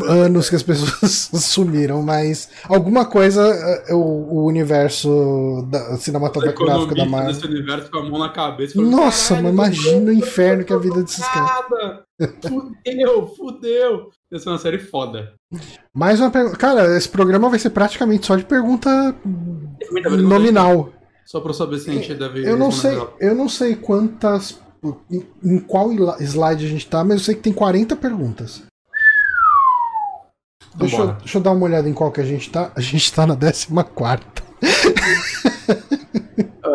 anos 0.09 0.51
que 0.51 0.57
as 0.57 0.63
pessoas 0.65 1.31
sumiram, 1.45 2.03
mas 2.03 2.49
alguma 2.65 3.05
coisa 3.05 3.41
uh, 3.89 3.95
o, 3.95 4.41
o, 4.41 4.47
universo 4.47 5.65
da, 5.71 5.97
cinematográfico 5.99 6.97
da 6.97 7.05
Marvel. 7.05 7.31
Esse 7.31 7.47
universo 7.47 7.91
com 7.93 7.99
a 7.99 8.11
mão 8.11 8.19
na 8.19 8.31
cabeça. 8.31 8.75
Falando, 8.75 8.91
Nossa, 8.91 9.41
mas 9.41 9.53
imagina 9.53 10.11
o 10.11 10.15
inferno 10.15 10.65
que 10.65 10.73
é 10.73 10.77
a 10.77 10.81
vida 10.81 11.03
desses 11.05 11.25
caras. 11.29 12.01
Fudeu, 12.43 13.27
fudeu. 13.37 14.11
Essa 14.33 14.51
é 14.51 14.53
uma 14.53 14.59
série 14.59 14.79
foda. 14.81 15.33
Mais 15.95 16.19
uma 16.19 16.31
pergunta. 16.31 16.57
Cara, 16.57 16.97
esse 16.97 17.09
programa 17.09 17.49
vai 17.49 17.59
ser 17.59 17.71
praticamente 17.71 18.27
só 18.27 18.35
de 18.35 18.45
pergunta 18.45 19.15
nominal. 20.19 20.93
Só 21.31 21.41
para 21.41 21.53
saber 21.53 21.79
se 21.79 21.89
a 21.89 21.93
gente 21.93 22.13
deve. 22.13 22.45
Eu 22.45 22.57
não 22.57 22.73
sei, 22.73 22.99
eu 23.21 23.37
não 23.37 23.49
sei 23.49 23.77
quantas. 23.77 24.61
Em, 25.09 25.25
em, 25.45 25.61
qual 25.61 25.93
slide 26.19 26.67
a 26.67 26.69
gente 26.69 26.89
tá, 26.89 27.05
mas 27.05 27.19
eu 27.19 27.25
sei 27.25 27.37
que 27.37 27.43
tem 27.43 27.53
40 27.53 27.95
perguntas. 27.95 28.65
Deixa 30.75 30.97
eu, 30.97 31.13
deixa 31.13 31.39
eu, 31.39 31.43
dar 31.43 31.53
uma 31.53 31.67
olhada 31.67 31.89
em 31.89 31.93
qual 31.93 32.11
que 32.11 32.21
a 32.21 32.25
gente 32.25 32.51
tá. 32.51 32.73
A 32.75 32.81
gente 32.81 33.13
tá 33.13 33.29
na 33.29 33.37
14. 33.37 33.69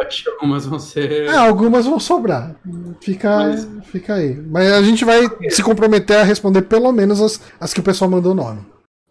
Acho 0.07 0.23
que 0.23 0.30
algumas 0.30 0.65
vão 0.65 0.80
ser. 0.80 1.11
É, 1.11 1.36
algumas 1.36 1.86
vão 1.86 1.99
sobrar. 1.99 2.56
Fica, 3.02 3.38
mas... 3.38 3.68
fica 3.88 4.14
aí. 4.14 4.36
Mas 4.36 4.72
a 4.72 4.82
gente 4.84 5.03
vai 5.03 5.23
se 5.49 5.61
comprometer 5.61 6.15
a 6.15 6.23
responder 6.23 6.61
pelo 6.61 6.94
menos 6.94 7.19
as, 7.19 7.41
as 7.60 7.73
que 7.73 7.82
o 7.82 7.84
pessoal 7.84 8.10
mandou 8.10 8.32
o 8.32 8.36
nome. 8.36 8.61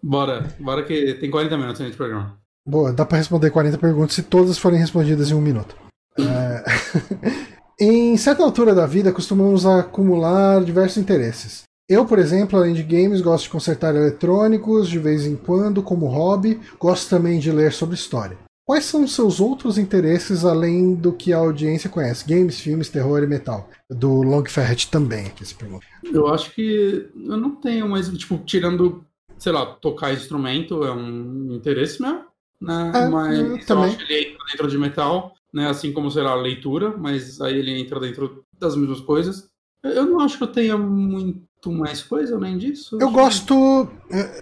Bora, 0.03 0.47
bora 0.59 0.83
que 0.85 1.13
tem 1.21 1.31
40 1.31 1.59
minutos 1.59 1.83
nesse 1.83 1.99
programa. 1.99 2.44
Boa, 2.67 2.93
dá 2.93 3.05
para 3.05 3.19
responder 3.19 3.51
40 3.51 3.77
perguntas 3.77 4.15
se 4.15 4.23
todas 4.23 4.59
forem 4.59 4.79
respondidas 4.79 5.31
em 5.31 5.35
um 5.35 5.41
minuto. 5.41 5.77
É... 6.19 6.65
em 7.79 8.17
certa 8.17 8.43
altura 8.43 8.75
da 8.75 8.87
vida, 8.87 9.13
costumamos 9.13 9.67
acumular 9.67 10.65
diversos 10.65 10.97
interesses. 10.97 11.65
Eu, 11.87 12.07
por 12.07 12.19
exemplo, 12.19 12.59
além 12.59 12.73
de 12.73 12.83
games, 12.83 13.21
gosto 13.21 13.45
de 13.45 13.51
consertar 13.51 13.95
eletrônicos 13.95 14.89
de 14.89 14.99
vez 14.99 15.27
em 15.27 15.37
quando, 15.37 15.83
como 15.83 16.07
hobby, 16.07 16.59
gosto 16.81 17.11
também 17.11 17.39
de 17.39 17.53
ler 17.53 17.73
sobre 17.73 17.95
história. 17.95 18.39
Quais 18.67 18.87
são 18.87 19.05
os 19.05 19.15
seus 19.15 19.41
outros 19.41 19.77
interesses 19.77 20.43
além 20.43 20.95
do 20.95 21.13
que 21.13 21.35
a 21.35 21.37
audiência 21.37 21.91
conhece? 21.91 22.27
Games, 22.27 22.59
filmes, 22.59 22.89
terror 22.89 23.23
e 23.23 23.27
metal. 23.27 23.69
Do 23.91 24.23
Long 24.23 24.47
Ferret 24.47 24.91
também, 24.91 25.27
aqui 25.27 25.45
se 25.45 25.55
pergunta. 25.55 25.85
Eu 26.03 26.29
acho 26.29 26.51
que 26.55 27.11
eu 27.15 27.37
não 27.37 27.57
tenho 27.57 27.87
mais, 27.87 28.09
tipo, 28.09 28.39
tirando, 28.39 29.05
sei 29.37 29.53
lá, 29.53 29.67
tocar 29.67 30.15
instrumento 30.15 30.83
é 30.83 30.91
um 30.91 31.53
interesse 31.53 32.01
meu 32.01 32.25
né? 32.65 32.93
É, 32.95 33.09
mas 33.09 33.39
eu 33.39 33.67
também. 33.67 33.85
acho 33.87 33.99
que 33.99 34.13
ele 34.13 34.29
entra 34.29 34.45
dentro 34.51 34.69
de 34.69 34.79
metal, 34.79 35.35
né? 35.53 35.69
Assim 35.69 35.93
como, 35.93 36.11
sei 36.11 36.23
lá, 36.23 36.35
leitura, 36.35 36.97
mas 36.97 37.41
aí 37.41 37.57
ele 37.57 37.79
entra 37.79 38.01
dentro 38.01 38.45
das 38.59 38.77
mesmas 38.77 39.01
coisas. 39.01 39.49
Eu 39.83 40.07
não 40.07 40.21
acho 40.21 40.39
que 40.39 40.45
eu 40.45 40.49
tenha 40.49 40.79
muito 40.79 41.71
mais 41.71 42.03
coisa 42.03 42.37
além 42.37 42.57
disso. 42.57 42.97
Eu 42.99 43.11
gosto. 43.11 43.89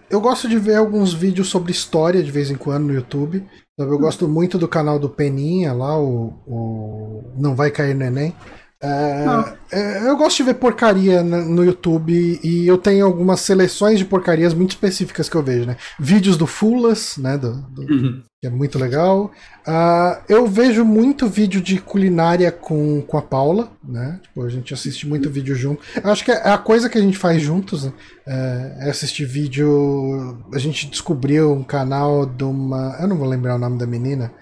Eu 0.09 0.21
gosto 0.21 0.49
de 0.49 0.57
ver 0.57 0.77
alguns 0.77 1.13
vídeos 1.13 1.49
sobre 1.49 1.73
história 1.73 2.23
de 2.23 2.31
vez 2.31 2.51
em 2.51 2.57
quando 2.57 2.85
no 2.85 2.95
YouTube. 2.95 3.45
Eu 3.77 3.91
hum. 3.91 3.99
gosto 3.99 4.29
muito 4.29 4.57
do 4.57 4.69
canal 4.69 4.99
do 4.99 5.09
Peninha 5.09 5.73
lá, 5.73 5.99
o, 5.99 6.35
o 6.47 7.33
Não 7.37 7.57
Vai 7.57 7.71
Cair 7.71 7.95
no 7.95 8.05
Enem. 8.05 8.35
É, 8.83 9.55
é, 9.71 10.09
eu 10.09 10.17
gosto 10.17 10.39
de 10.39 10.43
ver 10.43 10.55
porcaria 10.55 11.23
no 11.23 11.65
YouTube 11.65 12.41
e 12.43 12.67
eu 12.67 12.77
tenho 12.77 13.07
algumas 13.07 13.41
seleções 13.41 13.97
de 13.97 14.05
porcarias 14.05 14.53
muito 14.53 14.71
específicas 14.71 15.29
que 15.29 15.37
eu 15.37 15.43
vejo, 15.43 15.67
né? 15.67 15.77
Vídeos 16.01 16.37
do 16.37 16.49
Fulas, 16.49 17.17
né? 17.17 17.39
Do, 17.39 17.53
do, 17.71 17.83
uhum. 17.83 18.23
Que 18.41 18.49
é 18.49 18.51
muito 18.51 18.81
legal. 18.81 19.31
Uh, 19.65 20.21
eu 20.29 20.49
vejo 20.49 20.85
muito 20.85 21.29
vídeo 21.29 21.61
de 21.61 21.79
culinária 21.81 22.51
com, 22.51 23.01
com 23.03 23.17
a 23.17 23.23
Paula, 23.23 23.71
né? 23.85 24.19
Tipo, 24.21 24.43
a 24.43 24.49
gente 24.49 24.75
assiste 24.75 25.07
muito 25.07 25.31
vídeo 25.31 25.55
junto. 25.55 25.81
Eu 26.03 26.11
acho 26.11 26.25
que 26.25 26.33
é 26.33 26.49
a 26.49 26.59
coisa 26.59 26.91
que 26.91 26.99
a 26.99 27.01
gente 27.01 27.17
faz 27.17 27.41
juntos 27.41 27.85
né? 27.85 27.93
é, 28.27 28.79
é 28.81 28.91
assistir 28.91 29.27
vídeo. 29.27 30.45
A 30.53 30.59
gente 30.59 30.89
descobriu 30.89 31.53
um 31.53 31.63
canal 31.63 32.27
de 32.27 32.43
uma. 32.43 32.97
Eu 33.01 33.07
não 33.07 33.17
vou 33.17 33.29
lembrar 33.29 33.55
o 33.55 33.61
nome 33.61 33.79
da 33.79 33.87
menina. 33.87 34.33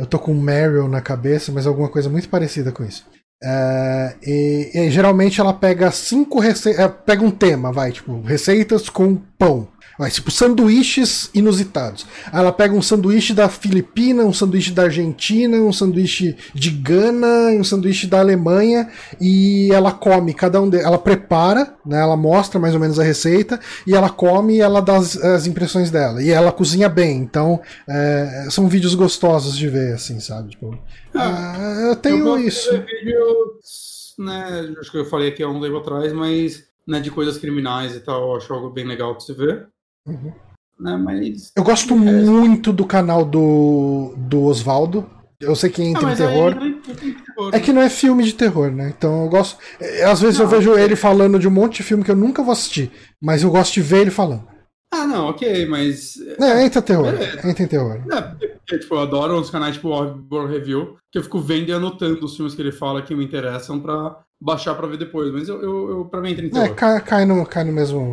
Eu 0.00 0.04
tô 0.04 0.18
com 0.18 0.34
Meryl 0.34 0.86
na 0.86 1.00
cabeça, 1.00 1.50
mas 1.50 1.66
alguma 1.66 1.88
coisa 1.88 2.08
muito 2.10 2.28
parecida 2.28 2.70
com 2.70 2.84
isso. 2.84 3.06
É, 3.44 4.14
e, 4.24 4.70
e, 4.72 4.90
geralmente 4.90 5.40
ela 5.40 5.52
pega 5.52 5.90
cinco 5.90 6.38
receitas. 6.38 6.84
É, 6.84 6.88
pega 6.88 7.24
um 7.24 7.30
tema, 7.30 7.72
vai, 7.72 7.90
tipo, 7.90 8.20
receitas 8.22 8.88
com 8.88 9.16
pão. 9.36 9.66
Vai, 10.02 10.10
tipo, 10.10 10.32
sanduíches 10.32 11.30
inusitados. 11.32 12.04
Aí 12.32 12.40
ela 12.40 12.50
pega 12.50 12.74
um 12.74 12.82
sanduíche 12.82 13.32
da 13.32 13.48
Filipina, 13.48 14.24
um 14.24 14.32
sanduíche 14.32 14.72
da 14.72 14.82
Argentina, 14.82 15.56
um 15.58 15.72
sanduíche 15.72 16.36
de 16.52 16.70
Gana 16.70 17.52
um 17.52 17.62
sanduíche 17.62 18.08
da 18.08 18.18
Alemanha 18.18 18.90
e 19.20 19.70
ela 19.72 19.92
come 19.92 20.34
cada 20.34 20.60
um 20.60 20.68
deles. 20.68 20.84
Ela 20.84 20.98
prepara, 20.98 21.76
né, 21.86 22.00
ela 22.00 22.16
mostra 22.16 22.58
mais 22.58 22.74
ou 22.74 22.80
menos 22.80 22.98
a 22.98 23.04
receita 23.04 23.60
e 23.86 23.94
ela 23.94 24.10
come 24.10 24.56
e 24.56 24.60
ela 24.60 24.82
dá 24.82 24.96
as, 24.96 25.16
as 25.16 25.46
impressões 25.46 25.88
dela. 25.88 26.20
E 26.20 26.30
ela 26.30 26.50
cozinha 26.50 26.88
bem, 26.88 27.18
então 27.18 27.60
é, 27.88 28.48
são 28.50 28.66
vídeos 28.66 28.96
gostosos 28.96 29.56
de 29.56 29.68
ver, 29.68 29.94
assim, 29.94 30.18
sabe? 30.18 30.50
Tipo, 30.50 30.76
ah, 31.14 31.86
eu 31.90 31.94
tenho 31.94 32.26
eu 32.26 32.38
isso. 32.40 32.72
Vídeos, 32.72 34.16
né, 34.18 34.74
acho 34.80 34.90
que 34.90 34.98
eu 34.98 35.04
falei 35.04 35.28
aqui 35.28 35.44
há 35.44 35.48
um 35.48 35.60
tempo 35.60 35.76
atrás, 35.76 36.12
mas 36.12 36.64
né, 36.84 36.98
de 36.98 37.12
coisas 37.12 37.38
criminais 37.38 37.94
e 37.94 38.00
tal, 38.00 38.30
eu 38.30 38.36
acho 38.36 38.52
algo 38.52 38.68
bem 38.68 38.84
legal 38.84 39.16
de 39.16 39.24
se 39.24 39.32
ver. 39.32 39.68
Uhum. 40.06 40.32
Né, 40.80 40.96
mas... 40.96 41.52
Eu 41.56 41.62
gosto 41.62 41.94
é... 41.94 41.96
muito 41.96 42.72
do 42.72 42.84
canal 42.84 43.24
do, 43.24 44.14
do 44.16 44.42
Oswaldo. 44.44 45.08
Eu 45.40 45.56
sei 45.56 45.70
que 45.70 45.82
entra 45.82 46.08
ah, 46.08 46.12
em 46.12 46.16
terror. 46.16 46.54
Terror. 46.54 47.50
É 47.52 47.58
que 47.58 47.72
não 47.72 47.82
é 47.82 47.90
filme 47.90 48.22
de 48.22 48.32
terror, 48.32 48.70
né? 48.70 48.94
Então 48.96 49.24
eu 49.24 49.28
gosto. 49.28 49.58
É, 49.80 50.04
às 50.04 50.20
vezes 50.20 50.38
não, 50.38 50.46
eu 50.46 50.50
vejo 50.50 50.78
ele 50.78 50.94
falando 50.94 51.38
de 51.38 51.48
um 51.48 51.50
monte 51.50 51.78
de 51.78 51.82
filme 51.82 52.04
que 52.04 52.10
eu 52.10 52.16
nunca 52.16 52.44
vou 52.44 52.52
assistir, 52.52 52.92
mas 53.20 53.42
eu 53.42 53.50
gosto 53.50 53.74
de 53.74 53.82
ver 53.82 54.02
ele 54.02 54.10
falando. 54.10 54.46
Ah, 54.92 55.06
não, 55.06 55.30
ok, 55.30 55.66
mas. 55.66 56.14
É, 56.38 56.64
entra 56.64 56.82
terror. 56.82 57.14
É, 57.14 57.48
entra 57.48 57.62
em 57.62 57.66
terror. 57.66 58.00
É, 58.12 58.20
porque, 58.20 58.78
tipo, 58.78 58.94
eu 58.94 59.00
adoro 59.00 59.38
uns 59.38 59.50
canais 59.50 59.74
tipo 59.74 59.88
Horror 59.88 60.46
Review, 60.48 60.96
que 61.10 61.18
eu 61.18 61.22
fico 61.22 61.40
vendo 61.40 61.70
e 61.70 61.72
anotando 61.72 62.24
os 62.24 62.36
filmes 62.36 62.54
que 62.54 62.62
ele 62.62 62.72
fala 62.72 63.02
que 63.02 63.14
me 63.14 63.24
interessam 63.24 63.80
pra 63.80 64.18
baixar 64.40 64.74
pra 64.74 64.86
ver 64.86 64.98
depois. 64.98 65.32
Mas 65.32 65.48
eu, 65.48 65.60
eu, 65.60 65.90
eu 65.90 66.04
pra 66.04 66.20
mim 66.20 66.32
entra 66.32 66.46
em 66.46 66.50
terror. 66.50 66.66
É, 66.68 66.74
cai, 66.74 67.00
cai, 67.00 67.24
no, 67.24 67.44
cai 67.46 67.64
no 67.64 67.72
mesmo. 67.72 68.12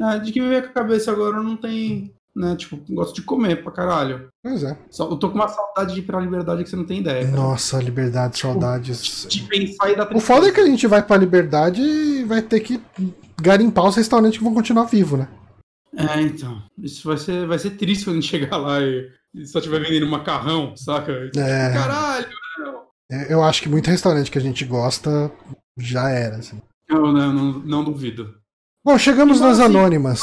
Ah, 0.00 0.16
de 0.16 0.32
que 0.32 0.40
me 0.40 0.48
veio 0.48 0.62
com 0.62 0.68
a 0.68 0.72
cabeça 0.72 1.10
agora 1.10 1.42
não 1.42 1.56
tem. 1.56 2.12
Né, 2.34 2.56
tipo, 2.56 2.80
gosto 2.88 3.14
de 3.16 3.22
comer 3.22 3.62
pra 3.62 3.70
caralho. 3.70 4.28
Pois 4.42 4.64
é. 4.64 4.74
Só, 4.88 5.10
eu 5.10 5.18
tô 5.18 5.28
com 5.28 5.34
uma 5.34 5.48
saudade 5.48 5.92
de 5.92 6.00
ir 6.00 6.02
pra 6.04 6.18
liberdade 6.18 6.64
que 6.64 6.70
você 6.70 6.76
não 6.76 6.86
tem 6.86 7.00
ideia. 7.00 7.26
Cara. 7.26 7.36
Nossa, 7.36 7.78
liberdade, 7.78 8.36
tipo, 8.36 8.48
saudades. 8.48 9.26
De 9.28 9.42
pensar 9.42 9.90
e 9.90 9.96
dar 9.96 10.16
O 10.16 10.18
foda 10.18 10.48
é 10.48 10.50
que 10.50 10.60
a 10.60 10.64
gente 10.64 10.86
vai 10.86 11.02
pra 11.02 11.18
liberdade 11.18 11.82
e 11.82 12.24
vai 12.24 12.40
ter 12.40 12.60
que 12.60 12.80
garimpar 13.38 13.84
os 13.84 13.96
restaurantes 13.96 14.38
que 14.38 14.44
vão 14.44 14.54
continuar 14.54 14.84
vivos, 14.84 15.18
né? 15.18 15.28
É, 15.94 16.22
então. 16.22 16.62
Isso 16.78 17.06
vai 17.06 17.18
ser, 17.18 17.46
vai 17.46 17.58
ser 17.58 17.72
triste 17.72 18.04
quando 18.04 18.16
a 18.16 18.20
gente 18.20 18.30
chegar 18.30 18.56
lá 18.56 18.80
e, 18.80 19.10
e 19.34 19.46
só 19.46 19.60
tiver 19.60 19.80
vendendo 19.80 20.06
macarrão, 20.06 20.74
saca? 20.74 21.12
É. 21.36 21.72
Caralho, 21.74 22.28
meu. 22.58 22.82
É, 23.10 23.30
eu 23.30 23.42
acho 23.42 23.60
que 23.60 23.68
muito 23.68 23.90
restaurante 23.90 24.30
que 24.30 24.38
a 24.38 24.42
gente 24.42 24.64
gosta 24.64 25.30
já 25.76 26.08
era, 26.08 26.36
assim. 26.36 26.62
Eu 26.88 27.12
não, 27.12 27.32
não, 27.32 27.52
não 27.58 27.84
duvido. 27.84 28.40
Bom, 28.84 28.98
chegamos 28.98 29.40
nas 29.40 29.60
anônimas. 29.60 30.20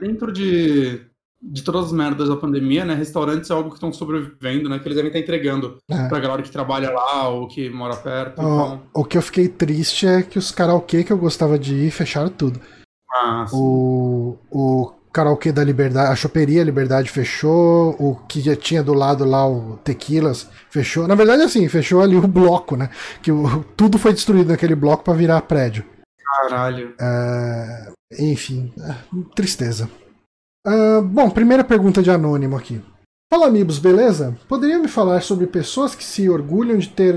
É, 0.00 0.06
dentro 0.06 0.32
de 0.32 1.06
de 1.40 1.62
todas 1.62 1.84
as 1.86 1.92
merdas 1.92 2.28
da 2.28 2.34
pandemia, 2.34 2.84
né? 2.84 2.94
Restaurantes 2.94 3.48
é 3.48 3.52
algo 3.52 3.68
que 3.68 3.76
estão 3.76 3.92
sobrevivendo, 3.92 4.68
né? 4.68 4.80
Que 4.80 4.88
eles 4.88 4.96
devem 4.96 5.06
estar 5.08 5.20
entregando 5.20 5.76
É. 5.88 6.08
pra 6.08 6.18
galera 6.18 6.42
que 6.42 6.50
trabalha 6.50 6.90
lá 6.90 7.28
ou 7.28 7.46
que 7.46 7.70
mora 7.70 7.94
perto. 7.94 8.40
Ó, 8.40 8.42
Então, 8.66 8.82
o 8.92 9.04
que 9.04 9.16
eu 9.16 9.22
fiquei 9.22 9.46
triste 9.46 10.04
é 10.04 10.20
que 10.22 10.36
os 10.36 10.50
karaokê 10.50 11.04
que 11.04 11.12
eu 11.12 11.16
gostava 11.16 11.56
de 11.56 11.76
ir 11.76 11.92
fecharam 11.92 12.28
tudo. 12.28 12.60
ah. 13.12 13.46
O, 13.52 14.36
o 14.50 14.92
karaokê 15.12 15.52
da 15.52 15.62
Liberdade, 15.62 16.10
a 16.12 16.16
choperia 16.16 16.64
Liberdade 16.64 17.08
fechou, 17.08 17.94
o 18.00 18.16
que 18.28 18.40
já 18.40 18.56
tinha 18.56 18.82
do 18.82 18.92
lado 18.92 19.24
lá, 19.24 19.48
o 19.48 19.76
Tequilas, 19.84 20.48
fechou. 20.70 21.06
Na 21.06 21.14
verdade, 21.14 21.42
assim, 21.42 21.68
fechou 21.68 22.02
ali 22.02 22.16
o 22.16 22.26
bloco, 22.26 22.74
né? 22.76 22.90
Que 23.22 23.30
o- 23.30 23.62
tudo 23.76 23.96
foi 23.96 24.12
destruído 24.12 24.48
naquele 24.48 24.74
bloco 24.74 25.04
pra 25.04 25.14
virar 25.14 25.40
prédio. 25.42 25.84
Caralho. 26.28 26.94
É, 27.00 27.92
enfim, 28.18 28.72
é, 28.78 28.94
tristeza. 29.34 29.90
Ah, 30.66 31.00
bom, 31.02 31.30
primeira 31.30 31.64
pergunta 31.64 32.02
de 32.02 32.10
anônimo 32.10 32.56
aqui. 32.56 32.82
Fala, 33.30 33.46
amigos, 33.46 33.78
beleza? 33.78 34.34
Poderia 34.48 34.78
me 34.78 34.88
falar 34.88 35.20
sobre 35.22 35.46
pessoas 35.46 35.94
que 35.94 36.02
se 36.02 36.30
orgulham 36.30 36.78
de 36.78 36.88
ter 36.88 37.14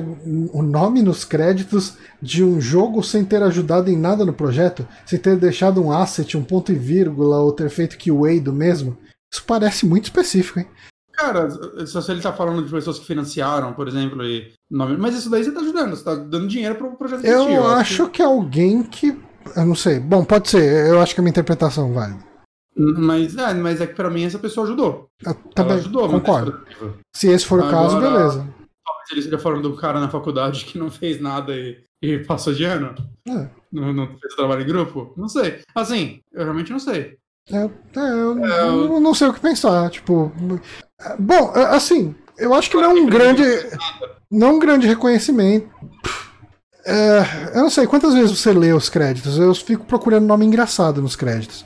o 0.53 0.61
nome 0.61 1.01
nos 1.01 1.23
créditos 1.23 1.97
de 2.21 2.43
um 2.43 2.59
jogo 2.59 3.01
sem 3.01 3.23
ter 3.23 3.41
ajudado 3.41 3.89
em 3.89 3.97
nada 3.97 4.25
no 4.25 4.33
projeto? 4.33 4.85
Sem 5.05 5.17
ter 5.17 5.37
deixado 5.37 5.81
um 5.81 5.89
asset, 5.89 6.37
um 6.37 6.43
ponto 6.43 6.69
e 6.69 6.75
vírgula, 6.75 7.39
ou 7.39 7.53
ter 7.53 7.69
feito 7.69 7.97
QA 7.97 8.41
do 8.41 8.51
mesmo? 8.51 8.97
Isso 9.33 9.43
parece 9.45 9.85
muito 9.85 10.05
específico, 10.05 10.59
hein? 10.59 10.67
Cara, 11.13 11.49
se 11.85 12.11
ele 12.11 12.21
tá 12.21 12.33
falando 12.33 12.63
de 12.65 12.71
pessoas 12.71 12.97
que 12.99 13.05
financiaram, 13.05 13.73
por 13.73 13.87
exemplo, 13.87 14.23
e 14.23 14.51
nome- 14.69 14.97
mas 14.97 15.15
isso 15.15 15.29
daí 15.29 15.43
você 15.43 15.51
tá 15.51 15.59
ajudando, 15.59 15.95
você 15.95 16.03
tá 16.03 16.15
dando 16.15 16.47
dinheiro 16.47 16.75
pro 16.75 16.95
projeto 16.95 17.23
Eu 17.25 17.41
existir, 17.43 17.57
acho 17.65 18.09
que 18.09 18.21
é 18.21 18.25
alguém 18.25 18.83
que. 18.83 19.17
Eu 19.55 19.65
não 19.65 19.75
sei. 19.75 19.99
Bom, 19.99 20.23
pode 20.23 20.49
ser. 20.49 20.87
Eu 20.89 21.01
acho 21.01 21.13
que 21.13 21.19
a 21.19 21.23
minha 21.23 21.31
interpretação 21.31 21.93
vale. 21.93 22.15
Mas, 22.75 23.35
é, 23.37 23.53
mas 23.53 23.81
é 23.81 23.87
que 23.87 23.93
pra 23.95 24.09
mim 24.09 24.23
essa 24.23 24.39
pessoa 24.39 24.65
ajudou. 24.65 25.07
Eu 25.23 25.31
Ela 25.31 25.37
também 25.53 25.75
ajudou, 25.77 26.07
concordo. 26.09 26.61
é. 26.81 26.87
Se 27.15 27.27
esse 27.27 27.45
for 27.45 27.59
o 27.59 27.69
caso, 27.69 27.97
Agora- 27.97 28.11
beleza. 28.17 28.47
Talvez 28.85 29.11
ele 29.11 29.19
esteja 29.19 29.37
falando 29.39 29.69
do 29.69 29.75
cara 29.75 29.99
na 29.99 30.09
faculdade 30.09 30.65
que 30.65 30.77
não 30.77 30.89
fez 30.89 31.19
nada 31.21 31.53
e, 31.53 31.83
e 32.01 32.19
passou 32.19 32.53
de 32.53 32.63
ano. 32.63 32.95
É. 33.27 33.49
Não, 33.71 33.93
não 33.93 34.07
fez 34.17 34.35
trabalho 34.35 34.61
em 34.61 34.67
grupo? 34.67 35.13
Não 35.17 35.27
sei. 35.27 35.59
Assim, 35.75 36.19
eu 36.33 36.43
realmente 36.43 36.71
não 36.71 36.79
sei. 36.79 37.17
É, 37.51 37.99
é, 37.99 38.11
eu, 38.11 38.45
É, 38.45 38.67
eu 38.67 38.99
não 38.99 39.13
sei 39.13 39.27
o 39.27 39.33
que 39.33 39.39
pensar. 39.39 39.89
Tipo, 39.89 40.31
bom, 41.19 41.53
é, 41.55 41.75
assim, 41.75 42.15
eu 42.37 42.53
acho 42.53 42.69
que 42.69 42.77
não 42.77 42.83
é 42.83 42.87
um 42.87 43.05
grande, 43.05 43.43
não 44.29 44.55
um 44.55 44.59
grande 44.59 44.87
reconhecimento. 44.87 45.69
É, 46.85 47.53
eu 47.53 47.61
não 47.61 47.69
sei 47.69 47.85
quantas 47.85 48.13
vezes 48.13 48.37
você 48.37 48.51
lê 48.51 48.73
os 48.73 48.89
créditos. 48.89 49.37
Eu 49.37 49.53
fico 49.53 49.85
procurando 49.85 50.25
nome 50.25 50.45
engraçado 50.45 51.01
nos 51.01 51.15
créditos. 51.15 51.65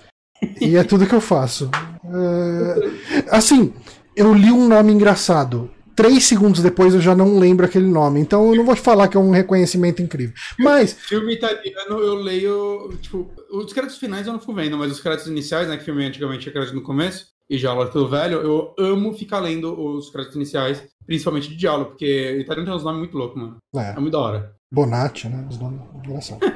E 0.60 0.76
é 0.76 0.84
tudo 0.84 1.08
que 1.08 1.16
eu 1.16 1.22
faço. 1.22 1.70
É, 2.04 3.36
assim, 3.36 3.74
eu 4.16 4.34
li 4.34 4.52
um 4.52 4.68
nome 4.68 4.92
engraçado. 4.92 5.70
Três 5.96 6.26
segundos 6.26 6.62
depois 6.62 6.94
eu 6.94 7.02
já 7.02 7.16
não 7.16 7.40
lembro 7.40 7.66
aquele 7.66 7.88
nome. 7.88 8.20
Então 8.20 8.50
eu 8.50 8.56
não 8.56 8.66
vou 8.66 8.76
te 8.76 8.82
falar 8.82 9.08
que 9.08 9.16
é 9.16 9.20
um 9.20 9.32
reconhecimento 9.32 10.02
incrível. 10.02 10.36
Mas 10.60 10.94
Filme 11.08 11.34
italiano, 11.34 12.00
eu 12.00 12.16
leio. 12.16 12.98
Tipo, 13.02 13.32
os 13.52 13.72
créditos 13.72 13.98
finais 13.98 14.28
eu 14.28 14.34
não 14.34 14.40
fico 14.40 14.54
vendo, 14.54 14.78
mas 14.78 14.92
os 14.92 15.00
créditos 15.00 15.32
iniciais, 15.32 15.68
né? 15.68 15.78
Que 15.78 15.84
filme 15.86 16.06
antigamente 16.06 16.42
tinha 16.42 16.54
crédito 16.54 16.76
no 16.76 16.82
começo, 16.82 17.28
e 17.50 17.58
já 17.58 17.74
lá 17.74 17.86
pelo 17.86 18.10
velho, 18.10 18.42
eu 18.42 18.74
amo 18.80 19.14
ficar 19.14 19.40
lendo 19.40 19.80
os 19.80 20.10
créditos 20.10 20.36
iniciais, 20.36 20.84
principalmente 21.06 21.50
de 21.50 21.56
diálogo, 21.56 21.92
porque 21.92 22.38
italiano 22.40 22.68
tem 22.68 22.76
uns 22.76 22.84
nomes 22.84 23.00
muito 23.00 23.18
loucos, 23.18 23.40
mano. 23.40 23.58
É 23.76 23.92
é, 23.92 24.00
muito 24.00 24.14
da 24.14 24.20
hora. 24.20 24.56
Bonatti, 24.72 25.30
né? 25.30 25.48
Os 25.50 25.60
nomes 25.60 25.82
engraçados. 25.94 26.50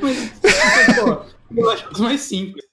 Pô, 1.00 1.56
eu 1.56 1.70
acho 1.70 1.90
os 1.92 2.00
mais 2.00 2.22
simples. 2.22 2.66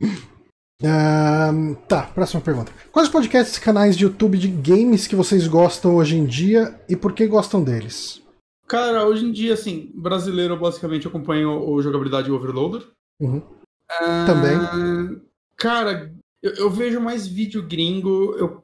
Ahn, 0.82 1.74
tá, 1.88 2.02
próxima 2.02 2.42
pergunta. 2.42 2.70
Quais 2.92 3.08
podcasts 3.08 3.56
e 3.56 3.60
canais 3.60 3.96
de 3.96 4.04
YouTube 4.04 4.36
de 4.36 4.48
games 4.48 5.06
que 5.06 5.16
vocês 5.16 5.48
gostam 5.48 5.96
hoje 5.96 6.16
em 6.16 6.26
dia 6.26 6.78
e 6.88 6.94
por 6.94 7.12
que 7.14 7.26
gostam 7.26 7.64
deles? 7.64 8.22
Cara, 8.68 9.06
hoje 9.06 9.24
em 9.24 9.32
dia, 9.32 9.54
assim, 9.54 9.90
brasileiro, 9.94 10.56
basicamente 10.56 11.06
acompanho 11.06 11.50
o 11.50 11.80
jogabilidade 11.80 12.30
Overloader. 12.30 12.86
Uhum. 13.20 13.42
Ah, 13.88 14.26
Também. 14.26 15.22
Cara, 15.56 16.12
eu, 16.42 16.52
eu 16.54 16.70
vejo 16.70 17.00
mais 17.00 17.26
vídeo 17.26 17.66
gringo. 17.66 18.34
Eu, 18.36 18.62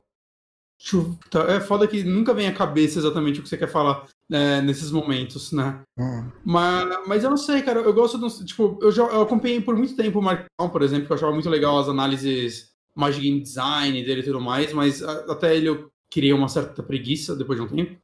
tá, 1.30 1.44
é 1.44 1.60
foda 1.60 1.86
que 1.86 2.02
nunca 2.04 2.34
vem 2.34 2.46
à 2.46 2.52
cabeça 2.52 2.98
exatamente 2.98 3.40
o 3.40 3.42
que 3.42 3.48
você 3.48 3.56
quer 3.56 3.68
falar 3.68 4.06
né, 4.32 4.62
nesses 4.62 4.90
momentos, 4.90 5.52
né? 5.52 5.82
Hum. 5.98 6.30
Mas, 6.42 7.06
mas 7.06 7.22
eu 7.22 7.28
não 7.28 7.36
sei, 7.36 7.60
cara. 7.60 7.80
Eu 7.80 7.92
gosto 7.92 8.16
do. 8.16 8.30
Tipo, 8.46 8.78
eu, 8.80 8.90
já, 8.90 9.02
eu 9.02 9.20
acompanhei 9.20 9.60
por 9.60 9.76
muito 9.76 9.94
tempo 9.94 10.18
o 10.18 10.22
Marcão, 10.22 10.70
por 10.70 10.80
exemplo, 10.80 11.04
que 11.04 11.12
eu 11.12 11.16
achava 11.16 11.32
muito 11.32 11.50
legal 11.50 11.78
as 11.78 11.86
análises 11.86 12.72
mais 12.96 13.14
de 13.14 13.20
game 13.20 13.42
design 13.42 14.02
dele 14.02 14.22
e 14.22 14.24
tudo 14.24 14.40
mais, 14.40 14.72
mas 14.72 15.02
até 15.02 15.54
ele 15.54 15.68
eu 15.68 15.90
criei 16.10 16.32
uma 16.32 16.48
certa 16.48 16.82
preguiça 16.82 17.36
depois 17.36 17.58
de 17.58 17.66
um 17.66 17.68
tempo. 17.68 17.98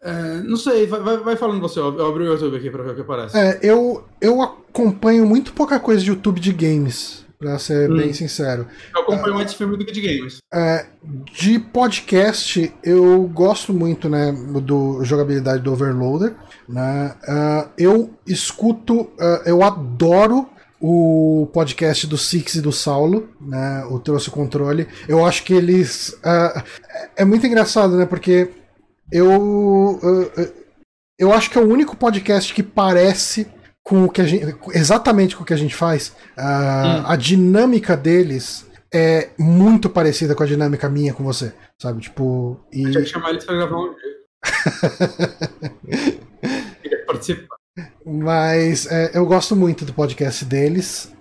É, 0.00 0.42
não 0.42 0.56
sei, 0.56 0.86
vai, 0.86 1.00
vai, 1.00 1.16
vai 1.16 1.36
falando 1.36 1.60
você. 1.60 1.80
Eu 1.80 1.92
eu 1.98 2.06
abri 2.06 2.22
o 2.22 2.32
YouTube 2.32 2.56
aqui 2.56 2.70
pra 2.70 2.84
ver 2.84 2.92
o 2.92 2.94
que 2.94 3.00
aparece. 3.00 3.36
É, 3.36 3.58
eu, 3.60 4.06
eu 4.20 4.40
acompanho 4.40 5.26
muito 5.26 5.52
pouca 5.52 5.80
coisa 5.80 6.00
de 6.00 6.10
YouTube 6.10 6.38
de 6.38 6.52
games, 6.52 7.26
pra 7.38 7.58
ser 7.58 7.90
Hum. 7.90 7.96
bem 7.96 8.12
sincero. 8.12 8.66
Eu 8.94 9.02
acompanho 9.02 9.34
mais 9.34 9.50
de 9.52 9.56
filme 9.56 9.76
do 9.76 9.84
que 9.84 9.92
de 9.92 10.00
games. 10.00 10.38
É, 10.52 10.86
de 11.32 11.58
podcast, 11.58 12.72
eu 12.82 13.22
gosto 13.32 13.72
muito 13.72 14.08
né, 14.08 14.32
do 14.62 15.04
jogabilidade 15.04 15.62
do 15.62 15.72
Overloader. 15.72 16.34
Né? 16.68 17.14
Ah, 17.28 17.68
eu 17.78 18.10
escuto, 18.26 19.08
ah, 19.20 19.42
eu 19.46 19.62
adoro 19.62 20.48
o 20.80 21.48
podcast 21.52 22.06
do 22.06 22.16
Six 22.18 22.56
e 22.56 22.60
do 22.60 22.70
Saulo, 22.70 23.28
né? 23.40 23.84
O 23.90 23.98
Trouxe 23.98 24.28
o 24.28 24.32
Controle. 24.32 24.86
Eu 25.08 25.24
acho 25.26 25.42
que 25.44 25.52
eles. 25.52 26.16
ah, 26.24 26.62
é 27.16 27.24
muito 27.24 27.46
engraçado, 27.46 27.96
né? 27.96 28.06
Porque 28.06 28.50
eu. 29.10 29.98
eu 31.18 31.32
acho 31.32 31.50
que 31.50 31.58
é 31.58 31.60
o 31.60 31.68
único 31.68 31.96
podcast 31.96 32.54
que 32.54 32.62
parece 32.62 33.48
com 33.88 34.04
o 34.04 34.10
que 34.10 34.20
a 34.20 34.26
gente. 34.26 34.54
exatamente 34.74 35.34
com 35.34 35.42
o 35.42 35.46
que 35.46 35.54
a 35.54 35.56
gente 35.56 35.74
faz. 35.74 36.14
Ah, 36.36 37.04
Hum. 37.06 37.10
A 37.10 37.16
dinâmica 37.16 37.96
deles 37.96 38.66
é 38.92 39.30
muito 39.38 39.88
parecida 39.88 40.34
com 40.34 40.42
a 40.42 40.46
dinâmica 40.46 40.88
minha 40.88 41.14
com 41.14 41.24
você, 41.24 41.52
sabe? 41.80 42.02
Tipo, 42.02 42.60
e 42.72 42.82
Tinha 42.90 43.02
que 43.02 43.06
chamar 43.06 43.30
eles 43.30 43.44
pra 43.44 43.54
gravar 43.56 43.76
um 43.78 43.94
dia. 43.94 44.18
Queria 46.82 47.04
participar. 47.06 47.56
mas 48.04 48.86
é, 48.86 49.10
eu 49.14 49.24
gosto 49.26 49.54
muito 49.56 49.84
do 49.84 49.92
podcast 49.92 50.44
deles. 50.44 51.12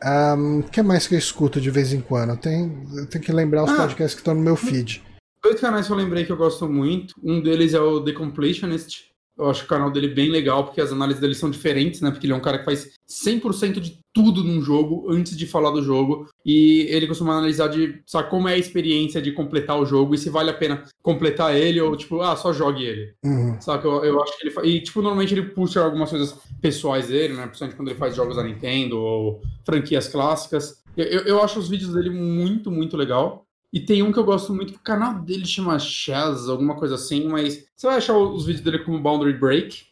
O 0.59 0.63
que 0.63 0.81
mais 0.81 1.07
que 1.07 1.15
eu 1.15 1.19
escuto 1.19 1.59
de 1.61 1.69
vez 1.69 1.93
em 1.93 2.01
quando? 2.01 2.31
Eu 2.31 2.37
tenho, 2.37 2.83
eu 2.95 3.05
tenho 3.07 3.23
que 3.23 3.31
lembrar 3.31 3.63
os 3.63 3.71
Ah. 3.71 3.75
podcasts 3.77 4.13
que 4.13 4.21
estão 4.21 4.33
no 4.33 4.41
meu 4.41 4.55
feed. 4.55 5.03
Dois 5.43 5.59
canais 5.61 5.87
que 5.87 5.93
eu 5.93 5.97
lembrei 5.97 6.25
que 6.25 6.31
eu 6.31 6.37
gosto 6.37 6.67
muito. 6.67 7.13
Um 7.23 7.41
deles 7.41 7.73
é 7.73 7.79
o 7.79 8.03
The 8.03 8.11
Completionist. 8.13 9.05
Eu 9.37 9.49
acho 9.49 9.65
o 9.65 9.67
canal 9.67 9.91
dele 9.91 10.07
bem 10.07 10.29
legal, 10.29 10.63
porque 10.63 10.81
as 10.81 10.91
análises 10.91 11.21
dele 11.21 11.35
são 11.35 11.49
diferentes, 11.49 12.01
né? 12.01 12.09
Porque 12.09 12.25
ele 12.25 12.33
é 12.33 12.35
um 12.35 12.41
cara 12.41 12.57
que 12.57 12.65
faz 12.65 12.89
100% 13.07 13.79
de 13.79 13.99
tudo 14.11 14.43
num 14.43 14.61
jogo 14.61 15.05
antes 15.11 15.37
de 15.37 15.45
falar 15.45 15.69
do 15.69 15.83
jogo. 15.83 16.27
E 16.43 16.87
ele 16.89 17.05
costuma 17.05 17.33
analisar 17.33 17.67
de, 17.67 18.01
sabe, 18.05 18.29
como 18.29 18.49
é 18.49 18.53
a 18.53 18.57
experiência 18.57 19.21
de 19.21 19.31
completar 19.31 19.79
o 19.79 19.85
jogo 19.85 20.15
e 20.15 20.17
se 20.17 20.29
vale 20.29 20.49
a 20.49 20.53
pena 20.55 20.83
completar 21.03 21.55
ele 21.55 21.79
ou, 21.79 21.95
tipo, 21.95 22.21
ah, 22.21 22.35
só 22.35 22.51
jogue 22.51 22.83
ele. 22.83 23.13
Uhum. 23.23 23.61
Saca? 23.61 23.87
Eu, 23.87 24.03
eu 24.03 24.23
acho 24.23 24.37
que 24.37 24.47
ele 24.47 24.53
faz. 24.53 24.67
E, 24.67 24.81
tipo, 24.81 25.01
normalmente 25.01 25.33
ele 25.33 25.43
puxa 25.43 25.81
algumas 25.81 26.09
coisas 26.09 26.35
pessoais 26.59 27.07
dele, 27.07 27.35
né? 27.35 27.45
Principalmente 27.45 27.77
quando 27.77 27.89
ele 27.89 27.99
faz 27.99 28.15
jogos 28.15 28.35
da 28.35 28.43
Nintendo 28.43 28.99
ou 28.99 29.41
franquias 29.63 30.07
clássicas. 30.07 30.81
Eu, 30.95 31.05
eu, 31.05 31.21
eu 31.21 31.43
acho 31.43 31.59
os 31.59 31.69
vídeos 31.69 31.93
dele 31.93 32.09
muito, 32.09 32.71
muito 32.71 32.97
legal. 32.97 33.46
E 33.73 33.79
tem 33.79 34.01
um 34.01 34.11
que 34.11 34.19
eu 34.19 34.23
gosto 34.23 34.53
muito, 34.53 34.73
que 34.73 34.79
o 34.79 34.83
canal 34.83 35.19
dele 35.19 35.45
chama 35.45 35.77
Chaz, 35.77 36.47
alguma 36.47 36.75
coisa 36.75 36.95
assim, 36.95 37.27
mas 37.27 37.65
você 37.75 37.87
vai 37.87 37.97
achar 37.97 38.17
os 38.17 38.45
vídeos 38.45 38.63
dele 38.63 38.79
como 38.79 39.01
Boundary 39.01 39.37
Break, 39.37 39.85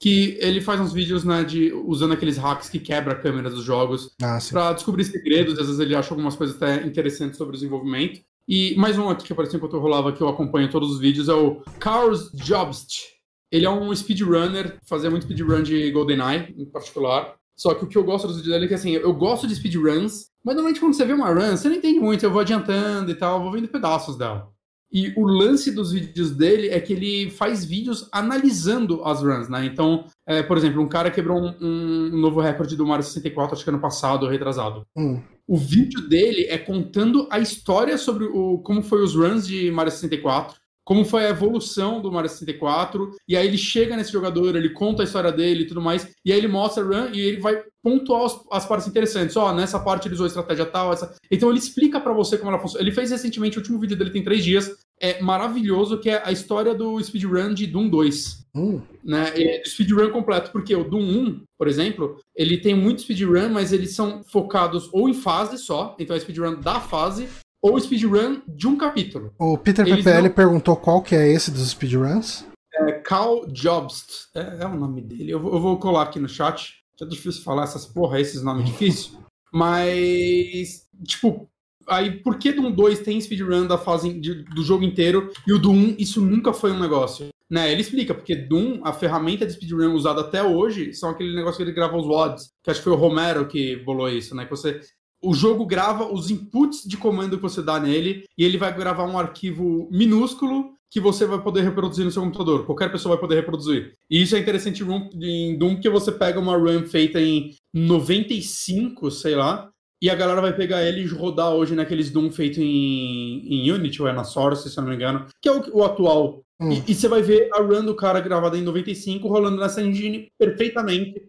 que 0.00 0.36
ele 0.40 0.60
faz 0.60 0.80
uns 0.80 0.92
vídeos, 0.92 1.24
né, 1.24 1.44
de 1.44 1.72
usando 1.72 2.12
aqueles 2.12 2.36
hacks 2.36 2.68
que 2.68 2.78
quebra 2.78 3.12
a 3.12 3.16
câmera 3.16 3.50
dos 3.50 3.62
jogos 3.62 4.14
Ah, 4.22 4.38
pra 4.50 4.72
descobrir 4.72 5.04
segredos, 5.04 5.58
às 5.58 5.66
vezes 5.66 5.78
ele 5.78 5.94
acha 5.94 6.12
algumas 6.12 6.34
coisas 6.34 6.56
até 6.56 6.84
interessantes 6.86 7.36
sobre 7.36 7.50
o 7.50 7.58
desenvolvimento. 7.58 8.20
E 8.48 8.74
mais 8.76 8.98
um 8.98 9.08
aqui 9.08 9.24
que 9.24 9.32
apareceu 9.32 9.58
enquanto 9.58 9.74
eu 9.76 9.80
rolava, 9.80 10.12
que 10.12 10.20
eu 10.20 10.28
acompanho 10.28 10.70
todos 10.70 10.90
os 10.90 10.98
vídeos, 10.98 11.28
é 11.28 11.34
o 11.34 11.62
Carlos 11.78 12.32
Jobst. 12.34 13.20
Ele 13.52 13.66
é 13.66 13.70
um 13.70 13.94
speedrunner, 13.94 14.78
fazia 14.84 15.10
muito 15.10 15.24
speedrun 15.24 15.62
de 15.62 15.90
GoldenEye, 15.92 16.54
em 16.58 16.64
particular. 16.64 17.36
Só 17.60 17.74
que 17.74 17.84
o 17.84 17.86
que 17.86 17.98
eu 17.98 18.02
gosto 18.02 18.26
dos 18.26 18.36
vídeos 18.36 18.54
dele 18.54 18.64
é 18.64 18.68
que, 18.68 18.74
assim, 18.74 18.92
eu 18.92 19.12
gosto 19.12 19.46
de 19.46 19.54
speedruns, 19.54 20.30
mas 20.42 20.54
normalmente 20.54 20.80
quando 20.80 20.94
você 20.94 21.04
vê 21.04 21.12
uma 21.12 21.28
run, 21.28 21.54
você 21.54 21.68
não 21.68 21.76
entende 21.76 22.00
muito, 22.00 22.24
eu 22.24 22.30
vou 22.30 22.40
adiantando 22.40 23.10
e 23.10 23.14
tal, 23.14 23.42
vou 23.42 23.52
vendo 23.52 23.68
pedaços 23.68 24.16
dela. 24.16 24.48
E 24.90 25.12
o 25.14 25.26
lance 25.26 25.70
dos 25.70 25.92
vídeos 25.92 26.30
dele 26.30 26.70
é 26.70 26.80
que 26.80 26.94
ele 26.94 27.30
faz 27.30 27.62
vídeos 27.62 28.08
analisando 28.10 29.04
as 29.04 29.22
runs, 29.22 29.50
né? 29.50 29.66
Então, 29.66 30.06
é, 30.26 30.42
por 30.42 30.56
exemplo, 30.56 30.80
um 30.80 30.88
cara 30.88 31.10
quebrou 31.10 31.38
um, 31.38 31.54
um 31.60 32.18
novo 32.18 32.40
recorde 32.40 32.74
do 32.74 32.86
Mario 32.86 33.04
64, 33.04 33.54
acho 33.54 33.62
que 33.62 33.68
ano 33.68 33.78
passado, 33.78 34.22
ou 34.22 34.30
retrasado. 34.30 34.86
Hum. 34.96 35.20
O 35.46 35.58
vídeo 35.58 36.08
dele 36.08 36.46
é 36.46 36.56
contando 36.56 37.28
a 37.30 37.38
história 37.38 37.98
sobre 37.98 38.24
o, 38.24 38.58
como 38.60 38.82
foi 38.82 39.02
os 39.02 39.14
runs 39.14 39.46
de 39.46 39.70
Mario 39.70 39.92
64, 39.92 40.56
como 40.90 41.04
foi 41.04 41.24
a 41.24 41.30
evolução 41.30 42.02
do 42.02 42.10
Mario 42.10 42.28
64, 42.28 43.14
e 43.28 43.36
aí 43.36 43.46
ele 43.46 43.56
chega 43.56 43.96
nesse 43.96 44.10
jogador, 44.10 44.56
ele 44.56 44.70
conta 44.70 45.04
a 45.04 45.04
história 45.04 45.30
dele 45.30 45.62
e 45.62 45.66
tudo 45.68 45.80
mais, 45.80 46.10
e 46.24 46.32
aí 46.32 46.38
ele 46.38 46.48
mostra 46.48 46.82
a 46.82 46.86
run 46.86 47.10
e 47.14 47.20
ele 47.20 47.40
vai 47.40 47.62
pontuar 47.80 48.24
as, 48.24 48.40
as 48.50 48.66
partes 48.66 48.88
interessantes. 48.88 49.36
Ó, 49.36 49.48
oh, 49.48 49.54
nessa 49.54 49.78
parte 49.78 50.08
ele 50.08 50.14
usou 50.14 50.26
estratégia 50.26 50.66
tal, 50.66 50.92
essa. 50.92 51.14
Então 51.30 51.48
ele 51.48 51.60
explica 51.60 52.00
para 52.00 52.12
você 52.12 52.36
como 52.36 52.50
ela 52.50 52.58
funciona. 52.60 52.82
Ele 52.82 52.90
fez 52.90 53.12
recentemente, 53.12 53.56
o 53.56 53.60
último 53.60 53.78
vídeo 53.78 53.96
dele 53.96 54.10
tem 54.10 54.24
três 54.24 54.42
dias, 54.42 54.68
é 55.00 55.22
maravilhoso, 55.22 56.00
que 56.00 56.10
é 56.10 56.22
a 56.24 56.32
história 56.32 56.74
do 56.74 57.00
speedrun 57.00 57.54
de 57.54 57.68
Doom 57.68 57.88
2. 57.88 58.46
Hum. 58.56 58.80
Né? 59.04 59.32
É, 59.36 59.62
speedrun 59.64 60.10
completo, 60.10 60.50
porque 60.50 60.74
o 60.74 60.82
Doom 60.82 61.02
1, 61.02 61.42
por 61.56 61.68
exemplo, 61.68 62.16
ele 62.34 62.58
tem 62.58 62.74
muito 62.74 63.02
speedrun, 63.02 63.48
mas 63.50 63.72
eles 63.72 63.94
são 63.94 64.24
focados 64.24 64.88
ou 64.92 65.08
em 65.08 65.14
fase 65.14 65.56
só, 65.56 65.94
então 66.00 66.16
é 66.16 66.18
speedrun 66.18 66.58
da 66.60 66.80
fase, 66.80 67.28
ou 67.62 67.78
speedrun 67.78 68.40
de 68.48 68.66
um 68.66 68.76
capítulo. 68.76 69.32
O 69.38 69.58
Peter 69.58 69.86
Eles 69.86 70.04
PPL 70.04 70.28
não... 70.28 70.34
perguntou 70.34 70.76
qual 70.76 71.02
que 71.02 71.14
é 71.14 71.30
esse 71.30 71.50
dos 71.50 71.68
speedruns. 71.70 72.44
É 72.72 72.92
Cal 72.92 73.46
Jobst, 73.48 74.28
é, 74.34 74.62
é, 74.62 74.66
o 74.66 74.74
nome 74.74 75.02
dele. 75.02 75.30
Eu 75.30 75.40
vou, 75.40 75.52
eu 75.52 75.60
vou 75.60 75.78
colar 75.78 76.02
aqui 76.02 76.18
no 76.18 76.28
chat. 76.28 76.80
É 77.00 77.04
difícil 77.06 77.42
falar 77.42 77.64
essas 77.64 77.86
porra, 77.86 78.20
esses 78.20 78.42
nomes 78.42 78.66
difíceis. 78.66 79.16
Mas, 79.52 80.86
tipo, 81.06 81.48
aí 81.88 82.22
por 82.22 82.38
que 82.38 82.52
do 82.52 82.70
2 82.70 83.00
tem 83.00 83.20
speedrun 83.20 83.66
da 83.66 83.78
fase 83.78 84.12
de, 84.12 84.44
do 84.44 84.62
jogo 84.62 84.84
inteiro 84.84 85.30
e 85.46 85.52
o 85.52 85.58
do 85.58 85.70
1 85.70 85.96
isso 85.98 86.20
nunca 86.20 86.52
foi 86.52 86.70
um 86.72 86.78
negócio? 86.78 87.28
Né, 87.50 87.72
ele 87.72 87.80
explica, 87.80 88.14
porque 88.14 88.36
Doom, 88.36 88.80
a 88.84 88.92
ferramenta 88.92 89.44
de 89.44 89.54
speedrun 89.54 89.92
usada 89.92 90.20
até 90.20 90.40
hoje, 90.40 90.94
são 90.94 91.10
aquele 91.10 91.34
negócio 91.34 91.56
que 91.56 91.64
ele 91.64 91.72
grava 91.72 91.96
os 91.96 92.06
WODs, 92.06 92.52
que 92.62 92.70
acho 92.70 92.78
que 92.78 92.84
foi 92.84 92.92
o 92.92 92.96
Romero 92.96 93.48
que 93.48 93.74
bolou 93.74 94.08
isso, 94.08 94.36
né? 94.36 94.44
Que 94.44 94.52
você 94.52 94.80
o 95.22 95.34
jogo 95.34 95.66
grava 95.66 96.12
os 96.12 96.30
inputs 96.30 96.82
de 96.86 96.96
comando 96.96 97.36
que 97.36 97.42
você 97.42 97.62
dá 97.62 97.78
nele 97.78 98.24
e 98.36 98.44
ele 98.44 98.58
vai 98.58 98.74
gravar 98.74 99.04
um 99.04 99.18
arquivo 99.18 99.88
minúsculo 99.90 100.74
que 100.90 100.98
você 100.98 101.24
vai 101.24 101.40
poder 101.40 101.62
reproduzir 101.62 102.04
no 102.04 102.10
seu 102.10 102.22
computador. 102.22 102.66
Qualquer 102.66 102.90
pessoa 102.90 103.14
vai 103.14 103.20
poder 103.20 103.36
reproduzir. 103.36 103.94
E 104.10 104.20
isso 104.22 104.34
é 104.34 104.40
interessante 104.40 104.82
em 104.82 105.56
Doom, 105.56 105.74
porque 105.74 105.88
você 105.88 106.10
pega 106.10 106.40
uma 106.40 106.56
run 106.56 106.84
feita 106.84 107.20
em 107.20 107.54
95, 107.72 109.10
sei 109.10 109.36
lá, 109.36 109.70
e 110.02 110.10
a 110.10 110.14
galera 110.14 110.40
vai 110.40 110.56
pegar 110.56 110.82
ele 110.82 111.02
e 111.02 111.06
rodar 111.06 111.50
hoje 111.50 111.74
naqueles 111.74 112.10
Doom 112.10 112.30
feito 112.30 112.60
em, 112.60 113.46
em 113.46 113.70
Unity 113.70 114.02
ou 114.02 114.08
é 114.08 114.12
na 114.12 114.24
Source, 114.24 114.68
se 114.68 114.76
eu 114.76 114.82
não 114.82 114.90
me 114.90 114.96
engano, 114.96 115.26
que 115.40 115.48
é 115.48 115.52
o, 115.52 115.76
o 115.76 115.84
atual. 115.84 116.42
Hum. 116.58 116.72
E, 116.72 116.90
e, 116.90 116.94
você 116.94 117.06
vai 117.06 117.22
ver 117.22 117.48
a 117.54 117.60
run 117.60 117.84
do 117.84 117.94
cara 117.94 118.18
gravada 118.20 118.58
em 118.58 118.62
95 118.62 119.28
rolando 119.28 119.58
nessa 119.58 119.80
engine 119.80 120.28
perfeitamente 120.38 121.22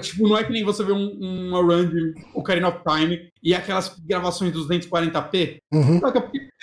Tipo, 0.00 0.28
não 0.28 0.36
é 0.36 0.44
que 0.44 0.52
nem 0.52 0.64
você 0.64 0.84
vê 0.84 0.92
um, 0.92 1.10
uma 1.48 1.60
run 1.60 1.88
de 1.88 2.14
Ocarina 2.34 2.68
of 2.68 2.78
Time 2.86 3.30
e 3.42 3.54
aquelas 3.54 3.98
gravações 3.98 4.52
dos 4.52 4.68
240p. 4.68 5.58
Uhum. 5.72 6.00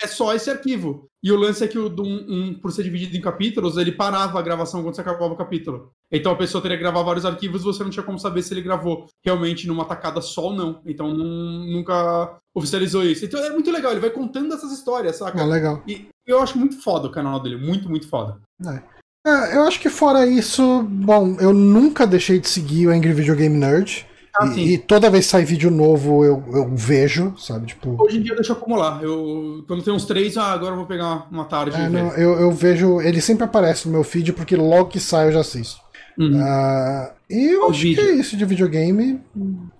É 0.00 0.06
só 0.06 0.34
esse 0.34 0.50
arquivo. 0.50 1.08
E 1.22 1.30
o 1.30 1.36
lance 1.36 1.62
é 1.62 1.68
que 1.68 1.78
o 1.78 1.88
um, 1.88 2.26
um, 2.28 2.54
por 2.54 2.72
ser 2.72 2.82
dividido 2.82 3.16
em 3.16 3.20
capítulos, 3.20 3.76
ele 3.76 3.92
parava 3.92 4.38
a 4.38 4.42
gravação 4.42 4.82
quando 4.82 4.94
você 4.94 5.02
acabava 5.02 5.32
o 5.32 5.36
capítulo. 5.36 5.92
Então 6.10 6.32
a 6.32 6.36
pessoa 6.36 6.60
teria 6.60 6.76
que 6.76 6.82
gravar 6.82 7.02
vários 7.02 7.24
arquivos 7.24 7.62
e 7.62 7.64
você 7.64 7.84
não 7.84 7.90
tinha 7.90 8.02
como 8.02 8.18
saber 8.18 8.42
se 8.42 8.52
ele 8.52 8.62
gravou 8.62 9.06
realmente 9.24 9.68
numa 9.68 9.84
tacada 9.84 10.20
só 10.20 10.46
ou 10.46 10.52
não. 10.52 10.82
Então 10.84 11.14
não, 11.14 11.64
nunca 11.66 12.38
oficializou 12.52 13.04
isso. 13.04 13.24
Então 13.24 13.42
é 13.44 13.50
muito 13.50 13.70
legal, 13.70 13.92
ele 13.92 14.00
vai 14.00 14.10
contando 14.10 14.52
essas 14.52 14.72
histórias, 14.72 15.16
saca? 15.16 15.40
É 15.40 15.44
legal. 15.44 15.82
E 15.86 16.08
eu 16.26 16.40
acho 16.40 16.58
muito 16.58 16.82
foda 16.82 17.06
o 17.06 17.12
canal 17.12 17.40
dele, 17.40 17.56
muito, 17.56 17.88
muito 17.88 18.08
foda. 18.08 18.40
É. 18.66 18.82
É, 19.24 19.56
eu 19.56 19.62
acho 19.62 19.78
que 19.78 19.88
fora 19.88 20.26
isso, 20.26 20.82
bom, 20.82 21.36
eu 21.38 21.52
nunca 21.52 22.06
deixei 22.06 22.40
de 22.40 22.48
seguir 22.48 22.88
o 22.88 22.90
Angry 22.90 23.12
Video 23.12 23.36
Game 23.36 23.56
Nerd. 23.56 24.04
Ah, 24.36 24.46
e, 24.56 24.74
e, 24.74 24.78
toda 24.78 25.10
vez 25.10 25.26
que 25.26 25.30
sai 25.30 25.44
vídeo 25.44 25.70
novo 25.70 26.24
eu, 26.24 26.42
eu 26.52 26.74
vejo, 26.74 27.34
sabe? 27.38 27.66
Tipo... 27.66 28.02
Hoje 28.02 28.18
em 28.18 28.22
dia 28.22 28.34
deixa 28.34 28.54
acumular. 28.54 29.02
Eu, 29.02 29.62
quando 29.68 29.82
tem 29.82 29.92
uns 29.92 30.06
três, 30.06 30.36
ah, 30.38 30.52
agora 30.52 30.72
eu 30.72 30.78
vou 30.78 30.86
pegar 30.86 31.28
uma 31.30 31.44
tarde. 31.44 31.76
É, 31.76 31.88
não, 31.88 32.10
eu, 32.14 32.40
eu 32.40 32.50
vejo. 32.50 33.00
Ele 33.00 33.20
sempre 33.20 33.44
aparece 33.44 33.86
no 33.86 33.92
meu 33.92 34.02
feed 34.02 34.32
porque 34.32 34.56
logo 34.56 34.86
que 34.86 34.98
sai 34.98 35.28
eu 35.28 35.32
já 35.32 35.40
assisto. 35.40 35.80
Uhum. 36.18 36.40
Uh, 36.40 37.10
e 37.28 37.52
eu 37.52 37.66
o 37.66 37.70
acho 37.70 37.80
vídeo. 37.80 38.02
que 38.02 38.10
é 38.10 38.14
isso 38.14 38.36
de 38.36 38.44
videogame. 38.46 39.20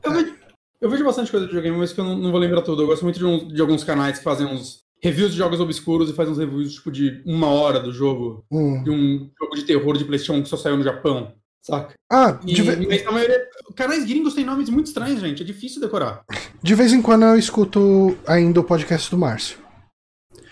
Eu, 0.04 0.12
é. 0.12 0.14
vejo, 0.14 0.34
eu 0.82 0.90
vejo 0.90 1.04
bastante 1.04 1.30
coisa 1.30 1.46
de 1.46 1.52
videogame, 1.52 1.78
mas 1.78 1.92
que 1.92 2.00
eu 2.00 2.04
não, 2.04 2.18
não 2.18 2.30
vou 2.30 2.40
lembrar 2.40 2.60
tudo. 2.60 2.82
Eu 2.82 2.86
gosto 2.86 3.04
muito 3.04 3.18
de, 3.18 3.24
um, 3.24 3.48
de 3.48 3.60
alguns 3.60 3.84
canais 3.84 4.18
que 4.18 4.24
fazem 4.24 4.46
uns 4.46 4.82
reviews 5.02 5.32
de 5.32 5.38
jogos 5.38 5.60
obscuros 5.60 6.08
e 6.08 6.14
faz 6.14 6.28
uns 6.28 6.38
reviews 6.38 6.74
tipo 6.74 6.90
de 6.90 7.22
uma 7.26 7.48
hora 7.48 7.80
do 7.80 7.92
jogo. 7.92 8.44
Hum. 8.50 8.82
De 8.82 8.90
um 8.90 9.30
jogo 9.38 9.56
de 9.56 9.64
terror 9.64 9.96
de 9.96 10.04
PlayStation 10.04 10.42
que 10.42 10.48
só 10.48 10.56
saiu 10.56 10.76
no 10.76 10.84
Japão. 10.84 11.34
Saca? 11.60 11.94
Ah, 12.10 12.40
e, 12.44 12.54
de 12.54 12.62
mas 12.62 13.06
a 13.06 13.12
maioria. 13.12 13.40
Canais 13.76 14.04
gringos 14.04 14.34
têm 14.34 14.44
nomes 14.44 14.68
muito 14.68 14.88
estranhos, 14.88 15.20
gente. 15.20 15.42
É 15.42 15.46
difícil 15.46 15.80
decorar. 15.80 16.24
De 16.60 16.74
vez 16.74 16.92
em 16.92 17.00
quando 17.00 17.24
eu 17.24 17.36
escuto 17.36 18.16
ainda 18.26 18.60
o 18.60 18.64
podcast 18.64 19.10
do 19.10 19.18
Márcio. 19.18 19.58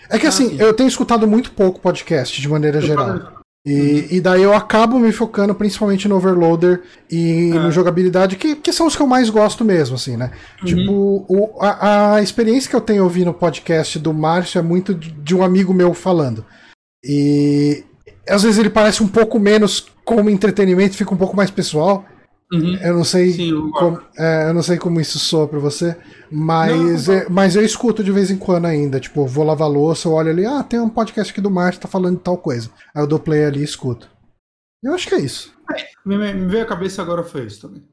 É 0.09 0.17
que 0.17 0.25
ah, 0.25 0.29
assim, 0.29 0.49
sim. 0.49 0.57
eu 0.61 0.73
tenho 0.73 0.87
escutado 0.87 1.27
muito 1.27 1.51
pouco 1.51 1.81
podcast 1.81 2.39
de 2.41 2.47
maneira 2.47 2.77
eu 2.77 2.81
geral. 2.81 3.40
E, 3.63 3.73
uhum. 3.73 4.07
e, 4.09 4.21
daí 4.21 4.41
eu 4.41 4.55
acabo 4.55 4.97
me 4.97 5.11
focando 5.11 5.53
principalmente 5.53 6.07
no 6.07 6.15
Overloader 6.15 6.81
e 7.11 7.51
é. 7.51 7.59
no 7.59 7.71
jogabilidade, 7.71 8.35
que, 8.35 8.55
que 8.55 8.73
são 8.73 8.87
os 8.87 8.95
que 8.95 9.01
eu 9.03 9.07
mais 9.07 9.29
gosto 9.29 9.63
mesmo, 9.63 9.95
assim, 9.95 10.17
né? 10.17 10.31
Uhum. 10.61 10.65
Tipo, 10.65 11.25
o, 11.29 11.61
a, 11.61 12.15
a, 12.15 12.21
experiência 12.23 12.67
que 12.67 12.75
eu 12.75 12.81
tenho 12.81 13.03
ouvindo 13.03 13.29
o 13.29 13.35
podcast 13.35 13.99
do 13.99 14.13
Márcio 14.13 14.57
é 14.57 14.63
muito 14.63 14.95
de, 14.95 15.11
de, 15.11 15.35
um 15.35 15.43
amigo 15.43 15.75
meu 15.75 15.93
falando. 15.93 16.43
E 17.03 17.83
às 18.27 18.41
vezes 18.41 18.57
ele 18.57 18.69
parece 18.69 19.03
um 19.03 19.07
pouco 19.07 19.39
menos 19.39 19.87
como 20.03 20.29
entretenimento, 20.29 20.97
fica 20.97 21.13
um 21.13 21.17
pouco 21.17 21.37
mais 21.37 21.51
pessoal. 21.51 22.03
Uhum. 22.51 22.75
Eu 22.81 22.95
não 22.95 23.03
sei 23.05 23.31
Sim, 23.31 23.51
eu, 23.51 23.71
como, 23.71 24.01
é, 24.17 24.49
eu 24.49 24.53
não 24.53 24.61
sei 24.61 24.77
como 24.77 24.99
isso 24.99 25.17
soa 25.17 25.47
pra 25.47 25.57
você, 25.57 25.95
mas, 26.29 27.07
não, 27.07 27.15
não. 27.15 27.21
É, 27.21 27.29
mas 27.29 27.55
eu 27.55 27.63
escuto 27.63 28.03
de 28.03 28.11
vez 28.11 28.29
em 28.29 28.37
quando 28.37 28.65
ainda. 28.65 28.99
Tipo, 28.99 29.25
vou 29.25 29.45
lavar 29.45 29.69
louça, 29.69 30.07
eu 30.07 30.13
olho 30.13 30.31
ali, 30.31 30.45
ah, 30.45 30.61
tem 30.61 30.79
um 30.79 30.89
podcast 30.89 31.31
aqui 31.31 31.39
do 31.39 31.49
Márcio 31.49 31.81
tá 31.81 31.87
falando 31.87 32.17
de 32.17 32.23
tal 32.23 32.37
coisa. 32.37 32.69
Aí 32.93 33.01
eu 33.01 33.07
dou 33.07 33.19
play 33.19 33.45
ali 33.45 33.61
e 33.61 33.63
escuto. 33.63 34.09
Eu 34.83 34.93
acho 34.93 35.07
que 35.07 35.15
é 35.15 35.19
isso. 35.19 35.53
É, 35.73 35.87
me, 36.05 36.17
me 36.17 36.47
veio 36.47 36.63
a 36.63 36.67
cabeça 36.67 37.01
agora 37.01 37.23
foi 37.23 37.45
isso 37.45 37.61
também. 37.67 37.83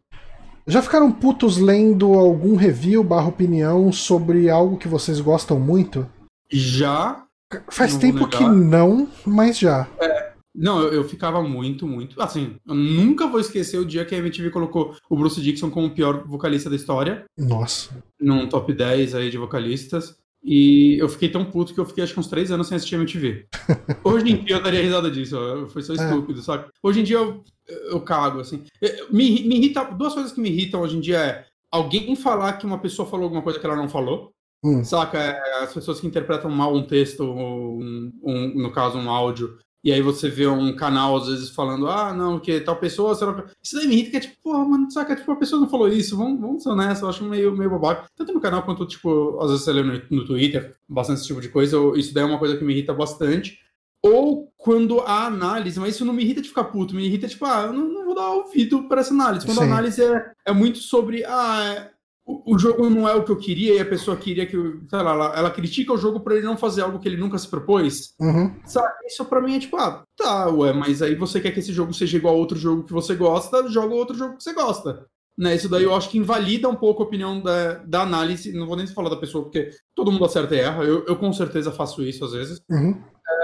Já 0.67 0.83
ficaram 0.83 1.11
putos 1.11 1.57
lendo 1.57 2.13
algum 2.15 2.57
review 2.57 3.03
barra 3.03 3.29
opinião 3.29 3.91
sobre 3.93 4.51
algo 4.51 4.77
que 4.77 4.89
vocês 4.89 5.21
gostam 5.21 5.59
muito? 5.59 6.07
Já. 6.51 7.25
Faz 7.71 7.97
tempo 7.97 8.29
que 8.29 8.45
não, 8.45 9.09
mas 9.25 9.59
já. 9.59 9.87
É, 9.99 10.28
não, 10.59 10.83
eu, 10.83 10.93
eu, 10.93 11.05
ficava 11.05 11.41
muito, 11.41 11.87
muito. 11.87 12.21
Assim, 12.21 12.57
eu 12.67 12.75
nunca 12.75 13.29
vou 13.29 13.39
esquecer 13.39 13.79
o 13.79 13.85
dia 13.85 14.05
que 14.05 14.15
a 14.15 14.19
MTV 14.19 14.51
colocou 14.51 14.97
o 15.09 15.17
Bruce 15.17 15.41
Dixon 15.41 15.71
como 15.71 15.87
o 15.87 15.91
pior 15.91 16.25
vocalista 16.27 16.69
da 16.69 16.75
história. 16.75 17.25
Nossa. 17.39 17.91
Num 18.21 18.49
top 18.49 18.73
10 18.73 19.15
aí 19.15 19.31
de 19.31 19.39
vocalistas. 19.39 20.17
E 20.43 20.97
eu 20.99 21.09
fiquei 21.09 21.29
tão 21.29 21.45
puto 21.45 21.75
que 21.75 21.81
eu 21.81 21.85
fiquei 21.85 22.03
acho 22.03 22.13
que 22.13 22.21
uns 22.21 22.29
três 22.29 22.51
anos 22.51 22.67
sem 22.67 22.77
assistir 22.77 22.97
a 22.97 22.99
MTV. 22.99 23.47
Hoje 24.03 24.33
em 24.33 24.45
dia 24.45 24.57
eu 24.57 24.63
daria 24.63 24.83
risada 24.83 25.11
disso, 25.11 25.37
foi 25.69 25.83
só 25.83 25.93
é. 25.93 25.97
estúpido, 25.97 26.41
é. 26.41 26.43
sabe? 26.43 26.67
Hoje 26.83 27.01
em 27.01 27.05
dia 27.05 27.17
eu, 27.17 27.45
eu 27.91 28.01
cago, 28.01 28.41
assim. 28.41 28.65
Me, 29.11 29.43
me 29.43 29.57
irrita, 29.57 29.85
duas 29.85 30.15
coisas 30.15 30.33
que 30.33 30.41
me 30.41 30.49
irritam 30.49 30.81
hoje 30.81 30.97
em 30.97 31.01
dia 31.01 31.19
é 31.19 31.47
alguém 31.71 32.15
falar 32.17 32.55
que 32.55 32.67
uma 32.67 32.79
pessoa 32.79 33.09
falou 33.09 33.25
alguma 33.25 33.43
coisa 33.43 33.59
que 33.59 33.67
ela 33.67 33.77
não 33.77 33.89
falou. 33.89 34.33
Hum. 34.65 34.83
Saca? 34.83 35.19
É, 35.19 35.63
as 35.63 35.73
pessoas 35.73 36.01
que 36.01 36.07
interpretam 36.07 36.51
mal 36.51 36.75
um 36.75 36.87
texto, 36.87 37.23
um, 37.25 38.13
um, 38.23 38.63
no 38.63 38.73
caso 38.73 38.99
um 38.99 39.11
áudio, 39.11 39.59
e 39.83 39.93
aí 39.93 40.03
você 40.03 40.29
vê 40.29 40.47
um 40.47 40.75
canal, 40.75 41.17
às 41.17 41.29
vezes, 41.29 41.51
falando, 41.51 41.89
ah, 41.89 42.13
não, 42.13 42.41
que 42.41 42.61
tal 42.61 42.77
pessoa. 42.77 43.15
Será... 43.15 43.45
Isso 43.63 43.77
daí 43.77 43.87
me 43.87 43.95
irrita, 43.95 44.11
que 44.11 44.17
é 44.17 44.21
tipo, 44.21 44.43
porra, 44.43 44.65
mano, 44.65 44.91
saca? 44.91 45.15
Tipo, 45.15 45.33
a 45.33 45.37
pessoa 45.37 45.61
não 45.61 45.69
falou 45.69 45.89
isso, 45.89 46.17
vamos, 46.17 46.41
vamos 46.41 46.63
ser 46.63 46.71
honestos, 46.71 47.03
eu 47.03 47.09
acho 47.09 47.25
meio, 47.25 47.57
meio 47.57 47.71
bobagem. 47.71 48.03
Tanto 48.17 48.33
no 48.33 48.41
canal 48.41 48.65
quanto, 48.65 48.87
tipo, 48.87 49.39
às 49.41 49.51
vezes 49.51 49.65
você 49.65 49.73
lê 49.73 49.83
no, 49.83 50.03
no 50.11 50.27
Twitter, 50.27 50.77
bastante 50.89 51.19
esse 51.19 51.29
tipo 51.29 51.41
de 51.41 51.49
coisa, 51.49 51.77
isso 51.97 52.13
daí 52.13 52.25
é 52.25 52.27
uma 52.27 52.39
coisa 52.39 52.57
que 52.57 52.65
me 52.65 52.73
irrita 52.73 52.93
bastante. 52.93 53.61
Ou 54.03 54.53
quando 54.57 55.01
a 55.01 55.27
análise, 55.27 55.79
mas 55.79 55.95
isso 55.95 56.05
não 56.05 56.13
me 56.13 56.23
irrita 56.23 56.43
de 56.43 56.49
ficar 56.49 56.65
puto, 56.65 56.95
me 56.95 57.05
irrita, 57.05 57.29
tipo, 57.29 57.45
ah, 57.45 57.65
eu 57.67 57.73
não, 57.73 57.89
não 57.89 58.05
vou 58.05 58.15
dar 58.15 58.31
ouvido 58.31 58.89
para 58.89 59.01
essa 59.01 59.15
análise. 59.15 59.47
Quando 59.47 59.59
Sim. 59.59 59.65
a 59.65 59.67
análise 59.67 60.03
é, 60.03 60.33
é 60.47 60.53
muito 60.53 60.79
sobre, 60.79 61.25
ah, 61.25 61.89
o, 62.29 62.59
jogo 62.59 62.91
não 62.91 63.09
é 63.09 63.15
o 63.15 63.25
que 63.25 63.33
eu 63.33 63.39
queria 63.39 63.75
e 63.75 63.81
a 63.81 63.87
pessoa 63.87 64.17
queria 64.17 64.45
que, 64.45 64.53
sei 64.53 65.03
lá, 65.03 65.13
ela, 65.13 65.39
ela 65.39 65.51
critica 65.51 65.95
o 65.95 65.97
jogo 65.97 66.21
por 66.21 66.33
ele 66.33 66.45
não 66.45 66.59
fazer 66.59 66.83
algo 66.83 66.99
que 66.99 67.09
ele 67.09 67.17
nunca 67.17 67.39
se 67.39 67.49
propôs. 67.49 68.15
Uhum. 68.21 68.55
Sabe? 68.67 68.93
Isso 69.07 69.25
pra 69.25 69.41
mim 69.41 69.57
é 69.57 69.61
tipo, 69.61 69.79
ah, 69.79 70.05
tá, 70.15 70.51
ué, 70.51 70.75
mas 70.75 71.01
aí 71.01 71.15
você 71.15 71.41
quer 71.41 71.53
que 71.53 71.61
esse 71.61 71.73
jogo 71.73 71.95
seja 71.95 72.19
igual 72.19 72.35
a 72.35 72.39
outro 72.39 72.59
jogo 72.59 72.85
que 72.85 72.93
você 72.93 73.15
gosta, 73.15 73.67
joga 73.69 73.95
outro 73.95 74.15
jogo 74.15 74.37
que 74.37 74.43
você 74.43 74.53
gosta. 74.53 75.07
Né, 75.39 75.55
isso 75.55 75.69
daí 75.69 75.85
eu 75.85 75.95
acho 75.95 76.11
que 76.11 76.19
invalida 76.19 76.69
um 76.69 76.75
pouco 76.75 77.01
a 77.03 77.07
opinião 77.07 77.41
da, 77.41 77.75
da 77.85 78.03
análise. 78.03 78.53
Não 78.53 78.67
vou 78.67 78.77
nem 78.77 78.87
falar 78.89 79.09
da 79.09 79.17
pessoa, 79.17 79.45
porque 79.45 79.71
todo 79.95 80.11
mundo 80.11 80.25
acerta 80.25 80.55
e 80.55 80.59
erra. 80.59 80.83
Eu, 80.83 81.07
eu 81.07 81.17
com 81.17 81.33
certeza 81.33 81.71
faço 81.71 82.03
isso 82.03 82.25
às 82.25 82.33
vezes. 82.33 82.61
Uhum. 82.69 83.01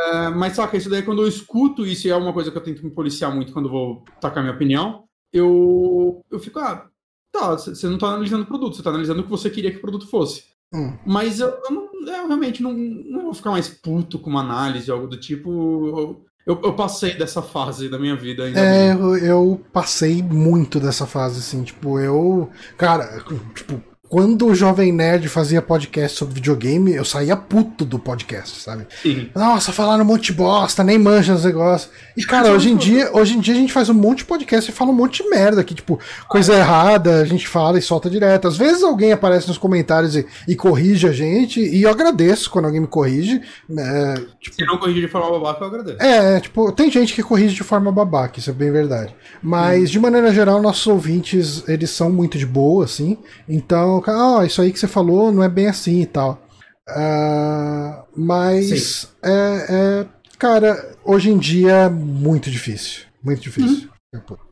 É, 0.09 0.28
mas 0.31 0.55
saca, 0.55 0.77
isso 0.77 0.90
daí 0.90 1.02
quando 1.02 1.23
eu 1.23 1.28
escuto 1.28 1.86
isso, 1.86 2.06
e 2.06 2.11
é 2.11 2.16
uma 2.16 2.32
coisa 2.32 2.51
que 2.51 2.59
eu 2.59 2.62
tento 2.62 2.85
me 2.85 2.90
policiar 2.90 3.32
muito 3.35 3.52
quando 3.52 3.70
vou 3.70 4.02
tacar 4.20 4.43
minha 4.43 4.55
opinião, 4.55 5.05
eu, 5.32 6.23
eu 6.31 6.39
fico, 6.39 6.59
ah, 6.59 6.89
Tá, 7.35 7.51
você 7.56 7.89
não 7.89 7.98
tá 7.98 8.06
analisando 8.06 8.44
o 8.44 8.47
produto, 8.47 8.77
você 8.77 8.82
tá 8.82 8.90
analisando 8.90 9.20
o 9.20 9.24
que 9.24 9.31
você 9.31 9.51
queria 9.51 9.73
que 9.73 9.78
o 9.78 9.81
produto 9.81 10.06
fosse. 10.06 10.44
Hum. 10.73 10.97
Mas 11.05 11.40
eu, 11.40 11.48
eu, 11.48 11.70
não, 11.73 11.89
eu 12.06 12.28
realmente 12.28 12.62
não, 12.62 12.73
não, 12.73 13.23
vou 13.23 13.35
ficar 13.35 13.51
mais 13.51 13.69
puto 13.69 14.20
com 14.20 14.31
uma 14.31 14.40
análise, 14.40 14.89
algo 14.89 15.09
do 15.09 15.19
tipo. 15.19 16.24
Eu, 16.47 16.61
eu, 16.62 16.74
passei 16.74 17.15
dessa 17.15 17.43
fase 17.43 17.89
da 17.89 17.98
minha 17.98 18.15
vida 18.15 18.44
ainda. 18.44 18.61
É, 18.61 18.93
eu, 18.93 19.16
eu, 19.16 19.65
passei 19.73 20.23
muito 20.23 20.78
dessa 20.78 21.06
fase, 21.06 21.40
assim, 21.40 21.65
tipo, 21.65 21.98
eu. 21.98 22.48
Cara, 22.78 23.20
tipo, 23.52 23.82
quando 24.09 24.47
o 24.47 24.55
Jovem 24.55 24.93
Nerd 24.93 25.28
fazia 25.28 25.60
podcast 25.62 26.18
sobre 26.18 26.35
videogame, 26.35 26.93
eu 26.93 27.05
saía 27.05 27.36
puto 27.36 27.85
do 27.85 27.98
podcast, 27.98 28.60
sabe? 28.60 28.86
Sim. 29.02 29.31
Nossa, 29.35 29.72
falaram 29.72 30.05
um 30.05 30.06
monte 30.06 30.26
de 30.26 30.35
bosta, 30.35 30.85
nem 30.85 30.98
mancha 30.98 31.35
os 31.35 31.44
negócios. 31.44 31.90
E, 32.16 32.22
cara, 32.24 32.52
hoje 32.52 32.70
em 32.70 32.76
dia, 32.76 33.10
hoje 33.12 33.35
em 33.36 33.40
dia 33.40 33.55
a 33.55 33.56
gente 33.56 33.72
faz 33.72 33.89
um 33.89 33.94
monte 33.94 34.18
de 34.18 34.24
podcast 34.26 34.70
e 34.70 34.74
fala 34.74 34.90
um 34.90 34.94
monte 34.94 35.22
de 35.22 35.28
merda 35.31 35.62
aqui, 35.62 35.74
tipo, 35.74 35.98
coisa 36.28 36.55
errada, 36.55 37.20
a 37.20 37.24
gente 37.24 37.48
fala 37.48 37.78
e 37.78 37.82
solta 37.82 38.09
direto. 38.09 38.47
Às 38.47 38.56
vezes 38.56 38.82
alguém 38.82 39.10
aparece 39.10 39.48
nos 39.48 39.59
comentários 39.59 40.14
e, 40.14 40.26
e 40.47 40.55
corrige 40.55 41.09
a 41.09 41.12
gente, 41.12 41.60
e 41.60 41.82
eu 41.82 41.90
agradeço 41.90 42.51
quando 42.51 42.66
alguém 42.66 42.82
me 42.82 42.86
corrige. 42.86 43.40
É, 43.76 44.14
tipo, 44.39 44.55
Se 44.56 44.64
não 44.66 44.78
corrigir 44.78 45.02
de 45.02 45.09
forma 45.09 45.31
babaca, 45.31 45.64
eu 45.64 45.68
agradeço. 45.68 46.02
é, 46.02 46.40
tipo, 46.40 46.70
tem 46.72 46.90
gente 46.90 47.14
que 47.14 47.22
corrige 47.22 47.55
de 47.55 47.64
forma 47.64 47.90
babaca, 47.90 48.39
isso 48.39 48.51
é 48.51 48.52
bem 48.52 48.70
verdade. 48.70 49.14
Mas, 49.43 49.90
de 49.90 49.98
maneira 49.98 50.32
geral, 50.32 50.62
nossos 50.62 50.86
ouvintes, 50.86 51.64
eles 51.66 51.90
são 51.90 52.10
muito 52.10 52.39
de 52.39 52.47
boa, 52.47 52.85
assim. 52.85 53.18
Então, 53.48 53.93
cara, 54.00 54.40
ah, 54.40 54.46
isso 54.46 54.60
aí 54.62 54.72
que 54.72 54.78
você 54.78 54.86
falou 54.88 55.30
não 55.32 55.42
é 55.42 55.48
bem 55.48 55.66
assim 55.68 56.00
e 56.02 56.06
tal. 56.06 56.40
Ah, 56.88 58.04
mas, 58.16 59.12
é, 59.22 59.66
é, 60.02 60.06
cara, 60.38 60.96
hoje 61.04 61.30
em 61.30 61.38
dia 61.38 61.72
é 61.72 61.88
muito 61.88 62.50
difícil. 62.50 63.04
Muito 63.22 63.40
difícil. 63.42 63.88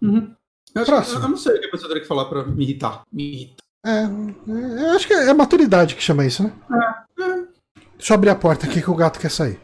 Uhum. 0.01 0.35
Eu, 0.75 0.83
acho 0.83 0.85
que- 0.91 0.97
Próximo. 0.97 1.21
eu 1.25 1.29
não 1.29 1.37
sei 1.37 1.57
o 1.57 1.61
que 1.61 1.67
a 1.67 1.71
pessoa 1.71 1.89
teria 1.89 2.03
que 2.03 2.09
falar 2.09 2.25
pra 2.27 2.45
me 2.45 2.65
irritar. 2.65 3.03
Me 3.13 3.33
irrita. 3.35 3.63
É, 3.85 3.91
é, 4.05 4.85
eu 4.87 4.91
acho 4.97 5.07
que 5.07 5.13
é 5.13 5.35
maturidade 5.35 5.95
que 5.95 6.03
chama 6.03 6.25
isso, 6.25 6.43
né? 6.45 6.53
Deixa 7.99 8.13
eu 8.13 8.15
abrir 8.15 8.31
a 8.31 8.35
porta 8.35 8.67
aqui 8.67 8.81
que 8.83 8.91
o 8.91 8.95
gato 8.95 9.19
quer 9.21 9.31
sair. 9.31 9.61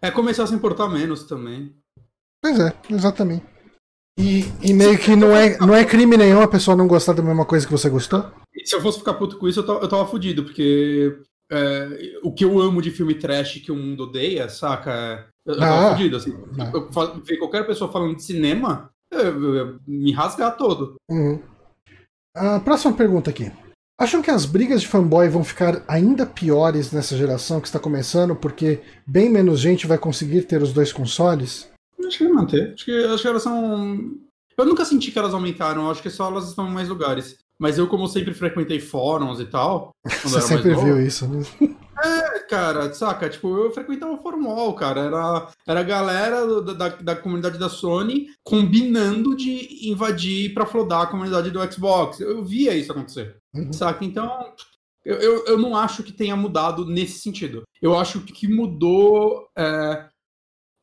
É 0.00 0.10
começar 0.10 0.44
a 0.44 0.46
se 0.46 0.54
importar 0.54 0.88
menos 0.88 1.24
também. 1.24 1.74
Pois 2.42 2.58
é, 2.60 2.72
exatamente. 2.90 3.44
E, 4.18 4.44
e 4.62 4.72
meio 4.72 4.98
que 4.98 5.14
não 5.16 5.34
é, 5.36 5.58
não 5.58 5.74
é 5.74 5.84
crime 5.84 6.16
nenhum 6.16 6.40
a 6.40 6.48
pessoa 6.48 6.76
não 6.76 6.86
gostar 6.86 7.12
da 7.12 7.22
mesma 7.22 7.44
coisa 7.44 7.66
que 7.66 7.72
você 7.72 7.90
gostou? 7.90 8.30
Se 8.66 8.74
eu 8.74 8.80
fosse 8.80 8.98
ficar 8.98 9.14
puto 9.14 9.38
com 9.38 9.48
isso, 9.48 9.60
eu 9.60 9.66
tava, 9.66 9.78
eu 9.80 9.88
tava 9.88 10.06
fudido, 10.06 10.42
porque 10.44 11.16
é, 11.50 12.18
o 12.22 12.32
que 12.32 12.44
eu 12.44 12.58
amo 12.58 12.82
de 12.82 12.90
filme 12.90 13.14
trash 13.14 13.58
que 13.64 13.70
o 13.70 13.76
mundo 13.76 14.02
odeia, 14.04 14.48
saca? 14.48 15.28
Eu, 15.46 15.54
eu 15.54 15.60
tava 15.60 15.86
Ah. 15.88 15.90
fudido, 15.92 16.16
assim. 16.16 16.34
Ah. 16.58 16.70
Eu 16.74 16.92
fa- 16.92 17.14
ver 17.24 17.36
qualquer 17.36 17.66
pessoa 17.66 17.90
falando 17.92 18.16
de 18.16 18.22
cinema, 18.24 18.90
eu, 19.12 19.20
eu- 19.20 19.54
eu- 19.54 19.78
me 19.86 20.10
rasgar 20.12 20.56
todo. 20.56 20.96
Uhum. 21.08 21.40
A 22.34 22.60
próxima 22.60 22.92
pergunta 22.94 23.30
aqui. 23.30 23.50
Acham 23.98 24.20
que 24.20 24.30
as 24.30 24.44
brigas 24.44 24.82
de 24.82 24.88
fanboy 24.88 25.26
vão 25.28 25.42
ficar 25.42 25.82
ainda 25.88 26.26
piores 26.26 26.92
nessa 26.92 27.16
geração 27.16 27.60
que 27.62 27.66
está 27.68 27.78
começando, 27.78 28.36
porque 28.36 28.80
bem 29.06 29.30
menos 29.30 29.58
gente 29.60 29.86
vai 29.86 29.96
conseguir 29.96 30.42
ter 30.42 30.60
os 30.62 30.72
dois 30.72 30.92
consoles? 30.92 31.70
Acho 32.06 32.18
que 32.18 32.24
vai 32.24 32.32
manter. 32.34 32.74
Acho 32.74 32.84
que, 32.84 32.92
acho 32.92 33.22
que 33.22 33.28
elas 33.28 33.42
são. 33.42 34.10
Eu 34.58 34.64
nunca 34.66 34.84
senti 34.84 35.10
que 35.10 35.18
elas 35.18 35.32
aumentaram, 35.32 35.84
eu 35.84 35.90
acho 35.90 36.02
que 36.02 36.10
só 36.10 36.26
elas 36.28 36.48
estão 36.48 36.68
em 36.68 36.72
mais 36.72 36.88
lugares. 36.88 37.38
Mas 37.58 37.78
eu, 37.78 37.86
como 37.88 38.06
sempre 38.06 38.34
frequentei 38.34 38.78
fóruns 38.80 39.40
e 39.40 39.46
tal. 39.46 39.90
Você 40.22 40.40
sempre 40.42 40.72
novo, 40.72 40.84
viu 40.84 41.00
isso, 41.00 41.26
né? 41.26 41.42
É, 42.04 42.40
cara, 42.40 42.92
saca? 42.92 43.28
Tipo, 43.30 43.48
eu 43.56 43.70
frequentava 43.72 44.12
o 44.12 44.18
Fórum 44.22 44.46
Wall, 44.46 44.74
cara. 44.74 45.00
Era, 45.00 45.48
era 45.66 45.80
a 45.80 45.82
galera 45.82 46.46
do- 46.46 46.74
da, 46.74 46.88
da 46.88 47.16
comunidade 47.16 47.58
da 47.58 47.70
Sony 47.70 48.26
combinando 48.44 49.34
de 49.34 49.88
invadir 49.90 50.52
pra 50.52 50.66
flodar 50.66 51.02
a 51.02 51.06
comunidade 51.06 51.50
do 51.50 51.72
Xbox. 51.72 52.20
Eu 52.20 52.44
via 52.44 52.74
isso 52.74 52.92
acontecer, 52.92 53.36
Uhum. 53.54 53.72
saca? 53.72 54.04
Então, 54.04 54.52
eu, 55.04 55.16
eu, 55.16 55.44
eu 55.46 55.58
não 55.58 55.74
acho 55.74 56.02
que 56.02 56.12
tenha 56.12 56.36
mudado 56.36 56.84
nesse 56.84 57.20
sentido. 57.20 57.62
Eu 57.80 57.98
acho 57.98 58.20
que 58.20 58.46
mudou 58.46 59.48
é, 59.56 60.06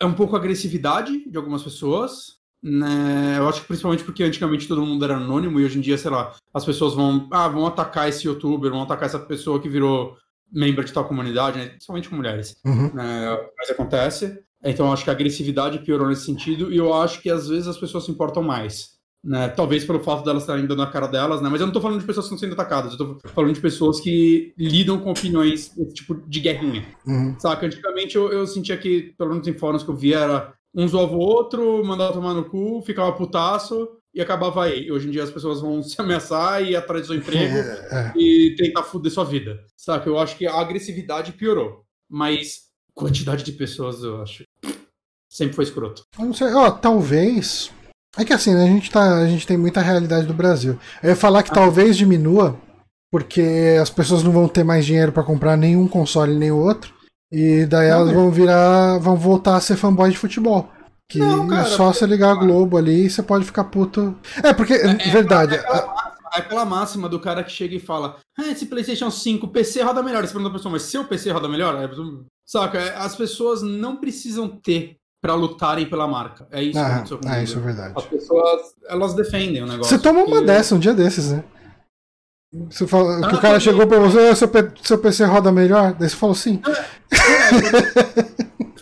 é 0.01 0.05
um 0.05 0.13
pouco 0.15 0.35
a 0.35 0.39
agressividade 0.39 1.29
de 1.29 1.37
algumas 1.37 1.61
pessoas. 1.61 2.37
Né? 2.63 3.37
Eu 3.37 3.49
acho 3.49 3.61
que 3.61 3.67
principalmente 3.67 4.05
porque 4.05 4.23
antigamente 4.23 4.67
todo 4.69 4.85
mundo 4.85 5.03
era 5.03 5.17
anônimo 5.17 5.59
e 5.59 5.65
hoje 5.65 5.77
em 5.77 5.81
dia, 5.81 5.97
sei 5.97 6.09
lá, 6.09 6.33
as 6.53 6.63
pessoas 6.63 6.93
vão, 6.93 7.27
ah, 7.29 7.49
vão 7.49 7.67
atacar 7.67 8.07
esse 8.07 8.25
youtuber, 8.25 8.71
vão 8.71 8.83
atacar 8.83 9.05
essa 9.05 9.19
pessoa 9.19 9.59
que 9.59 9.67
virou 9.67 10.15
membro 10.49 10.85
de 10.85 10.93
tal 10.93 11.05
comunidade, 11.05 11.57
né? 11.57 11.67
principalmente 11.67 12.07
com 12.07 12.15
mulheres. 12.15 12.55
Uhum. 12.65 12.93
Né? 12.93 13.37
Mas 13.57 13.69
acontece. 13.69 14.39
Então 14.63 14.85
eu 14.85 14.93
acho 14.93 15.03
que 15.03 15.09
a 15.09 15.13
agressividade 15.13 15.79
piorou 15.79 16.07
nesse 16.07 16.23
sentido 16.23 16.71
e 16.71 16.77
eu 16.77 16.93
acho 16.93 17.21
que 17.21 17.29
às 17.29 17.49
vezes 17.49 17.67
as 17.67 17.77
pessoas 17.77 18.05
se 18.05 18.11
importam 18.11 18.41
mais. 18.41 18.93
Né? 19.21 19.49
Talvez 19.49 19.83
pelo 19.83 20.01
fato 20.01 20.23
delas 20.23 20.43
estarem 20.43 20.65
dando 20.65 20.81
a 20.81 20.87
cara 20.87 21.07
delas, 21.07 21.41
né? 21.41 21.49
Mas 21.49 21.59
eu 21.59 21.67
não 21.67 21.73
tô 21.73 21.79
falando 21.79 21.99
de 21.99 22.05
pessoas 22.05 22.27
que 22.27 22.35
estão 22.35 22.49
sendo 22.49 22.59
atacadas, 22.59 22.91
eu 22.91 22.97
tô 22.97 23.27
falando 23.29 23.53
de 23.53 23.61
pessoas 23.61 23.99
que 24.01 24.53
lidam 24.57 24.99
com 24.99 25.11
opiniões, 25.11 25.71
tipo 25.93 26.15
de 26.27 26.39
guerrinha. 26.41 26.85
Uhum. 27.05 27.37
Saca? 27.39 27.65
Antigamente 27.65 28.15
eu, 28.17 28.31
eu 28.31 28.45
sentia 28.45 28.77
que, 28.77 29.13
pelo 29.17 29.31
menos 29.31 29.47
em 29.47 29.53
fóruns 29.53 29.81
que 29.81 29.89
eu 29.89 29.95
via, 29.95 30.19
era 30.19 30.53
um 30.75 30.87
zoava 30.87 31.13
o 31.13 31.19
outro, 31.19 31.83
mandava 31.85 32.13
tomar 32.13 32.33
no 32.33 32.45
cu, 32.45 32.81
ficava 32.81 33.11
putaço 33.13 33.87
e 34.13 34.21
acabava 34.21 34.65
aí. 34.65 34.91
Hoje 34.91 35.07
em 35.07 35.11
dia 35.11 35.23
as 35.23 35.31
pessoas 35.31 35.61
vão 35.61 35.81
se 35.83 35.99
ameaçar 36.01 36.63
e 36.63 36.71
ir 36.71 36.75
atrás 36.75 37.03
do 37.03 37.07
seu 37.07 37.15
emprego 37.15 37.55
É, 37.55 38.13
e 38.15 38.55
tentar 38.57 38.83
foder 38.83 39.11
sua 39.11 39.23
vida. 39.23 39.63
Saca? 39.77 40.07
Eu 40.09 40.17
acho 40.17 40.37
que 40.37 40.47
a 40.47 40.59
agressividade 40.59 41.33
piorou. 41.33 41.83
Mas 42.09 42.63
quantidade 42.93 43.43
de 43.43 43.51
pessoas, 43.51 44.03
eu 44.03 44.21
acho. 44.21 44.43
Sempre 45.29 45.55
foi 45.55 45.63
escroto. 45.63 46.03
eu 46.17 46.25
não 46.25 46.33
sei, 46.33 46.53
ó, 46.53 46.69
talvez. 46.69 47.71
É 48.15 48.23
que 48.23 48.33
assim, 48.33 48.53
né, 48.53 48.63
a 48.63 48.67
gente, 48.67 48.91
tá, 48.91 49.17
a 49.17 49.27
gente 49.27 49.47
tem 49.47 49.57
muita 49.57 49.81
realidade 49.81 50.27
do 50.27 50.33
Brasil. 50.33 50.77
Eu 51.01 51.09
ia 51.09 51.15
falar 51.15 51.41
que 51.41 51.51
talvez 51.51 51.97
diminua, 51.97 52.55
porque 53.11 53.77
as 53.81 53.89
pessoas 53.89 54.21
não 54.21 54.31
vão 54.31 54.47
ter 54.47 54.63
mais 54.63 54.85
dinheiro 54.85 55.11
pra 55.11 55.23
comprar 55.23 55.57
nenhum 55.57 55.87
console 55.87 56.35
nem 56.35 56.51
outro. 56.51 56.93
E 57.35 57.65
daí 57.65 57.89
Não, 57.89 57.95
elas 58.01 58.11
vão 58.13 58.29
virar. 58.29 58.99
vão 58.99 59.15
voltar 59.17 59.55
a 59.55 59.59
ser 59.61 59.75
fanboy 59.75 60.11
de 60.11 60.17
futebol. 60.17 60.69
Que 61.09 61.17
Não, 61.19 61.47
cara, 61.47 61.61
é 61.63 61.65
só 61.65 61.91
você 61.91 62.05
ligar 62.05 62.31
a 62.31 62.35
Globo 62.35 62.77
ali 62.77 63.05
e 63.05 63.09
você 63.09 63.23
pode 63.23 63.43
ficar 63.43 63.63
puto. 63.65 64.15
É, 64.43 64.53
porque, 64.53 64.77
verdade. 65.11 65.55
É 65.55 65.59
aquela, 65.59 65.85
máxima, 65.85 66.61
é 66.61 66.65
máxima 66.65 67.09
do 67.09 67.19
cara 67.19 67.43
que 67.43 67.51
chega 67.51 67.75
e 67.75 67.79
fala: 67.79 68.17
Ah, 68.39 68.51
esse 68.51 68.67
PlayStation 68.67 69.09
5, 69.09 69.47
PC 69.47 69.81
roda 69.81 70.03
melhor. 70.03 70.21
Você 70.25 70.31
pergunta 70.31 70.49
pra 70.51 70.59
pessoa, 70.59 70.71
mas 70.71 70.83
seu 70.83 71.03
PC 71.05 71.31
roda 71.31 71.49
melhor? 71.49 71.75
Saca? 72.45 72.77
É, 72.79 72.95
As 72.97 73.15
pessoas 73.15 73.61
não 73.63 73.97
precisam 73.97 74.47
ter 74.47 74.95
pra 75.21 75.33
lutarem 75.35 75.85
pela 75.87 76.05
marca. 76.07 76.45
É 76.51 76.61
isso 76.61 76.73
que 76.73 76.77
Ah, 76.77 76.95
aconteceu 76.95 77.17
com 77.17 77.25
o 77.25 77.29
ah, 77.29 77.33
mundo. 77.35 77.43
isso 77.43 77.57
é 77.57 77.61
verdade. 77.61 77.93
As 77.95 78.05
pessoas, 78.05 78.61
elas 78.87 79.13
defendem 79.15 79.63
o 79.63 79.67
negócio. 79.67 79.85
Você 79.95 80.01
toma 80.01 80.19
uma 80.19 80.27
porque- 80.27 80.45
dessa 80.45 80.75
um 80.75 80.79
dia 80.79 80.93
desses, 80.93 81.31
né? 81.31 81.43
Você 82.69 82.85
fala, 82.85 83.19
que 83.27 83.35
Ah, 83.35 83.37
o 83.37 83.41
cara 83.41 83.59
chegou 83.59 83.87
pra 83.87 83.99
você, 83.99 84.19
"Ah, 84.19 84.35
seu, 84.35 84.49
seu 84.83 84.97
PC 84.99 85.25
roda 85.25 85.51
melhor? 85.51 85.93
Daí 85.99 86.07
você 86.09 86.15
falou 86.15 86.35
sim. 86.35 86.61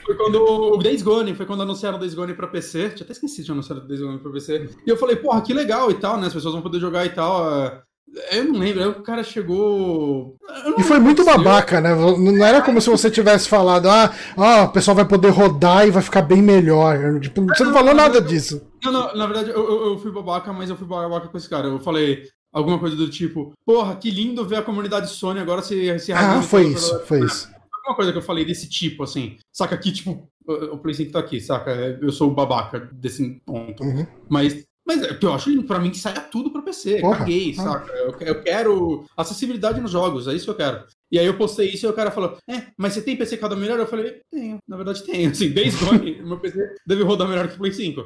Foi 0.06 0.16
quando 0.16 0.42
o 0.44 0.78
Days 0.78 1.02
Gone, 1.02 1.34
foi 1.36 1.46
quando 1.46 1.64
anunciaram 1.64 1.98
o 1.98 2.00
Days 2.00 2.14
Gone 2.14 2.34
pra 2.34 2.48
PC. 2.48 2.90
Tinha 2.90 3.04
até 3.04 3.14
esquecido 3.14 3.46
de 3.46 3.52
anunciar 3.52 3.78
o 3.80 3.88
Days 3.88 4.02
Gone 4.02 4.20
pra 4.20 4.32
PC. 4.32 4.70
E 4.86 4.90
eu 4.90 4.98
falei, 4.98 5.16
porra, 5.16 5.42
que 5.42 5.54
legal 5.54 5.90
e 5.92 5.96
tal, 5.96 6.18
né? 6.20 6.28
As 6.28 6.34
pessoas 6.34 6.54
vão 6.54 6.62
poder 6.64 6.80
jogar 6.80 7.06
e 7.06 7.10
tal. 7.10 7.50
é. 7.54 7.82
Eu 8.30 8.44
não 8.44 8.60
lembro, 8.60 8.82
aí 8.84 8.90
o 8.90 9.02
cara 9.04 9.24
chegou. 9.24 10.36
E 10.78 10.84
foi 10.84 11.00
muito 11.00 11.24
que 11.24 11.32
babaca, 11.32 11.80
né? 11.80 11.96
Não 11.96 12.46
era 12.46 12.62
como 12.62 12.82
se 12.82 12.90
você 12.90 13.10
tivesse 13.10 13.48
falado, 13.48 13.88
ah, 13.88 14.12
ah, 14.36 14.64
o 14.64 14.70
pessoal 14.74 14.96
vai 14.96 15.06
poder 15.06 15.30
rodar 15.30 15.88
e 15.88 15.92
vai 15.92 16.04
ficar 16.04 16.22
bem 16.22 16.42
melhor. 16.42 17.22
Tipo, 17.22 17.46
você 17.46 17.64
não 17.64 17.72
falou 17.72 17.94
nada 17.94 18.20
disso. 18.22 18.62
Não, 18.84 18.92
não, 18.92 19.16
na 19.16 19.26
verdade, 19.28 19.52
eu, 19.52 19.92
eu 19.92 19.98
fui 19.98 20.12
babaca, 20.12 20.52
mas 20.52 20.70
eu 20.70 20.76
fui 20.76 20.86
babaca 20.86 21.30
com 21.30 21.38
esse 21.38 21.50
cara. 21.50 21.68
Eu 21.70 21.80
falei 21.80 22.24
alguma 22.52 22.80
coisa 22.80 22.96
do 22.96 23.10
tipo, 23.10 23.54
porra, 23.66 23.96
que 23.96 24.10
lindo 24.12 24.46
ver 24.46 24.58
a 24.58 24.62
comunidade 24.62 25.10
Sony 25.10 25.40
agora 25.40 25.62
se, 25.62 25.98
se 26.00 26.12
Ah, 26.14 26.42
foi 26.42 26.68
isso, 26.68 26.92
pela- 26.94 27.06
foi 27.06 27.26
isso. 27.26 27.50
Alguma 27.78 27.96
coisa 27.96 28.12
que 28.12 28.18
eu 28.18 28.22
falei 28.22 28.46
desse 28.46 28.70
tipo, 28.70 29.04
assim. 29.04 29.38
Saca 29.52 29.74
aqui, 29.76 29.92
tipo, 29.92 30.28
o 30.46 30.54
o 30.76 30.78
Play 30.78 30.94
5 30.94 31.12
tá 31.12 31.20
aqui, 31.20 31.40
saca? 31.42 31.72
Eu 32.02 32.12
sou 32.12 32.30
o 32.30 32.34
babaca 32.34 32.80
desse 32.94 33.42
ponto. 33.46 33.84
Uhum. 33.84 34.06
Mas, 34.30 34.66
mas 34.86 35.02
é 35.04 35.14
que 35.14 35.26
eu 35.26 35.34
acho 35.34 35.50
lindo 35.50 35.64
pra 35.64 35.80
mim 35.80 35.90
que 35.92 35.98
saia 36.00 36.20
tudo 36.20 36.52
pra 36.52 36.62
PC. 36.62 37.00
Porra. 37.00 37.20
Caguei, 37.20 37.56
Ah. 37.58 37.64
saca? 37.64 37.92
Eu, 37.94 38.16
eu 38.20 38.42
quero 38.44 39.06
acessibilidade 39.18 39.80
nos 39.82 39.92
jogos, 39.92 40.28
é 40.28 40.34
isso 40.34 40.46
que 40.46 40.52
eu 40.52 40.56
quero. 40.56 40.84
E 41.12 41.20
aí 41.20 41.26
eu 41.26 41.36
postei 41.38 41.70
isso 41.70 41.86
e 41.86 41.90
o 41.90 41.94
cara 41.94 42.12
falou: 42.12 42.38
É, 42.50 42.64
mas 42.78 42.94
você 42.94 43.02
tem 43.02 43.16
PC 43.18 43.36
que 43.38 43.44
roda 43.44 43.56
melhor? 43.56 43.80
Eu 43.80 43.88
falei: 43.88 44.22
Tenho, 44.32 44.58
na 44.68 44.76
verdade 44.78 45.04
tenho. 45.04 45.30
Assim, 45.32 45.50
desde 45.50 45.84
Gone, 45.84 46.22
meu 46.24 46.40
PC 46.40 46.76
deve 46.86 47.04
rodar 47.04 47.28
melhor 47.28 47.48
que 47.48 47.56
o 47.56 47.58
Play 47.60 47.72
5. 47.74 48.04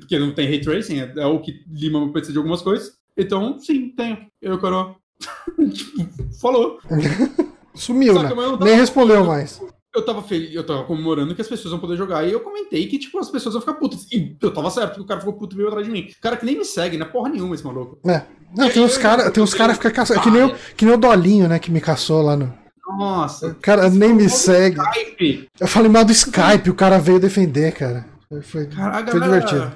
Porque 0.00 0.18
não 0.18 0.32
tem 0.32 0.46
ray 0.48 0.60
tracing, 0.60 1.00
é, 1.00 1.12
é 1.16 1.26
o 1.26 1.40
que 1.40 1.62
lima 1.70 1.98
meu 2.00 2.12
PC 2.12 2.32
de 2.32 2.38
algumas 2.38 2.62
coisas. 2.62 2.94
Então, 3.16 3.58
sim, 3.58 3.90
tenho. 3.96 4.18
Eu, 4.42 4.58
cara. 4.60 4.94
tipo, 5.72 6.08
falou. 6.40 6.78
Sumiu, 7.74 8.14
Saca, 8.14 8.28
né? 8.30 8.34
não 8.34 8.50
Nem 8.50 8.58
tava- 8.58 8.74
respondeu 8.76 9.24
mais. 9.24 9.60
Eu 9.94 10.04
tava 10.04 10.22
feliz, 10.22 10.54
eu 10.54 10.62
tava 10.64 10.84
comemorando 10.84 11.34
que 11.34 11.40
as 11.40 11.48
pessoas 11.48 11.72
vão 11.72 11.80
poder 11.80 11.96
jogar 11.96 12.22
e 12.26 12.30
eu 12.30 12.40
comentei 12.40 12.86
que, 12.86 12.98
tipo, 12.98 13.18
as 13.18 13.30
pessoas 13.30 13.54
vão 13.54 13.62
ficar 13.62 13.74
putas. 13.74 14.06
E 14.12 14.36
eu 14.42 14.52
tava 14.52 14.70
certo, 14.70 14.88
porque 14.90 15.00
o 15.02 15.06
cara 15.06 15.20
ficou 15.20 15.32
puto 15.34 15.56
meio 15.56 15.68
atrás 15.68 15.86
de 15.86 15.92
mim. 15.92 16.08
Cara 16.20 16.36
que 16.36 16.44
nem 16.44 16.58
me 16.58 16.66
segue, 16.66 16.98
né? 16.98 17.06
Porra 17.06 17.30
nenhuma 17.30 17.54
esse 17.54 17.64
maluco. 17.64 17.98
É. 18.06 18.22
Não, 18.54 18.68
tem 18.68 18.82
uns 18.84 18.98
caras 18.98 19.32
tem 19.32 19.42
uns 19.42 19.54
cara 19.54 19.72
que 19.72 19.78
ficam 19.78 19.92
caçando. 19.92 20.20
É 20.20 20.22
que 20.22 20.30
nem, 20.30 20.42
o, 20.44 20.54
que 20.76 20.84
nem 20.84 20.94
o 20.94 20.98
Dolinho, 20.98 21.48
né, 21.48 21.58
que 21.58 21.70
me 21.70 21.80
caçou 21.80 22.20
lá 22.20 22.36
no. 22.36 22.52
Nossa. 22.98 23.48
O 23.48 23.54
cara 23.54 23.88
nem 23.88 24.12
me 24.12 24.28
segue. 24.28 24.78
Skype. 24.80 25.48
Eu 25.58 25.66
falei 25.66 25.90
mal 25.90 26.04
do 26.04 26.12
Skype, 26.12 26.68
o 26.70 26.74
cara 26.74 26.98
veio 26.98 27.18
defender, 27.18 27.72
cara. 27.72 28.06
Foi, 28.42 28.66
Cara, 28.66 29.06
foi 29.06 29.18
galera- 29.20 29.40
divertido. 29.46 29.72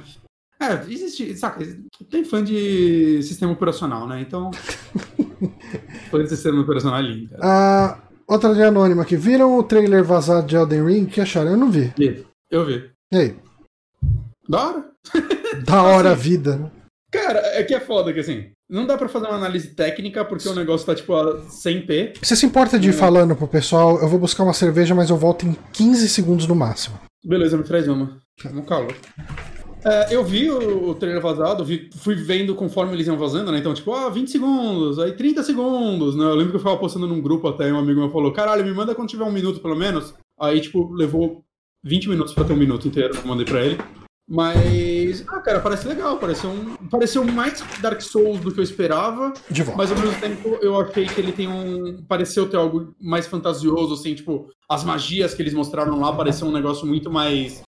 É, 0.60 0.92
existe, 0.92 1.34
saca, 1.36 1.66
tem 2.10 2.22
fã 2.22 2.44
de 2.44 3.22
sistema 3.22 3.52
operacional, 3.52 4.06
né? 4.06 4.20
Então. 4.20 4.50
fã 6.10 6.22
de 6.22 6.28
sistema 6.28 6.60
operacional 6.60 6.98
é 6.98 7.02
lindo. 7.02 7.34
Ah, 7.40 7.98
outra 8.28 8.54
de 8.54 8.62
anônima 8.62 9.02
aqui. 9.02 9.16
Viram 9.16 9.58
o 9.58 9.62
trailer 9.62 10.04
vazado 10.04 10.46
de 10.46 10.56
Elden 10.56 10.84
Ring? 10.84 11.04
O 11.04 11.06
que 11.06 11.20
acharam? 11.20 11.52
Eu 11.52 11.56
não 11.56 11.70
vi. 11.70 11.92
Eu 12.50 12.66
vi. 12.66 12.90
E 13.10 13.16
aí? 13.16 13.36
Da 14.48 14.68
hora. 14.68 14.90
Da 15.64 15.82
hora 15.82 16.12
a 16.12 16.14
vida, 16.14 16.56
né? 16.56 16.70
Cara, 17.10 17.40
é 17.54 17.64
que 17.64 17.74
é 17.74 17.80
foda 17.80 18.12
que 18.12 18.20
assim, 18.20 18.52
não 18.68 18.86
dá 18.86 18.96
pra 18.96 19.08
fazer 19.08 19.26
uma 19.26 19.34
análise 19.34 19.74
técnica 19.74 20.24
porque 20.24 20.48
o 20.48 20.54
negócio 20.54 20.86
tá 20.86 20.94
tipo 20.94 21.12
a 21.12 21.42
100p. 21.42 22.18
Você 22.22 22.36
se 22.36 22.46
importa 22.46 22.78
de 22.78 22.90
ir 22.90 22.92
falando 22.92 23.34
pro 23.34 23.48
pessoal? 23.48 24.00
Eu 24.00 24.08
vou 24.08 24.20
buscar 24.20 24.44
uma 24.44 24.52
cerveja, 24.52 24.94
mas 24.94 25.10
eu 25.10 25.16
volto 25.16 25.44
em 25.44 25.56
15 25.72 26.08
segundos 26.08 26.46
no 26.46 26.54
máximo. 26.54 27.00
Beleza, 27.24 27.56
me 27.56 27.64
traz 27.64 27.88
uma. 27.88 28.20
No 28.52 28.62
calor. 28.62 28.94
É, 29.84 30.14
eu 30.14 30.22
vi 30.22 30.50
o, 30.50 30.90
o 30.90 30.94
trailer 30.94 31.22
vazado, 31.22 31.64
vi- 31.64 31.88
fui 31.96 32.14
vendo 32.14 32.54
conforme 32.54 32.92
eles 32.92 33.06
iam 33.06 33.16
vazando, 33.16 33.50
né? 33.50 33.58
Então, 33.58 33.72
tipo, 33.72 33.92
ah, 33.94 34.08
20 34.10 34.30
segundos, 34.30 34.98
aí 34.98 35.12
30 35.12 35.42
segundos, 35.42 36.14
né? 36.14 36.24
Eu 36.24 36.34
lembro 36.34 36.50
que 36.50 36.56
eu 36.56 36.60
ficava 36.60 36.76
postando 36.76 37.06
num 37.06 37.20
grupo 37.20 37.48
até, 37.48 37.68
e 37.68 37.72
um 37.72 37.78
amigo 37.78 38.00
meu 38.00 38.10
falou, 38.10 38.30
caralho, 38.32 38.64
me 38.64 38.72
manda 38.74 38.94
quando 38.94 39.08
tiver 39.08 39.24
um 39.24 39.32
minuto 39.32 39.60
pelo 39.60 39.76
menos. 39.76 40.14
Aí, 40.38 40.60
tipo, 40.60 40.92
levou 40.92 41.42
20 41.82 42.08
minutos 42.10 42.34
pra 42.34 42.44
ter 42.44 42.52
um 42.52 42.56
minuto 42.56 42.86
inteiro, 42.88 43.14
eu 43.16 43.26
mandei 43.26 43.46
pra 43.46 43.64
ele. 43.64 43.78
Mas, 44.28 45.24
ah, 45.28 45.40
cara, 45.40 45.58
parece 45.60 45.88
legal, 45.88 46.16
pareceu, 46.18 46.50
um, 46.50 46.76
pareceu 46.88 47.24
mais 47.24 47.64
Dark 47.80 48.00
Souls 48.00 48.38
do 48.40 48.52
que 48.52 48.60
eu 48.60 48.64
esperava. 48.64 49.32
De 49.50 49.62
volta. 49.64 49.76
Mas 49.76 49.90
ao 49.90 49.98
mesmo 49.98 50.20
tempo 50.20 50.56
eu 50.62 50.78
achei 50.80 51.04
que 51.06 51.20
ele 51.20 51.32
tem 51.32 51.48
um. 51.48 52.02
Pareceu 52.06 52.48
ter 52.48 52.56
algo 52.56 52.94
mais 53.00 53.26
fantasioso, 53.26 53.94
assim, 53.94 54.14
tipo, 54.14 54.48
as 54.68 54.84
magias 54.84 55.34
que 55.34 55.42
eles 55.42 55.52
mostraram 55.52 55.98
lá 55.98 56.12
pareceu 56.12 56.46
um 56.46 56.52
negócio 56.52 56.86
muito 56.86 57.10
mais. 57.10 57.62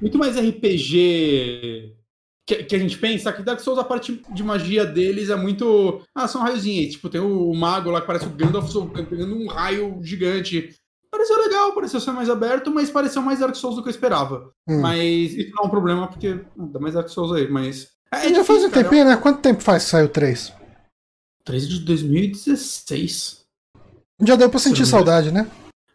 Muito 0.00 0.18
mais 0.18 0.36
RPG 0.36 1.96
que, 2.50 2.64
que 2.64 2.76
a 2.76 2.78
gente 2.78 2.98
pensa. 2.98 3.32
Que 3.32 3.42
Dark 3.42 3.60
Souls, 3.60 3.78
a 3.78 3.84
parte 3.84 4.22
de 4.30 4.42
magia 4.42 4.84
deles 4.84 5.30
é 5.30 5.36
muito. 5.36 6.02
Ah, 6.14 6.26
são 6.26 6.42
raiozinhos. 6.42 6.94
Tipo, 6.94 7.08
tem 7.08 7.20
o 7.20 7.54
mago 7.54 7.90
lá 7.90 8.00
que 8.00 8.06
parece 8.06 8.26
o 8.26 8.30
Gandalf 8.30 8.72
pegando 9.08 9.36
um 9.36 9.46
raio 9.46 10.00
gigante. 10.02 10.74
Pareceu 11.10 11.38
legal, 11.38 11.72
pareceu 11.72 12.00
ser 12.00 12.12
mais 12.12 12.30
aberto, 12.30 12.72
mas 12.72 12.88
pareceu 12.88 13.20
mais 13.20 13.40
Dark 13.40 13.54
Souls 13.56 13.76
do 13.76 13.82
que 13.82 13.88
eu 13.88 13.92
esperava. 13.92 14.52
Hum. 14.68 14.80
Mas 14.80 15.34
isso 15.34 15.50
não 15.54 15.64
é 15.64 15.66
um 15.66 15.70
problema, 15.70 16.06
porque 16.06 16.28
ah, 16.28 16.66
dá 16.72 16.78
mais 16.78 16.94
Dark 16.94 17.08
Souls 17.08 17.32
aí, 17.32 17.48
mas. 17.48 17.88
É, 18.12 18.28
Já 18.28 18.44
faz 18.44 18.64
um 18.64 18.70
cara. 18.70 18.84
tempinho, 18.84 19.04
né? 19.04 19.16
Quanto 19.16 19.40
tempo 19.40 19.62
faz 19.62 19.84
que 19.84 19.90
saiu 19.90 20.06
o 20.06 20.08
3? 20.08 20.52
3 21.44 21.68
de 21.68 21.80
2016. 21.80 23.40
Já 24.22 24.36
deu 24.36 24.50
pra 24.50 24.58
sentir 24.58 24.84
saudade, 24.86 25.32
né? 25.32 25.50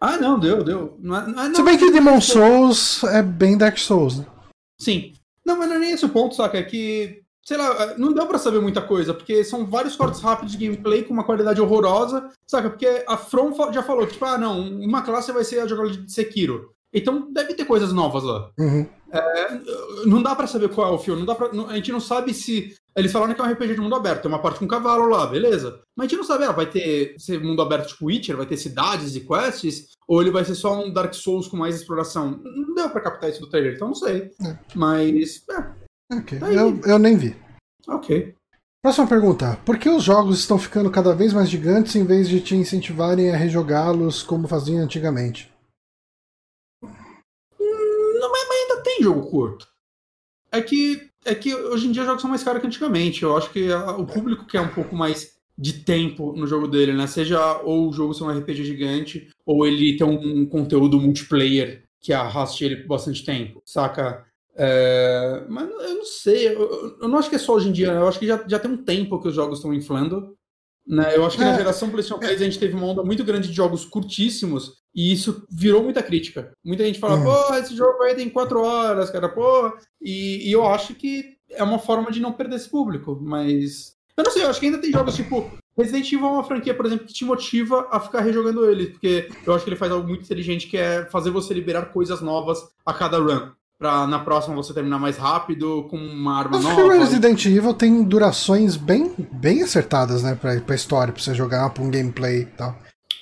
Ah, 0.06 0.18
não, 0.18 0.40
deu, 0.40 0.64
deu. 0.64 0.98
Não 1.00 1.16
é- 1.18 1.28
não 1.28 1.44
é- 1.44 1.54
Se 1.54 1.64
bem 1.64 1.78
que 1.78 1.86
é 1.86 1.92
Demon 1.92 2.22
Souls 2.22 3.04
é 3.06 3.22
bem 3.24 3.58
Dark 3.58 3.78
Souls, 3.78 4.20
né? 4.20 4.26
Sim. 4.80 5.14
Não, 5.46 5.58
mas 5.58 5.68
não 5.70 5.76
é 5.76 5.80
nem 5.80 5.92
esse 5.92 6.06
o 6.06 6.10
ponto, 6.10 6.36
saca? 6.36 6.58
É 6.58 6.64
que, 6.64 7.22
sei 7.46 7.58
lá, 7.58 7.96
não 7.98 8.14
deu 8.14 8.26
pra 8.28 8.38
saber 8.38 8.60
muita 8.62 8.82
coisa, 8.82 9.14
porque 9.14 9.44
são 9.44 9.66
vários 9.66 9.96
cortes 9.96 10.22
rápidos 10.22 10.52
de 10.56 10.64
gameplay 10.66 11.04
com 11.04 11.14
uma 11.14 11.24
qualidade 11.24 11.62
horrorosa, 11.62 12.30
saca? 12.48 12.70
Porque 12.70 13.04
a 13.08 13.16
From 13.18 13.54
já 13.72 13.84
falou 13.84 14.06
que, 14.08 14.14
tipo, 14.14 14.26
ah, 14.26 14.38
não, 14.38 14.60
uma 14.62 15.02
classe 15.02 15.32
vai 15.32 15.44
ser 15.44 15.60
a 15.60 15.68
jogada 15.68 15.92
de 15.92 16.12
Sekiro. 16.12 16.72
Então 16.94 17.32
deve 17.32 17.54
ter 17.54 17.66
coisas 17.66 17.92
novas 17.94 18.24
lá. 18.24 18.50
Uhum. 18.58 18.86
Não 20.06 20.22
dá 20.22 20.36
pra 20.36 20.48
saber 20.48 20.70
qual 20.70 20.92
é 20.92 20.96
o 20.96 21.00
filme, 21.00 21.20
não 21.20 21.26
dá 21.26 21.36
pra, 21.36 21.52
não- 21.54 21.70
a 21.70 21.76
gente 21.76 21.92
não 21.92 22.00
sabe 22.00 22.34
se. 22.34 22.76
Eles 22.96 23.12
falaram 23.12 23.34
que 23.34 23.42
é 23.42 23.44
um 23.44 23.48
RPG 23.52 23.76
de 23.76 23.82
mundo 23.82 23.96
aberto, 23.96 24.22
tem 24.22 24.32
uma 24.32 24.42
parte 24.42 24.60
com 24.60 24.68
cavalo 24.68 25.08
lá, 25.10 25.26
beleza. 25.28 25.80
Mas 25.98 26.06
a 26.06 26.10
gente 26.10 26.18
não 26.18 26.24
sabe, 26.26 26.46
ah, 26.46 26.52
vai 26.52 26.66
ter 26.66 27.16
ser 27.18 27.42
mundo 27.44 27.62
aberto 27.62 27.90
tipo 27.90 28.06
Witcher, 28.06 28.38
vai 28.38 28.46
ter 28.46 28.56
cidades 28.58 29.16
e 29.16 29.20
quests, 29.22 29.90
ou 30.08 30.22
ele 30.22 30.32
vai 30.32 30.46
ser 30.46 30.56
só 30.56 30.82
um 30.82 30.92
Dark 30.94 31.14
Souls 31.14 31.48
com 31.48 31.58
mais 31.58 31.76
exploração. 31.76 32.40
Não 32.44 32.74
deu 32.74 32.90
pra 32.90 33.02
captar 33.02 33.30
isso 33.30 33.42
do 33.42 33.50
trailer, 33.50 33.74
então 33.76 33.90
não 33.90 33.96
sei. 33.96 34.32
É. 34.46 34.58
Mas, 34.74 35.44
é, 35.50 36.16
Ok. 36.18 36.40
Aí. 36.42 36.56
Eu, 36.56 36.80
eu 36.86 37.00
nem 37.00 37.18
vi. 37.18 37.36
ok. 37.88 38.34
Próxima 38.82 39.08
pergunta. 39.08 39.58
Por 39.66 39.80
que 39.80 39.90
os 39.90 40.04
jogos 40.04 40.38
estão 40.40 40.60
ficando 40.60 40.92
cada 40.92 41.14
vez 41.16 41.34
mais 41.34 41.50
gigantes 41.50 41.96
em 41.96 42.06
vez 42.06 42.30
de 42.30 42.40
te 42.40 42.56
incentivarem 42.56 43.32
a 43.34 43.36
rejogá-los 43.36 44.22
como 44.22 44.48
faziam 44.48 44.84
antigamente? 44.84 45.52
Mas, 48.36 48.48
mas 48.50 48.58
ainda 48.60 48.84
tem 48.84 49.02
jogo 49.04 49.30
curto. 49.30 49.68
É 50.52 50.62
que, 50.62 51.10
é 51.26 51.36
que 51.36 51.54
hoje 51.54 51.88
em 51.88 51.92
dia 51.92 52.04
os 52.04 52.08
jogos 52.08 52.22
são 52.22 52.30
mais 52.30 52.44
caros 52.44 52.62
que 52.62 52.68
antigamente. 52.68 53.24
Eu 53.24 53.36
acho 53.38 53.50
que 53.52 53.72
a- 53.72 53.92
o 53.98 54.06
público 54.06 54.46
quer 54.46 54.62
um 54.62 54.74
pouco 54.74 54.96
mais 54.96 55.36
de 55.58 55.74
tempo 55.84 56.34
no 56.34 56.48
jogo 56.48 56.68
dele, 56.68 56.94
né? 56.94 57.08
Seja 57.08 57.60
ou 57.62 57.90
o 57.90 57.94
jogo 57.94 58.14
ser 58.14 58.24
um 58.24 58.32
RPG 58.32 58.64
gigante, 58.64 59.30
ou 59.46 59.66
ele 59.66 59.98
ter 59.98 60.04
um 60.04 60.46
conteúdo 60.46 61.00
multiplayer 61.00 61.84
que 62.02 62.14
arraste 62.14 62.66
ele 62.66 62.78
por 62.78 62.90
bastante 62.90 63.24
tempo, 63.26 63.62
saca? 63.66 64.26
É, 64.58 65.46
mas 65.50 65.70
eu 65.70 65.96
não 65.96 66.06
sei, 66.06 66.48
eu- 66.50 66.98
eu 67.02 67.08
não 67.10 67.18
acho 67.20 67.30
que 67.30 67.36
é 67.36 67.40
só 67.40 67.54
hoje 67.56 67.70
em 67.70 67.72
dia, 67.74 67.94
né? 67.94 68.00
eu 68.00 68.08
acho 68.08 68.20
que 68.20 68.28
já, 68.28 68.44
já 68.48 68.60
tem 68.60 68.72
um 68.72 68.78
tempo 68.84 69.20
que 69.22 69.28
os 69.28 69.36
jogos 69.36 69.60
estão 69.60 69.74
inflando. 69.74 70.38
Né? 70.88 71.16
Eu 71.16 71.26
acho 71.26 71.36
que 71.38 71.44
É. 71.44 71.48
na 71.48 71.58
geração 71.58 71.90
PlayStation 71.90 72.20
3 72.20 72.42
a 72.42 72.46
gente 72.46 72.60
teve 72.60 72.76
uma 72.76 72.86
onda 72.86 73.04
muito 73.04 73.24
grande 73.24 73.48
de 73.48 73.54
jogos 73.56 73.84
curtíssimos 73.86 74.74
e 74.94 75.12
isso 75.12 75.44
virou 75.52 75.84
muita 75.84 76.04
crítica. 76.04 76.52
Muita 76.64 76.84
gente 76.86 77.00
fala, 77.00 77.16
Uhum. 77.18 77.24
pô, 77.24 77.54
esse 77.56 77.76
jogo 77.76 78.02
aí 78.04 78.14
tem 78.16 78.30
quatro 78.30 78.62
horas, 78.62 79.10
cara, 79.10 79.28
pô. 79.30 79.74
E, 80.02 80.48
e 80.48 80.52
eu 80.52 80.66
acho 80.68 80.94
que 80.94 81.36
é 81.50 81.64
uma 81.64 81.80
forma 81.80 82.12
de 82.12 82.20
não 82.20 82.32
perder 82.34 82.58
esse 82.58 82.70
público, 82.70 83.18
mas. 83.22 83.96
Eu 84.16 84.24
não 84.24 84.32
sei, 84.32 84.44
eu 84.44 84.50
acho 84.50 84.60
que 84.60 84.68
ainda 84.68 84.78
tem 84.78 84.92
jogos 84.92 85.16
tipo. 85.16 85.52
Resident 85.78 86.10
Evil 86.14 86.28
é 86.28 86.30
uma 86.32 86.44
franquia, 86.44 86.74
por 86.74 86.86
exemplo, 86.86 87.06
que 87.06 87.14
te 87.14 87.26
motiva 87.26 87.90
a 87.92 88.00
ficar 88.00 88.22
rejogando 88.22 88.70
ele, 88.72 88.88
porque 88.92 89.28
eu 89.46 89.54
acho 89.54 89.66
que 89.66 89.70
ele 89.70 89.76
faz 89.76 89.92
algo 89.92 90.08
muito 90.08 90.24
inteligente 90.24 90.68
que 90.68 90.78
é 90.78 91.06
fazer 91.08 91.32
você 91.32 91.54
liberar 91.54 91.88
coisas 91.88 92.22
novas 92.22 92.60
a 92.86 92.94
cada 92.94 93.18
run. 93.18 93.52
Pra 93.78 94.08
na 94.08 94.20
próxima 94.20 94.56
você 94.56 94.74
terminar 94.74 94.98
mais 95.00 95.18
rápido, 95.18 95.84
com 95.90 95.98
uma 95.98 96.38
arma 96.40 96.58
que 96.58 96.64
nova. 96.64 96.82
o 96.86 96.90
Resident 96.90 97.46
Evil 97.46 97.74
tem 97.74 98.04
durações 98.04 98.78
bem, 98.78 99.14
bem 99.34 99.62
acertadas, 99.64 100.24
né? 100.24 100.34
Pra, 100.36 100.60
pra 100.62 100.76
história, 100.76 101.12
pra 101.12 101.22
você 101.22 101.34
jogar, 101.34 101.70
pra 101.72 101.84
um 101.84 101.92
gameplay 101.92 102.44
e 102.44 102.46
tal. 102.46 102.78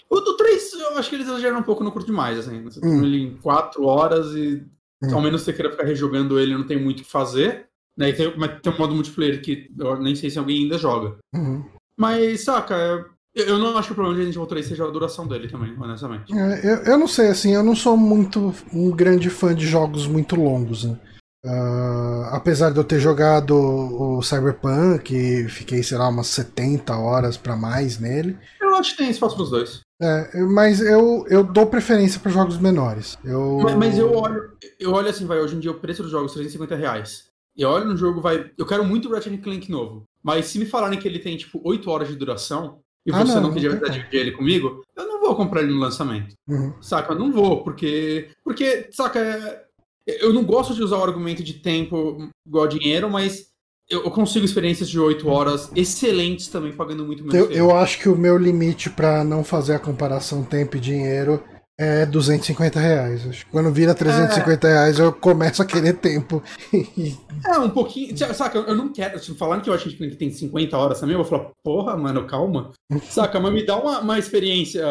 O 0.09 0.19
do 0.19 0.37
3, 0.37 0.73
eu 0.73 0.97
acho 0.99 1.09
que 1.09 1.15
eles 1.15 1.27
exageram 1.27 1.57
um 1.57 1.63
pouco 1.63 1.83
no 1.83 1.91
curto 1.91 2.05
demais, 2.05 2.37
assim. 2.37 2.61
Você 2.63 2.79
Hum. 2.79 2.99
tem 3.01 3.05
ele 3.05 3.23
em 3.23 3.37
4 3.37 3.83
horas 3.83 4.27
e 4.35 4.63
Hum. 5.03 5.15
ao 5.15 5.21
menos 5.21 5.41
você 5.41 5.51
queira 5.51 5.71
ficar 5.71 5.85
rejogando 5.85 6.39
ele, 6.39 6.55
não 6.55 6.67
tem 6.67 6.79
muito 6.81 6.99
o 6.99 7.03
que 7.03 7.09
fazer. 7.09 7.65
Né? 7.97 8.11
Tem, 8.11 8.31
mas 8.37 8.59
tem 8.61 8.71
um 8.71 8.77
modo 8.77 8.93
multiplayer 8.93 9.41
que 9.41 9.69
eu 9.77 9.99
nem 9.99 10.15
sei 10.15 10.29
se 10.29 10.37
alguém 10.37 10.63
ainda 10.63 10.77
joga. 10.77 11.17
Uhum. 11.33 11.63
Mas, 11.97 12.41
saca, 12.43 13.05
eu, 13.35 13.57
não 13.57 13.77
acho 13.77 13.87
que 13.87 13.91
o 13.93 13.95
problema 13.95 14.15
de 14.15 14.25
Resident 14.25 14.35
Evil 14.35 14.47
3 14.47 14.65
seja 14.65 14.85
a 14.85 14.91
duração 14.91 15.27
dele 15.27 15.47
também, 15.47 15.75
honestamente. 15.79 16.33
É, 16.33 16.59
eu, 16.63 16.77
eu 16.83 16.97
não 16.97 17.07
sei, 17.07 17.27
assim, 17.27 17.53
eu 17.53 17.63
não 17.63 17.75
sou 17.75 17.97
muito 17.97 18.53
um 18.71 18.91
grande 18.91 19.29
fã 19.29 19.55
de 19.55 19.65
jogos 19.65 20.07
muito 20.07 20.35
longos, 20.35 20.83
né? 20.83 20.99
Ah, 21.45 22.29
apesar 22.33 22.71
de 22.71 22.77
eu 22.77 22.83
ter 22.83 22.99
jogado 22.99 23.53
o 23.53 24.21
Cyberpunk, 24.21 25.13
e 25.13 25.49
fiquei, 25.49 25.83
sei 25.83 25.97
lá, 25.97 26.07
umas 26.07 26.27
70 26.27 26.95
horas 26.95 27.35
pra 27.35 27.57
mais 27.57 27.99
nele. 27.99 28.37
Eu 28.61 28.75
acho 28.75 28.91
que 28.91 28.97
tem 28.97 29.09
espaço 29.09 29.35
pros 29.35 29.49
dois. 29.49 29.81
É, 30.01 30.41
mas 30.41 30.79
eu, 30.79 31.25
eu 31.29 31.43
dou 31.43 31.67
preferência 31.67 32.19
pra 32.19 32.31
jogos 32.31 32.57
menores. 32.57 33.17
Eu... 33.23 33.59
Mas, 33.61 33.75
mas 33.75 33.97
eu 33.97 34.13
olho, 34.13 34.51
eu 34.79 34.91
olho 34.93 35.09
assim, 35.09 35.25
vai, 35.25 35.39
hoje 35.39 35.55
em 35.55 35.59
dia 35.59 35.71
o 35.71 35.79
preço 35.79 36.01
dos 36.01 36.11
jogos 36.11 36.33
350 36.33 36.75
reais. 36.75 37.25
Eu 37.55 37.69
olho 37.69 37.85
no 37.85 37.97
jogo, 37.97 38.21
vai. 38.21 38.51
Eu 38.57 38.65
quero 38.65 38.83
muito 38.83 39.07
o 39.07 39.11
Ratchet 39.11 39.37
Clank 39.37 39.69
novo. 39.69 40.03
Mas 40.23 40.47
se 40.47 40.57
me 40.57 40.65
falarem 40.65 40.97
que 40.97 41.07
ele 41.07 41.19
tem, 41.19 41.37
tipo, 41.37 41.61
8 41.63 41.89
horas 41.89 42.07
de 42.07 42.15
duração, 42.15 42.79
e 43.05 43.11
Ah, 43.11 43.19
você 43.19 43.35
não, 43.35 43.41
não, 43.43 43.49
como. 43.49 43.59
dividir 43.59 44.07
ele 44.11 44.31
comigo, 44.31 44.81
eu 44.95 45.07
não 45.07 45.19
vou 45.19 45.35
comprar 45.35 45.61
ele 45.61 45.73
no 45.73 45.79
lançamento. 45.79 46.35
Uhum. 46.47 46.73
Saca? 46.81 47.13
Eu 47.13 47.19
não 47.19 47.31
vou, 47.31 47.63
porque. 47.63 48.29
Porque, 48.43 48.87
saca, 48.91 49.63
eu 50.07 50.33
não 50.33 50.43
gosto 50.43 50.73
de 50.73 50.83
usar 50.83 50.97
o 50.97 51.03
argumento 51.03 51.43
de 51.43 51.55
tempo 51.55 52.29
igual 52.45 52.67
dinheiro, 52.67 53.09
mas 53.09 53.47
eu 53.89 54.09
consigo 54.09 54.45
experiências 54.45 54.89
de 54.89 54.99
8 54.99 55.27
horas 55.27 55.69
excelentes 55.75 56.47
também, 56.47 56.71
pagando 56.71 57.05
muito 57.05 57.23
menos. 57.23 57.35
Eu, 57.35 57.51
eu 57.51 57.75
acho 57.75 57.99
que 57.99 58.07
o 58.09 58.15
meu 58.15 58.37
limite 58.37 58.89
pra 58.89 59.23
não 59.23 59.43
fazer 59.43 59.75
a 59.75 59.79
comparação 59.79 60.43
tempo 60.43 60.77
e 60.77 60.79
dinheiro 60.79 61.43
é 61.79 62.05
250 62.05 62.79
reais. 62.79 63.27
Acho 63.27 63.45
que 63.45 63.51
quando 63.51 63.71
vira 63.71 63.93
350 63.95 64.67
reais 64.67 64.99
eu 64.99 65.11
começo 65.13 65.61
a 65.61 65.65
querer 65.65 65.93
tempo. 65.93 66.41
É, 67.45 67.57
um 67.59 67.69
pouquinho. 67.69 68.15
Saca, 68.33 68.57
eu 68.59 68.73
não 68.75 68.93
quero. 68.93 69.19
Se 69.19 69.35
falando 69.35 69.61
que 69.61 69.69
eu 69.69 69.73
acho 69.73 69.89
que 69.89 70.15
tem 70.15 70.31
50 70.31 70.77
horas 70.77 70.99
também, 70.99 71.13
eu 71.15 71.21
vou 71.23 71.29
falar, 71.29 71.51
porra, 71.61 71.97
mano, 71.97 72.25
calma. 72.25 72.71
Saca, 73.09 73.37
mas 73.37 73.53
me 73.53 73.65
dá 73.65 73.75
uma, 73.75 73.99
uma 73.99 74.17
experiência, 74.17 74.85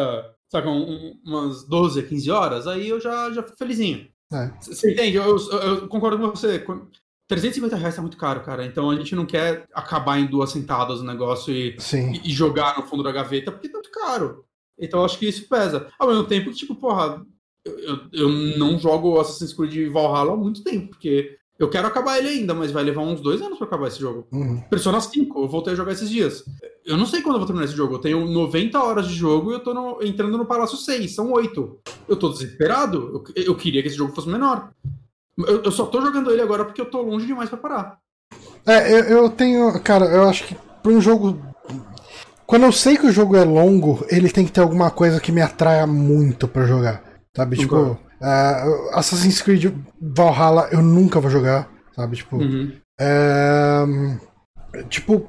saca, 0.51 0.69
um- 0.69 0.83
um- 0.83 1.19
umas 1.25 1.67
12, 1.67 2.03
15 2.03 2.29
horas, 2.29 2.67
aí 2.67 2.87
eu 2.89 3.01
já, 3.01 3.31
já 3.31 3.41
fico 3.41 3.57
felizinho. 3.57 4.07
É. 4.31 4.51
Você 4.61 4.91
entende? 4.91 5.17
Eu, 5.17 5.35
eu- 5.35 5.59
eu 5.79 5.87
concordo 5.87 6.19
com 6.19 6.29
você. 6.35 6.59
Quando- 6.59 6.87
350 7.27 7.75
reais 7.75 7.95
tá 7.95 8.01
muito 8.01 8.17
caro, 8.17 8.41
cara. 8.43 8.63
Então 8.65 8.91
a 8.91 8.95
gente 8.95 9.15
não 9.15 9.25
quer 9.25 9.65
acabar 9.73 10.19
em 10.19 10.27
duas 10.27 10.51
sentadas 10.51 10.99
o 10.99 11.03
negócio 11.03 11.51
e, 11.51 11.75
e- 11.97 12.21
e 12.25 12.31
jogar 12.31 12.77
no 12.77 12.83
fundo 12.85 13.01
da 13.01 13.11
gaveta, 13.11 13.51
porque 13.51 13.69
tá 13.69 13.77
muito 13.79 13.89
caro. 13.91 14.45
Então 14.79 14.99
eu 14.99 15.05
acho 15.05 15.17
que 15.19 15.27
isso 15.27 15.47
pesa. 15.47 15.87
Ao 15.99 16.07
mesmo 16.07 16.23
tempo 16.25 16.49
que, 16.49 16.55
tipo, 16.57 16.75
porra, 16.75 17.21
eu, 17.65 17.79
eu, 17.79 17.99
eu 18.13 18.29
não 18.57 18.77
jogo 18.79 19.19
Assassin's 19.19 19.53
Creed 19.53 19.91
Valhalla 19.91 20.33
há 20.33 20.37
muito 20.37 20.63
tempo, 20.63 20.89
porque 20.89 21.37
eu 21.59 21.69
quero 21.69 21.87
acabar 21.87 22.17
ele 22.17 22.27
ainda, 22.29 22.53
mas 22.53 22.71
vai 22.71 22.83
levar 22.83 23.01
uns 23.01 23.21
dois 23.21 23.41
anos 23.41 23.57
pra 23.57 23.67
acabar 23.67 23.87
esse 23.87 23.99
jogo. 23.99 24.27
Uhum. 24.31 24.59
Persona 24.69 24.99
5, 24.99 25.41
eu 25.43 25.47
voltei 25.47 25.73
a 25.73 25.75
jogar 25.75 25.93
esses 25.93 26.09
dias. 26.09 26.43
Eu 26.85 26.97
não 26.97 27.05
sei 27.05 27.21
quando 27.21 27.35
eu 27.35 27.39
vou 27.39 27.47
terminar 27.47 27.65
esse 27.65 27.75
jogo. 27.75 27.95
Eu 27.95 27.99
tenho 27.99 28.25
90 28.25 28.83
horas 28.83 29.07
de 29.07 29.13
jogo 29.13 29.51
e 29.51 29.53
eu 29.53 29.59
tô 29.59 29.73
no- 29.73 29.99
entrando 30.03 30.37
no 30.37 30.45
Palácio 30.45 30.75
6, 30.77 31.13
são 31.15 31.31
8. 31.31 31.79
Eu 32.09 32.15
tô 32.17 32.29
desesperado. 32.29 33.23
Eu, 33.35 33.43
eu 33.45 33.55
queria 33.55 33.81
que 33.81 33.87
esse 33.87 33.95
jogo 33.97 34.13
fosse 34.13 34.27
menor. 34.27 34.71
Eu, 35.37 35.63
eu 35.63 35.71
só 35.71 35.85
tô 35.85 36.01
jogando 36.01 36.31
ele 36.31 36.41
agora 36.41 36.65
porque 36.65 36.81
eu 36.81 36.85
tô 36.89 37.01
longe 37.01 37.25
demais 37.25 37.49
pra 37.49 37.57
parar. 37.57 37.97
É, 38.65 38.91
eu, 38.91 39.03
eu 39.23 39.29
tenho. 39.29 39.79
Cara, 39.81 40.05
eu 40.07 40.23
acho 40.23 40.45
que 40.47 40.55
pra 40.81 40.91
um 40.91 40.99
jogo. 40.99 41.39
Quando 42.53 42.65
eu 42.65 42.71
sei 42.71 42.95
que 42.97 43.07
o 43.07 43.11
jogo 43.11 43.35
é 43.35 43.43
longo, 43.43 44.05
ele 44.11 44.29
tem 44.29 44.45
que 44.45 44.51
ter 44.51 44.61
alguma 44.61 44.91
coisa 44.91 45.19
que 45.19 45.31
me 45.31 45.41
atraia 45.41 45.87
muito 45.87 46.47
pra 46.47 46.67
jogar. 46.67 47.03
Sabe? 47.35 47.57
Tipo, 47.57 47.97
ah, 48.21 48.63
Assassin's 48.91 49.41
Creed 49.41 49.73
Valhalla 49.99 50.69
eu 50.71 50.79
nunca 50.83 51.19
vou 51.19 51.31
jogar. 51.31 51.67
Sabe? 51.95 52.17
Tipo, 52.17 52.37
Uhum. 52.37 52.71
É, 53.01 53.83
Tipo, 54.87 55.27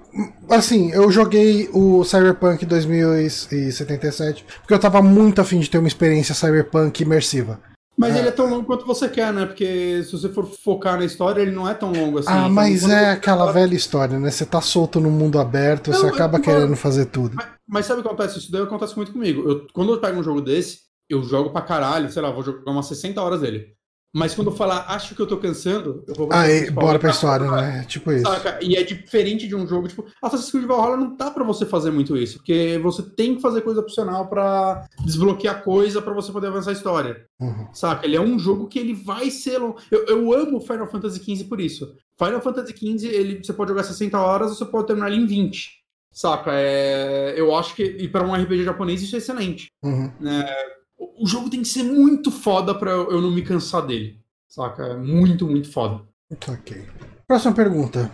assim, 0.51 0.91
eu 0.91 1.11
joguei 1.11 1.71
o 1.73 2.05
Cyberpunk 2.05 2.67
2077 2.67 4.45
porque 4.61 4.75
eu 4.75 4.79
tava 4.79 5.01
muito 5.01 5.41
afim 5.41 5.61
de 5.61 5.71
ter 5.71 5.79
uma 5.79 5.89
experiência 5.89 6.35
Cyberpunk 6.35 7.03
imersiva. 7.03 7.59
Mas 7.97 8.15
é. 8.15 8.19
ele 8.19 8.29
é 8.29 8.33
tão 8.33 8.49
longo 8.49 8.65
quanto 8.65 8.87
você 8.87 9.09
quer, 9.09 9.33
né? 9.33 9.47
Porque 9.47 10.03
se 10.05 10.13
você 10.13 10.29
for 10.29 10.45
focar 10.47 10.99
na 10.99 11.05
história, 11.05 11.41
ele 11.41 11.53
não 11.53 11.69
é 11.69 11.75
tão 11.75 11.93
longo 11.93 12.19
assim. 12.19 12.29
Ah, 12.29 12.41
então, 12.41 12.51
mas 12.51 12.89
é 12.89 13.13
aquela 13.13 13.51
velha 13.53 13.75
história, 13.75 14.19
né? 14.19 14.31
Você 14.31 14.45
tá 14.45 14.61
solto 14.61 15.01
no 15.01 15.11
mundo 15.11 15.39
aberto, 15.39 15.91
não, 15.91 15.99
você 15.99 16.07
acaba 16.09 16.41
querendo 16.41 16.75
fazer 16.75 17.07
tudo. 17.07 17.37
Mas, 17.37 17.47
mas, 17.67 17.87
sabe 17.87 18.01
o 18.01 18.03
que 18.03 18.09
acontece? 18.09 18.39
Isso 18.39 18.51
daí 18.51 18.63
acontece 18.63 18.97
muito 18.97 19.13
comigo. 19.13 19.49
Eu, 19.49 19.67
quando 19.73 19.93
eu 19.93 20.01
pego 20.01 20.19
um 20.19 20.25
jogo 20.25 20.41
desse, 20.41 20.81
eu 21.09 21.23
jogo 21.23 21.51
pra 21.51 21.63
caralho, 21.63 22.11
sei 22.11 22.21
lá, 22.21 22.31
vou 22.31 22.43
jogar 22.43 22.71
umas 22.71 22.87
60 22.87 23.23
horas 23.23 23.41
dele. 23.41 23.75
Mas 24.15 24.33
quando 24.33 24.51
eu 24.51 24.57
falar, 24.57 24.87
acho 24.91 25.13
que 25.13 25.21
eu 25.21 25.27
tô 25.27 25.39
cansando, 25.39 26.05
eu 26.07 26.15
vou 26.15 26.29
Ah, 26.31 26.49
e, 26.49 26.71
bora 26.71 27.01
pra 27.01 27.11
história, 27.11 27.51
né? 27.51 27.85
Tipo 27.89 28.13
isso. 28.13 28.25
Saca? 28.25 28.61
E 28.63 28.77
é 28.77 28.85
diferente 28.85 29.49
de 29.49 29.57
um 29.57 29.67
jogo, 29.67 29.89
tipo, 29.89 30.07
Assassin's 30.23 30.53
Creed 30.53 30.67
Valhalla 30.67 30.97
não 30.97 31.17
dá 31.17 31.33
pra 31.33 31.43
você 31.43 31.67
fazer 31.67 31.91
muito 31.91 32.17
isso, 32.17 32.39
porque 32.39 32.79
você 32.81 33.03
tem 33.03 33.35
que 33.35 33.43
fazer 33.43 33.63
coisa 33.63 33.81
opcional 33.81 34.29
pra 34.29 34.87
desbloquear 35.05 35.65
coisa 35.65 36.01
pra 36.01 36.15
você 36.15 36.31
poder 36.31 36.47
avançar 36.47 36.71
a 36.71 36.75
história. 36.75 37.27
Uhum. 37.41 37.67
Saca? 37.73 38.07
Ele 38.07 38.15
é 38.15 38.21
um 38.21 38.39
jogo 38.39 38.69
que 38.69 38.79
ele 38.79 38.95
vai 38.95 39.33
ser. 39.33 39.61
Eu, 39.61 39.77
eu 39.91 40.33
amo 40.33 40.61
Final 40.61 40.87
Fantasy 40.87 41.19
XV 41.19 41.49
por 41.49 41.61
isso. 41.61 41.97
Final 42.17 42.41
Fantasy 42.41 42.73
XV, 42.73 43.09
ele, 43.09 43.43
você 43.43 43.53
pode 43.53 43.71
jogar 43.71 43.83
60 43.83 44.17
horas 44.17 44.51
ou 44.51 44.55
você 44.55 44.65
pode 44.65 44.87
terminar 44.87 45.09
ele 45.09 45.23
em 45.23 45.27
20. 45.27 45.83
Saca? 46.13 46.53
É, 46.55 47.35
eu 47.37 47.53
acho 47.53 47.75
que, 47.75 47.83
e 47.83 48.07
pra 48.07 48.25
um 48.25 48.33
RPG 48.33 48.63
japonês, 48.63 49.03
isso 49.03 49.17
é 49.17 49.19
excelente. 49.19 49.67
Uhum. 49.83 50.13
É, 50.25 50.84
o 51.19 51.27
jogo 51.27 51.51
tem 51.51 51.63
que 51.63 51.69
ser 51.69 51.83
muito 51.83 52.31
foda 52.31 52.75
pra 52.75 52.91
eu 52.91 53.21
não 53.21 53.31
me 53.31 53.43
cansar 53.43 53.87
dele. 53.87 54.21
Saca? 54.49 54.85
É 54.85 54.97
muito, 54.97 55.47
muito 55.47 55.71
foda. 55.71 56.03
Ok. 56.49 56.87
Próxima 57.27 57.55
pergunta. 57.55 58.13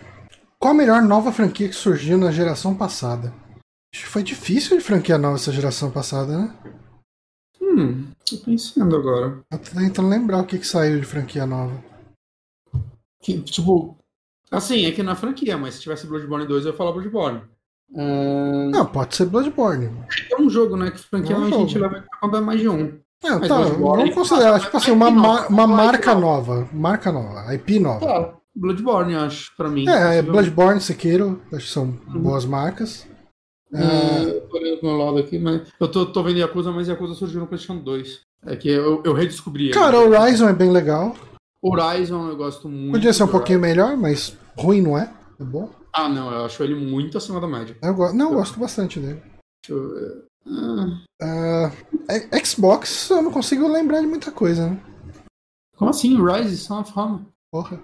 Qual 0.59 0.73
a 0.73 0.77
melhor 0.77 1.01
nova 1.01 1.31
franquia 1.31 1.67
que 1.67 1.75
surgiu 1.75 2.17
na 2.17 2.31
geração 2.31 2.75
passada? 2.75 3.33
Acho 3.93 4.05
que 4.05 4.09
foi 4.09 4.23
difícil 4.23 4.77
de 4.77 4.83
franquia 4.83 5.17
nova 5.17 5.35
essa 5.35 5.51
geração 5.51 5.91
passada, 5.91 6.37
né? 6.37 6.55
Hum, 7.61 8.11
tô 8.25 8.37
pensando 8.37 8.95
agora. 8.95 9.43
Eu 9.51 9.59
tô 9.59 9.71
tentando 9.71 10.07
lembrar 10.07 10.39
o 10.39 10.45
que, 10.45 10.57
que 10.57 10.67
saiu 10.67 10.99
de 10.99 11.05
franquia 11.05 11.45
nova. 11.45 11.83
Que, 13.21 13.41
tipo. 13.41 13.97
Assim, 14.49 14.85
é 14.85 14.91
que 14.91 15.03
na 15.03 15.15
franquia, 15.15 15.57
mas 15.57 15.75
se 15.75 15.81
tivesse 15.81 16.07
Bloodborne 16.07 16.47
2, 16.47 16.65
eu 16.65 16.71
ia 16.71 16.77
falar 16.77 16.91
Bloodborne. 16.91 17.41
Uh... 17.93 18.69
Não, 18.71 18.85
pode 18.85 19.15
ser 19.15 19.25
Bloodborne. 19.25 19.91
É 20.31 20.41
um 20.41 20.49
jogo, 20.49 20.77
né? 20.77 20.91
Que 20.91 20.99
franquia 20.99 21.35
é 21.35 21.39
um 21.39 21.45
a 21.45 21.49
gente 21.49 21.77
leva 21.77 22.03
pra 22.21 22.41
mais 22.41 22.59
de 22.59 22.69
um. 22.69 22.99
É, 23.23 23.47
tá, 23.47 23.61
vamos 23.61 24.15
considerar, 24.15 24.59
tipo 24.59 24.75
assim, 24.75 24.91
uma, 24.91 25.11
ma 25.11 25.47
uma 25.47 25.67
marca 25.67 26.15
nova. 26.15 26.67
Marca 26.73 27.11
nova, 27.11 27.53
IP 27.53 27.79
nova. 27.79 27.99
Tá, 27.99 28.33
Bloodborne, 28.55 29.15
acho, 29.15 29.55
pra 29.55 29.69
mim. 29.69 29.87
É, 29.87 30.17
é 30.17 30.21
Bloodborne, 30.23 30.81
Sekiro, 30.81 31.39
acho 31.53 31.67
que 31.67 31.71
são 31.71 31.99
uhum. 32.07 32.21
boas 32.21 32.45
marcas. 32.45 33.07
É... 33.73 34.23
Eu 34.23 34.41
tô 34.47 34.59
meu 34.87 34.97
lado 34.97 35.19
aqui, 35.19 35.37
mas. 35.37 35.61
Eu 35.79 35.87
tô, 35.87 36.05
tô 36.05 36.23
vendo 36.23 36.39
Yakuza, 36.39 36.71
mas 36.71 36.87
Yakuza 36.87 37.13
surgiu 37.13 37.41
no 37.41 37.47
PlayStation 37.47 37.81
2. 37.81 38.21
É 38.47 38.55
que 38.55 38.69
eu, 38.69 39.01
eu 39.05 39.13
redescobri. 39.13 39.69
Cara, 39.69 39.99
o 39.99 40.09
Horizon 40.09 40.49
é 40.49 40.53
bem 40.53 40.71
legal. 40.71 41.15
Horizon 41.61 42.29
eu 42.29 42.35
gosto 42.35 42.67
muito. 42.67 42.93
Podia 42.93 43.13
ser 43.13 43.23
um 43.23 43.27
pouquinho 43.27 43.59
melhor, 43.59 43.95
mas 43.95 44.35
ruim 44.57 44.81
não 44.81 44.97
é? 44.97 45.13
É 45.39 45.43
bom. 45.43 45.69
Ah, 45.93 46.07
não, 46.07 46.31
eu 46.31 46.45
acho 46.45 46.63
ele 46.63 46.75
muito 46.75 47.17
acima 47.17 47.39
da 47.39 47.47
média. 47.47 47.77
Eu 47.81 47.93
go... 47.93 48.13
Não, 48.13 48.31
eu 48.31 48.35
gosto 48.35 48.59
bastante 48.59 48.99
dele. 48.99 49.21
Deixa 49.63 49.73
eu 49.73 49.93
ver. 49.93 50.25
Ah. 51.21 51.71
Uh, 51.71 52.45
Xbox, 52.45 53.09
eu 53.09 53.21
não 53.21 53.31
consigo 53.31 53.67
lembrar 53.67 54.01
de 54.01 54.07
muita 54.07 54.31
coisa, 54.31 54.69
né? 54.69 54.83
Como 55.75 55.89
assim? 55.89 56.17
Rise 56.23 56.57
Son 56.57 56.81
of 56.81 56.91
Rome? 56.91 57.25
Porra. 57.51 57.83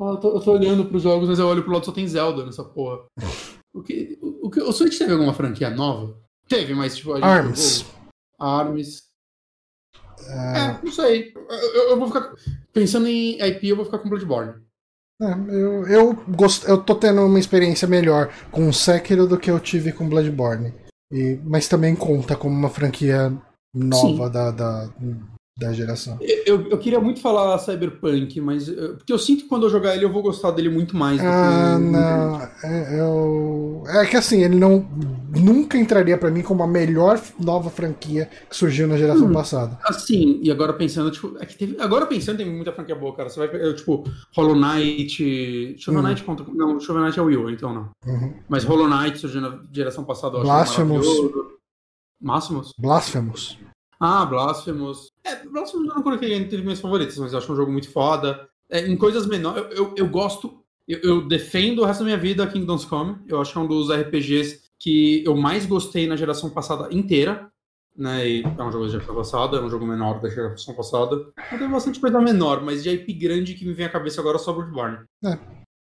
eu, 0.00 0.16
tô, 0.18 0.36
eu 0.36 0.40
tô 0.40 0.52
olhando 0.52 0.84
pros 0.86 1.02
jogos, 1.02 1.28
mas 1.28 1.38
eu 1.38 1.46
olho 1.46 1.62
pro 1.62 1.72
lado 1.72 1.86
só 1.86 1.92
tem 1.92 2.06
Zelda 2.06 2.44
nessa 2.44 2.64
porra. 2.64 3.04
o, 3.74 3.82
que, 3.82 4.18
o, 4.20 4.46
o, 4.46 4.68
o 4.68 4.72
Switch 4.72 4.98
teve 4.98 5.12
alguma 5.12 5.32
franquia 5.32 5.70
nova? 5.70 6.16
Teve, 6.48 6.74
mas 6.74 6.96
tipo. 6.96 7.12
A 7.12 7.16
gente 7.16 7.24
Arms. 7.24 7.78
Jogou. 7.78 7.94
Arms. 8.38 9.02
Uh... 10.20 10.56
É, 10.56 10.80
não 10.82 10.92
sei. 10.92 11.32
Eu, 11.34 11.90
eu, 11.90 11.98
vou 11.98 12.08
ficar. 12.08 12.34
Pensando 12.72 13.06
em 13.06 13.40
IP, 13.40 13.68
eu 13.68 13.76
vou 13.76 13.84
ficar 13.84 13.98
com 13.98 14.08
Bloodborne. 14.08 14.65
É, 15.20 15.32
eu, 15.48 15.86
eu, 15.86 16.14
gost... 16.28 16.64
eu 16.68 16.78
tô 16.78 16.94
tendo 16.94 17.24
uma 17.24 17.38
experiência 17.38 17.88
melhor 17.88 18.30
com 18.50 18.72
Sekiro 18.72 19.26
do 19.26 19.38
que 19.38 19.50
eu 19.50 19.58
tive 19.58 19.92
com 19.92 20.08
Bloodborne. 20.08 20.74
E, 21.12 21.38
mas 21.44 21.68
também 21.68 21.94
conta 21.94 22.36
como 22.36 22.54
uma 22.54 22.68
franquia 22.68 23.32
nova 23.74 24.28
da, 24.28 24.50
da, 24.50 24.88
da 25.58 25.72
geração. 25.72 26.18
Eu, 26.20 26.68
eu 26.68 26.76
queria 26.76 27.00
muito 27.00 27.18
falar 27.18 27.58
Cyberpunk, 27.58 28.38
mas. 28.42 28.68
Porque 28.68 29.12
eu 29.12 29.18
sinto 29.18 29.44
que 29.44 29.48
quando 29.48 29.64
eu 29.64 29.70
jogar 29.70 29.94
ele 29.94 30.04
eu 30.04 30.12
vou 30.12 30.22
gostar 30.22 30.50
dele 30.50 30.68
muito 30.68 30.94
mais 30.94 31.18
do 31.18 31.26
ah, 31.26 31.76
que. 31.76 31.82
Não. 31.82 32.42
É, 32.62 33.00
eu... 33.00 33.82
é 33.86 34.04
que 34.04 34.16
assim, 34.16 34.42
ele 34.42 34.56
não. 34.56 34.86
Nunca 35.34 35.78
entraria 35.78 36.18
para 36.18 36.30
mim 36.30 36.42
como 36.42 36.62
a 36.62 36.66
melhor 36.66 37.20
nova 37.38 37.70
franquia 37.70 38.28
que 38.50 38.56
surgiu 38.56 38.86
na 38.86 38.98
geração 38.98 39.28
hum, 39.28 39.32
passada. 39.32 39.78
Assim, 39.84 40.40
e 40.42 40.50
agora 40.50 40.74
pensando, 40.74 41.10
tipo, 41.10 41.36
é 41.40 41.46
teve, 41.46 41.80
agora 41.80 42.04
pensando, 42.04 42.36
tem 42.36 42.50
muita 42.50 42.72
franquia 42.72 42.94
boa, 42.94 43.14
cara. 43.14 43.30
Você 43.30 43.46
vai, 43.46 43.74
tipo, 43.74 44.04
Hollow 44.34 44.54
Knight. 44.54 45.76
Hollow 45.86 46.02
Knight 46.02 46.20
uhum. 46.20 46.26
conta. 46.26 46.52
Não, 46.52 46.78
Hollow 46.78 47.02
Knight 47.02 47.18
é 47.18 47.22
o 47.22 47.26
Will, 47.26 47.50
então 47.50 47.72
não. 47.72 47.90
Uhum. 48.06 48.34
Mas 48.46 48.62
Hollow 48.64 48.88
Knight 48.88 49.18
surgiu 49.18 49.40
na 49.40 49.58
geração 49.72 50.04
passada, 50.04 50.36
eu 50.36 50.42
Blasphemous. 50.42 51.06
Máximos? 52.20 52.72
Blasphemous. 52.78 53.58
Ah, 53.98 54.24
Blasphemous. 54.24 55.10
É, 55.24 55.36
Blasphemous 55.46 55.88
eu 55.88 55.94
não 55.94 56.02
coloquei 56.02 56.34
entre 56.34 56.62
minhas 56.62 56.80
favoritas, 56.80 57.16
mas 57.18 57.32
eu 57.32 57.38
acho 57.38 57.52
um 57.52 57.56
jogo 57.56 57.72
muito 57.72 57.90
foda. 57.90 58.48
É, 58.70 58.86
em 58.86 58.96
coisas 58.96 59.26
menores, 59.26 59.64
eu, 59.64 59.70
eu, 59.70 59.94
eu 59.96 60.08
gosto, 60.08 60.62
eu, 60.86 60.98
eu, 61.00 61.28
defendo 61.28 61.82
o 61.82 61.84
resto 61.84 62.00
da 62.00 62.06
minha 62.06 62.16
vida 62.16 62.46
Kingdoms 62.46 62.84
Come. 62.84 63.16
Eu 63.26 63.40
acho 63.40 63.52
que 63.52 63.58
é 63.58 63.60
um 63.60 63.66
dos 63.66 63.90
RPGs 63.90 64.66
que 64.78 65.24
eu 65.24 65.36
mais 65.36 65.66
gostei 65.66 66.06
na 66.06 66.16
geração 66.16 66.50
passada 66.50 66.92
inteira. 66.92 67.50
Né, 67.96 68.28
e 68.28 68.42
é 68.42 68.62
um 68.62 68.70
jogo 68.70 68.84
da 68.84 68.90
geração 68.90 69.14
passada, 69.14 69.56
é 69.56 69.60
um 69.60 69.70
jogo 69.70 69.86
menor 69.86 70.20
da 70.20 70.28
geração 70.28 70.74
passada. 70.74 71.16
Eu 71.50 71.58
tenho 71.58 71.70
bastante 71.70 71.98
coisa 71.98 72.20
menor, 72.20 72.62
mas 72.62 72.82
de 72.82 72.90
IP 72.90 73.14
grande 73.14 73.54
que 73.54 73.64
me 73.64 73.72
vem 73.72 73.86
à 73.86 73.88
cabeça 73.88 74.20
agora 74.20 74.36
é 74.36 74.38
só 74.38 74.52
Bloodborne. 74.52 74.98
É, 75.24 75.38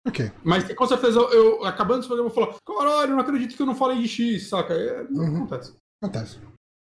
ok. 0.08 0.32
Mas 0.44 0.74
com 0.74 0.88
certeza 0.88 1.20
eu, 1.20 1.30
eu 1.32 1.66
acabando 1.66 2.00
esse 2.00 2.08
programa, 2.08 2.32
eu 2.32 2.34
vou 2.34 2.46
falar: 2.46 2.58
caralho, 2.66 3.12
não 3.12 3.20
acredito 3.20 3.56
que 3.56 3.62
eu 3.62 3.68
não 3.68 3.76
falei 3.76 4.00
de 4.02 4.08
X, 4.08 4.50
saca? 4.50 4.74
É, 4.74 5.04
uhum. 5.04 5.44
Acontece. 5.44 5.76
Acontece. 6.02 6.40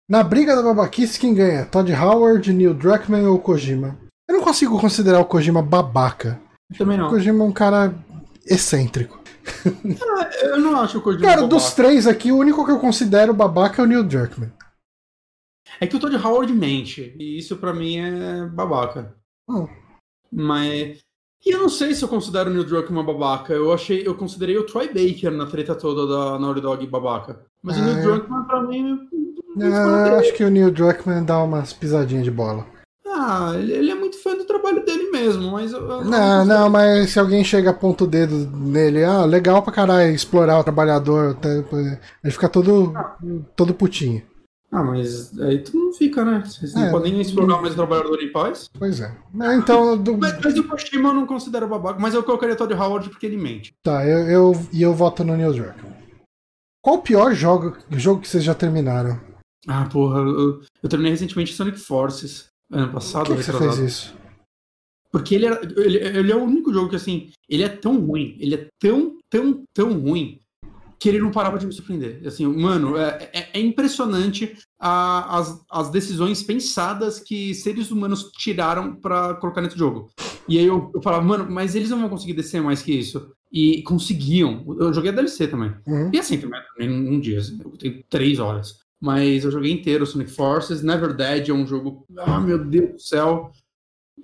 Na 0.08 0.22
briga 0.22 0.54
da 0.54 0.62
babaquice, 0.62 1.18
quem 1.18 1.34
ganha? 1.34 1.66
Todd 1.66 1.92
Howard, 1.92 2.52
Neil 2.52 2.74
Druckmann 2.74 3.26
ou 3.26 3.40
Kojima? 3.40 3.98
Eu 4.28 4.36
não 4.36 4.44
consigo 4.44 4.80
considerar 4.80 5.20
o 5.20 5.24
Kojima 5.24 5.60
babaca. 5.62 6.40
Também 6.78 6.96
não. 6.96 7.06
O 7.06 7.10
Kojima 7.10 7.42
é 7.44 7.46
um 7.46 7.52
cara 7.52 7.94
excêntrico. 8.46 9.20
Ah, 9.64 10.30
eu 10.42 10.60
não 10.60 10.80
acho 10.80 10.98
o 10.98 11.02
Kojima 11.02 11.24
Cara, 11.24 11.42
babaca. 11.42 11.54
dos 11.54 11.74
três 11.74 12.06
aqui, 12.06 12.30
o 12.30 12.36
único 12.36 12.64
que 12.64 12.70
eu 12.70 12.78
considero 12.78 13.34
babaca 13.34 13.82
é 13.82 13.84
o 13.84 13.88
Neil 13.88 14.04
Druckmann. 14.04 14.52
É 15.80 15.86
que 15.86 15.96
o 15.96 15.98
Todd 16.00 16.16
Howard 16.16 16.52
mente, 16.52 17.14
e 17.18 17.38
isso 17.38 17.56
para 17.56 17.74
mim 17.74 17.98
é 17.98 18.46
babaca. 18.46 19.14
Oh. 19.48 19.68
Mas. 20.32 20.98
E 21.44 21.50
eu 21.50 21.60
não 21.60 21.68
sei 21.68 21.94
se 21.94 22.02
eu 22.02 22.08
considero 22.08 22.50
o 22.50 22.52
Neil 22.52 22.64
Druckmann 22.64 23.04
babaca. 23.04 23.52
Eu 23.52 23.72
achei, 23.72 24.06
eu 24.06 24.14
considerei 24.14 24.56
o 24.56 24.66
Troy 24.66 24.86
Baker 24.86 25.30
na 25.32 25.46
treta 25.46 25.74
toda 25.74 26.06
da 26.06 26.38
Naughty 26.38 26.60
Dog 26.60 26.86
babaca. 26.86 27.44
Mas 27.62 27.76
o 27.76 27.82
Neil 27.82 28.02
Druckmann, 28.02 28.44
pra 28.44 28.62
mim, 28.62 29.08
ah, 29.60 30.18
acho 30.18 30.34
que 30.34 30.44
o 30.44 30.50
Neil 30.50 30.70
Druckmann 30.70 31.24
dá 31.24 31.42
umas 31.42 31.72
pisadinhas 31.72 32.24
de 32.24 32.30
bola. 32.30 32.66
Ah, 33.06 33.52
ele 33.56 33.90
é 33.90 33.94
muito 33.94 34.22
fã 34.22 34.36
do 34.36 34.44
trabalho 34.44 34.84
dele 34.84 35.10
mesmo, 35.10 35.50
mas. 35.50 35.72
Eu, 35.72 35.80
eu 35.80 36.04
não, 36.04 36.10
não, 36.10 36.44
não, 36.44 36.70
mas 36.70 37.10
se 37.10 37.18
alguém 37.18 37.42
chega 37.42 37.70
a 37.70 37.74
ponto 37.74 38.04
o 38.04 38.06
dedo 38.06 38.34
nele, 38.50 39.02
ah, 39.04 39.24
legal 39.24 39.62
pra 39.62 39.72
caralho 39.72 40.14
explorar 40.14 40.58
o 40.58 40.64
trabalhador, 40.64 41.36
ele 42.22 42.32
fica 42.32 42.48
todo, 42.48 42.92
ah. 42.94 43.16
todo 43.54 43.74
putinho. 43.74 44.22
Ah, 44.70 44.82
mas 44.82 45.38
aí 45.38 45.60
tu 45.60 45.76
não 45.76 45.92
fica, 45.92 46.24
né? 46.24 46.42
Vocês 46.44 46.74
não 46.74 46.84
é, 46.84 46.90
podem 46.90 47.20
explorar 47.20 47.62
mais 47.62 47.72
o 47.72 47.76
trabalhador 47.76 48.20
em 48.20 48.30
paz? 48.30 48.68
Pois 48.76 49.00
é. 49.00 49.10
Então, 49.56 49.96
do... 49.96 50.18
mas, 50.18 50.38
mas 50.42 50.58
o 50.58 50.64
Kojima 50.64 51.10
eu 51.10 51.14
não 51.14 51.26
considero 51.26 51.68
babaca, 51.68 51.98
mas 51.98 52.14
eu 52.14 52.22
colocaria 52.22 52.56
Todd 52.56 52.74
Howard 52.74 53.08
porque 53.08 53.26
ele 53.26 53.36
mente. 53.36 53.72
Tá, 53.82 54.04
eu, 54.04 54.28
eu, 54.28 54.66
e 54.72 54.82
eu 54.82 54.92
voto 54.92 55.24
no 55.24 55.36
Neil 55.36 55.52
Druckmann. 55.52 55.96
Qual 56.82 56.96
o 56.96 57.02
pior 57.02 57.32
jogo, 57.32 57.76
jogo 57.92 58.20
que 58.20 58.28
vocês 58.28 58.44
já 58.44 58.54
terminaram? 58.54 59.18
Ah, 59.66 59.86
porra, 59.86 60.20
eu, 60.20 60.62
eu 60.82 60.88
terminei 60.88 61.12
recentemente 61.12 61.52
Sonic 61.52 61.78
Forces, 61.78 62.46
ano 62.70 62.92
passado. 62.92 63.26
Por 63.26 63.36
que, 63.36 63.44
que 63.44 63.52
você 63.52 63.58
fez 63.58 63.78
isso? 63.78 64.14
Porque 65.10 65.34
ele, 65.34 65.46
era, 65.46 65.60
ele, 65.62 65.98
ele, 65.98 66.32
é 66.32 66.36
o 66.36 66.44
único 66.44 66.72
jogo 66.72 66.90
que, 66.90 66.96
assim, 66.96 67.30
ele 67.48 67.62
é 67.62 67.68
tão 67.68 67.98
ruim, 67.98 68.36
ele 68.38 68.54
é 68.54 68.68
tão, 68.78 69.16
tão, 69.30 69.64
tão 69.72 69.98
ruim, 69.98 70.40
que 70.98 71.08
ele 71.08 71.20
não 71.20 71.30
parava 71.30 71.58
de 71.58 71.66
me 71.66 71.72
surpreender. 71.72 72.22
Assim, 72.26 72.46
mano, 72.46 72.96
é, 72.96 73.30
é, 73.32 73.48
é 73.54 73.60
impressionante 73.60 74.56
a, 74.78 75.38
as, 75.38 75.64
as 75.70 75.90
decisões 75.90 76.42
pensadas 76.42 77.20
que 77.20 77.54
seres 77.54 77.90
humanos 77.90 78.30
tiraram 78.32 78.94
para 78.94 79.34
colocar 79.34 79.60
nesse 79.60 79.78
jogo. 79.78 80.10
E 80.48 80.58
aí 80.58 80.66
eu, 80.66 80.90
eu 80.94 81.02
falava, 81.02 81.24
mano, 81.24 81.50
mas 81.50 81.74
eles 81.74 81.90
não 81.90 82.00
vão 82.00 82.08
conseguir 82.08 82.34
descer 82.34 82.62
mais 82.62 82.82
que 82.82 82.92
isso. 82.92 83.30
E 83.52 83.82
conseguiam. 83.82 84.64
Eu 84.78 84.92
joguei 84.92 85.10
a 85.10 85.14
DLC 85.14 85.48
também. 85.48 85.72
Uhum. 85.86 86.10
E 86.12 86.18
assim, 86.18 86.38
também, 86.38 86.90
um 86.90 87.18
dia, 87.20 87.38
eu 87.64 87.70
tenho 87.78 88.04
três 88.08 88.38
horas. 88.38 88.80
Mas 89.06 89.44
eu 89.44 89.52
joguei 89.52 89.70
inteiro 89.70 90.04
Sonic 90.04 90.32
Forces. 90.32 90.82
Never 90.82 91.14
Dead 91.14 91.48
é 91.48 91.52
um 91.52 91.64
jogo. 91.64 92.04
Ah, 92.18 92.40
meu 92.40 92.58
Deus 92.58 92.90
do 92.94 93.00
céu. 93.00 93.52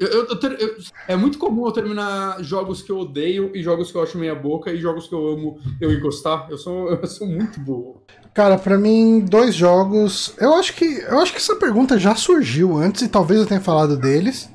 Eu, 0.00 0.08
eu, 0.08 0.26
eu 0.26 0.76
é 1.06 1.14
muito 1.14 1.38
comum 1.38 1.66
eu 1.66 1.70
terminar 1.70 2.42
jogos 2.42 2.82
que 2.82 2.90
eu 2.90 2.98
odeio 2.98 3.54
e 3.54 3.62
jogos 3.62 3.92
que 3.92 3.96
eu 3.96 4.02
acho 4.02 4.18
meia 4.18 4.34
boca 4.34 4.72
e 4.72 4.80
jogos 4.80 5.06
que 5.06 5.14
eu 5.14 5.24
amo 5.24 5.60
eu 5.80 5.92
encostar. 5.92 6.48
Eu 6.50 6.58
sou, 6.58 6.88
eu 7.00 7.06
sou 7.06 7.28
muito 7.28 7.60
burro. 7.60 8.02
Cara, 8.34 8.58
para 8.58 8.76
mim, 8.76 9.20
dois 9.20 9.54
jogos. 9.54 10.34
Eu 10.36 10.54
acho 10.54 10.74
que. 10.74 10.84
Eu 10.84 11.20
acho 11.20 11.30
que 11.30 11.38
essa 11.38 11.54
pergunta 11.54 11.96
já 11.96 12.16
surgiu 12.16 12.76
antes 12.76 13.02
e 13.02 13.08
talvez 13.08 13.38
eu 13.38 13.46
tenha 13.46 13.60
falado 13.60 13.96
deles. 13.96 14.50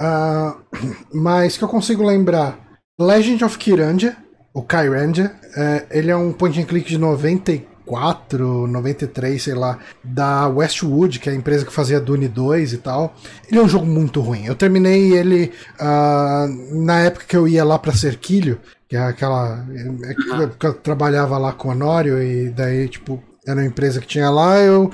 Uh, 0.00 0.56
mas 1.12 1.58
que 1.58 1.64
eu 1.64 1.68
consigo 1.68 2.02
lembrar. 2.02 2.58
Legend 2.98 3.44
of 3.44 3.58
Kirandia, 3.58 4.16
o 4.54 4.62
Kyrandia, 4.62 5.38
é, 5.54 5.86
ele 5.90 6.10
é 6.10 6.16
um 6.16 6.32
point 6.32 6.58
and 6.58 6.64
click 6.64 6.88
de 6.88 6.96
94, 6.96 7.75
93, 7.86 9.42
sei 9.42 9.54
lá, 9.54 9.78
da 10.02 10.48
Westwood, 10.48 11.20
que 11.20 11.28
é 11.28 11.32
a 11.32 11.36
empresa 11.36 11.64
que 11.64 11.72
fazia 11.72 12.00
Dune 12.00 12.28
2 12.28 12.72
e 12.72 12.78
tal. 12.78 13.14
Ele 13.48 13.60
é 13.60 13.62
um 13.62 13.68
jogo 13.68 13.86
muito 13.86 14.20
ruim. 14.20 14.44
Eu 14.44 14.54
terminei 14.54 15.12
ele 15.12 15.52
uh, 15.80 16.84
na 16.84 17.00
época 17.00 17.26
que 17.26 17.36
eu 17.36 17.46
ia 17.46 17.64
lá 17.64 17.78
pra 17.78 17.92
Cerquilho, 17.92 18.60
que 18.88 18.96
é 18.96 19.00
aquela. 19.00 19.64
É, 19.72 20.48
que 20.58 20.66
eu 20.66 20.74
trabalhava 20.74 21.38
lá 21.38 21.52
com 21.52 21.70
a 21.70 21.74
Nório, 21.74 22.22
e 22.22 22.50
daí, 22.50 22.88
tipo, 22.88 23.22
era 23.46 23.60
uma 23.60 23.66
empresa 23.66 24.00
que 24.00 24.06
tinha 24.06 24.28
lá, 24.28 24.58
eu. 24.58 24.90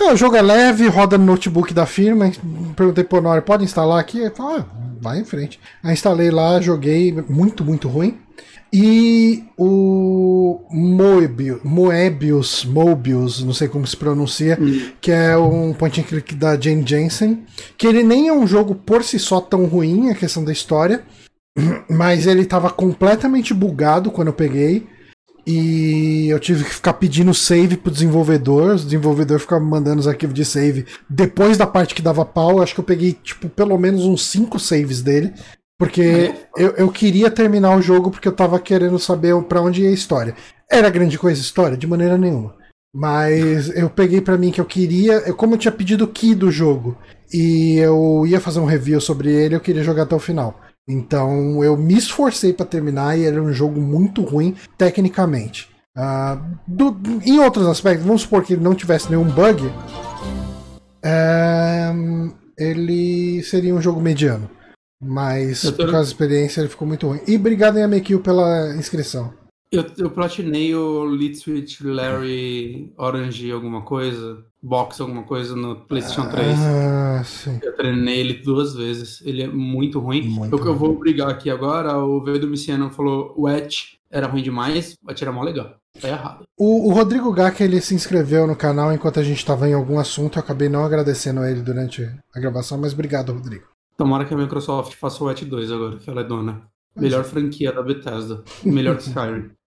Ah, 0.00 0.12
o 0.12 0.16
jogo 0.16 0.34
é 0.34 0.42
leve, 0.42 0.88
roda 0.88 1.16
no 1.16 1.24
notebook 1.24 1.72
da 1.72 1.86
firma. 1.86 2.30
Perguntei 2.74 3.04
pro 3.04 3.20
Nório, 3.20 3.42
pode 3.42 3.62
instalar 3.62 4.00
aqui? 4.00 4.18
Ele 4.18 4.30
falou, 4.30 4.58
ah, 4.58 4.66
vai 5.00 5.20
em 5.20 5.24
frente. 5.24 5.60
Aí 5.82 5.92
instalei 5.92 6.30
lá, 6.30 6.60
joguei, 6.60 7.12
muito, 7.28 7.64
muito 7.64 7.88
ruim. 7.88 8.18
E 8.74 9.44
o 9.58 10.60
Moebius, 10.70 11.60
Moebius, 11.62 12.64
Mobius, 12.64 13.44
não 13.44 13.52
sei 13.52 13.68
como 13.68 13.86
se 13.86 13.94
pronuncia, 13.94 14.58
hum. 14.58 14.92
que 14.98 15.10
é 15.10 15.36
um 15.36 15.74
point 15.74 16.00
and 16.00 16.04
click 16.04 16.34
da 16.34 16.58
Jane 16.58 16.82
Jensen, 16.86 17.44
que 17.76 17.86
ele 17.86 18.02
nem 18.02 18.28
é 18.28 18.32
um 18.32 18.46
jogo 18.46 18.74
por 18.74 19.04
si 19.04 19.18
só 19.18 19.42
tão 19.42 19.66
ruim, 19.66 20.08
a 20.08 20.14
questão 20.14 20.42
da 20.42 20.52
história, 20.52 21.02
mas 21.90 22.26
ele 22.26 22.42
estava 22.42 22.70
completamente 22.70 23.52
bugado 23.52 24.10
quando 24.10 24.28
eu 24.28 24.34
peguei. 24.34 24.86
E 25.44 26.28
eu 26.28 26.38
tive 26.38 26.62
que 26.62 26.74
ficar 26.74 26.92
pedindo 26.92 27.34
save 27.34 27.76
pro 27.76 27.90
desenvolvedor. 27.90 28.74
O 28.74 28.76
desenvolvedor 28.76 29.40
ficava 29.40 29.62
mandando 29.62 29.98
os 29.98 30.06
arquivos 30.06 30.36
de 30.36 30.44
save. 30.44 30.86
Depois 31.10 31.58
da 31.58 31.66
parte 31.66 31.96
que 31.96 32.00
dava 32.00 32.24
pau, 32.24 32.62
acho 32.62 32.74
que 32.74 32.80
eu 32.80 32.84
peguei, 32.84 33.12
tipo, 33.12 33.48
pelo 33.48 33.76
menos 33.76 34.04
uns 34.04 34.24
5 34.26 34.56
saves 34.60 35.02
dele. 35.02 35.32
Porque 35.82 36.32
eu, 36.56 36.70
eu 36.76 36.92
queria 36.92 37.28
terminar 37.28 37.76
o 37.76 37.82
jogo 37.82 38.08
porque 38.08 38.28
eu 38.28 38.32
tava 38.32 38.60
querendo 38.60 39.00
saber 39.00 39.34
para 39.42 39.60
onde 39.60 39.82
ia 39.82 39.88
a 39.90 39.92
história. 39.92 40.36
Era 40.70 40.88
grande 40.88 41.18
coisa 41.18 41.40
a 41.40 41.42
história? 41.42 41.76
De 41.76 41.88
maneira 41.88 42.16
nenhuma. 42.16 42.54
Mas 42.94 43.68
eu 43.76 43.90
peguei 43.90 44.20
para 44.20 44.38
mim 44.38 44.52
que 44.52 44.60
eu 44.60 44.64
queria. 44.64 45.14
Eu, 45.26 45.34
como 45.34 45.54
eu 45.54 45.58
tinha 45.58 45.72
pedido 45.72 46.04
o 46.04 46.08
key 46.08 46.36
do 46.36 46.52
jogo 46.52 46.96
e 47.32 47.78
eu 47.78 48.24
ia 48.28 48.40
fazer 48.40 48.60
um 48.60 48.64
review 48.64 49.00
sobre 49.00 49.32
ele, 49.32 49.56
eu 49.56 49.60
queria 49.60 49.82
jogar 49.82 50.04
até 50.04 50.14
o 50.14 50.20
final. 50.20 50.60
Então 50.88 51.64
eu 51.64 51.76
me 51.76 51.98
esforcei 51.98 52.52
para 52.52 52.64
terminar 52.64 53.18
e 53.18 53.26
é 53.26 53.32
um 53.32 53.52
jogo 53.52 53.80
muito 53.80 54.22
ruim 54.22 54.54
tecnicamente. 54.78 55.68
Uh, 55.98 56.40
do, 56.64 56.96
em 57.24 57.40
outros 57.40 57.66
aspectos, 57.66 58.06
vamos 58.06 58.22
supor 58.22 58.44
que 58.44 58.52
ele 58.52 58.62
não 58.62 58.74
tivesse 58.76 59.10
nenhum 59.10 59.24
bug, 59.24 59.68
é, 61.04 61.92
ele 62.56 63.42
seria 63.42 63.74
um 63.74 63.82
jogo 63.82 64.00
mediano. 64.00 64.48
Mas 65.02 65.62
tô... 65.62 65.72
por 65.72 65.90
causa 65.90 65.98
da 65.98 66.02
experiência 66.02 66.60
ele 66.60 66.68
ficou 66.68 66.86
muito 66.86 67.08
ruim. 67.08 67.20
E 67.26 67.36
obrigado, 67.36 67.78
Yamekil, 67.78 68.20
pela 68.20 68.74
inscrição. 68.76 69.34
Eu, 69.72 69.86
eu 69.96 70.10
platinei 70.10 70.74
o 70.74 71.02
Lead 71.04 71.34
Switch 71.36 71.80
Larry 71.80 72.92
Orange 72.98 73.50
alguma 73.50 73.80
coisa, 73.80 74.44
box 74.62 75.00
alguma 75.00 75.22
coisa 75.22 75.56
no 75.56 75.76
PlayStation 75.76 76.28
3. 76.28 76.46
Ah, 76.58 77.22
sim. 77.24 77.58
Eu 77.62 77.74
treinei 77.74 78.20
ele 78.20 78.34
duas 78.34 78.74
vezes. 78.74 79.22
Ele 79.24 79.42
é 79.42 79.48
muito 79.48 79.98
ruim. 79.98 80.22
Muito 80.22 80.54
o 80.54 80.60
que 80.60 80.68
eu 80.68 80.76
vou 80.76 80.98
brigar 80.98 81.30
aqui 81.30 81.48
agora, 81.48 81.96
o 81.98 82.22
Veio 82.22 82.38
do 82.38 82.48
Miciano 82.48 82.90
falou 82.90 83.32
o 83.34 83.48
Etch 83.48 83.94
era 84.12 84.26
ruim 84.26 84.42
demais, 84.42 84.94
vai 85.02 85.14
tirar 85.14 85.32
mó 85.32 85.42
legal. 85.42 85.74
Tá 85.98 86.08
errado. 86.08 86.44
O, 86.58 86.90
o 86.90 86.92
Rodrigo 86.92 87.32
Gack, 87.32 87.62
ele 87.62 87.80
se 87.80 87.94
inscreveu 87.94 88.46
no 88.46 88.54
canal 88.54 88.92
enquanto 88.92 89.18
a 89.18 89.22
gente 89.22 89.38
estava 89.38 89.66
em 89.68 89.72
algum 89.72 89.98
assunto. 89.98 90.38
Eu 90.38 90.42
acabei 90.42 90.68
não 90.68 90.84
agradecendo 90.84 91.40
a 91.40 91.50
ele 91.50 91.62
durante 91.62 92.04
a 92.34 92.40
gravação, 92.40 92.76
mas 92.78 92.92
obrigado, 92.92 93.32
Rodrigo. 93.32 93.71
Tomara 93.96 94.24
que 94.24 94.34
a 94.34 94.36
Microsoft 94.36 94.94
faça 94.94 95.22
o 95.22 95.30
Etch 95.30 95.44
2 95.44 95.70
agora, 95.70 95.98
que 95.98 96.08
ela 96.08 96.22
é 96.22 96.24
dona. 96.24 96.66
Melhor 96.94 97.24
franquia 97.24 97.72
da 97.72 97.82
Bethesda. 97.82 98.42
Melhor 98.64 98.96
que 98.96 99.04
Skyrim. 99.04 99.50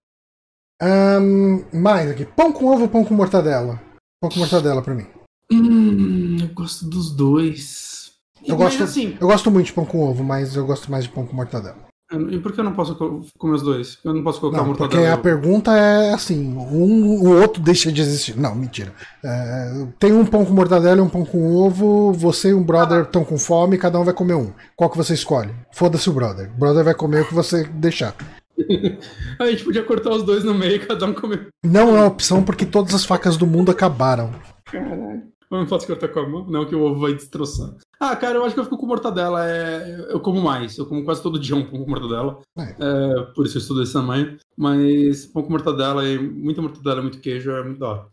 Um, 0.84 1.64
mais 1.72 2.12
aqui. 2.12 2.26
Pão 2.26 2.52
com 2.52 2.66
ovo 2.66 2.82
ou 2.82 2.90
pão 2.90 3.06
com 3.06 3.14
mortadela? 3.14 3.82
Pão 4.20 4.30
com 4.30 4.40
mortadela 4.40 4.82
pra 4.82 4.94
mim. 4.94 5.08
Hum, 5.50 6.38
eu 6.42 6.50
gosto 6.50 6.86
dos 6.86 7.16
dois. 7.16 8.12
Eu 8.46 8.58
gosto, 8.58 8.84
assim, 8.84 9.18
eu 9.22 9.28
gosto 9.28 9.50
muito 9.50 9.68
de 9.68 9.74
pão 9.74 9.86
com 9.86 10.02
ovo, 10.02 10.22
mas 10.22 10.54
eu 10.56 10.66
gosto 10.66 10.92
mais 10.92 11.06
de 11.06 11.12
pão 11.12 11.26
com 11.26 11.34
mortadela. 11.34 11.85
E 12.30 12.40
por 12.40 12.52
que 12.52 12.60
eu 12.60 12.64
não 12.64 12.74
posso 12.74 12.96
comer 13.38 13.56
os 13.56 13.62
dois? 13.62 13.98
Eu 14.04 14.14
não 14.14 14.24
posso 14.24 14.40
colocar 14.40 14.60
não, 14.60 14.68
mortadela. 14.68 15.02
Porque 15.02 15.12
a 15.12 15.18
pergunta 15.18 15.72
é 15.76 16.14
assim: 16.14 16.56
um, 16.56 17.22
o 17.22 17.42
outro 17.42 17.62
deixa 17.62 17.92
de 17.92 18.02
existir. 18.02 18.38
Não, 18.38 18.56
mentira. 18.56 18.94
É, 19.24 19.88
tem 20.00 20.14
um 20.14 20.26
pão 20.26 20.46
com 20.46 20.54
mortadela 20.54 20.98
e 20.98 21.02
um 21.02 21.10
pão 21.10 21.26
com 21.26 21.56
ovo. 21.56 22.14
Você 22.14 22.50
e 22.50 22.54
um 22.54 22.64
brother 22.64 23.04
estão 23.04 23.24
com 23.24 23.38
fome, 23.38 23.78
cada 23.78 24.00
um 24.00 24.04
vai 24.04 24.14
comer 24.14 24.36
um. 24.36 24.52
Qual 24.76 24.90
que 24.90 24.98
você 24.98 25.14
escolhe? 25.14 25.54
Foda-se 25.74 26.10
o 26.10 26.14
brother. 26.14 26.52
O 26.56 26.60
brother 26.60 26.84
vai 26.84 26.94
comer 26.94 27.22
o 27.22 27.28
que 27.28 27.34
você 27.34 27.64
deixar. 27.66 28.16
a 29.40 29.46
gente 29.48 29.64
podia 29.64 29.84
cortar 29.84 30.12
os 30.12 30.24
dois 30.24 30.44
no 30.44 30.54
meio 30.54 30.76
e 30.76 30.80
cada 30.80 31.06
um 31.06 31.14
comer. 31.14 31.48
Não 31.64 31.90
é 31.90 32.00
uma 32.00 32.08
opção 32.08 32.44
porque 32.44 32.66
todas 32.66 32.94
as 32.94 33.06
facas 33.06 33.38
do 33.38 33.46
mundo 33.46 33.72
acabaram. 33.72 34.32
Caralho. 34.66 35.35
Eu 35.56 35.62
não 35.62 35.68
posso 35.68 35.88
cortar 35.88 36.10
com 36.10 36.20
a 36.20 36.28
mão, 36.28 36.46
não, 36.46 36.66
que 36.66 36.76
o 36.76 36.82
ovo 36.82 37.00
vai 37.00 37.14
destroçar. 37.14 37.76
Ah, 38.00 38.16
cara, 38.16 38.36
eu 38.36 38.44
acho 38.44 38.54
que 38.54 38.60
eu 38.60 38.66
fico 38.66 38.78
com 38.78 38.86
mortadela. 38.86 39.50
É... 39.50 40.08
Eu 40.10 40.20
como 40.20 40.42
mais. 40.42 40.78
Eu 40.78 40.86
como 40.86 41.04
quase 41.04 41.24
todo 41.24 41.40
dia 41.40 41.56
um 41.56 41.66
pão 41.66 41.84
com 41.84 41.90
mortadela. 41.90 42.40
É. 42.58 42.76
É, 42.80 43.22
por 43.34 43.46
isso 43.46 43.58
eu 43.58 43.62
estudo 43.62 43.84
esse 43.84 43.94
tamanho. 43.94 44.38
Mas 44.58 45.26
pão 45.26 45.44
com 45.44 45.52
mortadela 45.52 46.06
e 46.08 46.20
muita 46.20 46.62
mortadela, 46.62 47.02
muito 47.02 47.20
queijo 47.20 47.52
é 47.52 47.64
muito 47.64 47.80
da 47.80 47.88
hora. 47.88 48.08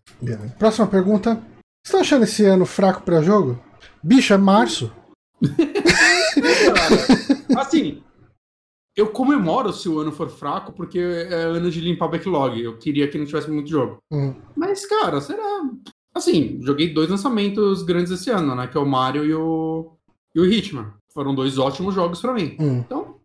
Próxima 0.59 0.87
pergunta. 0.87 1.43
Você 1.85 1.93
tá 1.93 2.01
achando 2.01 2.23
esse 2.23 2.45
ano 2.45 2.65
fraco 2.65 3.03
pra 3.03 3.23
jogo? 3.23 3.59
Bicho, 4.03 4.33
é 4.33 4.39
março. 4.39 4.93
assim, 7.57 8.03
eu 8.97 9.09
comemoro 9.09 9.73
se 9.73 9.89
o 9.89 9.99
ano 9.99 10.13
for 10.13 10.29
fraco, 10.29 10.73
porque 10.73 10.99
é 10.99 11.35
ano 11.35 11.71
de 11.71 11.81
limpar 11.81 12.09
backlog. 12.09 12.61
Eu 12.61 12.79
queria 12.79 13.09
que 13.09 13.19
não 13.19 13.27
tivesse 13.27 13.51
muito 13.51 13.71
jogo. 13.71 13.99
Uhum. 14.13 14.35
Mas, 14.55 14.85
cara, 14.87 15.21
será. 15.21 15.63
Assim, 16.15 16.59
joguei 16.63 16.93
dois 16.93 17.09
lançamentos 17.09 17.83
grandes 17.83 18.13
esse 18.13 18.31
ano, 18.31 18.55
né? 18.55 18.67
Que 18.67 18.77
é 18.77 18.81
o 18.81 18.87
Mario 18.87 19.25
e 19.25 19.35
o, 19.35 19.93
e 20.35 20.41
o 20.41 20.45
Hitman. 20.45 20.93
Foram 21.13 21.35
dois 21.35 21.59
ótimos 21.59 21.95
jogos 21.95 22.21
para 22.21 22.33
mim. 22.33 22.57
Uhum. 22.59 22.79
Então, 22.79 23.17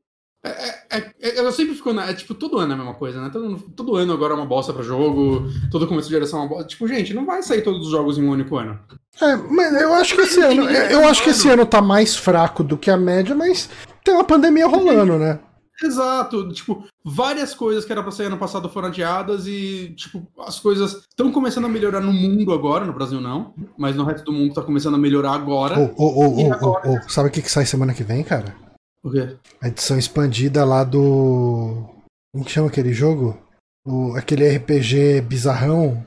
é, 0.44 0.98
é, 0.98 1.12
é, 1.22 1.40
eu 1.40 1.52
sempre 1.52 1.76
fico. 1.76 1.90
É 2.00 2.14
tipo, 2.14 2.34
todo 2.34 2.58
ano 2.58 2.72
é 2.72 2.76
a 2.76 2.78
mesma 2.78 2.94
coisa, 2.94 3.22
né? 3.22 3.30
Todo, 3.32 3.60
todo 3.76 3.96
ano 3.96 4.14
agora 4.14 4.34
é 4.34 4.36
uma 4.36 4.46
bosta 4.46 4.74
pra 4.74 4.84
jogo, 4.84 5.48
todo 5.72 5.88
começo 5.88 6.08
de 6.08 6.14
geração 6.14 6.40
é 6.40 6.42
uma 6.44 6.50
bosta. 6.50 6.68
Tipo, 6.68 6.88
gente, 6.88 7.14
não 7.14 7.26
vai 7.26 7.42
sair 7.44 7.62
todos 7.62 7.86
os 7.86 7.92
jogos 7.92 8.18
em 8.18 8.24
um 8.24 8.32
único 8.32 8.56
ano. 8.56 8.80
É, 9.22 9.36
mas 9.36 9.82
eu 9.82 9.94
acho 9.94 10.16
que 10.16 10.22
esse 10.22 10.42
ano. 10.42 10.70
Eu 10.70 11.08
acho 11.08 11.24
que 11.24 11.32
esse 11.32 11.50
ano 11.50 11.66
tá 11.66 11.82
mais 11.82 12.16
fraco 12.16 12.64
do 12.64 12.78
que 12.78 12.90
a 12.90 12.98
média, 12.98 13.36
mas 13.36 13.70
tem 14.04 14.14
uma 14.14 14.24
pandemia 14.24 14.68
rolando, 14.68 15.18
né? 15.18 15.40
Exato, 15.84 16.50
tipo, 16.50 16.86
várias 17.06 17.54
coisas 17.54 17.86
que 17.86 17.92
era 17.92 18.02
pra 18.02 18.12
sair 18.12 18.28
ano 18.28 18.38
passado 18.38 18.68
foram 18.68 18.88
adiadas 18.88 19.46
e, 19.46 19.94
tipo, 19.96 20.28
as 20.40 20.60
coisas 20.60 21.06
estão 21.10 21.32
começando 21.32 21.66
a 21.66 21.70
melhorar 21.70 22.02
no 22.02 22.12
mundo 22.12 22.52
agora, 22.52 22.86
no 22.86 22.94
Brasil 22.94 23.22
não, 23.22 23.54
mas 23.78 23.96
no 23.96 24.04
resto 24.04 24.26
do 24.26 24.34
mundo 24.34 24.56
tá 24.56 24.62
começando 24.62 24.96
a 24.96 25.00
melhorar 25.00 25.34
agora. 25.34 25.80
Ô, 25.80 26.04
ô, 26.04 26.50
ô, 26.50 27.10
sabe 27.10 27.30
o 27.30 27.32
que, 27.32 27.44
que 27.44 27.52
sai 27.52 27.66
semana 27.66 27.94
que 27.94 28.04
vem, 28.04 28.24
cara? 28.24 28.56
O 29.04 29.12
quê? 29.12 29.38
A 29.62 29.68
edição 29.68 29.98
expandida 29.98 30.66
lá 30.66 30.84
do. 30.84 31.86
Como 32.34 32.44
que 32.44 32.52
chama 32.52 32.68
aquele 32.68 32.92
jogo? 32.92 33.38
O, 33.86 34.16
aquele 34.16 34.58
RPG 34.58 35.22
bizarrão. 35.22 36.06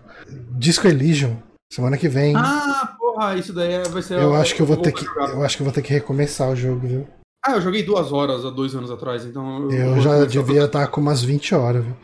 Disco 0.59 0.86
Elysium. 0.86 1.36
Semana 1.72 1.97
que 1.97 2.09
vem. 2.09 2.34
Ah, 2.36 2.97
porra, 2.98 3.36
isso 3.36 3.52
daí 3.52 3.72
é, 3.72 3.82
vai 3.84 4.02
ser. 4.02 4.20
Eu 4.20 4.34
acho 4.34 4.55
que 4.55 4.60
eu 4.60 4.66
vou 4.66 4.76
ter 4.76 4.92
que. 4.92 5.06
Eu 5.06 5.42
acho 5.44 5.56
que 5.56 5.62
eu 5.62 5.64
vou 5.64 5.72
ter 5.72 5.82
que 5.82 5.92
recomeçar 5.92 6.51
o 6.51 6.56
jogo, 6.56 6.86
viu? 6.86 7.09
Ah, 7.44 7.52
eu 7.52 7.60
joguei 7.60 7.82
duas 7.82 8.12
horas 8.12 8.44
há 8.44 8.50
dois 8.50 8.74
anos 8.74 8.90
atrás, 8.90 9.24
então. 9.24 9.70
Eu, 9.70 9.96
eu 9.96 10.00
já 10.00 10.24
devia 10.24 10.64
estar 10.64 10.86
com 10.88 11.00
umas 11.00 11.22
20 11.22 11.54
horas, 11.54 11.84
viu? 11.84 11.96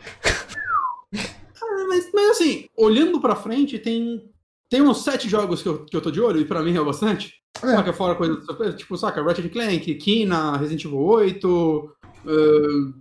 Ah, 1.13 1.85
mas, 1.87 2.09
mas 2.13 2.31
assim, 2.31 2.65
olhando 2.75 3.21
pra 3.21 3.35
frente, 3.35 3.77
tem. 3.77 4.29
Tem 4.69 4.81
uns 4.81 5.03
sete 5.03 5.29
jogos 5.29 5.61
que 5.61 5.69
eu, 5.69 5.85
que 5.85 5.95
eu 5.95 6.01
tô 6.01 6.11
de 6.11 6.19
olho, 6.19 6.41
e 6.41 6.45
pra 6.45 6.61
mim 6.61 6.75
é 6.75 6.83
bastante. 6.83 7.35
É. 7.63 7.67
Saca 7.67 7.93
fora 7.93 8.15
coisa. 8.15 8.41
Tipo, 8.75 8.97
saca, 8.97 9.23
Ratchet 9.23 9.49
Clank, 9.49 9.95
Kina, 9.95 10.57
Resident 10.57 10.83
Evil 10.85 10.99
8, 10.99 11.47
uh, 12.25 12.93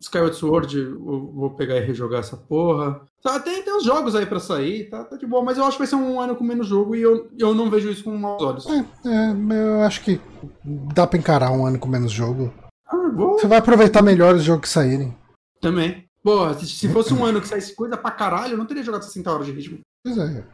Skyward 0.00 0.36
Sword, 0.36 0.78
eu 0.78 1.32
vou 1.34 1.50
pegar 1.50 1.76
e 1.76 1.80
rejogar 1.80 2.20
essa 2.20 2.36
porra. 2.36 3.00
Tá, 3.22 3.40
tem, 3.40 3.62
tem 3.62 3.76
uns 3.76 3.84
jogos 3.84 4.14
aí 4.14 4.24
pra 4.26 4.38
sair, 4.38 4.88
tá, 4.88 5.04
tá 5.04 5.16
de 5.16 5.26
boa, 5.26 5.42
mas 5.42 5.58
eu 5.58 5.64
acho 5.64 5.72
que 5.72 5.78
vai 5.78 5.86
ser 5.88 5.96
um 5.96 6.20
ano 6.20 6.36
com 6.36 6.44
menos 6.44 6.68
jogo 6.68 6.94
e 6.94 7.02
eu, 7.02 7.28
eu 7.36 7.52
não 7.54 7.68
vejo 7.68 7.90
isso 7.90 8.04
com 8.04 8.16
maus 8.16 8.42
olhos. 8.42 8.66
É, 8.66 8.78
é, 9.04 9.60
eu 9.60 9.80
acho 9.82 10.02
que 10.04 10.20
dá 10.94 11.06
pra 11.06 11.18
encarar 11.18 11.50
um 11.50 11.66
ano 11.66 11.78
com 11.78 11.88
menos 11.88 12.12
jogo. 12.12 12.52
Ah, 12.86 12.96
Você 13.10 13.48
vai 13.48 13.58
aproveitar 13.58 14.02
melhor 14.02 14.36
os 14.36 14.44
jogos 14.44 14.62
que 14.62 14.68
saírem. 14.68 15.16
Também. 15.60 16.04
Pô, 16.22 16.52
se, 16.54 16.66
se 16.66 16.88
fosse 16.88 17.12
um 17.12 17.24
ano 17.24 17.40
que 17.40 17.48
saísse 17.48 17.74
coisa 17.74 17.96
pra 17.96 18.10
caralho, 18.10 18.52
eu 18.52 18.58
não 18.58 18.66
teria 18.66 18.82
jogado 18.84 19.02
60 19.02 19.32
horas 19.32 19.46
de 19.46 19.52
ritmo. 19.52 19.78
Pois 20.04 20.16
é. 20.18 20.44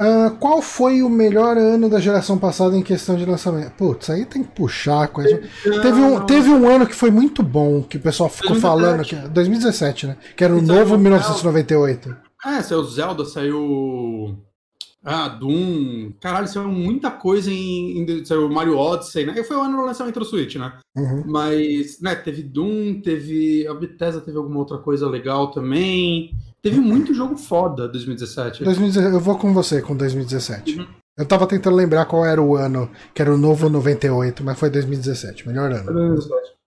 Uh, 0.00 0.34
qual 0.38 0.62
foi 0.62 1.02
o 1.02 1.10
melhor 1.10 1.58
ano 1.58 1.86
da 1.86 2.00
geração 2.00 2.38
passada 2.38 2.74
em 2.74 2.82
questão 2.82 3.16
de 3.16 3.26
lançamento? 3.26 3.72
Putz, 3.72 4.08
aí 4.08 4.24
tem 4.24 4.42
que 4.42 4.48
puxar 4.48 5.08
coisa. 5.08 5.42
Teve 5.62 6.00
um, 6.00 6.24
teve 6.24 6.48
um 6.48 6.66
ano 6.66 6.86
que 6.86 6.94
foi 6.94 7.10
muito 7.10 7.42
bom, 7.42 7.82
que 7.82 7.98
o 7.98 8.00
pessoal 8.00 8.30
ficou 8.30 8.58
2017. 8.58 8.60
falando. 8.62 9.04
Que, 9.04 9.28
2017, 9.28 10.06
né? 10.06 10.16
Que 10.34 10.42
era 10.42 10.56
o 10.56 10.62
novo 10.62 10.96
1998. 10.96 12.16
É, 12.46 12.62
saiu 12.62 12.82
Zelda, 12.84 13.26
saiu. 13.26 14.38
Ah, 15.04 15.28
Doom. 15.28 16.12
Caralho, 16.18 16.48
saiu 16.48 16.68
muita 16.68 17.10
coisa 17.10 17.50
em. 17.50 18.00
em 18.00 18.24
saiu 18.24 18.48
Mario 18.48 18.78
Odyssey, 18.78 19.26
né? 19.26 19.34
E 19.36 19.44
foi 19.44 19.58
o 19.58 19.62
ano 19.62 19.76
do 19.76 19.84
lançamento 19.84 20.18
do 20.18 20.24
Switch, 20.24 20.56
né? 20.56 20.78
Uhum. 20.96 21.24
Mas, 21.26 22.00
né, 22.00 22.14
teve 22.14 22.42
Doom, 22.42 23.02
teve. 23.02 23.66
A 23.66 23.74
Bethesda 23.74 24.22
teve 24.22 24.38
alguma 24.38 24.60
outra 24.60 24.78
coisa 24.78 25.06
legal 25.06 25.50
também. 25.50 26.30
Teve 26.62 26.78
muito 26.80 27.14
jogo 27.14 27.36
foda 27.36 27.88
2017. 27.88 28.64
2017 28.64 29.14
eu 29.14 29.20
vou 29.20 29.38
com 29.38 29.52
você 29.54 29.80
com 29.80 29.96
2017. 29.96 30.78
Uhum. 30.78 30.86
Eu 31.16 31.26
tava 31.26 31.46
tentando 31.46 31.76
lembrar 31.76 32.06
qual 32.06 32.24
era 32.24 32.40
o 32.40 32.56
ano, 32.56 32.90
que 33.14 33.20
era 33.20 33.32
o 33.32 33.38
novo 33.38 33.68
98, 33.68 34.42
mas 34.44 34.58
foi 34.58 34.70
2017, 34.70 35.46
melhor 35.46 35.70
ano. 35.70 35.92
2017. 35.92 36.60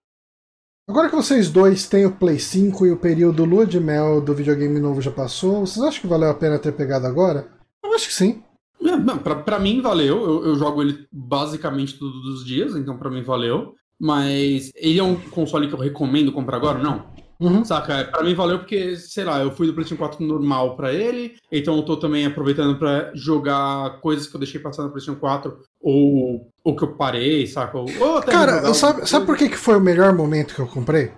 Agora 0.87 1.09
que 1.09 1.15
vocês 1.15 1.49
dois 1.49 1.87
têm 1.87 2.05
o 2.05 2.11
Play 2.11 2.37
5 2.37 2.85
e 2.85 2.91
o 2.91 2.97
período 2.97 3.45
lua 3.45 3.65
de 3.65 3.79
mel 3.79 4.19
do 4.19 4.33
videogame 4.33 4.79
novo 4.79 5.01
já 5.01 5.11
passou, 5.11 5.65
vocês 5.65 5.83
acham 5.83 6.01
que 6.01 6.07
valeu 6.07 6.29
a 6.29 6.33
pena 6.33 6.59
ter 6.59 6.73
pegado 6.73 7.07
agora? 7.07 7.47
Eu 7.83 7.93
acho 7.93 8.07
que 8.07 8.13
sim. 8.13 8.43
É, 8.81 8.97
não, 8.97 9.17
pra, 9.17 9.35
pra 9.35 9.59
mim 9.59 9.81
valeu. 9.81 10.21
Eu, 10.21 10.45
eu, 10.45 10.55
jogo 10.55 10.81
ele 10.81 11.07
basicamente 11.09 11.97
todos 11.97 12.25
os 12.25 12.45
dias, 12.45 12.75
então 12.75 12.97
pra 12.97 13.09
mim 13.09 13.23
valeu. 13.23 13.75
Mas 13.97 14.71
ele 14.75 14.99
é 14.99 15.03
um 15.03 15.15
console 15.15 15.67
que 15.67 15.73
eu 15.73 15.79
recomendo 15.79 16.33
comprar 16.33 16.57
agora? 16.57 16.79
Não. 16.79 17.05
Uhum. 17.39 17.65
Saca? 17.65 17.93
É, 17.93 18.03
pra 18.03 18.23
mim 18.23 18.33
valeu 18.33 18.59
porque, 18.59 18.95
sei 18.95 19.23
lá, 19.23 19.39
eu 19.41 19.51
fui 19.51 19.67
do 19.67 19.73
PlayStation 19.73 19.99
4 19.99 20.25
normal 20.25 20.75
pra 20.75 20.93
ele, 20.93 21.35
então 21.51 21.75
eu 21.75 21.83
tô 21.83 21.97
também 21.97 22.25
aproveitando 22.25 22.77
pra 22.77 23.11
jogar 23.13 23.99
coisas 24.01 24.27
que 24.27 24.35
eu 24.35 24.39
deixei 24.39 24.61
passar 24.61 24.83
no 24.83 24.89
PlayStation 24.89 25.19
4 25.19 25.57
ou, 25.81 26.49
ou 26.63 26.75
que 26.75 26.83
eu 26.83 26.95
parei, 26.95 27.45
saca? 27.47 27.77
Ou, 27.77 27.87
ou 27.99 28.21
Cara, 28.21 28.73
sabe, 28.73 29.07
sabe 29.07 29.25
por 29.25 29.37
que, 29.37 29.49
que 29.49 29.57
foi 29.57 29.77
o 29.77 29.81
melhor 29.81 30.13
momento 30.13 30.55
que 30.55 30.61
eu 30.61 30.67
comprei? 30.67 31.11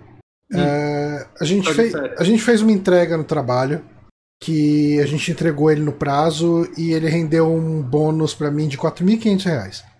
Hum. 0.52 0.58
É, 0.58 1.28
a, 1.40 1.44
gente 1.44 1.72
fez, 1.72 1.94
a 1.94 2.24
gente 2.24 2.42
fez 2.42 2.62
uma 2.62 2.72
entrega 2.72 3.16
no 3.16 3.24
trabalho 3.24 3.84
que 4.42 5.00
a 5.00 5.06
gente 5.06 5.30
entregou 5.30 5.70
ele 5.70 5.80
no 5.80 5.92
prazo 5.92 6.68
e 6.76 6.92
ele 6.92 7.08
rendeu 7.08 7.50
um 7.50 7.82
bônus 7.82 8.34
para 8.34 8.50
mim 8.50 8.68
de 8.68 8.76
4.500 8.76 9.44
reais 9.44 9.95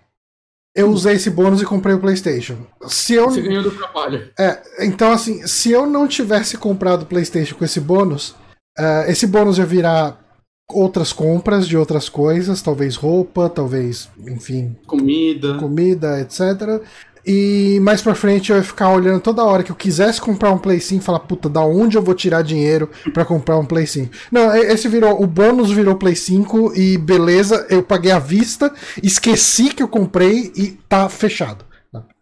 eu 0.76 0.90
usei 0.90 1.14
esse 1.14 1.30
bônus 1.30 1.62
e 1.62 1.64
comprei 1.64 1.94
o 1.94 1.98
PlayStation. 1.98 2.58
Se 2.86 3.14
eu 3.14 3.30
Você 3.30 3.40
ganhou 3.40 3.62
do 3.62 3.70
trabalho. 3.70 4.30
É, 4.38 4.60
então 4.84 5.10
assim, 5.10 5.46
se 5.46 5.72
eu 5.72 5.86
não 5.86 6.06
tivesse 6.06 6.58
comprado 6.58 7.02
o 7.02 7.06
PlayStation 7.06 7.54
com 7.54 7.64
esse 7.64 7.80
bônus, 7.80 8.30
uh, 8.78 9.08
esse 9.08 9.26
bônus 9.26 9.56
ia 9.56 9.64
virar 9.64 10.20
outras 10.68 11.12
compras 11.12 11.66
de 11.66 11.78
outras 11.78 12.08
coisas, 12.08 12.60
talvez 12.60 12.96
roupa, 12.96 13.48
talvez, 13.48 14.10
enfim, 14.26 14.76
comida, 14.86 15.54
comida, 15.54 16.20
etc. 16.20 16.82
E 17.26 17.80
mais 17.80 18.00
pra 18.00 18.14
frente 18.14 18.50
eu 18.50 18.56
ia 18.56 18.62
ficar 18.62 18.90
olhando 18.90 19.20
toda 19.20 19.42
hora 19.42 19.64
que 19.64 19.72
eu 19.72 19.76
quisesse 19.76 20.20
comprar 20.20 20.52
um 20.52 20.58
Play 20.58 20.78
5 20.78 21.02
e 21.02 21.04
falar, 21.04 21.20
puta, 21.20 21.48
da 21.48 21.60
onde 21.60 21.96
eu 21.96 22.02
vou 22.02 22.14
tirar 22.14 22.42
dinheiro 22.42 22.88
para 23.12 23.24
comprar 23.24 23.58
um 23.58 23.64
Play 23.64 23.86
5? 23.86 24.14
Não, 24.30 24.54
esse 24.54 24.86
virou, 24.86 25.20
o 25.20 25.26
bônus 25.26 25.72
virou 25.72 25.96
Play 25.96 26.14
5 26.14 26.74
e 26.76 26.96
beleza, 26.96 27.66
eu 27.68 27.82
paguei 27.82 28.12
à 28.12 28.20
vista, 28.20 28.72
esqueci 29.02 29.70
que 29.74 29.82
eu 29.82 29.88
comprei 29.88 30.52
e 30.54 30.78
tá 30.88 31.08
fechado. 31.08 31.64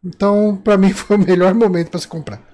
Então, 0.03 0.59
para 0.63 0.79
mim 0.79 0.93
foi 0.95 1.17
o 1.17 1.21
melhor 1.21 1.53
momento 1.55 1.91
para 1.91 2.01
se 2.01 2.09
comprar. 2.09 2.54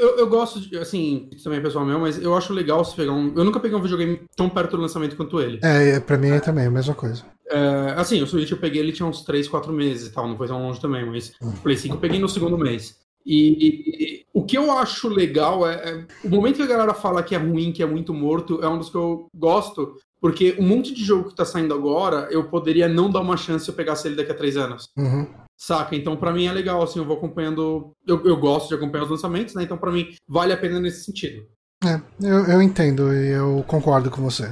É, 0.00 0.04
eu, 0.04 0.18
eu, 0.18 0.26
gosto, 0.26 0.60
de, 0.60 0.78
assim, 0.78 1.28
isso 1.32 1.44
também 1.44 1.58
é 1.58 1.62
pessoal 1.62 1.84
meu, 1.84 1.98
mas 1.98 2.20
eu 2.20 2.34
acho 2.34 2.52
legal 2.52 2.84
você 2.84 2.96
pegar 2.96 3.12
um. 3.12 3.32
Eu 3.36 3.44
nunca 3.44 3.60
peguei 3.60 3.76
um 3.76 3.82
videogame 3.82 4.22
tão 4.34 4.48
perto 4.48 4.76
do 4.76 4.82
lançamento 4.82 5.16
quanto 5.16 5.40
ele. 5.40 5.60
É, 5.62 6.00
pra 6.00 6.16
mim 6.16 6.30
é 6.30 6.40
também 6.40 6.66
a 6.66 6.70
mesma 6.70 6.94
coisa. 6.94 7.24
É, 7.50 7.94
assim, 7.96 8.22
o 8.22 8.26
Switch 8.26 8.50
eu 8.50 8.56
peguei, 8.56 8.80
ele 8.80 8.92
tinha 8.92 9.06
uns 9.06 9.22
3, 9.22 9.48
4 9.48 9.72
meses 9.72 10.08
e 10.08 10.12
tal, 10.12 10.28
não 10.28 10.36
foi 10.36 10.46
tão 10.46 10.62
longe 10.62 10.80
também, 10.80 11.04
mas 11.04 11.32
o 11.40 11.52
Play 11.62 11.76
5 11.76 11.96
eu 11.96 12.00
peguei 12.00 12.18
no 12.20 12.28
segundo 12.28 12.56
mês. 12.56 12.96
E, 13.26 14.22
e 14.22 14.24
o 14.32 14.44
que 14.44 14.56
eu 14.56 14.72
acho 14.72 15.08
legal 15.08 15.68
é, 15.68 15.74
é, 15.74 16.06
O 16.24 16.30
momento 16.30 16.56
que 16.56 16.62
a 16.62 16.66
galera 16.66 16.94
fala 16.94 17.22
que 17.22 17.34
é 17.34 17.38
ruim, 17.38 17.72
que 17.72 17.82
é 17.82 17.86
muito 17.86 18.14
morto, 18.14 18.60
é 18.62 18.68
um 18.68 18.78
dos 18.78 18.88
que 18.88 18.96
eu 18.96 19.26
gosto, 19.34 19.96
porque 20.20 20.56
um 20.58 20.66
monte 20.66 20.94
de 20.94 21.04
jogo 21.04 21.28
que 21.28 21.34
tá 21.34 21.44
saindo 21.44 21.74
agora, 21.74 22.28
eu 22.30 22.44
poderia 22.44 22.88
não 22.88 23.10
dar 23.10 23.20
uma 23.20 23.36
chance 23.36 23.64
se 23.64 23.70
eu 23.70 23.74
pegasse 23.74 24.06
ele 24.06 24.16
daqui 24.16 24.32
a 24.32 24.36
3 24.36 24.56
anos. 24.56 24.88
Uhum. 24.96 25.26
Saca? 25.60 25.94
Então, 25.94 26.16
para 26.16 26.32
mim 26.32 26.46
é 26.46 26.52
legal, 26.52 26.82
assim, 26.82 26.98
eu 26.98 27.04
vou 27.04 27.18
acompanhando. 27.18 27.92
Eu, 28.06 28.24
eu 28.24 28.36
gosto 28.38 28.68
de 28.68 28.74
acompanhar 28.74 29.04
os 29.04 29.10
lançamentos, 29.10 29.54
né? 29.54 29.62
Então, 29.62 29.76
para 29.76 29.92
mim, 29.92 30.14
vale 30.26 30.54
a 30.54 30.56
pena 30.56 30.80
nesse 30.80 31.04
sentido. 31.04 31.46
É, 31.84 32.00
eu, 32.22 32.46
eu 32.46 32.62
entendo 32.62 33.12
e 33.12 33.28
eu 33.28 33.62
concordo 33.66 34.10
com 34.10 34.22
você. 34.22 34.46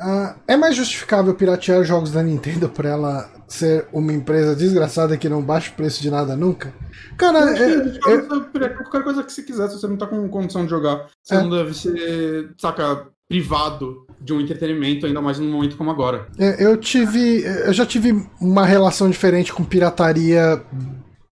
Uh, 0.00 0.34
é 0.48 0.56
mais 0.56 0.74
justificável 0.74 1.34
piratear 1.34 1.84
jogos 1.84 2.10
da 2.10 2.22
Nintendo 2.22 2.70
por 2.70 2.86
ela 2.86 3.30
ser 3.46 3.86
uma 3.92 4.12
empresa 4.12 4.56
desgraçada 4.56 5.16
que 5.18 5.28
não 5.28 5.42
baixa 5.42 5.70
o 5.70 5.74
preço 5.74 6.00
de 6.00 6.10
nada 6.10 6.34
nunca? 6.34 6.72
Cara, 7.18 7.56
é, 7.56 7.62
é, 7.62 8.64
é, 8.64 8.68
qualquer 8.70 9.04
coisa 9.04 9.22
que 9.22 9.30
você 9.30 9.42
quiser, 9.42 9.68
se 9.68 9.78
você 9.78 9.86
não 9.86 9.98
tá 9.98 10.06
com 10.06 10.26
condição 10.30 10.64
de 10.64 10.70
jogar, 10.70 11.06
você 11.22 11.34
é. 11.34 11.42
não 11.42 11.50
deve 11.50 11.74
ser, 11.74 12.54
saca, 12.58 13.08
privado 13.28 14.06
de 14.22 14.32
um 14.32 14.40
entretenimento, 14.40 15.06
ainda 15.06 15.20
mais 15.20 15.38
num 15.38 15.50
momento 15.50 15.76
como 15.76 15.90
agora. 15.90 16.26
É, 16.38 16.64
eu 16.64 16.76
tive. 16.76 17.42
Eu 17.42 17.72
já 17.72 17.84
tive 17.84 18.24
uma 18.40 18.64
relação 18.64 19.10
diferente 19.10 19.52
com 19.52 19.64
pirataria 19.64 20.62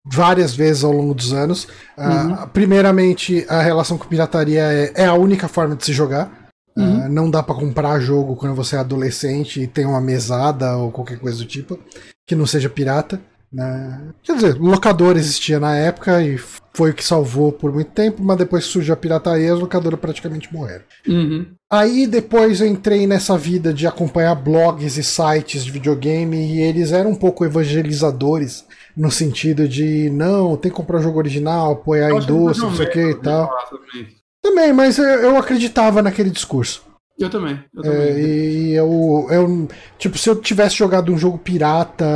várias 0.05 0.55
vezes 0.55 0.85
ao 0.85 0.93
longo 0.93 1.15
dos 1.15 1.33
anos. 1.33 1.69
Ah, 1.97 2.25
uhum. 2.25 2.33
Uh, 2.33 2.49
primeiramente, 2.49 3.45
a 3.49 3.61
relação 3.61 3.99
com 3.99 4.07
pirataria 4.07 4.63
é, 4.63 4.93
é 4.95 5.07
a 5.07 5.15
única 5.15 5.49
forma 5.49 5.77
de 5.77 5.85
se 5.85 5.93
jogar. 5.93 6.51
Uhum. 6.77 7.05
Uh, 7.05 7.09
não 7.09 7.31
dá 7.31 7.43
para 7.43 7.55
comprar 7.55 8.01
jogo 8.01 8.37
quando 8.37 8.55
você 8.55 8.77
é 8.77 8.79
adolescente 8.79 9.61
e 9.61 9.67
tem 9.67 9.85
uma 9.85 10.01
mesada 10.01 10.77
ou 10.77 10.91
qualquer 10.91 11.19
coisa 11.19 11.39
do 11.39 11.45
tipo 11.45 11.79
que 12.27 12.35
não 12.35 12.47
seja 12.47 12.69
pirata. 12.69 13.21
Né? 13.53 14.13
Quer 14.23 14.35
dizer, 14.35 14.59
locador 14.59 15.17
existia 15.17 15.59
na 15.59 15.75
época 15.75 16.23
e 16.23 16.39
foi 16.75 16.91
o 16.91 16.95
que 16.95 17.05
salvou 17.05 17.51
por 17.51 17.73
muito 17.73 17.91
tempo, 17.91 18.23
mas 18.23 18.37
depois 18.37 18.65
surgiu 18.65 18.93
a 18.93 18.97
pirataria 18.97 19.47
e 19.47 19.51
as 19.51 19.59
locadoras 19.59 19.99
praticamente 19.99 20.53
morreram. 20.53 20.85
Uhum. 21.07 21.47
Aí 21.71 22.07
depois 22.07 22.61
eu 22.61 22.67
entrei 22.67 23.07
nessa 23.07 23.37
vida 23.37 23.73
de 23.73 23.87
acompanhar 23.87 24.35
blogs 24.35 24.97
e 24.97 25.03
sites 25.03 25.65
de 25.65 25.71
videogame 25.71 26.37
e 26.37 26.61
eles 26.61 26.93
eram 26.93 27.11
um 27.11 27.17
pouco 27.17 27.45
evangelizadores 27.45 28.65
no 28.97 29.11
sentido 29.11 29.69
de 29.69 30.11
não, 30.11 30.57
tem 30.57 30.71
que 30.71 30.77
comprar 30.77 31.01
jogo 31.01 31.19
original, 31.19 31.73
apoiar 31.73 32.09
a 32.09 32.17
indústria, 32.17 32.69
não 32.69 32.77
sei 32.77 32.87
o 32.87 32.91
que 32.91 33.11
e 33.11 33.15
tal. 33.15 33.51
Também, 34.43 34.73
mas 34.73 34.99
eu 34.99 35.37
acreditava 35.37 36.03
naquele 36.03 36.31
discurso. 36.31 36.88
Eu 37.19 37.29
também. 37.29 37.59
Eu 37.75 37.83
também. 37.83 38.01
É, 38.01 38.21
e 38.21 38.73
eu, 38.75 39.27
eu. 39.29 39.69
Tipo, 39.99 40.17
se 40.17 40.31
eu 40.31 40.37
tivesse 40.37 40.77
jogado 40.77 41.13
um 41.13 41.19
jogo 41.19 41.37
pirata, 41.37 42.07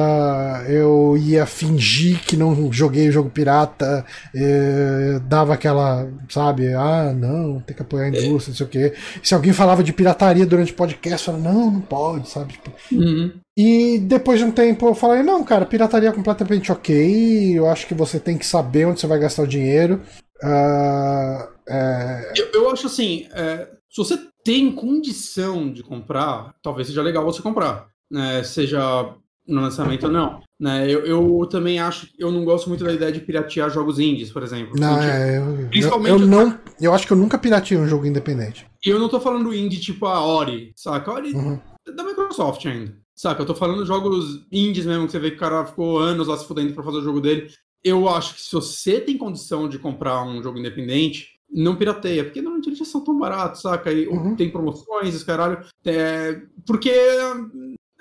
eu 0.68 1.16
ia 1.18 1.44
fingir 1.44 2.20
que 2.24 2.36
não 2.36 2.72
joguei 2.72 3.08
o 3.08 3.12
jogo 3.12 3.28
pirata, 3.28 4.06
é, 4.32 5.18
dava 5.26 5.54
aquela, 5.54 6.08
sabe, 6.28 6.72
ah, 6.72 7.12
não, 7.12 7.58
tem 7.60 7.74
que 7.74 7.82
apoiar 7.82 8.04
a 8.04 8.08
indústria, 8.10 8.52
não 8.52 8.56
sei 8.56 8.66
o 8.66 8.68
quê. 8.68 8.94
Se 9.22 9.34
alguém 9.34 9.52
falava 9.52 9.82
de 9.82 9.92
pirataria 9.92 10.46
durante 10.46 10.72
o 10.72 10.76
podcast, 10.76 11.26
eu 11.26 11.34
falava, 11.34 11.52
não, 11.52 11.70
não 11.72 11.80
pode, 11.80 12.28
sabe? 12.28 12.52
Tipo, 12.52 12.70
uhum. 12.92 13.32
E 13.56 13.98
depois 13.98 14.38
de 14.38 14.44
um 14.44 14.52
tempo 14.52 14.86
eu 14.86 14.94
falei, 14.94 15.24
não, 15.24 15.42
cara, 15.42 15.66
pirataria 15.66 16.10
é 16.10 16.12
completamente 16.12 16.70
ok, 16.70 17.58
eu 17.58 17.68
acho 17.68 17.88
que 17.88 17.94
você 17.94 18.20
tem 18.20 18.38
que 18.38 18.46
saber 18.46 18.86
onde 18.86 19.00
você 19.00 19.08
vai 19.08 19.18
gastar 19.18 19.42
o 19.42 19.48
dinheiro. 19.48 20.00
Uh, 20.42 21.48
é... 21.68 22.32
eu, 22.36 22.46
eu, 22.52 22.70
acho 22.70 22.86
assim, 22.86 23.28
é, 23.32 23.68
se 23.90 23.96
você 23.96 24.18
tem 24.44 24.72
condição 24.72 25.72
de 25.72 25.82
comprar, 25.82 26.54
talvez 26.62 26.88
seja 26.88 27.02
legal 27.02 27.24
você 27.24 27.42
comprar, 27.42 27.88
né? 28.10 28.42
Seja 28.42 29.14
no 29.46 29.60
lançamento 29.60 30.06
ou 30.06 30.12
não. 30.12 30.40
Né? 30.58 30.88
Eu, 30.88 31.04
eu 31.04 31.46
também 31.46 31.80
acho, 31.80 32.08
eu 32.18 32.30
não 32.30 32.44
gosto 32.44 32.68
muito 32.68 32.84
da 32.84 32.92
ideia 32.92 33.10
de 33.10 33.20
piratear 33.20 33.70
jogos 33.70 33.98
indies, 33.98 34.30
por 34.30 34.42
exemplo. 34.42 34.74
Não, 34.78 35.02
é, 35.02 35.38
eu, 35.38 35.68
Principalmente 35.68 36.12
eu, 36.12 36.20
eu 36.20 36.26
não, 36.26 36.58
eu 36.80 36.94
acho 36.94 37.06
que 37.06 37.12
eu 37.12 37.16
nunca 37.16 37.38
pirateei 37.38 37.78
um 37.78 37.88
jogo 37.88 38.06
independente. 38.06 38.66
E 38.84 38.88
eu 38.88 38.98
não 38.98 39.08
tô 39.08 39.20
falando 39.20 39.54
indie 39.54 39.80
tipo 39.80 40.06
a 40.06 40.24
Ori, 40.24 40.72
saca? 40.76 41.10
A 41.10 41.14
Ori 41.14 41.32
uhum. 41.32 41.60
É 41.86 41.92
da 41.92 42.04
Microsoft 42.04 42.64
ainda. 42.66 42.96
Saca? 43.14 43.42
Eu 43.42 43.46
tô 43.46 43.54
falando 43.54 43.84
jogos 43.84 44.46
indies 44.50 44.86
mesmo, 44.86 45.06
que 45.06 45.12
você 45.12 45.18
vê 45.18 45.30
que 45.30 45.36
o 45.36 45.40
cara 45.40 45.66
ficou 45.66 45.98
anos 45.98 46.28
lá 46.28 46.36
se 46.36 46.46
fudendo 46.46 46.72
pra 46.72 46.84
fazer 46.84 46.98
o 46.98 47.02
jogo 47.02 47.20
dele. 47.20 47.48
Eu 47.84 48.08
acho 48.08 48.34
que 48.34 48.40
se 48.40 48.52
você 48.52 49.00
tem 49.00 49.18
condição 49.18 49.68
de 49.68 49.78
comprar 49.78 50.22
um 50.24 50.40
jogo 50.42 50.58
independente, 50.58 51.31
não 51.52 51.76
pirateia, 51.76 52.24
porque 52.24 52.40
normalmente 52.40 52.68
eles 52.68 52.78
já 52.78 52.84
são 52.84 53.02
tão 53.02 53.18
baratos, 53.18 53.62
saca? 53.62 53.92
E 53.92 54.06
uhum. 54.06 54.34
tem 54.34 54.50
promoções, 54.50 55.22
caralho. 55.22 55.58
É, 55.84 56.40
porque 56.66 56.92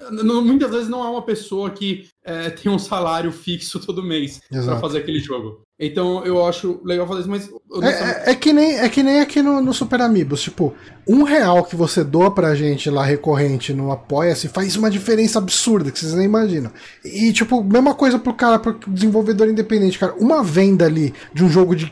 muitas 0.10 0.72
vezes 0.72 0.90
não 0.90 1.04
é 1.04 1.10
uma 1.10 1.22
pessoa 1.22 1.70
que 1.70 2.08
é, 2.24 2.50
tem 2.52 2.72
um 2.72 2.80
salário 2.80 3.32
fixo 3.32 3.80
todo 3.80 4.04
mês 4.04 4.42
para 4.50 4.80
fazer 4.80 5.00
aquele 5.00 5.20
jogo. 5.20 5.62
Então 5.80 6.24
eu 6.24 6.46
acho 6.46 6.80
legal 6.86 7.08
fazer 7.08 7.22
isso, 7.22 7.30
mas. 7.30 7.50
É, 7.82 7.88
é, 7.88 8.32
é, 8.32 8.36
que, 8.36 8.54
nem, 8.54 8.80
é 8.80 8.88
que 8.88 9.02
nem 9.02 9.20
aqui 9.20 9.42
no, 9.42 9.60
no 9.60 9.74
Super 9.74 10.02
Amigos. 10.02 10.42
Tipo, 10.42 10.76
um 11.08 11.24
real 11.24 11.64
que 11.66 11.76
você 11.76 12.04
doa 12.04 12.30
pra 12.30 12.54
gente 12.54 12.88
lá 12.90 13.04
recorrente 13.04 13.74
no 13.74 13.92
Apoia-se 13.92 14.48
faz 14.48 14.76
uma 14.76 14.92
diferença 14.92 15.40
absurda 15.40 15.90
que 15.90 16.00
vocês 16.00 16.14
nem 16.14 16.26
imaginam. 16.26 16.72
E, 17.04 17.34
tipo, 17.34 17.64
mesma 17.64 17.96
coisa 17.96 18.20
pro 18.20 18.34
cara, 18.34 18.60
pro 18.60 18.78
desenvolvedor 18.88 19.50
independente, 19.50 19.98
cara. 19.98 20.14
Uma 20.20 20.44
venda 20.44 20.86
ali 20.86 21.16
de 21.34 21.44
um 21.44 21.50
jogo 21.50 21.76
de 21.76 21.92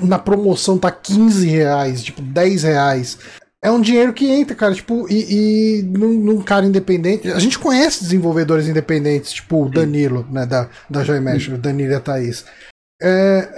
na 0.00 0.18
promoção 0.18 0.78
tá 0.78 0.90
15 0.90 1.46
reais, 1.46 2.02
tipo 2.02 2.22
10 2.22 2.62
reais. 2.62 3.18
é 3.62 3.70
um 3.70 3.80
dinheiro 3.80 4.12
que 4.12 4.26
entra, 4.26 4.56
cara, 4.56 4.74
tipo, 4.74 5.06
e, 5.10 5.78
e 5.78 5.82
num, 5.82 6.12
num, 6.14 6.42
cara 6.42 6.66
independente. 6.66 7.30
A 7.30 7.38
gente 7.38 7.58
conhece 7.58 8.02
desenvolvedores 8.02 8.68
independentes, 8.68 9.32
tipo 9.32 9.64
o 9.64 9.68
Danilo, 9.70 10.26
né, 10.30 10.46
da, 10.46 10.68
da 10.88 11.04
Joy 11.04 11.20
Mesh, 11.20 11.48
o 11.48 11.58
Danilo 11.58 11.92
e 11.92 11.94
a 11.94 12.00
Thaís. 12.00 12.44
É, 13.04 13.48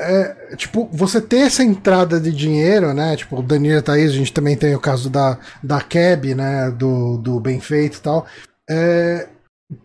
é, 0.51 0.57
tipo, 0.57 0.89
você 0.91 1.21
ter 1.21 1.41
essa 1.41 1.63
entrada 1.63 2.19
de 2.19 2.33
dinheiro, 2.33 2.95
né? 2.95 3.15
Tipo, 3.15 3.41
o 3.41 3.43
Danilo 3.43 3.75
e 3.75 3.79
a 3.79 3.83
Thaís, 3.83 4.11
a 4.11 4.15
gente 4.15 4.33
também 4.33 4.57
tem 4.57 4.75
o 4.75 4.81
caso 4.81 5.11
da, 5.11 5.39
da 5.63 5.83
Cab, 5.83 6.35
né? 6.35 6.71
Do, 6.71 7.19
do 7.19 7.39
Bem 7.39 7.61
Feito 7.61 7.99
e 7.99 8.01
tal. 8.01 8.27
É, 8.69 9.29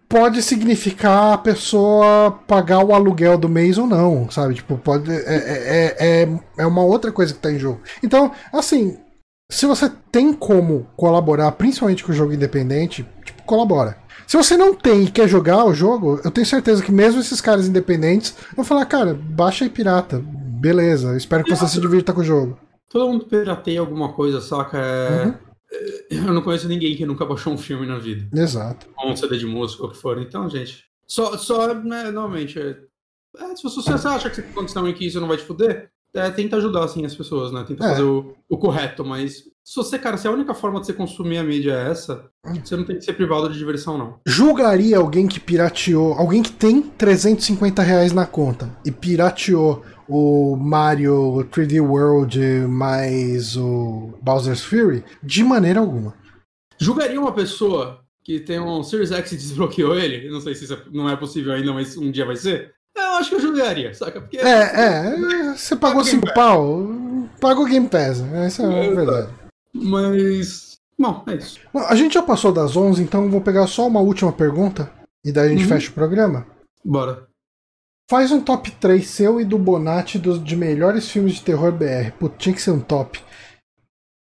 pode 0.07 0.41
significar 0.41 1.33
a 1.33 1.37
pessoa 1.37 2.31
pagar 2.47 2.83
o 2.83 2.93
aluguel 2.93 3.37
do 3.37 3.49
mês 3.49 3.77
ou 3.77 3.87
não, 3.87 4.29
sabe? 4.29 4.55
Tipo, 4.55 4.77
pode. 4.77 5.11
É, 5.11 5.15
é, 5.17 5.95
é, 5.99 6.39
é 6.57 6.65
uma 6.65 6.83
outra 6.83 7.11
coisa 7.11 7.33
que 7.33 7.39
tá 7.39 7.51
em 7.51 7.59
jogo. 7.59 7.81
Então, 8.03 8.31
assim, 8.53 8.97
se 9.51 9.65
você 9.65 9.91
tem 10.11 10.33
como 10.33 10.87
colaborar, 10.95 11.51
principalmente 11.53 12.03
com 12.03 12.11
o 12.11 12.15
jogo 12.15 12.33
independente, 12.33 13.07
tipo, 13.23 13.43
colabora. 13.43 13.97
Se 14.27 14.37
você 14.37 14.55
não 14.55 14.75
tem 14.75 15.05
e 15.05 15.11
quer 15.11 15.27
jogar 15.27 15.65
o 15.65 15.73
jogo, 15.73 16.21
eu 16.23 16.29
tenho 16.29 16.45
certeza 16.45 16.83
que 16.83 16.91
mesmo 16.91 17.19
esses 17.19 17.41
caras 17.41 17.67
independentes 17.67 18.35
vão 18.55 18.63
falar, 18.63 18.85
cara, 18.85 19.19
baixa 19.19 19.65
aí 19.65 19.69
pirata. 19.69 20.21
Beleza, 20.23 21.17
espero 21.17 21.43
que 21.43 21.55
você 21.55 21.67
se 21.67 21.81
divirta 21.81 22.13
com 22.13 22.21
o 22.21 22.23
jogo. 22.23 22.57
Todo 22.89 23.07
mundo 23.07 23.25
pirateia 23.25 23.79
alguma 23.79 24.13
coisa, 24.13 24.39
saca? 24.39 24.77
É... 24.77 25.25
Uhum. 25.25 25.48
Eu 26.27 26.33
não 26.33 26.41
conheço 26.41 26.67
ninguém 26.67 26.95
que 26.95 27.05
nunca 27.05 27.25
baixou 27.25 27.53
um 27.53 27.57
filme 27.57 27.85
na 27.85 27.99
vida. 27.99 28.27
Exato. 28.39 28.87
Ou 28.97 29.11
um 29.11 29.15
CD 29.15 29.37
de 29.37 29.45
música, 29.45 29.83
ou 29.83 29.89
o 29.89 29.91
que 29.91 29.97
for. 29.97 30.19
Então, 30.19 30.49
gente, 30.49 30.85
só, 31.05 31.37
só 31.37 31.73
né, 31.73 32.11
normalmente, 32.11 32.59
é... 32.59 32.77
É, 33.37 33.55
se 33.55 33.61
você 33.63 33.91
acha 33.91 34.27
que 34.27 34.37
você 34.37 34.41
tem 34.41 34.51
condição 34.51 34.87
em 34.87 34.93
que 34.93 35.05
isso 35.05 35.21
não 35.21 35.27
vai 35.27 35.37
te 35.37 35.43
fuder, 35.43 35.91
é, 36.13 36.29
tenta 36.31 36.57
ajudar, 36.57 36.83
assim, 36.83 37.05
as 37.05 37.15
pessoas, 37.15 37.51
né? 37.51 37.63
Tenta 37.67 37.85
é. 37.85 37.89
fazer 37.89 38.03
o, 38.03 38.35
o, 38.49 38.57
correto, 38.57 39.05
mas 39.05 39.43
se 39.63 39.75
você, 39.75 39.99
cara, 39.99 40.17
se 40.17 40.27
a 40.27 40.31
única 40.31 40.53
forma 40.53 40.79
de 40.79 40.87
você 40.87 40.93
consumir 40.93 41.37
a 41.37 41.43
mídia 41.43 41.73
é 41.73 41.91
essa, 41.91 42.29
você 42.63 42.75
não 42.75 42.83
tem 42.83 42.97
que 42.97 43.05
ser 43.05 43.13
privado 43.13 43.49
de 43.49 43.57
diversão, 43.57 43.97
não. 43.97 44.19
Julgaria 44.25 44.97
alguém 44.97 45.27
que 45.27 45.39
pirateou, 45.39 46.13
alguém 46.13 46.41
que 46.41 46.51
tem 46.51 46.81
350 46.81 47.81
reais 47.83 48.11
na 48.11 48.25
conta 48.25 48.69
e 48.83 48.91
pirateou 48.91 49.83
o 50.07 50.55
Mario 50.55 51.47
3D 51.51 51.79
World 51.79 52.39
mais 52.67 53.55
o 53.55 54.13
Bowser's 54.21 54.63
Fury? 54.63 55.03
De 55.21 55.43
maneira 55.43 55.79
alguma. 55.79 56.15
Julgaria 56.79 57.21
uma 57.21 57.33
pessoa 57.33 58.03
que 58.23 58.39
tem 58.39 58.59
um 58.59 58.83
Series 58.83 59.11
X 59.11 59.31
e 59.31 59.37
desbloqueou 59.37 59.95
ele, 59.95 60.29
não 60.29 60.41
sei 60.41 60.55
se 60.55 60.63
isso 60.63 60.73
é, 60.73 60.81
não 60.91 61.09
é 61.09 61.15
possível 61.15 61.53
ainda, 61.53 61.73
mas 61.73 61.97
um 61.97 62.11
dia 62.11 62.25
vai 62.25 62.35
ser, 62.35 62.73
acho 63.19 63.29
que 63.29 63.35
eu 63.35 63.41
julgaria, 63.41 63.93
saca? 63.93 64.21
Porque, 64.21 64.37
é, 64.37 64.41
é, 64.41 65.53
você 65.55 65.75
pagou 65.75 66.03
5 66.03 66.33
pau, 66.33 66.87
paga 67.39 67.59
o 67.59 67.65
Game 67.65 67.87
Pass, 67.87 68.21
essa 68.33 68.63
é 68.63 68.87
a 68.87 68.95
verdade. 68.95 69.29
Mas, 69.73 70.77
bom, 70.97 71.23
é 71.27 71.35
isso. 71.35 71.59
Bom, 71.73 71.79
a 71.81 71.95
gente 71.95 72.13
já 72.13 72.23
passou 72.23 72.51
das 72.51 72.75
11, 72.75 73.01
então 73.01 73.29
vou 73.29 73.41
pegar 73.41 73.67
só 73.67 73.87
uma 73.87 73.99
última 73.99 74.31
pergunta 74.31 74.91
e 75.23 75.31
daí 75.31 75.47
a 75.47 75.49
gente 75.49 75.63
uhum. 75.63 75.69
fecha 75.69 75.89
o 75.89 75.93
programa. 75.93 76.45
Bora. 76.83 77.27
Faz 78.09 78.31
um 78.31 78.41
top 78.41 78.71
3 78.71 79.05
seu 79.05 79.39
e 79.39 79.45
do 79.45 79.59
Bonatti 79.59 80.17
dos, 80.17 80.43
de 80.43 80.55
melhores 80.55 81.09
filmes 81.09 81.35
de 81.35 81.43
terror 81.43 81.71
BR. 81.71 82.11
Putz, 82.17 82.35
tinha 82.39 82.55
que 82.55 82.61
ser 82.61 82.71
um 82.71 82.79
top. 82.79 83.21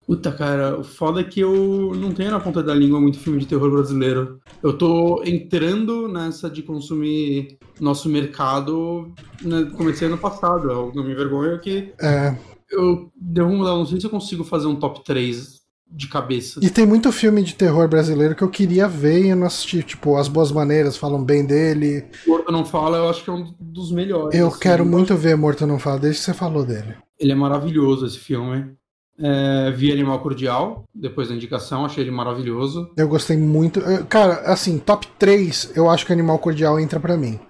Puta, 0.08 0.32
cara, 0.32 0.80
o 0.80 0.82
foda 0.82 1.20
é 1.20 1.24
que 1.24 1.38
eu 1.38 1.92
não 1.94 2.12
tenho 2.12 2.30
na 2.30 2.40
ponta 2.40 2.62
da 2.62 2.74
língua 2.74 2.98
muito 2.98 3.18
filme 3.18 3.38
de 3.38 3.46
terror 3.46 3.70
brasileiro. 3.70 4.40
Eu 4.62 4.72
tô 4.72 5.22
entrando 5.22 6.08
nessa 6.08 6.48
de 6.48 6.62
consumir 6.62 7.58
nosso 7.78 8.08
mercado. 8.08 9.12
Né, 9.42 9.70
comecei 9.76 10.08
ano 10.08 10.16
passado, 10.16 10.70
eu 10.70 10.92
não 10.94 11.04
me 11.04 11.12
envergonho 11.12 11.60
que. 11.60 11.92
É. 12.00 12.34
Eu 12.70 13.12
devo 13.14 13.50
mudar, 13.50 13.72
não 13.72 13.84
sei 13.84 14.00
se 14.00 14.06
eu 14.06 14.10
consigo 14.10 14.44
fazer 14.44 14.66
um 14.66 14.76
top 14.76 15.04
3 15.04 15.60
de 15.90 16.08
cabeça. 16.08 16.58
E 16.62 16.70
tem 16.70 16.86
muito 16.86 17.12
filme 17.12 17.42
de 17.42 17.54
terror 17.54 17.86
brasileiro 17.86 18.34
que 18.34 18.42
eu 18.42 18.48
queria 18.48 18.88
ver 18.88 19.26
e 19.26 19.28
eu 19.28 19.36
não 19.36 19.46
assisti. 19.46 19.82
Tipo, 19.82 20.16
As 20.16 20.26
Boas 20.26 20.50
Maneiras 20.50 20.96
falam 20.96 21.22
bem 21.22 21.44
dele. 21.44 22.06
Morto 22.26 22.50
Não 22.50 22.64
Fala, 22.64 22.96
eu 22.96 23.10
acho 23.10 23.22
que 23.22 23.28
é 23.28 23.32
um 23.34 23.54
dos 23.60 23.92
melhores. 23.92 24.38
Eu 24.38 24.48
assim, 24.48 24.58
quero 24.58 24.86
muito 24.86 25.14
ver 25.14 25.36
Morto 25.36 25.66
Não 25.66 25.78
Fala, 25.78 25.98
desde 25.98 26.20
que 26.20 26.24
você 26.24 26.32
falou 26.32 26.64
dele. 26.64 26.96
Ele 27.18 27.32
é 27.32 27.34
maravilhoso, 27.34 28.06
esse 28.06 28.18
filme. 28.18 28.77
É, 29.20 29.70
vi 29.72 29.90
Animal 29.90 30.20
Cordial, 30.20 30.84
depois 30.94 31.28
da 31.28 31.34
indicação, 31.34 31.84
achei 31.84 32.04
ele 32.04 32.10
maravilhoso. 32.10 32.92
Eu 32.96 33.08
gostei 33.08 33.36
muito. 33.36 33.80
Cara, 34.08 34.40
assim, 34.52 34.78
top 34.78 35.08
3, 35.18 35.76
eu 35.76 35.90
acho 35.90 36.06
que 36.06 36.12
Animal 36.12 36.38
Cordial 36.38 36.78
entra 36.78 37.00
para 37.00 37.16
mim. 37.16 37.40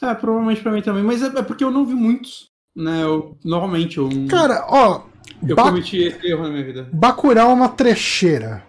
É, 0.00 0.14
provavelmente 0.14 0.62
pra 0.62 0.72
mim 0.72 0.82
também, 0.82 1.02
mas 1.02 1.22
é, 1.22 1.26
é, 1.26 1.42
porque 1.42 1.64
eu 1.64 1.70
não 1.70 1.84
vi 1.86 1.94
muitos, 1.94 2.46
né? 2.74 3.02
Eu, 3.02 3.36
normalmente 3.44 3.98
eu. 3.98 4.08
Cara, 4.28 4.64
ó. 4.68 5.02
Eu 5.46 5.56
ba 5.56 5.64
cometi 5.64 5.98
esse 5.98 6.26
erro 6.26 6.42
na 6.44 6.50
minha 6.50 6.64
vida. 6.64 6.88
Bacurau 6.92 7.50
é 7.50 7.54
uma 7.54 7.68
trecheira. 7.68 8.64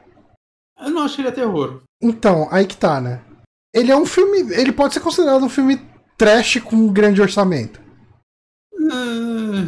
Eu 0.81 0.89
não 0.89 1.03
acho 1.03 1.15
que 1.15 1.21
ele 1.21 1.29
é 1.29 1.31
terror. 1.31 1.81
Então, 2.01 2.47
aí 2.51 2.65
que 2.65 2.75
tá, 2.75 2.99
né? 2.99 3.21
Ele 3.73 3.91
é 3.91 3.95
um 3.95 4.05
filme. 4.05 4.53
Ele 4.53 4.71
pode 4.71 4.93
ser 4.93 4.99
considerado 4.99 5.43
um 5.43 5.49
filme 5.49 5.81
trash 6.17 6.61
com 6.61 6.75
um 6.75 6.91
grande 6.91 7.21
orçamento. 7.21 7.81
Uh, 8.73 9.65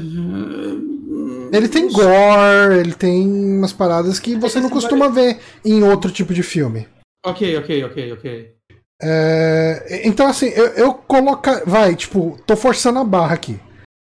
ele 1.52 1.68
tem 1.68 1.92
gore, 1.92 2.80
ele 2.80 2.94
tem 2.94 3.28
umas 3.28 3.74
paradas 3.74 4.20
que 4.20 4.36
você 4.36 4.60
não 4.60 4.70
costuma 4.70 5.10
ver 5.10 5.40
em 5.64 5.84
outro 5.84 6.12
tipo 6.12 6.34
de 6.34 6.44
filme. 6.44 6.88
Ok, 7.26 7.58
ok, 7.58 7.84
ok, 7.86 8.14
ok. 8.14 8.58
É, 9.02 10.02
então, 10.04 10.28
assim, 10.28 10.48
eu, 10.48 10.68
eu 10.70 10.94
colocar. 10.94 11.64
Vai, 11.66 11.96
tipo, 11.96 12.38
tô 12.46 12.56
forçando 12.56 13.00
a 13.00 13.04
barra 13.04 13.36
aqui 13.36 13.60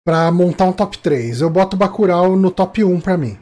pra 0.05 0.31
montar 0.31 0.65
um 0.65 0.73
top 0.73 0.99
3. 0.99 1.41
Eu 1.41 1.51
boto 1.51 1.77
Bacurau 1.77 2.37
no 2.37 2.51
top 2.51 2.83
1 2.83 3.01
pra 3.01 3.17
mim. 3.17 3.39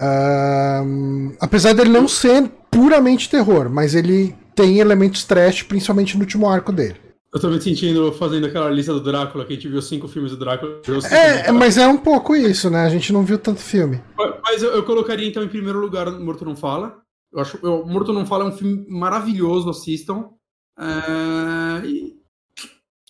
Um, 0.00 1.36
apesar 1.40 1.74
dele 1.74 1.90
não 1.90 2.08
ser 2.08 2.48
puramente 2.70 3.28
terror, 3.28 3.68
mas 3.68 3.94
ele 3.94 4.34
tem 4.54 4.78
elementos 4.78 5.24
trash, 5.24 5.62
principalmente 5.62 6.16
no 6.16 6.22
último 6.22 6.48
arco 6.48 6.72
dele. 6.72 6.99
Eu 7.32 7.40
tô 7.40 7.48
me 7.48 7.60
sentindo 7.60 8.12
fazendo 8.12 8.46
aquela 8.46 8.68
lista 8.70 8.92
do 8.92 9.00
Drácula, 9.00 9.44
que 9.44 9.52
a 9.52 9.56
gente 9.56 9.68
viu 9.68 9.80
cinco 9.80 10.08
filmes 10.08 10.32
do 10.32 10.38
Drácula. 10.38 10.80
É, 11.12 11.52
mas 11.52 11.78
é 11.78 11.86
um 11.86 11.96
pouco 11.96 12.34
isso, 12.34 12.68
né? 12.68 12.84
A 12.84 12.88
gente 12.88 13.12
não 13.12 13.24
viu 13.24 13.38
tanto 13.38 13.60
filme. 13.60 14.02
Mas 14.42 14.62
eu, 14.62 14.70
eu 14.72 14.82
colocaria 14.82 15.28
então 15.28 15.42
em 15.42 15.48
primeiro 15.48 15.78
lugar 15.78 16.10
Morto 16.10 16.44
Não 16.44 16.56
Fala. 16.56 17.00
Eu 17.32 17.40
acho 17.40 17.58
eu, 17.62 17.86
Morto 17.86 18.12
Não 18.12 18.26
Fala 18.26 18.44
é 18.44 18.48
um 18.48 18.52
filme 18.52 18.84
maravilhoso, 18.88 19.70
assistam. 19.70 20.30
É, 20.76 21.86
e... 21.86 22.18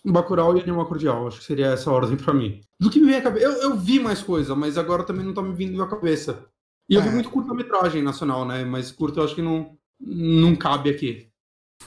Bacurau 0.05 0.57
e 0.57 0.61
Animal 0.61 0.87
Cordial, 0.87 1.27
acho 1.27 1.39
que 1.39 1.45
seria 1.45 1.69
essa 1.69 1.91
ordem 1.91 2.17
pra 2.17 2.35
mim. 2.35 2.61
Do 2.79 2.91
que 2.91 3.01
me 3.01 3.07
vem 3.07 3.17
à 3.17 3.23
cabeça. 3.23 3.47
Eu, 3.47 3.53
eu 3.63 3.77
vi 3.77 4.01
mais 4.01 4.23
coisa, 4.23 4.55
mas 4.55 4.77
agora 4.77 5.03
também 5.03 5.25
não 5.25 5.33
tá 5.33 5.43
me 5.43 5.55
vindo 5.55 5.83
à 5.83 5.89
cabeça. 5.89 6.47
E 6.91 6.95
eu 6.95 7.01
é. 7.01 7.05
vi 7.05 7.11
muito 7.11 7.31
curta-metragem 7.31 8.03
nacional, 8.03 8.47
né? 8.47 8.65
Mas 8.65 8.91
curto 8.91 9.21
eu 9.21 9.25
acho 9.25 9.35
que 9.35 9.43
não, 9.43 9.79
não 9.99 10.55
cabe 10.57 10.91
aqui. 10.91 11.30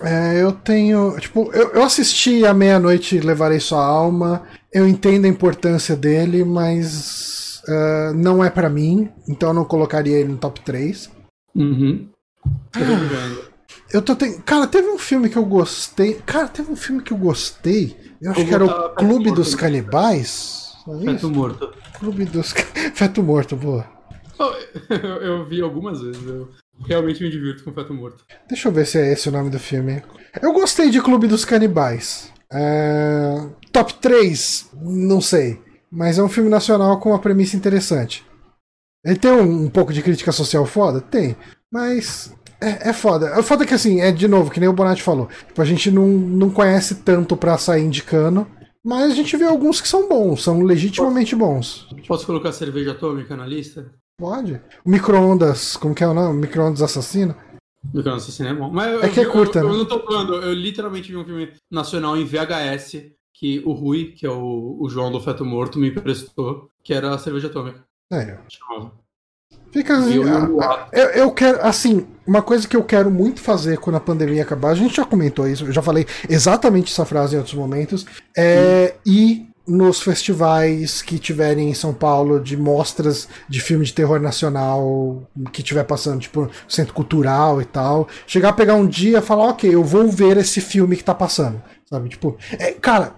É, 0.02 0.42
eu 0.42 0.52
tenho. 0.52 1.18
Tipo, 1.20 1.52
eu, 1.54 1.70
eu 1.70 1.84
assisti 1.84 2.46
a 2.46 2.54
meia-noite 2.54 3.20
Levarei 3.20 3.60
Sua 3.60 3.84
Alma. 3.84 4.44
Eu 4.72 4.88
entendo 4.88 5.26
a 5.26 5.30
importância 5.30 5.96
dele, 5.96 6.44
mas 6.44 7.62
uh, 7.68 8.14
não 8.16 8.44
é 8.44 8.50
para 8.50 8.70
mim. 8.70 9.10
Então 9.28 9.50
eu 9.50 9.54
não 9.54 9.66
colocaria 9.66 10.18
ele 10.18 10.30
no 10.30 10.38
top 10.38 10.62
3. 10.62 11.12
Uhum. 11.56 12.10
eu 13.94 14.02
tô 14.02 14.16
ten... 14.16 14.40
Cara, 14.42 14.66
teve 14.66 14.90
um 14.90 14.98
filme 14.98 15.30
que 15.30 15.38
eu 15.38 15.46
gostei. 15.46 16.16
Cara, 16.26 16.48
teve 16.48 16.72
um 16.72 16.76
filme 16.76 17.02
que 17.02 17.14
eu 17.14 17.18
gostei. 17.18 17.96
Eu 18.20 18.32
acho 18.32 18.46
que 18.46 18.54
era 18.54 18.66
o 18.66 18.96
Clube 18.96 19.26
morto, 19.26 19.36
dos 19.36 19.54
Canibais. 19.54 20.74
Feto 21.06 21.30
Morto. 21.30 21.74
Clube 22.00 22.26
dos. 22.26 22.52
Feto 22.94 23.22
Morto, 23.22 23.56
boa. 23.56 23.88
Eu, 24.90 25.22
eu, 25.22 25.46
vi 25.46 25.62
algumas 25.62 26.02
vezes. 26.02 26.22
Eu 26.28 26.50
realmente 26.86 27.24
me 27.24 27.30
divirto 27.30 27.64
com 27.64 27.74
Feto 27.74 27.94
Morto. 27.94 28.26
Deixa 28.48 28.68
eu 28.68 28.72
ver 28.72 28.86
se 28.86 29.00
é 29.00 29.12
esse 29.12 29.30
o 29.30 29.32
nome 29.32 29.50
do 29.50 29.60
filme. 29.60 30.02
Eu 30.42 30.54
gostei 30.54 30.90
de 30.90 31.02
Clube 31.02 31.28
dos 31.28 31.46
Canibais. 31.46 32.32
É... 32.52 33.48
Top 33.72 33.94
3? 33.96 34.70
Não 34.82 35.22
sei. 35.22 35.60
Mas 35.92 36.18
é 36.18 36.24
um 36.24 36.30
filme 36.30 36.50
nacional 36.50 37.00
com 37.00 37.10
uma 37.10 37.20
premissa 37.20 37.56
interessante. 37.56 38.26
Ele 39.06 39.18
tem 39.18 39.32
um, 39.32 39.66
um 39.66 39.70
pouco 39.70 39.94
de 39.94 40.02
crítica 40.02 40.32
social 40.32 40.66
foda? 40.66 41.02
Tem. 41.02 41.36
Mas 41.72 42.34
é, 42.62 42.90
é 42.90 42.94
foda. 42.94 43.28
É 43.28 43.44
foda 43.44 43.66
que 43.66 43.74
assim, 43.74 44.00
é 44.00 44.12
de 44.12 44.28
novo, 44.28 44.50
que 44.50 44.60
nem 44.60 44.70
o 44.70 44.74
Bonatti 44.74 45.04
falou. 45.04 45.28
Tipo, 45.48 45.62
a 45.62 45.66
gente 45.66 45.92
não, 45.92 46.08
não 46.08 46.50
conhece 46.50 46.96
tanto 46.96 47.36
pra 47.36 47.58
sair 47.58 47.84
indicando. 47.84 48.48
Mas 48.84 49.12
a 49.12 49.16
gente 49.16 49.38
vê 49.38 49.46
alguns 49.46 49.80
que 49.80 49.88
são 49.88 50.10
bons, 50.10 50.44
são 50.44 50.62
legitimamente 50.62 51.36
bons. 51.36 51.88
Posso 52.06 52.26
colocar 52.26 52.52
cerveja 52.52 52.92
atômica 52.92 53.36
na 53.36 53.46
lista? 53.46 53.90
Pode. 54.18 54.62
Micro-ondas, 54.86 55.76
como 55.76 55.96
que 55.96 56.04
é 56.04 56.08
o 56.08 56.14
nome? 56.14 56.42
Micro-ondas 56.42 56.82
assassino? 56.82 57.36
Micro-ondas 57.94 58.24
assassino 58.24 58.50
é 58.50 58.54
bom. 58.54 58.70
Mas 58.70 59.04
é 59.04 59.08
eu, 59.08 59.12
que 59.12 59.20
é 59.20 59.26
curta, 59.26 59.60
eu, 59.60 59.66
eu, 59.66 59.72
eu, 59.72 59.78
não 59.80 59.86
tô 59.86 60.00
falando, 60.00 60.36
eu 60.36 60.54
literalmente 60.54 61.12
vi 61.12 61.18
um 61.18 61.26
filme 61.26 61.52
nacional 61.70 62.16
em 62.16 62.26
VHS 62.26 63.12
que 63.34 63.62
o 63.66 63.74
Rui, 63.74 64.14
que 64.16 64.26
é 64.26 64.30
o, 64.30 64.78
o 64.80 64.88
João 64.90 65.12
do 65.12 65.20
Feto 65.20 65.44
Morto, 65.44 65.80
me 65.80 65.90
emprestou, 65.90 66.70
que 66.84 66.94
era 66.94 67.14
a 67.14 67.18
cerveja 67.18 67.48
atômica. 67.48 67.84
É. 68.12 68.38
Fica 69.72 69.98
assim, 69.98 70.14
eu, 70.92 71.10
eu, 71.16 71.32
quero, 71.32 71.60
assim, 71.66 72.08
uma 72.28 72.44
coisa 72.44 72.68
que 72.68 72.76
eu 72.78 72.84
quero 72.84 73.10
muito 73.10 73.42
fazer 73.42 73.80
quando 73.80 73.96
a 73.96 74.00
pandemia 74.00 74.44
acabar, 74.44 74.70
a 74.70 74.76
gente 74.76 74.96
já 74.96 75.04
comentou 75.04 75.48
isso, 75.48 75.66
eu 75.66 75.72
já 75.72 75.82
falei 75.82 76.06
exatamente 76.30 76.92
essa 76.92 77.06
frase 77.06 77.36
em 77.36 77.40
outros 77.40 77.56
momentos, 77.56 78.06
é 78.38 78.94
hum. 78.96 79.12
ir 79.12 79.53
nos 79.68 80.02
festivais 80.02 81.02
que 81.02 81.18
tiverem 81.18 81.70
em 81.70 81.74
São 81.74 81.94
Paulo 81.94 82.40
de 82.40 82.58
mostras 82.58 83.30
de 83.48 83.62
filme 83.62 83.86
de 83.86 83.94
terror 83.94 84.20
nacional 84.20 85.24
que 85.52 85.64
tiver 85.64 85.84
passando, 85.86 86.20
tipo, 86.20 86.50
centro 86.68 86.94
cultural 86.94 87.62
e 87.62 87.66
tal. 87.66 88.08
Chegar 88.28 88.50
a 88.50 88.54
pegar 88.54 88.76
um 88.76 88.88
dia 88.88 89.20
e 89.20 89.22
falar, 89.22 89.50
ok, 89.50 89.74
eu 89.74 89.84
vou 89.84 90.10
ver 90.10 90.38
esse 90.38 90.60
filme 90.60 90.98
que 90.98 91.04
tá 91.04 91.16
passando. 91.16 91.62
Sabe? 91.90 92.10
Tipo, 92.10 92.38
é, 92.60 92.74
cara, 92.74 93.16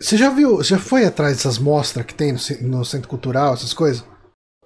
você 0.00 0.16
já 0.16 0.30
viu, 0.30 0.62
já 0.62 0.78
foi 0.78 1.04
atrás 1.04 1.36
dessas 1.36 1.58
mostras 1.58 2.06
que 2.06 2.14
tem 2.14 2.32
no, 2.32 2.78
no 2.78 2.84
centro 2.84 3.08
cultural, 3.08 3.54
essas 3.54 3.74
coisas? 3.74 4.04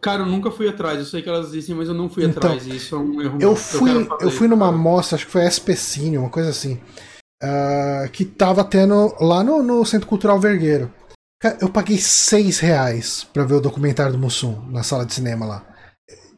Cara, 0.01 0.23
eu 0.23 0.27
nunca 0.27 0.51
fui 0.51 0.69
atrás. 0.69 0.99
Eu 0.99 1.05
sei 1.07 1.23
que 1.23 1.29
elas 1.29 1.49
existem, 1.49 1.75
mas 1.75 1.89
eu 1.89 1.95
não 1.95 2.09
fui 2.09 2.25
então, 2.25 2.51
atrás. 2.51 2.67
Isso 2.67 2.95
é 2.95 2.99
um 2.99 3.23
erro. 3.23 3.39
Eu 3.41 3.57
fui, 3.57 3.91
eu, 3.91 4.19
eu 4.21 4.31
fui 4.31 4.47
numa 4.47 4.71
mostra, 4.71 5.17
acho 5.17 5.27
que 5.27 5.33
foi 5.33 5.49
SP 5.49 5.75
Cine, 5.75 6.19
uma 6.19 6.29
coisa 6.29 6.51
assim, 6.51 6.79
uh, 7.43 8.09
que 8.13 8.25
tava 8.25 8.63
tendo 8.63 9.15
lá 9.21 9.43
no, 9.43 9.63
no 9.63 9.85
Centro 9.85 10.07
Cultural 10.07 10.39
Vergueiro. 10.39 10.93
Cara, 11.41 11.59
eu 11.61 11.69
paguei 11.69 11.99
6 11.99 12.59
reais 12.61 13.25
pra 13.33 13.45
ver 13.45 13.55
o 13.55 13.61
documentário 13.61 14.13
do 14.13 14.19
Mussum 14.19 14.69
na 14.71 14.83
sala 14.83 15.05
de 15.05 15.15
cinema 15.15 15.45
lá. 15.45 15.67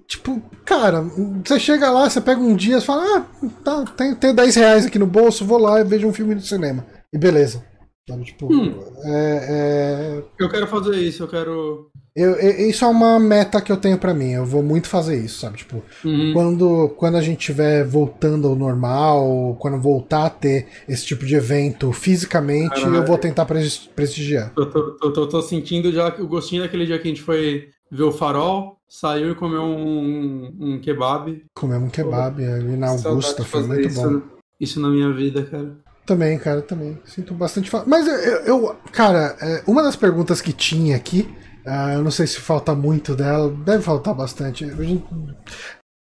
Tipo, 0.09 0.41
cara, 0.65 1.03
você 1.45 1.61
chega 1.61 1.91
lá, 1.91 2.09
você 2.09 2.21
pega 2.21 2.41
um 2.41 2.57
dia 2.57 2.79
e 2.79 2.81
fala, 2.81 3.19
ah, 3.19 3.49
tá, 3.63 3.85
tem, 3.97 4.15
tem 4.15 4.35
10 4.35 4.57
reais 4.57 4.87
aqui 4.87 4.99
no 4.99 5.07
bolso, 5.07 5.45
vou 5.45 5.59
lá 5.59 5.81
e 5.81 5.85
vejo 5.85 6.09
um 6.09 6.15
filme 6.15 6.35
no 6.35 6.41
cinema. 6.41 6.85
E 7.13 7.19
beleza. 7.19 7.63
Sabe, 8.09 8.25
tipo, 8.25 8.51
hum. 8.51 8.83
é, 9.05 9.49
é... 9.51 10.25
Eu 10.39 10.49
quero 10.49 10.67
fazer 10.67 10.97
isso, 10.97 11.23
eu 11.23 11.29
quero. 11.29 11.91
Eu, 12.19 12.33
eu, 12.33 12.69
isso 12.69 12.85
é 12.85 12.89
uma 12.89 13.21
meta 13.21 13.61
que 13.61 13.71
eu 13.71 13.77
tenho 13.77 13.97
para 13.97 14.13
mim. 14.13 14.33
Eu 14.33 14.45
vou 14.45 14.61
muito 14.61 14.89
fazer 14.89 15.17
isso, 15.17 15.39
sabe? 15.39 15.59
Tipo, 15.59 15.85
uhum. 16.05 16.33
quando, 16.33 16.89
quando 16.97 17.17
a 17.17 17.23
gente 17.23 17.39
estiver 17.39 17.85
voltando 17.85 18.49
ao 18.49 18.57
normal, 18.57 19.57
quando 19.61 19.81
voltar 19.81 20.27
a 20.27 20.31
ter 20.31 20.67
esse 20.89 21.07
tipo 21.07 21.25
de 21.25 21.37
evento 21.37 21.93
fisicamente, 21.93 22.75
Caramba. 22.75 22.97
eu 22.97 23.07
vou 23.07 23.17
tentar 23.17 23.47
prestigiar. 23.47 24.53
Eu 24.57 24.69
tô, 24.69 24.91
tô, 24.97 25.13
tô, 25.13 25.27
tô, 25.29 25.43
sentindo 25.43 25.93
já 25.93 26.09
o 26.19 26.27
gostinho 26.27 26.63
daquele 26.63 26.87
dia 26.87 26.99
que 26.99 27.07
a 27.07 27.11
gente 27.11 27.23
foi 27.23 27.69
ver 27.89 28.03
o 28.03 28.11
farol, 28.11 28.79
saiu 28.89 29.31
e 29.31 29.35
comeu 29.37 29.63
um, 29.63 30.57
um 30.59 30.81
kebab. 30.81 31.45
Comemos 31.55 31.89
um 31.89 31.91
kebab 31.91 32.45
ali 32.45 32.77
na 32.77 32.89
Augusta, 32.89 33.45
foi 33.45 33.63
muito 33.63 33.89
isso, 33.89 34.03
bom. 34.03 34.23
Isso 34.59 34.81
na 34.81 34.89
minha 34.89 35.13
vida, 35.13 35.45
cara. 35.45 35.77
Também, 36.05 36.39
cara, 36.39 36.63
também. 36.63 36.99
Sinto 37.05 37.35
bastante 37.35 37.71
falta. 37.71 37.89
Mas 37.89 38.09
eu, 38.09 38.15
eu, 38.15 38.77
cara, 38.91 39.37
é, 39.41 39.63
uma 39.67 39.83
das 39.83 39.95
perguntas 39.95 40.41
que 40.41 40.53
tinha 40.53 40.97
aqui, 40.97 41.29
uh, 41.69 41.93
eu 41.95 42.03
não 42.03 42.11
sei 42.11 42.27
se 42.27 42.41
falta 42.41 42.75
muito 42.75 43.15
dela, 43.15 43.51
deve 43.65 43.83
faltar 43.83 44.15
bastante. 44.15 44.65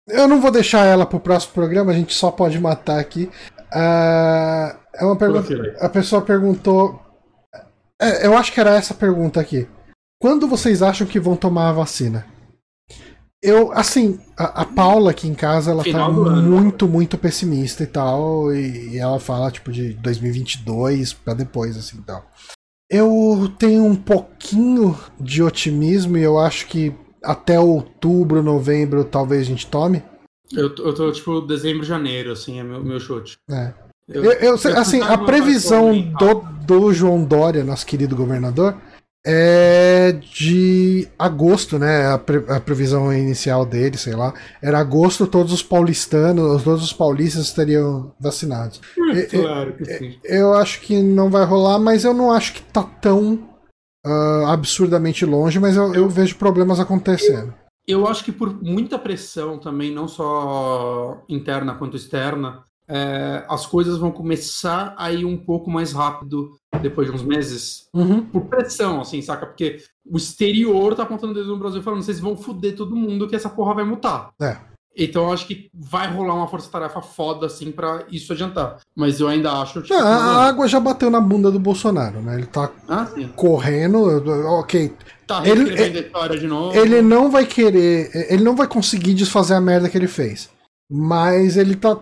Eu 0.08 0.28
não 0.28 0.40
vou 0.40 0.50
deixar 0.50 0.84
ela 0.84 1.06
pro 1.06 1.18
próximo 1.18 1.54
programa, 1.54 1.92
a 1.92 1.94
gente 1.94 2.14
só 2.14 2.30
pode 2.30 2.60
matar 2.60 2.98
aqui. 2.98 3.30
Uh, 3.72 4.76
é 4.94 5.04
uma 5.04 5.16
pergunta. 5.16 5.76
A 5.80 5.88
pessoa 5.88 6.22
perguntou. 6.22 7.00
É, 8.00 8.26
eu 8.26 8.36
acho 8.36 8.52
que 8.52 8.60
era 8.60 8.74
essa 8.74 8.94
pergunta 8.94 9.40
aqui. 9.40 9.66
Quando 10.20 10.46
vocês 10.46 10.82
acham 10.82 11.06
que 11.06 11.20
vão 11.20 11.36
tomar 11.36 11.70
a 11.70 11.72
vacina? 11.72 12.26
Eu, 13.42 13.72
assim, 13.72 14.18
a, 14.38 14.62
a, 14.62 14.64
Paula 14.64 15.10
aqui 15.10 15.28
em 15.28 15.34
casa, 15.34 15.70
ela 15.70 15.82
Final 15.82 16.14
tá 16.14 16.30
muito, 16.30 16.88
muito 16.88 17.18
pessimista 17.18 17.82
e 17.82 17.86
tal. 17.86 18.54
E, 18.54 18.94
e, 18.94 18.98
ela 18.98 19.20
fala, 19.20 19.50
tipo, 19.50 19.70
de 19.70 19.92
2022 19.94 21.12
pra 21.12 21.34
depois, 21.34 21.76
assim, 21.76 22.00
tal. 22.00 22.24
Eu 22.90 23.50
tenho 23.58 23.84
um 23.84 23.96
pouquinho 23.96 24.98
de 25.18 25.42
otimismo 25.42 26.18
e 26.18 26.22
eu 26.22 26.38
acho 26.38 26.66
que 26.66 26.94
até 27.22 27.58
outubro, 27.58 28.42
novembro, 28.42 29.04
talvez 29.04 29.42
a 29.42 29.44
gente 29.44 29.66
tome. 29.66 30.02
Eu, 30.52 30.74
eu 30.76 30.94
tô, 30.94 31.10
tipo, 31.10 31.40
dezembro, 31.40 31.84
janeiro, 31.84 32.30
assim, 32.30 32.60
é 32.60 32.62
meu, 32.62 32.84
meu 32.84 33.00
chute. 33.00 33.38
É. 33.50 33.72
Eu, 34.06 34.22
eu, 34.24 34.56
eu 34.56 34.78
assim, 34.78 35.00
a 35.00 35.16
previsão 35.16 35.98
do, 36.12 36.34
do 36.66 36.92
João 36.92 37.24
Dória, 37.24 37.64
nosso 37.64 37.86
querido 37.86 38.14
governador, 38.14 38.76
é 39.26 40.12
de 40.12 41.08
agosto, 41.18 41.78
né? 41.78 42.12
A, 42.12 42.18
pre 42.18 42.44
a, 42.48 42.60
previsão 42.60 43.12
inicial 43.12 43.64
dele, 43.64 43.96
sei 43.96 44.14
lá. 44.14 44.34
Era 44.60 44.78
agosto, 44.78 45.26
todos 45.26 45.52
os 45.52 45.62
paulistanos, 45.62 46.62
todos 46.62 46.84
os 46.84 46.92
paulistas 46.92 47.46
estariam 47.46 48.12
vacinados. 48.20 48.80
Hum, 48.98 49.12
claro 49.30 49.72
que 49.74 49.84
sim. 49.86 50.18
Eu 50.24 50.52
acho 50.54 50.80
que 50.82 51.02
não 51.02 51.30
vai 51.30 51.44
rolar, 51.44 51.78
mas 51.78 52.04
eu 52.04 52.12
não 52.12 52.30
acho 52.30 52.54
que 52.54 52.62
tá 52.62 52.82
tão 52.82 53.48
uh, 54.06 54.46
absurdamente 54.46 55.24
longe, 55.24 55.58
mas 55.58 55.76
eu, 55.76 55.94
eu 55.94 56.08
vejo 56.08 56.36
problemas 56.36 56.78
acontecendo. 56.78 57.54
Eu 57.86 58.06
acho 58.06 58.24
que 58.24 58.32
por 58.32 58.62
muita 58.62 58.98
pressão 58.98 59.58
também, 59.58 59.92
não 59.92 60.08
só 60.08 61.22
interna 61.28 61.74
quanto 61.74 61.96
externa, 61.96 62.64
é, 62.88 63.44
as 63.48 63.66
coisas 63.66 63.98
vão 63.98 64.10
começar 64.10 64.94
a 64.96 65.10
ir 65.12 65.24
um 65.24 65.36
pouco 65.36 65.70
mais 65.70 65.92
rápido 65.92 66.56
depois 66.82 67.08
de 67.08 67.14
uns 67.14 67.22
meses. 67.22 67.88
Uhum. 67.94 68.22
Por 68.22 68.42
pressão, 68.46 69.00
assim, 69.00 69.22
saca? 69.22 69.46
Porque 69.46 69.82
o 70.06 70.16
exterior 70.16 70.94
tá 70.94 71.02
apontando 71.02 71.34
dedo 71.34 71.48
no 71.48 71.58
Brasil 71.58 71.82
falando: 71.82 72.02
vocês 72.02 72.20
vão 72.20 72.36
foder 72.36 72.76
todo 72.76 72.96
mundo 72.96 73.28
que 73.28 73.36
essa 73.36 73.48
porra 73.48 73.74
vai 73.74 73.84
mutar. 73.84 74.30
É. 74.40 74.56
Então 74.96 75.24
eu 75.24 75.32
acho 75.32 75.46
que 75.46 75.68
vai 75.74 76.08
rolar 76.12 76.34
uma 76.34 76.46
força-tarefa 76.46 77.02
foda, 77.02 77.46
assim, 77.46 77.72
para 77.72 78.04
isso 78.10 78.32
adiantar. 78.32 78.78
Mas 78.94 79.18
eu 79.18 79.26
ainda 79.26 79.52
acho. 79.52 79.82
Tipo, 79.82 79.94
não, 79.94 80.06
a 80.06 80.46
água 80.46 80.68
já 80.68 80.78
bateu 80.78 81.10
na 81.10 81.20
bunda 81.20 81.50
do 81.50 81.58
Bolsonaro, 81.58 82.20
né? 82.20 82.34
Ele 82.34 82.46
tá 82.46 82.70
ah, 82.88 83.08
correndo, 83.34 84.22
ok. 84.60 84.92
Tá 85.26 85.42
ele, 85.46 85.72
ele, 85.80 86.00
história 86.00 86.38
de 86.38 86.46
novo. 86.46 86.76
Ele 86.78 87.02
não 87.02 87.30
vai 87.30 87.44
querer. 87.44 88.10
Ele 88.30 88.44
não 88.44 88.54
vai 88.54 88.68
conseguir 88.68 89.14
desfazer 89.14 89.54
a 89.54 89.60
merda 89.60 89.88
que 89.88 89.98
ele 89.98 90.06
fez. 90.06 90.48
Mas 90.90 91.56
ele 91.56 91.74
tá, 91.74 91.98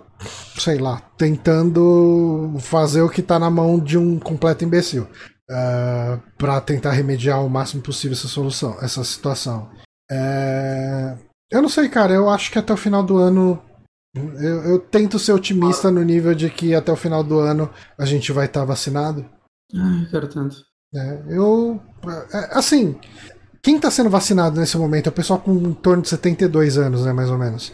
sei 0.59 0.79
lá, 0.79 1.01
tentando 1.17 2.57
fazer 2.61 3.03
o 3.03 3.09
que 3.09 3.23
tá 3.23 3.39
na 3.39 3.51
mão 3.51 3.79
de 3.79 3.99
um 3.99 4.19
completo 4.19 4.65
imbecil. 4.65 5.05
Uh, 5.51 5.55
ah, 5.55 6.21
para 6.39 6.61
tentar 6.61 6.93
remediar 6.93 7.45
o 7.45 7.51
máximo 7.51 7.83
possível 7.83 8.17
essa 8.17 8.29
solução, 8.29 8.77
essa 8.81 9.03
situação. 9.05 9.71
É... 10.11 11.17
Eu 11.51 11.61
não 11.61 11.69
sei, 11.69 11.89
cara. 11.89 12.15
Eu 12.15 12.31
acho 12.31 12.51
que 12.51 12.59
até 12.59 12.73
o 12.73 12.77
final 12.77 13.03
do 13.03 13.19
ano. 13.19 13.63
Eu, 14.15 14.63
eu 14.65 14.79
tento 14.79 15.19
ser 15.19 15.33
otimista 15.33 15.91
no 15.91 16.03
nível 16.03 16.35
de 16.35 16.51
que 16.51 16.75
até 16.75 16.93
o 16.93 16.97
final 16.97 17.25
do 17.25 17.39
ano 17.39 17.71
a 17.99 18.05
gente 18.05 18.31
vai 18.31 18.47
estar 18.47 18.61
tá 18.61 18.67
vacinado. 18.67 19.25
Ai, 19.75 20.07
quero 20.11 20.29
tanto. 20.29 20.57
É, 20.95 21.23
eu. 21.29 21.81
É, 22.33 22.59
assim, 22.59 22.99
quem 23.63 23.77
está 23.77 23.91
sendo 23.91 24.11
vacinado 24.11 24.61
nesse 24.61 24.77
momento 24.77 25.07
é 25.07 25.11
o 25.11 25.15
pessoal 25.15 25.39
com 25.39 25.55
em 25.55 25.73
torno 25.73 26.03
de 26.03 26.09
72 26.09 26.77
anos, 26.77 27.05
né, 27.07 27.13
mais 27.13 27.31
ou 27.31 27.39
menos. 27.39 27.73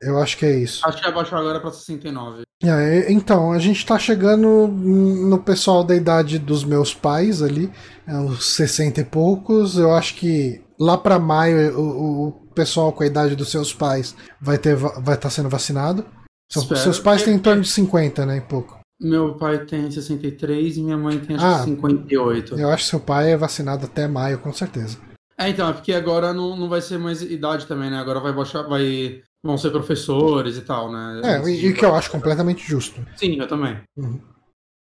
Eu 0.00 0.18
acho 0.18 0.36
que 0.36 0.46
é 0.46 0.56
isso. 0.56 0.86
Acho 0.86 1.00
que 1.00 1.08
abaixou 1.08 1.38
agora 1.38 1.60
para 1.60 1.70
69. 1.70 2.42
É, 2.62 3.12
então, 3.12 3.52
a 3.52 3.58
gente 3.58 3.84
tá 3.84 3.98
chegando 3.98 4.66
no 4.66 5.38
pessoal 5.38 5.84
da 5.84 5.94
idade 5.94 6.38
dos 6.38 6.64
meus 6.64 6.92
pais 6.92 7.42
ali, 7.42 7.70
é, 8.06 8.14
uns 8.14 8.44
60 8.54 9.00
e 9.00 9.04
poucos. 9.04 9.78
Eu 9.78 9.92
acho 9.92 10.14
que 10.14 10.60
lá 10.78 10.96
para 10.96 11.18
maio 11.18 11.78
o, 11.78 12.28
o, 12.28 12.32
pessoal 12.54 12.92
com 12.92 13.04
a 13.04 13.06
idade 13.06 13.36
dos 13.36 13.50
seus 13.50 13.72
pais 13.72 14.16
vai 14.40 14.58
ter 14.58 14.74
vai 14.74 14.92
estar 14.96 15.16
tá 15.16 15.30
sendo 15.30 15.48
vacinado. 15.48 16.04
Espero. 16.50 16.80
Seus 16.80 16.98
pais 16.98 17.22
têm 17.22 17.34
em 17.34 17.38
torno 17.38 17.62
de 17.62 17.68
50, 17.68 18.26
né? 18.26 18.38
E 18.38 18.40
pouco. 18.40 18.78
Meu 19.00 19.34
pai 19.34 19.64
tem 19.64 19.88
63 19.88 20.78
e 20.78 20.82
minha 20.82 20.96
mãe 20.96 21.18
tem 21.20 21.36
acho 21.36 21.44
ah, 21.44 21.62
58. 21.64 22.58
Eu 22.58 22.70
acho 22.70 22.84
que 22.84 22.90
seu 22.90 23.00
pai 23.00 23.32
é 23.32 23.36
vacinado 23.36 23.86
até 23.86 24.08
maio, 24.08 24.38
com 24.38 24.52
certeza. 24.52 24.98
É, 25.38 25.48
então, 25.48 25.68
é 25.68 25.72
porque 25.72 25.92
agora 25.92 26.32
não, 26.32 26.56
não 26.56 26.68
vai 26.68 26.80
ser 26.80 26.98
mais 26.98 27.22
idade 27.22 27.64
também, 27.66 27.90
né? 27.90 27.98
Agora 27.98 28.18
vai 28.18 28.32
baixar, 28.32 28.62
vai 28.62 29.22
vão 29.44 29.56
ser 29.56 29.70
professores 29.70 30.56
e 30.56 30.62
tal, 30.62 30.90
né? 30.90 31.20
É, 31.24 31.50
e, 31.50 31.72
que 31.72 31.84
eu 31.84 31.94
acho 31.94 32.10
completamente 32.10 32.66
justo. 32.66 33.04
Sim, 33.16 33.36
eu 33.38 33.46
também. 33.46 33.76
Uhum. 33.96 34.20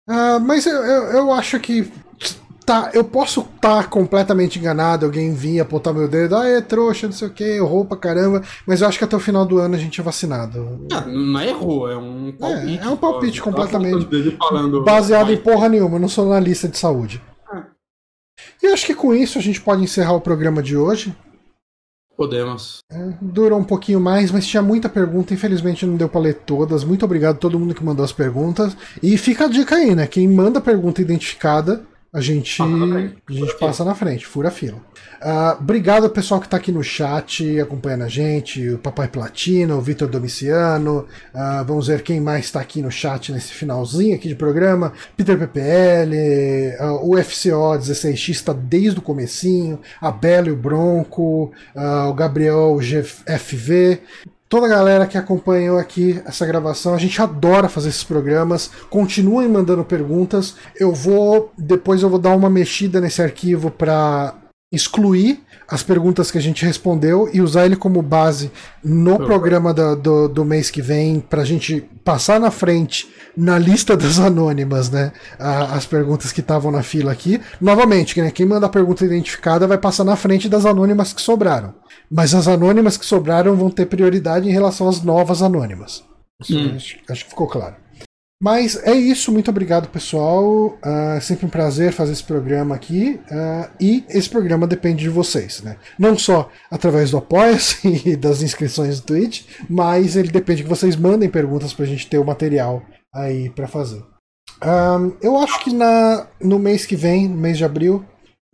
Uh, 0.09 0.41
mas 0.41 0.67
eu, 0.67 0.77
eu, 0.77 1.03
eu, 1.13 1.33
acho 1.33 1.59
que. 1.61 1.91
Tá, 2.65 2.91
eu 2.95 3.05
posso 3.05 3.43
estar 3.43 3.85
tá 3.85 3.85
completamente 3.85 4.59
enganado, 4.59 5.07
alguém 5.07 5.33
vir 5.33 5.61
apontar 5.61 5.95
meu 5.95 6.09
dedo, 6.09 6.35
ah, 6.35 6.49
é 6.49 6.61
trouxa, 6.61 7.07
não 7.07 7.13
sei 7.13 7.29
o 7.29 7.31
que, 7.31 7.59
roupa, 7.61 7.97
caramba, 7.97 8.43
mas 8.67 8.81
eu 8.81 8.89
acho 8.89 8.99
que 8.99 9.05
até 9.05 9.15
o 9.15 9.21
final 9.21 9.47
do 9.47 9.59
ano 9.59 9.77
a 9.77 9.79
gente 9.79 10.01
é 10.01 10.03
vacinado. 10.03 10.85
Ah, 10.93 11.03
não 11.03 11.39
é 11.39 11.49
errou, 11.49 11.89
é 11.89 11.97
um 11.97 12.33
palpite. 12.33 12.79
É, 12.81 12.85
é 12.85 12.89
um 12.89 12.97
palpite 12.97 13.41
completamente 13.41 14.09
baseado 14.85 15.33
em 15.33 15.37
porra 15.37 15.69
nenhuma, 15.69 15.95
eu 15.95 16.01
não 16.01 16.09
sou 16.09 16.29
na 16.29 16.41
lista 16.41 16.67
de 16.67 16.77
saúde. 16.77 17.23
Ah. 17.49 17.67
E 18.61 18.67
acho 18.67 18.85
que 18.85 18.97
com 18.97 19.15
isso 19.15 19.39
a 19.39 19.43
gente 19.43 19.61
pode 19.61 19.85
encerrar 19.85 20.15
o 20.15 20.21
programa 20.21 20.61
de 20.61 20.77
hoje. 20.77 21.15
Podemos. 22.17 22.79
É, 22.91 23.13
durou 23.21 23.59
um 23.59 23.65
pouquinho 23.65 24.01
mais, 24.01 24.31
mas 24.31 24.47
tinha 24.47 24.63
muita 24.63 24.89
pergunta. 24.89 25.35
Infelizmente 25.35 25.85
não 25.85 25.97
deu 25.97 26.09
para 26.09 26.21
ler 26.21 26.35
todas. 26.47 26.83
Muito 26.83 27.05
obrigado 27.05 27.37
a 27.37 27.39
todo 27.39 27.59
mundo 27.59 27.75
que 27.75 27.85
mandou 27.85 28.05
as 28.05 28.13
perguntas. 28.13 28.77
E 29.03 29.19
fica 29.19 29.45
a 29.45 29.49
dica 29.49 29.77
aí, 29.77 29.95
né? 29.95 30.07
Quem 30.07 30.27
manda 30.27 30.61
pergunta 30.61 31.03
identificada 31.03 31.83
a 32.13 32.21
gente, 32.21 32.63
a 32.63 33.33
gente 33.33 33.59
passa 33.59 33.85
na 33.85 33.95
frente, 33.95 34.27
fura 34.27 34.49
a 34.49 34.51
fila. 34.51 34.79
Uh, 35.23 35.61
obrigado 35.61 36.05
ao 36.05 36.11
pessoal 36.11 36.41
que 36.41 36.47
está 36.47 36.57
aqui 36.57 36.71
no 36.71 36.83
chat 36.83 37.59
acompanhando 37.61 38.05
a 38.05 38.09
gente, 38.09 38.71
o 38.71 38.79
Papai 38.79 39.09
Platino, 39.09 39.77
o 39.77 39.81
Vitor 39.81 40.09
Domiciano. 40.09 41.07
Uh, 41.35 41.65
vamos 41.67 41.89
ver 41.89 42.03
quem 42.03 42.21
mais 42.21 42.47
está 42.47 42.61
aqui 42.61 42.81
no 42.81 42.91
chat 42.91 43.33
nesse 43.33 43.53
finalzinho 43.53 44.15
aqui 44.15 44.29
de 44.29 44.35
programa. 44.35 44.93
Peter 45.17 45.39
PPL, 45.39 46.15
uh, 46.81 47.11
o 47.11 47.23
FCO 47.23 47.79
16X 47.79 48.31
está 48.31 48.53
desde 48.53 48.99
o 48.99 49.03
comecinho, 49.03 49.81
a 50.01 50.11
Bela 50.11 50.49
e 50.49 50.53
o 50.53 50.57
Bronco, 50.57 51.53
o 51.75 52.15
Gabriel 52.15 52.79
GFV. 52.81 54.01
Toda 54.49 54.67
a 54.67 54.69
galera 54.69 55.07
que 55.07 55.19
acompanhou 55.19 55.79
aqui 55.79 56.23
essa 56.25 56.47
gravação. 56.47 56.95
A 56.95 56.99
gente 56.99 57.21
adora 57.21 57.69
fazer 57.69 57.89
esses 57.89 58.05
programas. 58.05 58.71
Continuem 58.89 59.49
mandando 59.49 59.85
perguntas. 59.85 60.57
Eu 60.79 60.93
vou 60.93 61.53
depois 61.57 62.03
eu 62.03 62.11
vou 62.11 62.19
dar 62.19 62.35
uma 62.35 62.51
mexida 62.51 63.01
nesse 63.01 63.23
arquivo 63.23 63.71
para 63.71 64.35
excluir 64.77 65.41
as 65.69 65.83
perguntas 65.83 66.31
que 66.31 66.39
a 66.39 66.41
gente 66.41 66.65
respondeu 66.65 67.29
e 67.33 67.41
usar 67.41 67.67
ele 67.67 67.75
como 67.75 68.01
base 68.01 68.53
no 68.85 69.17
programa 69.19 69.75
do, 69.75 69.97
do, 69.97 70.29
do, 70.29 70.45
mês 70.45 70.71
que 70.71 70.81
vem 70.81 71.19
para 71.19 71.43
a 71.43 71.45
gente 71.45 71.81
passar 72.05 72.39
na 72.39 72.53
frente 72.53 73.09
na 73.37 73.59
lista 73.59 73.97
das 73.97 74.19
anônimas, 74.21 74.91
né? 74.91 75.13
as 75.39 75.85
perguntas 75.85 76.31
que 76.31 76.41
estavam 76.41 76.71
na 76.71 76.83
fila 76.83 77.11
aqui. 77.11 77.41
Novamente, 77.61 78.21
né, 78.21 78.31
quem 78.31 78.47
manda 78.47 78.67
a 78.67 78.71
pergunta 78.71 79.05
identificada 79.05 79.67
vai 79.67 79.77
passar 79.77 80.05
na 80.05 80.15
frente 80.15 80.49
das 80.49 80.65
anônimas 80.65 81.13
que 81.13 81.21
sobraram. 81.21 81.75
Mas 82.09 82.33
as 82.35 82.47
anônimas 82.47 82.97
que 82.97 83.05
sobraram 83.05 83.57
vão 83.57 83.69
ter 83.69 83.87
prioridade 83.87 84.49
em 84.49 84.53
relação 84.53 84.89
às 84.89 85.03
novas 85.03 85.43
anônimas. 85.43 86.05
Hum. 86.49 86.77
Acho, 86.77 86.97
acho 87.11 87.25
que 87.25 87.31
ficou 87.31 87.49
claro. 87.49 87.75
Mas 88.41 88.77
é 88.85 88.95
isso, 88.95 89.33
muito 89.33 89.51
obrigado 89.51 89.89
pessoal. 89.89 90.79
Uh, 90.85 91.21
sempre 91.23 91.47
um 91.47 91.49
prazer 91.49 91.93
fazer 91.93 92.13
esse 92.13 92.23
programa 92.23 92.75
aqui. 92.75 93.19
Uh, 93.31 93.71
e 93.81 94.05
esse 94.11 94.29
programa 94.29 94.67
depende 94.67 95.03
de 95.03 95.09
vocês, 95.09 95.63
né? 95.63 95.79
Não 95.99 96.19
só 96.19 96.51
através 96.71 97.11
do 97.11 97.17
Apoia-se 97.17 97.89
e 98.05 98.17
das 98.17 98.43
inscrições 98.43 99.01
do 99.01 99.07
Twitch, 99.07 99.45
mas 99.69 100.17
ele 100.17 100.29
depende 100.29 100.63
que 100.63 100.69
vocês 100.69 100.97
mandem 100.97 101.31
perguntas 101.31 101.73
pra 101.73 101.87
gente 101.87 102.07
ter 102.09 102.19
o 102.19 102.25
material 102.25 102.83
aí 103.15 103.49
para 103.51 103.67
fazer. 103.67 104.05
Um, 104.63 105.17
eu 105.23 105.37
acho 105.39 105.59
que 105.61 105.73
na, 105.73 106.29
no 106.41 106.59
mês 106.59 106.85
que 106.85 106.97
vem, 106.97 107.29
no 107.29 107.37
mês 107.37 107.57
de 107.57 107.65
abril, 107.65 108.05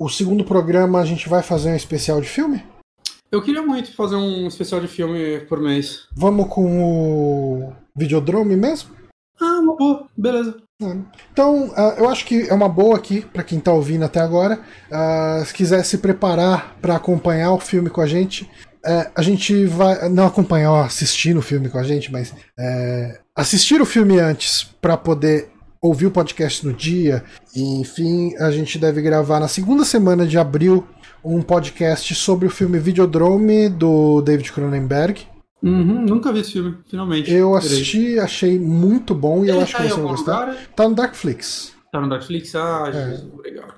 o 0.00 0.08
segundo 0.08 0.44
programa 0.44 1.00
a 1.00 1.04
gente 1.04 1.28
vai 1.28 1.42
fazer 1.42 1.70
um 1.70 1.76
especial 1.76 2.20
de 2.20 2.28
filme? 2.28 2.64
Eu 3.30 3.42
queria 3.42 3.62
muito 3.62 3.94
fazer 3.94 4.14
um 4.14 4.46
especial 4.46 4.80
de 4.80 4.88
filme 4.88 5.40
por 5.48 5.60
mês. 5.60 6.06
Vamos 6.14 6.48
com 6.48 6.84
o 6.84 7.72
Videodrome 7.96 8.56
mesmo? 8.56 9.01
Ah, 9.42 9.60
uma 9.60 9.76
boa, 9.76 10.06
beleza. 10.16 10.56
É. 10.80 10.96
Então, 11.32 11.68
uh, 11.68 11.94
eu 11.98 12.08
acho 12.08 12.24
que 12.24 12.48
é 12.48 12.54
uma 12.54 12.68
boa 12.68 12.96
aqui 12.96 13.22
para 13.22 13.42
quem 13.42 13.58
tá 13.58 13.72
ouvindo 13.72 14.04
até 14.04 14.20
agora. 14.20 14.60
Uh, 14.90 15.44
se 15.44 15.52
quiser 15.52 15.84
se 15.84 15.98
preparar 15.98 16.76
para 16.80 16.96
acompanhar 16.96 17.52
o 17.52 17.58
filme 17.58 17.90
com 17.90 18.00
a 18.00 18.06
gente, 18.06 18.44
uh, 18.86 19.10
a 19.14 19.22
gente 19.22 19.66
vai 19.66 20.08
não 20.08 20.26
acompanhar, 20.26 20.84
assistir 20.84 21.36
o 21.36 21.42
filme 21.42 21.68
com 21.68 21.78
a 21.78 21.82
gente, 21.82 22.12
mas 22.12 22.32
é, 22.58 23.18
assistir 23.34 23.80
o 23.80 23.86
filme 23.86 24.18
antes 24.18 24.64
para 24.80 24.96
poder 24.96 25.48
ouvir 25.80 26.06
o 26.06 26.10
podcast 26.10 26.64
no 26.64 26.72
dia. 26.72 27.24
E, 27.54 27.80
enfim, 27.80 28.36
a 28.38 28.50
gente 28.50 28.78
deve 28.78 29.02
gravar 29.02 29.40
na 29.40 29.48
segunda 29.48 29.84
semana 29.84 30.26
de 30.26 30.38
abril 30.38 30.86
um 31.24 31.42
podcast 31.42 32.14
sobre 32.14 32.46
o 32.46 32.50
filme 32.50 32.78
Videodrome 32.78 33.68
do 33.68 34.20
David 34.22 34.52
Cronenberg. 34.52 35.31
Uhum, 35.62 36.02
nunca 36.02 36.32
vi 36.32 36.40
esse 36.40 36.52
filme, 36.52 36.76
finalmente. 36.86 37.32
Eu 37.32 37.54
assisti, 37.54 38.18
achei 38.18 38.58
muito 38.58 39.14
bom 39.14 39.44
e 39.44 39.48
Ele 39.48 39.58
eu 39.58 39.60
acho 39.60 39.72
tá 39.72 39.82
que 39.82 39.88
você 39.88 40.00
vai 40.00 40.10
gostar. 40.10 40.40
Lugar? 40.40 40.66
Tá 40.74 40.88
no 40.88 40.94
Darkflix. 40.94 41.72
Tá 41.92 42.00
no 42.00 42.08
Darkflix? 42.08 42.54
Ah, 42.56 42.90
é. 42.92 43.42
legal. 43.42 43.68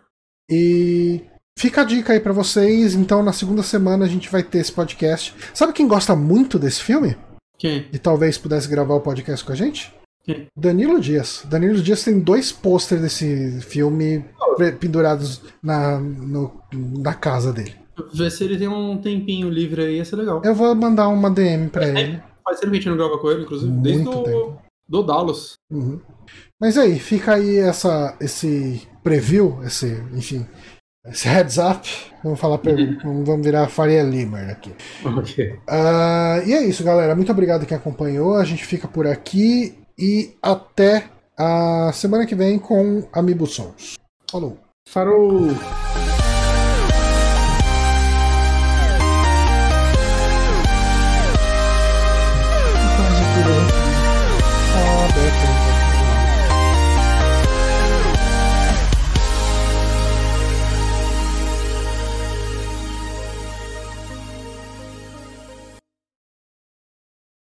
E 0.50 1.22
fica 1.58 1.82
a 1.82 1.84
dica 1.84 2.14
aí 2.14 2.20
para 2.20 2.32
vocês. 2.32 2.94
Então, 2.94 3.22
na 3.22 3.32
segunda 3.32 3.62
semana 3.62 4.06
a 4.06 4.08
gente 4.08 4.30
vai 4.30 4.42
ter 4.42 4.58
esse 4.58 4.72
podcast. 4.72 5.34
Sabe 5.52 5.74
quem 5.74 5.86
gosta 5.86 6.16
muito 6.16 6.58
desse 6.58 6.82
filme? 6.82 7.16
Quem? 7.58 7.86
E 7.92 7.98
talvez 7.98 8.38
pudesse 8.38 8.68
gravar 8.68 8.94
o 8.94 9.00
podcast 9.00 9.44
com 9.44 9.52
a 9.52 9.56
gente? 9.56 9.94
Quem? 10.22 10.46
Danilo 10.56 10.98
Dias. 10.98 11.44
Danilo 11.44 11.82
Dias 11.82 12.02
tem 12.02 12.18
dois 12.18 12.50
pôsteres 12.50 13.02
desse 13.02 13.60
filme 13.60 14.24
oh. 14.40 14.56
pendurados 14.78 15.42
na, 15.62 15.98
no, 16.00 16.62
na 16.72 17.12
casa 17.12 17.52
dele. 17.52 17.83
Ver 18.12 18.30
se 18.30 18.44
ele 18.44 18.58
tem 18.58 18.68
um 18.68 18.98
tempinho 18.98 19.48
livre 19.48 19.82
aí, 19.82 19.96
ia 19.96 20.04
ser 20.04 20.16
legal. 20.16 20.42
Eu 20.44 20.54
vou 20.54 20.74
mandar 20.74 21.08
uma 21.08 21.30
DM 21.30 21.68
pra 21.68 21.86
é, 21.86 22.00
ele. 22.00 22.22
Faz 22.42 22.60
tempo 22.60 22.72
que 22.72 22.78
a 22.78 22.80
gente 22.80 22.88
não 22.88 22.96
grava 22.96 23.18
com 23.18 23.30
ele, 23.30 23.42
inclusive, 23.42 23.70
Muito 23.70 23.82
desde 23.82 24.04
do, 24.04 24.56
do 24.88 25.02
Dallas. 25.02 25.54
Uhum. 25.70 26.00
Mas 26.60 26.76
aí, 26.76 26.98
fica 26.98 27.34
aí 27.34 27.58
essa, 27.58 28.16
esse 28.20 28.86
preview, 29.02 29.60
esse, 29.62 30.02
enfim, 30.12 30.46
esse 31.06 31.28
heads 31.28 31.58
up. 31.58 31.88
Vamos 32.22 32.40
falar 32.40 32.60
uhum. 32.66 33.24
vamos 33.24 33.44
virar 33.44 33.68
Faria 33.68 34.02
Limer 34.02 34.50
aqui. 34.50 34.72
Ok. 35.04 35.52
Uh, 35.68 36.46
e 36.46 36.52
é 36.52 36.64
isso, 36.64 36.82
galera. 36.82 37.14
Muito 37.14 37.30
obrigado 37.30 37.66
quem 37.66 37.76
acompanhou. 37.76 38.34
A 38.34 38.44
gente 38.44 38.64
fica 38.64 38.88
por 38.88 39.06
aqui 39.06 39.78
e 39.98 40.34
até 40.42 41.10
a 41.36 41.90
semana 41.92 42.26
que 42.26 42.34
vem 42.34 42.58
com 42.58 43.06
Amiibo 43.12 43.46
Sons. 43.46 43.94
Falou. 44.30 44.58
Farou! 44.88 45.48